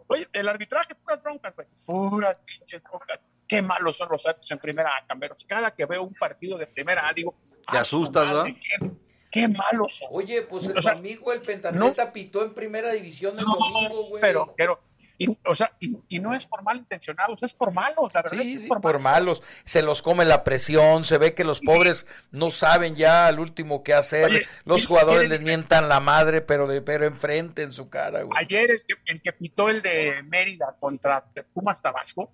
Oye, 0.07 0.29
el 0.33 0.49
arbitraje, 0.49 0.95
puras 0.95 1.23
broncas, 1.23 1.55
güey. 1.55 1.67
Puras 1.87 2.37
pinches 2.45 2.83
broncas. 2.83 3.21
Qué 3.47 3.63
malos 3.63 3.97
son 3.97 4.09
los 4.11 4.25
actos 4.27 4.51
en 4.51 4.59
primera 4.59 4.91
A, 4.97 5.07
camperos. 5.07 5.45
Cada 5.49 5.71
que 5.75 5.87
veo 5.87 6.03
un 6.03 6.15
partido 6.15 6.59
de 6.59 6.67
primera 6.67 7.09
A, 7.09 7.13
digo... 7.13 7.35
Te 7.71 7.77
"Ah, 7.79 7.85
su 7.85 7.97
asustas, 8.03 8.27
madre, 8.29 8.55
Qué, 8.55 8.91
qué 9.31 9.49
malos 9.49 9.95
son. 9.99 10.09
Oye, 10.11 10.43
pues 10.43 10.69
O 10.69 10.73
tu 10.75 10.83
sea, 10.83 10.93
amigo 10.93 11.33
el 11.33 11.41
pentatleta 11.41 12.13
pitó 12.13 12.43
en 12.45 12.55
primera 12.55 12.91
división 12.93 13.39
el 13.39 13.45
domingo, 13.45 14.05
güey. 14.09 14.21
Pero, 14.21 14.55
pero, 14.57 14.81
y, 15.21 15.37
o 15.45 15.55
sea, 15.57 15.73
y, 15.81 15.99
y 16.09 16.21
no 16.21 16.33
es 16.33 16.47
por 16.47 16.63
mal 16.63 16.77
intencionados, 16.79 17.43
es 17.43 17.53
por 17.53 17.73
malos, 17.73 18.15
la 18.15 18.23
verdad 18.23 18.39
Sí, 18.41 18.55
es 18.55 18.63
sí, 18.63 18.69
por, 18.69 18.81
por 18.81 19.01
malos. 19.01 19.41
malos. 19.41 19.61
Se 19.65 19.83
los 19.83 20.01
come 20.01 20.25
la 20.25 20.45
presión, 20.45 21.05
se 21.05 21.19
ve 21.19 21.35
que 21.35 21.43
los 21.45 21.61
pobres 21.61 22.07
no 22.31 22.51
saben 22.53 22.95
ya 22.95 23.27
al 23.27 23.41
último 23.41 23.83
qué 23.83 23.95
hacer. 23.95 24.27
Oye, 24.27 24.47
los 24.65 24.77
¿quién- 24.79 24.89
jugadores 24.89 25.23
quién- 25.23 25.31
les 25.33 25.41
mientan 25.41 25.89
la 25.89 25.99
madre, 26.01 26.41
pero 26.41 26.67
de 26.69 26.83
pero 26.83 27.05
enfrente 27.05 27.63
en 27.63 27.73
su 27.73 27.91
cara, 27.91 28.23
güey. 28.23 28.39
Ayer 28.39 28.71
el 28.71 28.83
que, 28.87 28.95
el 29.07 29.21
que 29.21 29.33
pitó 29.33 29.69
el 29.69 29.83
de 29.83 30.23
Mérida 30.23 30.77
contra 30.79 31.25
Pumas 31.53 31.83
Tabasco, 31.83 32.33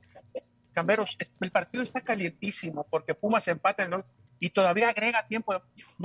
Camberos, 0.75 1.17
el 1.41 1.51
partido 1.53 1.83
está 1.85 2.01
calientísimo 2.01 2.85
porque 2.91 3.15
Pumas 3.15 3.47
empata 3.49 3.87
¿no? 3.87 4.05
y 4.41 4.51
todavía 4.51 4.89
agrega 4.89 5.27
tiempo. 5.27 5.55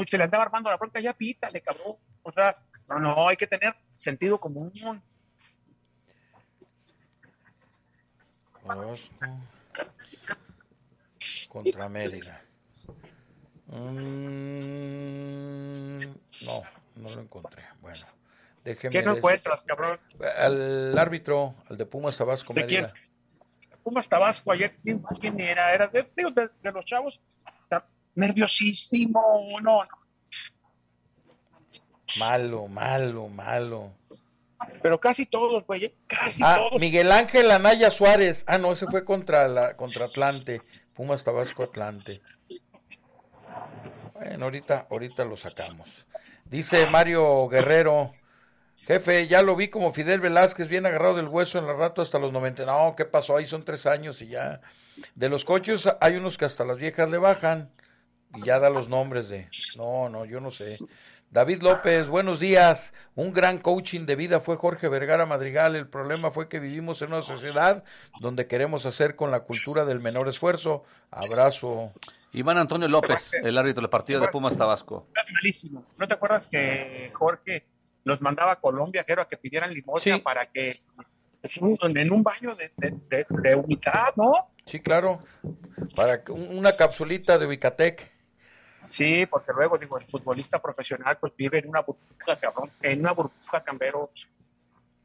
Se 0.08 0.18
le 0.18 0.24
andaba 0.24 0.44
armando 0.44 0.70
la 0.70 0.78
bronca, 0.78 1.00
ya 1.00 1.12
pítale, 1.14 1.60
cabrón. 1.62 1.96
O 2.22 2.32
sea, 2.32 2.56
no, 2.88 3.00
no, 3.00 3.28
hay 3.28 3.36
que 3.36 3.48
tener 3.48 3.74
sentido 3.96 4.40
común. 4.40 4.72
Contra 11.50 11.90
Mérida. 11.90 12.42
Mm, 14.80 16.00
no, 16.46 16.64
no 16.96 17.10
lo 17.10 17.22
encontré. 17.22 17.64
Bueno, 17.82 18.06
déjeme. 18.64 18.92
¿Qué 18.94 19.04
no 19.04 19.16
encuentras, 19.16 19.64
cabrón? 19.64 20.00
Al 20.38 20.98
árbitro, 20.98 21.56
al 21.70 21.78
de 21.78 21.86
Pumas 21.86 22.18
Tabasco 22.18 22.54
¿De 22.54 22.62
Mérida. 22.62 22.94
Pumas 23.84 24.08
Tabasco 24.08 24.52
ayer, 24.52 24.76
¿quién, 24.84 25.02
quién 25.20 25.40
era? 25.40 25.74
Era 25.74 25.88
de, 25.88 26.04
de- 26.16 26.50
de 26.62 26.72
los 26.72 26.86
chavos. 26.86 27.20
Nerviosísimo, 28.16 29.22
no, 29.62 29.84
no. 29.84 29.90
Malo, 32.18 32.68
malo, 32.68 33.28
malo. 33.30 33.92
Pero 34.82 35.00
casi 35.00 35.26
todos, 35.26 35.66
güey, 35.66 35.86
¿eh? 35.86 35.96
casi 36.08 36.42
Ah, 36.44 36.58
todos. 36.58 36.82
Miguel 36.82 37.12
Ángel 37.12 37.50
Anaya 37.52 37.92
Suárez. 37.92 38.44
Ah, 38.48 38.58
no, 38.58 38.72
ese 38.72 38.86
fue 38.88 39.06
contra 39.06 39.48
la 39.48 39.76
contra 39.76 40.06
Atlante. 40.06 40.62
Pumas 40.94 41.24
Tabasco 41.24 41.64
Atlante. 41.64 42.22
Bueno, 44.14 44.46
ahorita, 44.46 44.88
ahorita 44.90 45.26
lo 45.26 45.38
sacamos. 45.38 46.06
Dice 46.46 46.88
Mario 46.88 47.48
Guerrero, 47.48 48.14
jefe, 48.86 49.28
ya 49.28 49.42
lo 49.42 49.56
vi 49.56 49.70
como 49.70 49.94
Fidel 49.94 50.20
Velázquez, 50.20 50.68
bien 50.68 50.86
agarrado 50.86 51.16
del 51.16 51.28
hueso 51.28 51.58
en 51.58 51.68
la 51.68 51.74
rato 51.74 52.02
hasta 52.02 52.20
los 52.20 52.34
90. 52.34 52.66
No, 52.66 52.96
¿qué 52.98 53.06
pasó? 53.06 53.38
Ahí 53.38 53.46
son 53.46 53.64
tres 53.64 53.86
años 53.86 54.22
y 54.22 54.28
ya. 54.28 54.62
De 55.16 55.30
los 55.30 55.46
coches 55.46 55.88
hay 56.02 56.16
unos 56.16 56.38
que 56.38 56.46
hasta 56.46 56.66
las 56.66 56.78
viejas 56.78 57.10
le 57.10 57.18
bajan 57.18 57.70
y 58.36 58.46
ya 58.46 58.60
da 58.60 58.70
los 58.70 58.90
nombres 58.90 59.30
de... 59.30 59.48
No, 59.78 60.10
no, 60.10 60.26
yo 60.26 60.42
no 60.42 60.52
sé. 60.52 60.78
David 61.32 61.62
López, 61.62 62.08
buenos 62.08 62.40
días. 62.40 62.92
Un 63.14 63.34
gran 63.34 63.60
coaching 63.60 64.08
de 64.08 64.16
vida 64.16 64.40
fue 64.40 64.56
Jorge 64.58 64.88
Vergara 64.90 65.28
Madrigal. 65.28 65.76
El 65.76 65.88
problema 65.88 66.32
fue 66.32 66.50
que 66.50 66.60
vivimos 66.60 67.04
en 67.04 67.10
una 67.14 67.22
sociedad 67.22 67.84
donde 68.20 68.48
queremos 68.48 68.88
hacer 68.88 69.16
con 69.16 69.30
la 69.30 69.42
cultura 69.42 69.86
del 69.86 70.00
menor 70.00 70.28
esfuerzo. 70.28 70.84
Abrazo. 71.12 71.92
Iván 72.34 72.58
Antonio 72.58 72.88
López, 72.88 73.32
el 73.44 73.58
árbitro 73.60 73.82
del 73.82 73.92
partido 73.92 74.20
de 74.20 74.28
Pumas 74.30 74.58
Tabasco. 74.58 75.06
Está 75.10 75.22
malísimo. 75.32 75.86
¿No 75.98 76.08
te 76.08 76.16
acuerdas 76.16 76.48
que 76.48 77.12
Jorge 77.14 77.64
los 78.06 78.22
mandaba 78.22 78.54
a 78.54 78.56
Colombia, 78.60 79.04
que 79.04 79.14
era 79.14 79.26
que 79.26 79.38
pidieran 79.38 79.72
limosna 79.72 80.16
Sí. 80.16 80.22
para 80.22 80.48
que 80.48 80.80
pues, 81.42 81.54
en 81.96 82.12
un 82.12 82.24
baño 82.24 82.56
de, 82.56 82.72
de, 82.78 82.96
de- 83.08 83.26
de 83.30 83.56
humildad, 83.56 84.14
¿no? 84.16 84.34
Sí, 84.66 84.80
claro. 84.80 85.22
Para 85.96 86.24
una 86.30 86.76
capsulita 86.76 87.38
de 87.38 87.46
Ubicatec. 87.46 88.18
Sí, 88.90 89.26
porque 89.28 89.52
luego, 89.56 89.78
digo, 89.78 89.98
el 90.00 90.06
futbolista 90.06 90.60
profesional 90.60 91.18
pues 91.20 91.34
vive 91.38 91.60
en 91.60 91.70
una 91.70 91.82
burbuja, 91.82 92.38
cabrón, 92.40 92.72
en 92.82 93.00
una 93.02 93.12
burbuja, 93.12 93.62
camberos. 93.64 94.10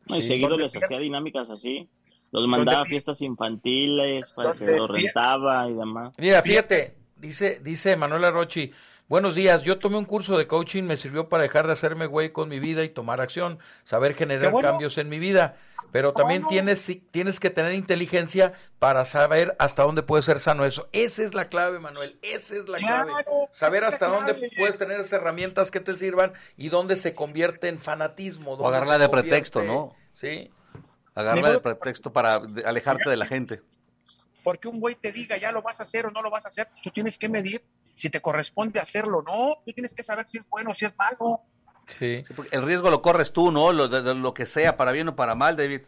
No, 0.06 0.16
y 0.16 0.22
Sí. 0.22 0.28
seguido 0.28 0.56
les 0.56 0.74
hacía 0.76 0.98
dinámicas 0.98 1.50
así. 1.50 1.88
Los 2.32 2.46
mandaba 2.48 2.82
a 2.82 2.84
fiestas 2.84 3.20
infantiles 3.22 4.32
para 4.32 4.52
que 4.54 4.66
pierden- 4.66 4.88
rentaba 4.88 5.68
y 5.68 5.74
demás. 5.74 6.14
Mira, 6.18 6.42
fíjate, 6.42 6.96
dice, 7.16 7.60
dice 7.60 7.96
Manuela 7.96 8.30
Rochi, 8.30 8.72
buenos 9.08 9.34
días, 9.34 9.62
yo 9.62 9.78
tomé 9.78 9.96
un 9.96 10.04
curso 10.04 10.36
de 10.38 10.46
coaching, 10.46 10.84
me 10.84 10.96
sirvió 10.96 11.28
para 11.28 11.42
dejar 11.42 11.66
de 11.66 11.72
hacerme 11.72 12.06
güey 12.06 12.30
con 12.32 12.48
mi 12.48 12.58
vida 12.60 12.82
y 12.82 12.88
tomar 12.88 13.20
acción, 13.20 13.58
saber 13.84 14.14
generar 14.14 14.50
bueno. 14.52 14.68
cambios 14.68 14.98
en 14.98 15.08
mi 15.08 15.18
vida, 15.18 15.56
pero 15.92 16.12
también 16.12 16.42
bueno. 16.42 16.50
tienes, 16.50 16.80
sí, 16.80 17.06
tienes 17.10 17.38
que 17.38 17.50
tener 17.50 17.74
inteligencia 17.74 18.52
para 18.78 19.04
saber 19.04 19.54
hasta 19.58 19.82
dónde 19.82 20.02
puede 20.02 20.22
ser 20.22 20.40
sano 20.40 20.64
eso. 20.64 20.88
Esa 20.92 21.22
es 21.22 21.34
la 21.34 21.48
clave, 21.48 21.78
Manuel, 21.78 22.18
esa 22.22 22.56
es 22.56 22.68
la 22.68 22.78
Claro, 22.78 23.06
clave. 23.06 23.24
Saber 23.52 23.84
hasta 23.84 24.08
dónde 24.08 24.34
puedes 24.56 24.78
tener 24.78 24.98
esas 24.98 25.12
herramientas 25.12 25.70
que 25.70 25.80
te 25.80 25.94
sirvan 25.94 26.32
y 26.56 26.68
dónde 26.68 26.96
se 26.96 27.14
convierte 27.14 27.68
en 27.68 27.78
fanatismo. 27.78 28.56
dónde 28.56 28.76
agarrarla 28.76 28.98
de 28.98 29.08
pretexto, 29.08 29.62
¿no? 29.62 29.94
Sí. 30.12 30.50
Agarra 31.14 31.52
de 31.52 31.60
pretexto 31.60 32.12
para 32.12 32.42
alejarte 32.64 33.08
de 33.08 33.16
la 33.16 33.26
gente. 33.26 33.62
Porque 34.42 34.68
un 34.68 34.80
güey 34.80 34.96
te 34.96 35.12
diga 35.12 35.36
ya 35.36 35.52
lo 35.52 35.62
vas 35.62 35.80
a 35.80 35.84
hacer 35.84 36.06
o 36.06 36.10
no 36.10 36.20
lo 36.20 36.30
vas 36.30 36.44
a 36.44 36.48
hacer, 36.48 36.68
tú 36.82 36.90
tienes 36.90 37.16
que 37.16 37.28
medir 37.28 37.62
si 37.94 38.10
te 38.10 38.20
corresponde 38.20 38.80
hacerlo 38.80 39.18
o 39.18 39.22
no. 39.22 39.56
Tú 39.64 39.72
tienes 39.72 39.94
que 39.94 40.02
saber 40.02 40.28
si 40.28 40.38
es 40.38 40.48
bueno 40.48 40.70
o 40.70 40.74
si 40.74 40.84
es 40.84 40.96
malo. 40.96 41.40
Sí. 41.98 42.22
Sí, 42.26 42.32
porque 42.34 42.56
el 42.56 42.62
riesgo 42.62 42.90
lo 42.90 43.02
corres 43.02 43.32
tú, 43.32 43.50
¿no? 43.52 43.72
Lo, 43.72 43.88
de- 43.88 44.02
de 44.02 44.14
lo 44.14 44.32
que 44.34 44.46
sea, 44.46 44.76
para 44.76 44.92
bien 44.92 45.08
o 45.08 45.16
para 45.16 45.34
mal, 45.34 45.56
David. 45.56 45.82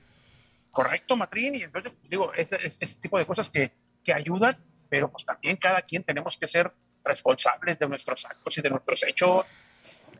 Correcto, 0.70 1.16
Matrín. 1.16 1.55
Y 1.55 1.62
entonces, 1.62 1.93
digo, 2.09 2.33
ese, 2.35 2.57
ese- 2.62 2.78
ese 2.81 2.95
tipo 2.97 3.19
de 3.19 3.27
cosas 3.27 3.49
que, 3.49 3.73
que 4.05 4.12
ayudan, 4.12 4.57
pero 4.91 5.11
pues 5.11 5.24
también 5.24 5.57
cada 5.57 5.83
quien 5.83 6.05
tenemos 6.05 6.37
que 6.37 6.47
ser 6.47 6.70
responsables 7.05 7.78
de 7.78 7.89
nuestros 7.89 8.24
actos 8.24 8.59
y 8.59 8.62
de 8.62 8.70
nuestros 8.70 9.03
hechos. 9.05 9.47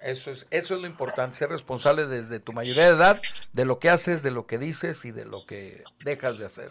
Eso 0.03 0.31
es, 0.31 0.47
eso 0.51 0.75
es 0.77 0.81
lo 0.81 0.87
importante, 0.87 1.37
ser 1.37 1.49
responsable 1.51 2.07
desde 2.07 2.39
tu 2.41 2.53
mayoría 2.53 2.85
de 2.85 2.97
edad 2.97 3.21
de 3.53 3.65
lo 3.65 3.79
que 3.79 3.91
haces, 3.91 4.23
de 4.23 4.31
lo 4.31 4.47
que 4.47 4.59
dices 4.59 5.05
y 5.05 5.11
de 5.11 5.25
lo 5.25 5.45
que 5.47 5.83
dejas 6.05 6.39
de 6.39 6.47
hacer. 6.47 6.71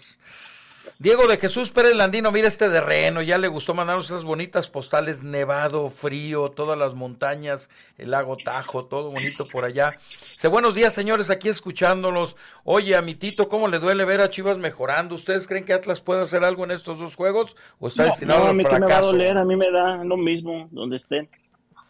Diego 0.99 1.27
de 1.27 1.37
Jesús 1.37 1.71
Pérez 1.71 1.95
Landino, 1.95 2.31
mira 2.31 2.47
este 2.47 2.69
terreno, 2.69 3.21
ya 3.21 3.37
le 3.37 3.47
gustó 3.47 3.73
mandarnos 3.73 4.05
esas 4.05 4.23
bonitas 4.23 4.69
postales, 4.69 5.23
nevado, 5.23 5.89
frío, 5.89 6.51
todas 6.51 6.77
las 6.77 6.93
montañas, 6.93 7.69
el 7.97 8.11
lago 8.11 8.37
Tajo, 8.37 8.85
todo 8.87 9.11
bonito 9.11 9.45
por 9.51 9.65
allá. 9.65 9.99
Dice, 10.33 10.47
buenos 10.47 10.73
días 10.73 10.93
señores, 10.93 11.29
aquí 11.29 11.49
escuchándolos. 11.49 12.35
Oye, 12.63 12.95
a 12.95 13.01
mi 13.01 13.15
Tito, 13.15 13.49
¿cómo 13.49 13.67
le 13.67 13.79
duele 13.79 14.05
ver 14.05 14.21
a 14.21 14.29
Chivas 14.29 14.57
mejorando? 14.57 15.15
¿Ustedes 15.15 15.47
creen 15.47 15.65
que 15.65 15.73
Atlas 15.73 16.01
puede 16.01 16.21
hacer 16.21 16.43
algo 16.43 16.63
en 16.63 16.71
estos 16.71 16.97
dos 16.97 17.15
juegos 17.15 17.55
o 17.79 17.87
está 17.87 18.03
No, 18.03 18.09
destinado 18.09 18.39
no, 18.39 18.45
a 18.45 18.49
al 18.49 18.55
mí 18.55 18.63
que 18.65 18.79
me 18.79 18.87
va 18.87 18.97
a 18.97 19.01
doler, 19.01 19.37
a 19.37 19.45
mí 19.45 19.55
me 19.55 19.69
da 19.71 20.03
lo 20.03 20.17
mismo 20.17 20.69
donde 20.71 20.97
estén. 20.97 21.29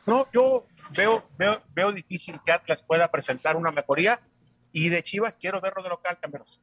No, 0.05 0.27
yo 0.33 0.65
veo, 0.95 1.23
veo, 1.37 1.61
veo 1.73 1.91
difícil 1.91 2.39
que 2.45 2.51
Atlas 2.51 2.81
pueda 2.81 3.09
presentar 3.09 3.55
una 3.55 3.71
mejoría 3.71 4.19
y 4.71 4.89
de 4.89 5.03
Chivas 5.03 5.37
quiero 5.39 5.61
verlo 5.61 5.83
de 5.83 5.89
local, 5.89 6.17
Camberos. 6.19 6.59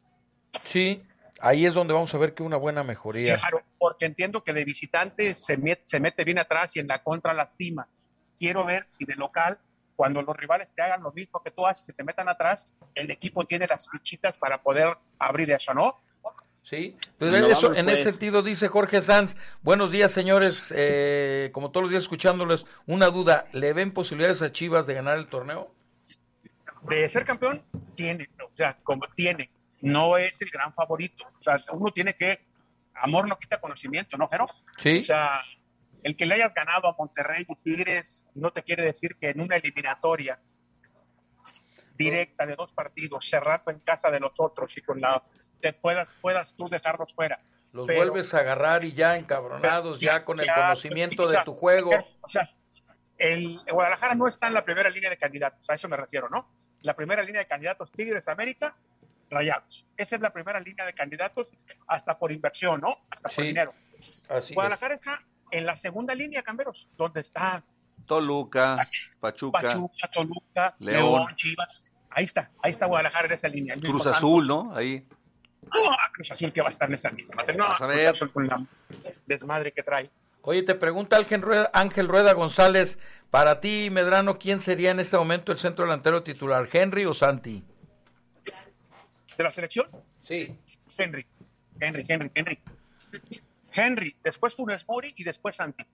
Sí, 0.64 1.02
ahí 1.42 1.66
es 1.66 1.74
donde 1.74 1.92
vamos 1.92 2.14
a 2.14 2.18
ver 2.18 2.32
que 2.34 2.42
una 2.42 2.56
buena 2.56 2.82
mejoría. 2.82 3.36
Claro, 3.36 3.62
porque 3.78 4.06
entiendo 4.06 4.42
que 4.42 4.52
de 4.54 4.64
visitante 4.64 5.34
se, 5.34 5.58
met- 5.58 5.82
se 5.84 6.00
mete 6.00 6.24
bien 6.24 6.38
atrás 6.38 6.74
y 6.76 6.80
en 6.80 6.86
la 6.86 7.02
contra 7.02 7.34
lastima. 7.34 7.86
Quiero 8.38 8.64
ver 8.64 8.86
si 8.88 9.04
de 9.04 9.14
local, 9.16 9.58
cuando 9.94 10.22
los 10.22 10.36
rivales 10.36 10.72
te 10.74 10.82
hagan 10.82 11.02
lo 11.02 11.12
mismo 11.12 11.42
que 11.42 11.50
tú 11.50 11.66
haces, 11.66 11.84
se 11.84 11.92
te 11.92 12.02
metan 12.02 12.28
atrás, 12.28 12.72
el 12.94 13.10
equipo 13.10 13.44
tiene 13.44 13.66
las 13.66 13.88
fichitas 13.90 14.38
para 14.38 14.62
poder 14.62 14.96
abrir 15.18 15.50
eso, 15.50 15.74
¿no? 15.74 16.00
Sí, 16.64 16.96
No, 17.18 17.26
eso, 17.36 17.62
vamos, 17.66 17.78
en 17.78 17.86
pues. 17.86 17.98
ese 18.00 18.10
sentido 18.12 18.40
dice 18.40 18.68
Jorge 18.68 19.02
Sanz, 19.02 19.36
buenos 19.62 19.90
días 19.90 20.12
señores, 20.12 20.72
eh, 20.74 21.50
como 21.52 21.72
todos 21.72 21.82
los 21.82 21.90
días 21.90 22.04
escuchándoles, 22.04 22.66
una 22.86 23.06
duda, 23.08 23.46
¿le 23.52 23.72
ven 23.72 23.92
posibilidades 23.92 24.42
a 24.42 24.52
Chivas 24.52 24.86
de 24.86 24.94
ganar 24.94 25.18
el 25.18 25.26
torneo? 25.26 25.74
De 26.82 27.08
ser 27.08 27.24
campeón, 27.24 27.64
tiene, 27.96 28.28
o 28.44 28.56
sea, 28.56 28.76
como 28.84 29.02
tiene, 29.16 29.50
no 29.82 30.16
es 30.16 30.40
el 30.40 30.48
gran 30.50 30.72
favorito. 30.74 31.24
O 31.38 31.42
sea, 31.42 31.62
uno 31.72 31.92
tiene 31.92 32.14
que, 32.14 32.40
amor 32.94 33.28
no 33.28 33.38
quita 33.38 33.60
conocimiento, 33.60 34.16
¿no, 34.16 34.26
Jero? 34.28 34.46
Sí, 34.78 35.00
O 35.00 35.04
sea, 35.04 35.42
el 36.02 36.16
que 36.16 36.24
le 36.26 36.34
hayas 36.36 36.54
ganado 36.54 36.88
a 36.88 36.94
Monterrey 36.98 37.44
y 37.48 37.54
Tigres 37.56 38.26
no 38.34 38.50
te 38.52 38.62
quiere 38.62 38.84
decir 38.84 39.16
que 39.20 39.30
en 39.30 39.40
una 39.40 39.56
eliminatoria 39.56 40.40
directa 41.96 42.46
de 42.46 42.56
dos 42.56 42.72
partidos, 42.72 43.28
cerrando 43.28 43.70
en 43.70 43.80
casa 43.80 44.10
de 44.10 44.18
los 44.20 44.32
otros 44.38 44.76
y 44.76 44.80
con 44.82 45.00
la 45.00 45.22
te 45.60 45.72
puedas 45.72 46.12
puedas 46.20 46.54
tú 46.56 46.68
dejarlos 46.68 47.12
fuera. 47.14 47.40
los 47.72 47.86
pero- 47.86 47.98
vuelves 48.00 48.34
a 48.34 48.38
agarrar 48.40 48.84
y 48.84 48.92
ya 48.92 49.16
encabronados, 49.16 49.98
ya 50.00 50.24
con 50.24 50.38
el 50.40 50.46
Ya, 50.46 50.54
conocimiento 50.56 51.28
de 51.28 51.38
tu 51.44 51.54
juego. 51.54 51.90
O 52.20 52.28
sea, 52.28 52.48
el 53.16 53.60
Guadalajara 53.70 54.14
no 54.14 54.26
está 54.26 54.48
en 54.48 54.54
la 54.54 54.64
primera 54.64 54.90
línea 54.90 55.08
de 55.10 55.16
candidatos, 55.16 55.68
a 55.70 55.74
eso 55.74 55.88
me 55.88 55.96
refiero, 55.96 56.28
¿no? 56.28 56.48
La 56.82 56.94
primera 56.94 57.22
línea 57.22 57.40
de 57.42 57.46
candidatos 57.46 57.92
Tigres 57.92 58.26
América, 58.28 58.76
Rayados. 59.32 59.84
Esa 59.96 60.16
es 60.16 60.22
la 60.22 60.30
primera 60.32 60.60
línea 60.60 60.86
de 60.86 60.92
candidatos 60.92 61.48
hasta 61.88 62.16
por 62.16 62.30
inversión, 62.30 62.80
¿no? 62.80 62.98
Hasta 63.10 63.28
por 63.28 63.44
dinero. 63.44 63.72
Así 64.28 64.52
es. 64.52 64.54
Guadalajara 64.54 64.94
está 64.94 65.22
en 65.50 65.66
la 65.66 65.76
segunda 65.76 66.14
línea, 66.14 66.42
Camberos, 66.42 66.88
donde 66.96 67.20
está 67.20 67.62
Toluca, 68.06 68.76
Pachuca, 69.20 69.60
Pachuca, 69.60 70.08
Toluca, 70.12 70.74
León. 70.78 71.02
León, 71.02 71.36
Chivas. 71.36 71.90
Ahí 72.10 72.24
está, 72.24 72.50
ahí 72.62 72.72
está 72.72 72.86
Guadalajara 72.86 73.26
en 73.26 73.32
esa 73.32 73.48
línea. 73.48 73.74
Cruz. 73.76 74.06
Azul, 74.06 74.46
¿no? 74.46 74.74
Ahí. 74.74 75.06
No, 75.62 75.96
Cruz 76.12 76.30
Azul 76.30 76.52
que 76.52 76.60
va 76.60 76.68
a 76.68 76.70
estar 76.70 76.88
en 76.88 76.94
esa 76.94 77.10
línea. 77.10 77.34
No, 77.56 77.64
Vas 77.64 77.80
a 77.80 77.86
Cruz 77.86 77.96
ver. 77.96 78.08
Azul 78.08 78.32
con 78.32 78.46
la 78.46 78.64
desmadre 79.26 79.72
que 79.72 79.82
trae. 79.82 80.10
Oye, 80.42 80.62
te 80.62 80.74
pregunta 80.74 81.16
Ángel 81.16 81.40
Rueda, 81.40 81.70
Ángel 81.72 82.08
Rueda 82.08 82.32
González, 82.32 82.98
para 83.30 83.60
ti, 83.60 83.88
Medrano, 83.90 84.38
¿quién 84.38 84.58
sería 84.58 84.90
en 84.90 84.98
este 84.98 85.16
momento 85.16 85.52
el 85.52 85.58
centro 85.58 85.84
delantero 85.84 86.24
titular, 86.24 86.68
Henry 86.70 87.04
o 87.04 87.14
Santi? 87.14 87.64
¿De 89.36 89.44
la 89.44 89.50
selección? 89.50 89.88
Sí. 90.22 90.56
Henry, 90.98 91.26
Henry, 91.80 92.04
Henry, 92.08 92.30
Henry. 92.34 92.58
Henry, 93.72 94.16
después 94.22 94.54
Funes 94.54 94.86
Mori 94.86 95.12
y 95.16 95.24
después 95.24 95.56
Santi. 95.56 95.84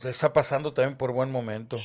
Se 0.00 0.10
está 0.10 0.32
pasando 0.32 0.72
también 0.72 0.96
por 0.96 1.12
buen 1.12 1.30
momento. 1.30 1.78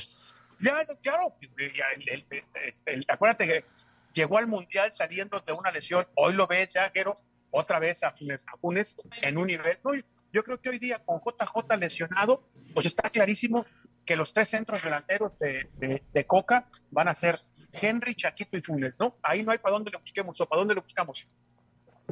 Ya, 0.60 0.84
claro, 1.02 1.34
ya, 1.40 1.84
el- 1.96 2.08
el- 2.08 2.24
el- 2.30 2.44
este, 2.68 3.04
acuérdate 3.08 3.46
que 3.46 3.64
llegó 4.12 4.38
al 4.38 4.46
Mundial 4.46 4.92
saliendo 4.92 5.40
de 5.40 5.52
una 5.52 5.70
lesión. 5.72 6.06
Hoy 6.14 6.32
lo 6.32 6.46
ves 6.46 6.72
ya, 6.72 6.88
Guero, 6.90 7.14
otra 7.50 7.78
vez 7.80 8.02
a 8.02 8.12
Funes, 8.12 8.40
a 8.46 8.56
Funes 8.58 8.94
en 9.22 9.36
un 9.36 9.48
nivel. 9.48 9.78
No, 9.84 9.90
yo 10.32 10.44
creo 10.44 10.60
que 10.60 10.68
hoy 10.70 10.78
día 10.78 11.00
con 11.04 11.20
JJ 11.20 11.76
lesionado, 11.76 12.44
pues 12.72 12.86
está 12.86 13.10
clarísimo 13.10 13.66
que 14.06 14.16
los 14.16 14.32
tres 14.32 14.48
centros 14.50 14.82
delanteros 14.82 15.36
de, 15.38 15.68
de- 15.74 16.02
de 16.12 16.26
Coca 16.26 16.68
van 16.90 17.08
a 17.08 17.14
ser 17.14 17.40
Henry, 17.80 18.14
Chaquito 18.14 18.56
y 18.56 18.62
Funes, 18.62 18.98
¿no? 18.98 19.16
Ahí 19.22 19.42
no 19.42 19.52
hay 19.52 19.58
para 19.58 19.72
dónde 19.74 19.90
le 19.90 19.98
busquemos 19.98 20.40
o 20.40 20.46
para 20.46 20.58
dónde 20.60 20.74
le 20.74 20.80
buscamos. 20.80 21.22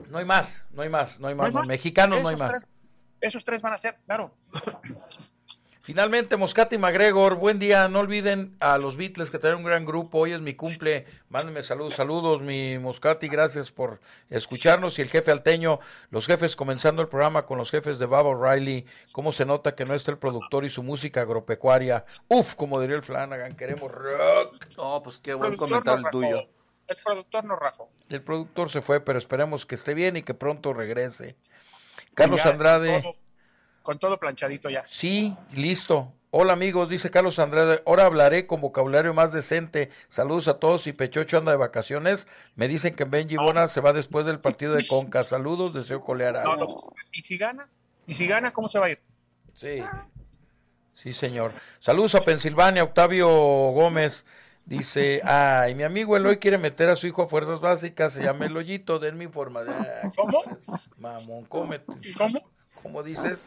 No 0.09 0.18
hay 0.18 0.24
más, 0.24 0.64
no 0.70 0.82
hay 0.82 0.89
más, 0.89 1.18
no 1.20 1.28
hay 1.28 1.34
No 1.34 1.39
más. 1.39 1.47
hay 1.48 1.52
más. 1.55 1.68
Mexicanos 1.68 2.22
no 2.22 2.28
hay 2.28 2.36
más. 2.36 2.51
tres- 2.51 2.66
esos 3.20 3.44
tres 3.44 3.62
van 3.62 3.72
a 3.74 3.78
ser, 3.78 3.97
claro. 4.06 4.34
Finalmente, 5.84 6.36
Moscati 6.36 6.76
y 6.76 6.78
McGregor, 6.78 7.34
buen 7.34 7.59
día. 7.59 7.88
No 7.88 7.98
olviden 7.98 8.56
a 8.60 8.78
los 8.78 8.96
Beatles 8.96 9.32
que 9.32 9.40
traen 9.40 9.56
un 9.56 9.64
gran 9.64 9.84
grupo. 9.84 10.18
Hoy 10.20 10.32
es 10.32 10.40
mi 10.40 10.54
cumple. 10.54 11.06
Mándenme 11.28 11.64
saludos, 11.64 11.94
saludos, 11.94 12.40
mi 12.40 12.78
Moscati. 12.78 13.26
Gracias 13.26 13.72
por 13.72 14.00
escucharnos. 14.30 14.96
Y 15.00 15.02
el 15.02 15.09
jefe 15.09 15.32
alteño, 15.32 15.80
los 16.10 16.26
jefes 16.26 16.54
comenzando 16.54 17.02
el 17.02 17.09
programa 17.09 17.46
con 17.46 17.59
los 17.59 17.72
jefes 17.72 17.98
de 17.98 18.06
Bob 18.06 18.26
O'Reilly. 18.26 18.86
¿Cómo 19.10 19.32
se 19.32 19.44
nota 19.44 19.74
que 19.74 19.84
no 19.84 19.94
está 19.94 20.12
el 20.12 20.18
productor 20.18 20.64
y 20.64 20.70
su 20.70 20.84
música 20.84 21.22
agropecuaria? 21.22 22.04
Uf, 22.28 22.54
como 22.54 22.80
diría 22.80 22.94
el 22.94 23.02
Flanagan, 23.02 23.56
queremos 23.56 23.90
rock. 23.90 24.64
No, 24.76 25.02
pues 25.02 25.18
qué 25.18 25.34
buen 25.34 25.56
comentario 25.56 26.06
el 26.06 26.12
tuyo. 26.12 26.48
El 26.86 26.96
productor 27.04 27.44
no 27.44 27.56
rajó. 27.56 27.88
El 28.09 28.22
productor 28.22 28.70
se 28.70 28.82
fue, 28.82 29.00
pero 29.00 29.18
esperemos 29.18 29.66
que 29.66 29.74
esté 29.74 29.94
bien 29.94 30.16
y 30.16 30.22
que 30.22 30.34
pronto 30.34 30.72
regrese. 30.72 31.34
Carlos 32.14 32.40
Ya, 32.44 32.50
Andrade. 32.50 33.02
Con 33.82 33.98
todo, 33.98 34.18
planchadito 34.18 34.70
ya. 34.70 34.84
Sí, 34.88 35.36
listo. 35.54 36.12
Hola 36.34 36.54
amigos, 36.54 36.88
dice 36.88 37.10
Carlos 37.10 37.38
Andrade, 37.38 37.82
ahora 37.84 38.06
hablaré 38.06 38.46
con 38.46 38.62
vocabulario 38.62 39.12
más 39.12 39.32
decente. 39.32 39.90
Saludos 40.09 40.48
a 40.48 40.59
todos 40.59 40.86
y 40.86 40.92
Pechocho 40.94 41.36
anda 41.36 41.52
de 41.52 41.59
vacaciones. 41.59 42.26
Me 42.56 42.68
dicen 42.68 42.94
que 42.94 43.04
Benji 43.04 43.36
Bona 43.36 43.68
se 43.68 43.82
va 43.82 43.92
después 43.92 44.24
del 44.24 44.40
partido 44.40 44.72
de 44.74 44.86
Conca. 44.86 45.24
Saludos, 45.24 45.74
deseo 45.74 46.00
colear 46.00 46.42
No, 46.42 46.52
algo. 46.52 46.66
no. 46.66 47.02
Y 47.12 47.22
si 47.22 47.36
gana, 47.36 47.68
y 48.06 48.14
si 48.14 48.26
gana, 48.26 48.50
¿cómo 48.52 48.68
se 48.70 48.78
va 48.78 48.86
a 48.86 48.90
ir? 48.90 49.00
Sí, 49.52 49.82
sí 50.94 51.12
señor. 51.12 51.52
Saludos 51.80 52.14
a 52.14 52.22
Pensilvania, 52.22 52.82
Octavio 52.84 53.28
Gómez. 53.28 54.24
Dice, 54.64 55.20
ay, 55.24 55.74
mi 55.74 55.82
amigo 55.82 56.16
Eloy 56.16 56.38
quiere 56.38 56.56
meter 56.56 56.88
a 56.88 56.96
su 56.96 57.06
hijo 57.09 57.22
a 57.22 57.28
fuerzas 57.28 57.60
básicas, 57.60 58.12
se 58.14 58.22
llama 58.22 58.46
Eloyito, 58.46 58.98
denme 59.00 59.24
información. 59.24 59.74
¿Cómo? 60.16 60.40
Mamón, 60.98 61.44
cómete. 61.46 61.92
¿Cómo? 62.16 62.40
¿Cómo 62.82 63.02
dices? 63.02 63.46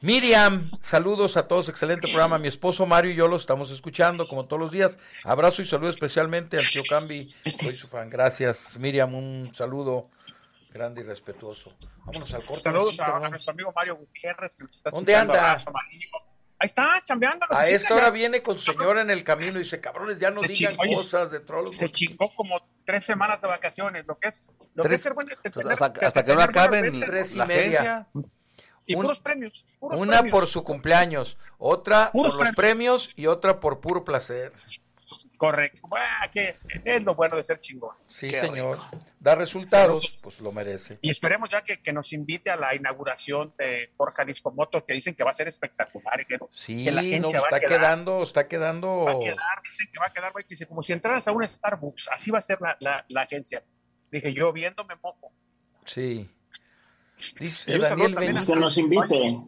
Miriam, 0.00 0.70
saludos 0.82 1.36
a 1.38 1.48
todos, 1.48 1.68
excelente 1.70 2.08
programa. 2.08 2.38
Mi 2.38 2.48
esposo 2.48 2.84
Mario 2.84 3.12
y 3.12 3.14
yo 3.14 3.26
lo 3.26 3.36
estamos 3.36 3.70
escuchando 3.70 4.26
como 4.28 4.46
todos 4.46 4.60
los 4.60 4.70
días. 4.70 4.98
Abrazo 5.24 5.62
y 5.62 5.66
saludo 5.66 5.88
especialmente 5.90 6.58
al 6.58 6.68
tío 6.68 6.82
Cambi, 6.88 7.34
soy 7.58 7.74
su 7.74 7.88
fan. 7.88 8.10
Gracias, 8.10 8.76
Miriam, 8.78 9.14
un 9.14 9.54
saludo 9.54 10.10
grande 10.72 11.00
y 11.00 11.04
respetuoso. 11.04 11.74
Vámonos 12.04 12.34
al 12.34 12.44
corte. 12.44 12.62
Saludos 12.64 12.98
a, 13.00 13.16
a 13.16 13.28
nuestro 13.30 13.52
amigo 13.52 13.72
Mario 13.74 13.96
Gutiérrez. 13.96 14.54
Que 14.54 14.64
nos 14.64 14.76
está 14.76 14.90
¿Dónde 14.90 15.16
anda? 15.16 15.52
Abrazo. 15.52 15.72
Ahí 16.58 16.66
está, 16.66 17.00
chambeando. 17.04 17.46
A 17.50 17.68
esta 17.68 17.94
hora 17.94 18.04
ya. 18.06 18.10
viene 18.10 18.42
con 18.42 18.58
su 18.58 18.72
señora 18.72 19.00
en 19.02 19.10
el 19.10 19.24
camino 19.24 19.52
y 19.56 19.60
dice, 19.60 19.80
cabrones, 19.80 20.18
ya 20.18 20.30
no 20.30 20.40
Se 20.42 20.48
digan 20.48 20.76
chingó, 20.76 20.96
cosas 21.02 21.30
de 21.30 21.40
trolls. 21.40 21.76
Se 21.76 21.88
chingó 21.88 22.32
como 22.34 22.60
tres 22.84 23.04
semanas 23.04 23.40
de 23.40 23.48
vacaciones, 23.48 24.06
lo 24.06 24.18
que 24.18 24.28
es, 24.28 24.46
lo 24.74 24.82
que 24.82 24.88
Tres- 24.88 24.98
es 24.98 25.02
ser 25.02 25.14
buen- 25.14 25.28
Pues 25.52 25.66
hasta, 25.66 26.24
que 26.24 26.34
no 26.34 26.42
acaben 26.42 27.00
tres 27.00 27.34
y 27.34 27.38
la 27.38 27.46
media. 27.46 27.80
agencia. 27.80 28.08
Y 28.86 28.94
un- 28.94 29.02
puros 29.02 29.20
premios. 29.20 29.64
puros 29.78 29.98
Una 29.98 30.18
premios. 30.18 30.30
por 30.32 30.46
su 30.46 30.62
cumpleaños, 30.64 31.36
otra 31.58 32.10
por 32.12 32.34
los 32.34 32.52
premios 32.54 33.10
y 33.16 33.26
otra 33.26 33.60
por 33.60 33.80
puro 33.80 34.04
placer. 34.04 34.52
Correcto. 35.36 35.80
Bueno, 35.88 36.06
que 36.32 36.56
es 36.84 37.02
lo 37.02 37.14
bueno 37.14 37.36
de 37.36 37.44
ser 37.44 37.58
chingón. 37.60 37.94
Sí, 38.06 38.30
Qué 38.30 38.40
señor. 38.40 38.78
Da 39.18 39.34
resultados, 39.34 40.16
pues 40.22 40.40
lo 40.40 40.52
merece. 40.52 40.98
Y 41.02 41.10
esperemos 41.10 41.50
ya 41.50 41.62
que, 41.62 41.82
que 41.82 41.92
nos 41.92 42.12
invite 42.12 42.50
a 42.50 42.56
la 42.56 42.74
inauguración 42.74 43.52
de 43.58 43.90
por 43.96 44.12
Jalisco 44.14 44.52
Motor, 44.52 44.84
que 44.86 44.94
dicen 44.94 45.14
que 45.14 45.24
va 45.24 45.32
a 45.32 45.34
ser 45.34 45.48
espectacular. 45.48 46.20
y 46.20 46.24
que, 46.26 46.38
Sí, 46.52 46.84
que 46.84 46.92
la 46.92 47.02
no, 47.02 47.08
agencia 47.08 47.40
va 47.40 47.46
a 47.46 47.48
está 47.48 47.60
quedar- 47.60 47.80
quedando, 47.80 48.22
está 48.22 48.46
quedando. 48.46 49.04
Va 49.04 49.12
a 49.12 49.18
quedar, 49.18 49.62
dicen 49.62 49.88
que 49.92 49.98
va 49.98 50.06
a 50.06 50.12
quedar, 50.12 50.32
güey, 50.32 50.44
que 50.44 50.50
dice, 50.50 50.66
como 50.66 50.82
si 50.82 50.92
entraras 50.92 51.26
a 51.26 51.32
un 51.32 51.46
Starbucks, 51.46 52.08
así 52.12 52.30
va 52.30 52.38
a 52.38 52.42
ser 52.42 52.60
la, 52.60 52.76
la, 52.80 53.04
la 53.08 53.22
agencia. 53.22 53.62
Dije, 54.10 54.32
yo 54.32 54.52
viéndome 54.52 54.94
moco. 55.02 55.32
Sí. 55.84 56.30
Dice 57.38 57.70
Daniel 57.72 57.88
saludo 57.88 58.08
también 58.10 58.34
Benítez. 58.34 58.46
Que 58.46 58.56
nos 58.60 58.78
invite. 58.78 59.38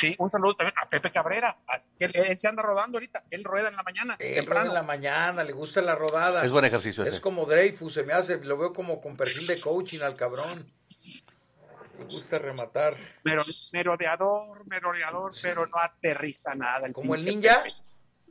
Sí, 0.00 0.14
un 0.18 0.30
saludo 0.30 0.54
también 0.56 0.74
a 0.82 0.88
Pepe 0.88 1.10
Cabrera, 1.12 1.54
que 1.98 2.06
él, 2.06 2.12
él 2.14 2.38
se 2.38 2.48
anda 2.48 2.62
rodando 2.62 2.96
ahorita, 2.96 3.24
él 3.30 3.44
rueda 3.44 3.68
en 3.68 3.76
la 3.76 3.82
mañana, 3.82 4.16
Él 4.18 4.28
rueda 4.28 4.36
temprano. 4.36 4.68
en 4.70 4.74
la 4.74 4.82
mañana, 4.82 5.44
le 5.44 5.52
gusta 5.52 5.82
la 5.82 5.94
rodada. 5.94 6.42
Es 6.44 6.50
buen 6.50 6.64
ejercicio 6.64 7.02
Es 7.04 7.10
ese. 7.10 7.20
como 7.20 7.44
Dreyfus, 7.44 7.92
se 7.92 8.02
me 8.02 8.14
hace, 8.14 8.38
lo 8.42 8.56
veo 8.56 8.72
como 8.72 9.02
con 9.02 9.16
perfil 9.18 9.46
de 9.46 9.60
coaching 9.60 10.00
al 10.00 10.14
cabrón. 10.14 10.66
Le 11.98 12.04
gusta 12.04 12.38
rematar. 12.38 12.96
Mero- 13.22 13.44
merodeador, 13.74 14.66
merodeador, 14.66 15.32
pero 15.42 15.66
no 15.66 15.78
aterriza 15.78 16.54
nada. 16.54 16.90
Como 16.92 17.14
el 17.14 17.24
ninja. 17.24 17.62
Pepe. 17.62 17.74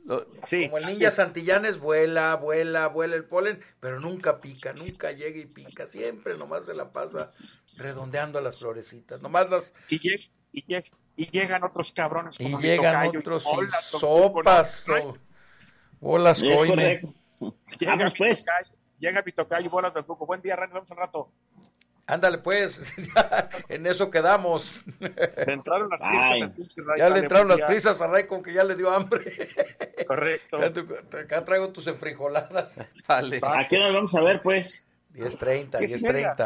Lo- 0.04 0.26
Sí, 0.46 0.64
Como 0.66 0.78
el 0.78 0.86
ninja 0.86 1.10
Santillanes 1.12 1.78
vuela, 1.78 2.34
vuela, 2.36 2.88
vuela 2.88 3.14
el 3.14 3.24
polen, 3.24 3.60
pero 3.78 4.00
nunca 4.00 4.40
pica, 4.40 4.72
nunca 4.72 5.12
llega 5.12 5.38
y 5.38 5.46
pica, 5.46 5.86
siempre 5.86 6.36
nomás 6.36 6.66
se 6.66 6.74
la 6.74 6.90
pasa 6.90 7.30
redondeando 7.76 8.40
las 8.40 8.58
florecitas, 8.58 9.22
nomás 9.22 9.48
las 9.48 9.74
y, 9.88 9.98
lleg- 10.00 10.30
y, 10.52 10.64
lleg- 10.66 10.90
y 11.16 11.30
llegan 11.30 11.62
otros 11.62 11.92
cabrones 11.92 12.34
y 12.38 12.44
como 12.44 12.58
mi 12.58 12.64
llegan 12.64 12.94
tocayo, 12.94 13.20
otros 13.20 13.44
y 13.44 13.48
bolas, 13.54 13.84
sopas, 13.90 14.84
o- 14.88 15.18
bolas 16.00 16.42
coime. 16.56 17.00
Llega 17.78 18.08
pues. 18.16 18.44
llega 18.98 19.22
mi 19.24 19.32
tocayo, 19.32 19.70
bolas 19.70 19.94
de 19.94 20.02
Cuco. 20.02 20.26
Buen 20.26 20.42
día, 20.42 20.56
Ren, 20.56 20.70
nos 20.70 20.74
vemos 20.74 20.90
al 20.90 20.96
rato. 20.96 21.30
Ándale 22.06 22.38
pues, 22.38 22.94
en 23.68 23.86
eso 23.86 24.10
quedamos. 24.10 24.72
Le 24.98 25.52
entraron 25.52 25.88
las 25.88 26.00
prisas 26.00 26.84
Ray, 26.84 26.98
Ya 26.98 27.08
le 27.08 27.18
entraron 27.20 27.48
las 27.48 27.60
prisas 27.62 28.00
a 28.02 28.06
Ray 28.08 28.26
con 28.26 28.42
que 28.42 28.52
ya 28.52 28.64
le 28.64 28.74
dio 28.74 28.90
hambre. 28.90 29.48
Correcto. 30.06 30.58
Acá 31.16 31.44
traigo 31.44 31.70
tus 31.70 31.86
enfrijoladas. 31.86 32.92
Vale. 33.08 33.40
¿A 33.42 33.68
qué 33.68 33.78
nos 33.78 33.94
vamos 33.94 34.14
a 34.14 34.20
ver, 34.20 34.42
pues? 34.42 34.84
10.30, 35.14 35.78
Diez 35.78 36.02
y 36.02 36.04
media. 36.04 36.36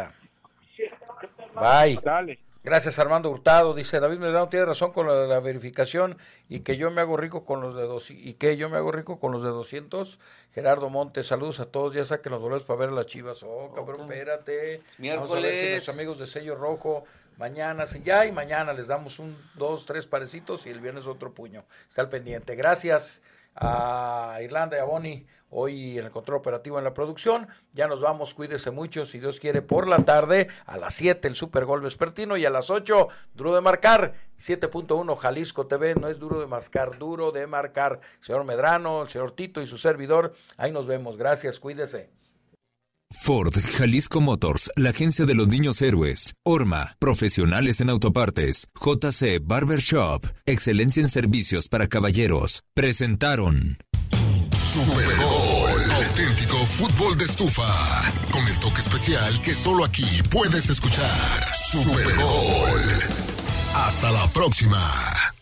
10.30. 1.55 1.85
Bye. 1.85 2.01
Dale. 2.03 2.45
Gracias 2.67 2.99
Armando 2.99 3.31
Hurtado, 3.31 3.75
dice 3.75 4.01
David 4.01 4.19
Medrano 4.19 4.49
tiene 4.49 4.67
razón 4.67 4.93
con 4.93 5.07
lo 5.07 5.17
de 5.17 5.29
la 5.29 5.39
verificación 5.39 6.19
y 6.49 6.63
que 6.63 6.77
yo 6.77 6.91
me 6.91 7.01
hago 7.01 7.17
rico 7.17 7.45
con 7.45 7.61
los 7.61 7.77
de 7.77 7.83
dos 7.85 8.11
y 8.11 8.35
que 8.35 8.57
yo 8.57 8.69
me 8.69 8.77
hago 8.77 8.91
rico 8.91 9.21
con 9.21 9.31
los 9.31 9.45
de 9.45 9.51
200. 9.51 10.19
Gerardo 10.53 10.91
Montes, 10.91 11.29
saludos 11.29 11.61
a 11.61 11.67
todos, 11.67 11.95
ya 11.95 12.05
saquen 12.05 12.33
los 12.33 12.43
boletos 12.43 12.65
para 12.65 12.81
ver 12.81 12.91
las 12.91 13.07
Chivas. 13.07 13.45
Oh, 13.45 13.73
cabrón, 13.73 14.11
espérate. 14.11 14.83
Vamos 14.99 15.31
a 15.31 15.35
ver 15.35 15.43
si 15.43 15.43
Miércoles. 15.43 15.71
nuestros 15.71 15.95
amigos 15.95 16.19
de 16.19 16.27
sello 16.27 16.57
rojo 16.57 17.05
mañana, 17.37 17.87
ya 18.03 18.27
y 18.27 18.33
mañana 18.33 18.73
les 18.73 18.89
damos 18.89 19.21
un, 19.21 19.39
dos, 19.55 19.87
tres 19.87 20.09
parecitos 20.09 20.67
y 20.67 20.71
el 20.71 20.81
viernes 20.81 21.07
otro 21.07 21.33
puño. 21.33 21.67
Está 21.89 22.03
al 22.03 22.09
pendiente. 22.09 22.57
Gracias 22.57 23.23
a 23.55 24.41
Irlanda 24.43 24.77
y 24.77 24.81
a 24.81 24.85
Boni 24.85 25.25
hoy 25.51 25.98
en 25.98 26.05
el 26.05 26.10
control 26.10 26.39
operativo 26.39 26.78
en 26.78 26.85
la 26.85 26.94
producción. 26.94 27.48
Ya 27.73 27.86
nos 27.86 28.01
vamos, 28.01 28.35
cuídese 28.35 28.70
mucho, 28.70 29.06
si 29.06 29.18
Dios 29.18 29.40
quiere, 29.40 29.62
por 29.62 29.89
la 29.89 30.05
tarde, 30.05 30.48
a 30.66 30.77
las 30.77 30.94
7 30.94 31.28
el 31.28 31.35
Super 31.35 31.64
Gol 31.64 31.81
Vespertino 31.81 32.36
y 32.36 32.44
a 32.44 32.51
las 32.51 32.70
8 32.70 33.09
duro 33.35 33.55
de 33.55 33.60
marcar, 33.60 34.14
7.1 34.39 35.16
Jalisco 35.16 35.66
TV, 35.66 35.94
no 35.94 36.09
es 36.09 36.18
duro 36.18 36.40
de 36.40 36.47
marcar, 36.47 36.98
duro 36.98 37.32
de 37.32 37.47
marcar. 37.47 38.01
Señor 38.20 38.44
Medrano, 38.44 39.02
el 39.02 39.09
señor 39.09 39.32
Tito 39.32 39.60
y 39.60 39.66
su 39.66 39.78
servidor, 39.78 40.35
ahí 40.56 40.73
nos 40.73 40.86
vemos, 40.86 41.16
gracias, 41.16 41.60
cuídese. 41.60 42.10
Ford, 43.12 43.55
Jalisco 43.55 44.20
Motors, 44.20 44.70
la 44.74 44.90
agencia 44.90 45.24
de 45.27 45.35
los 45.35 45.47
niños 45.48 45.81
héroes. 45.81 46.35
Orma, 46.44 46.97
profesionales 46.98 47.81
en 47.81 47.90
autopartes. 47.90 48.68
JC 48.74 49.40
Barber 49.40 49.78
Shop, 49.81 50.27
excelencia 50.44 51.02
en 51.02 51.09
servicios 51.09 51.68
para 51.68 51.86
caballeros. 51.86 52.62
Presentaron. 52.74 53.78
Super 54.85 55.16
Gol, 55.16 55.90
auténtico 55.90 56.66
fútbol 56.66 57.16
de 57.16 57.24
estufa, 57.24 57.66
con 58.31 58.47
el 58.47 58.59
toque 58.59 58.82
especial 58.82 59.40
que 59.40 59.55
solo 59.55 59.86
aquí 59.86 60.05
puedes 60.31 60.69
escuchar. 60.69 61.51
Super 61.55 62.15
Gol. 62.15 62.82
Hasta 63.74 64.12
la 64.12 64.28
próxima. 64.28 65.36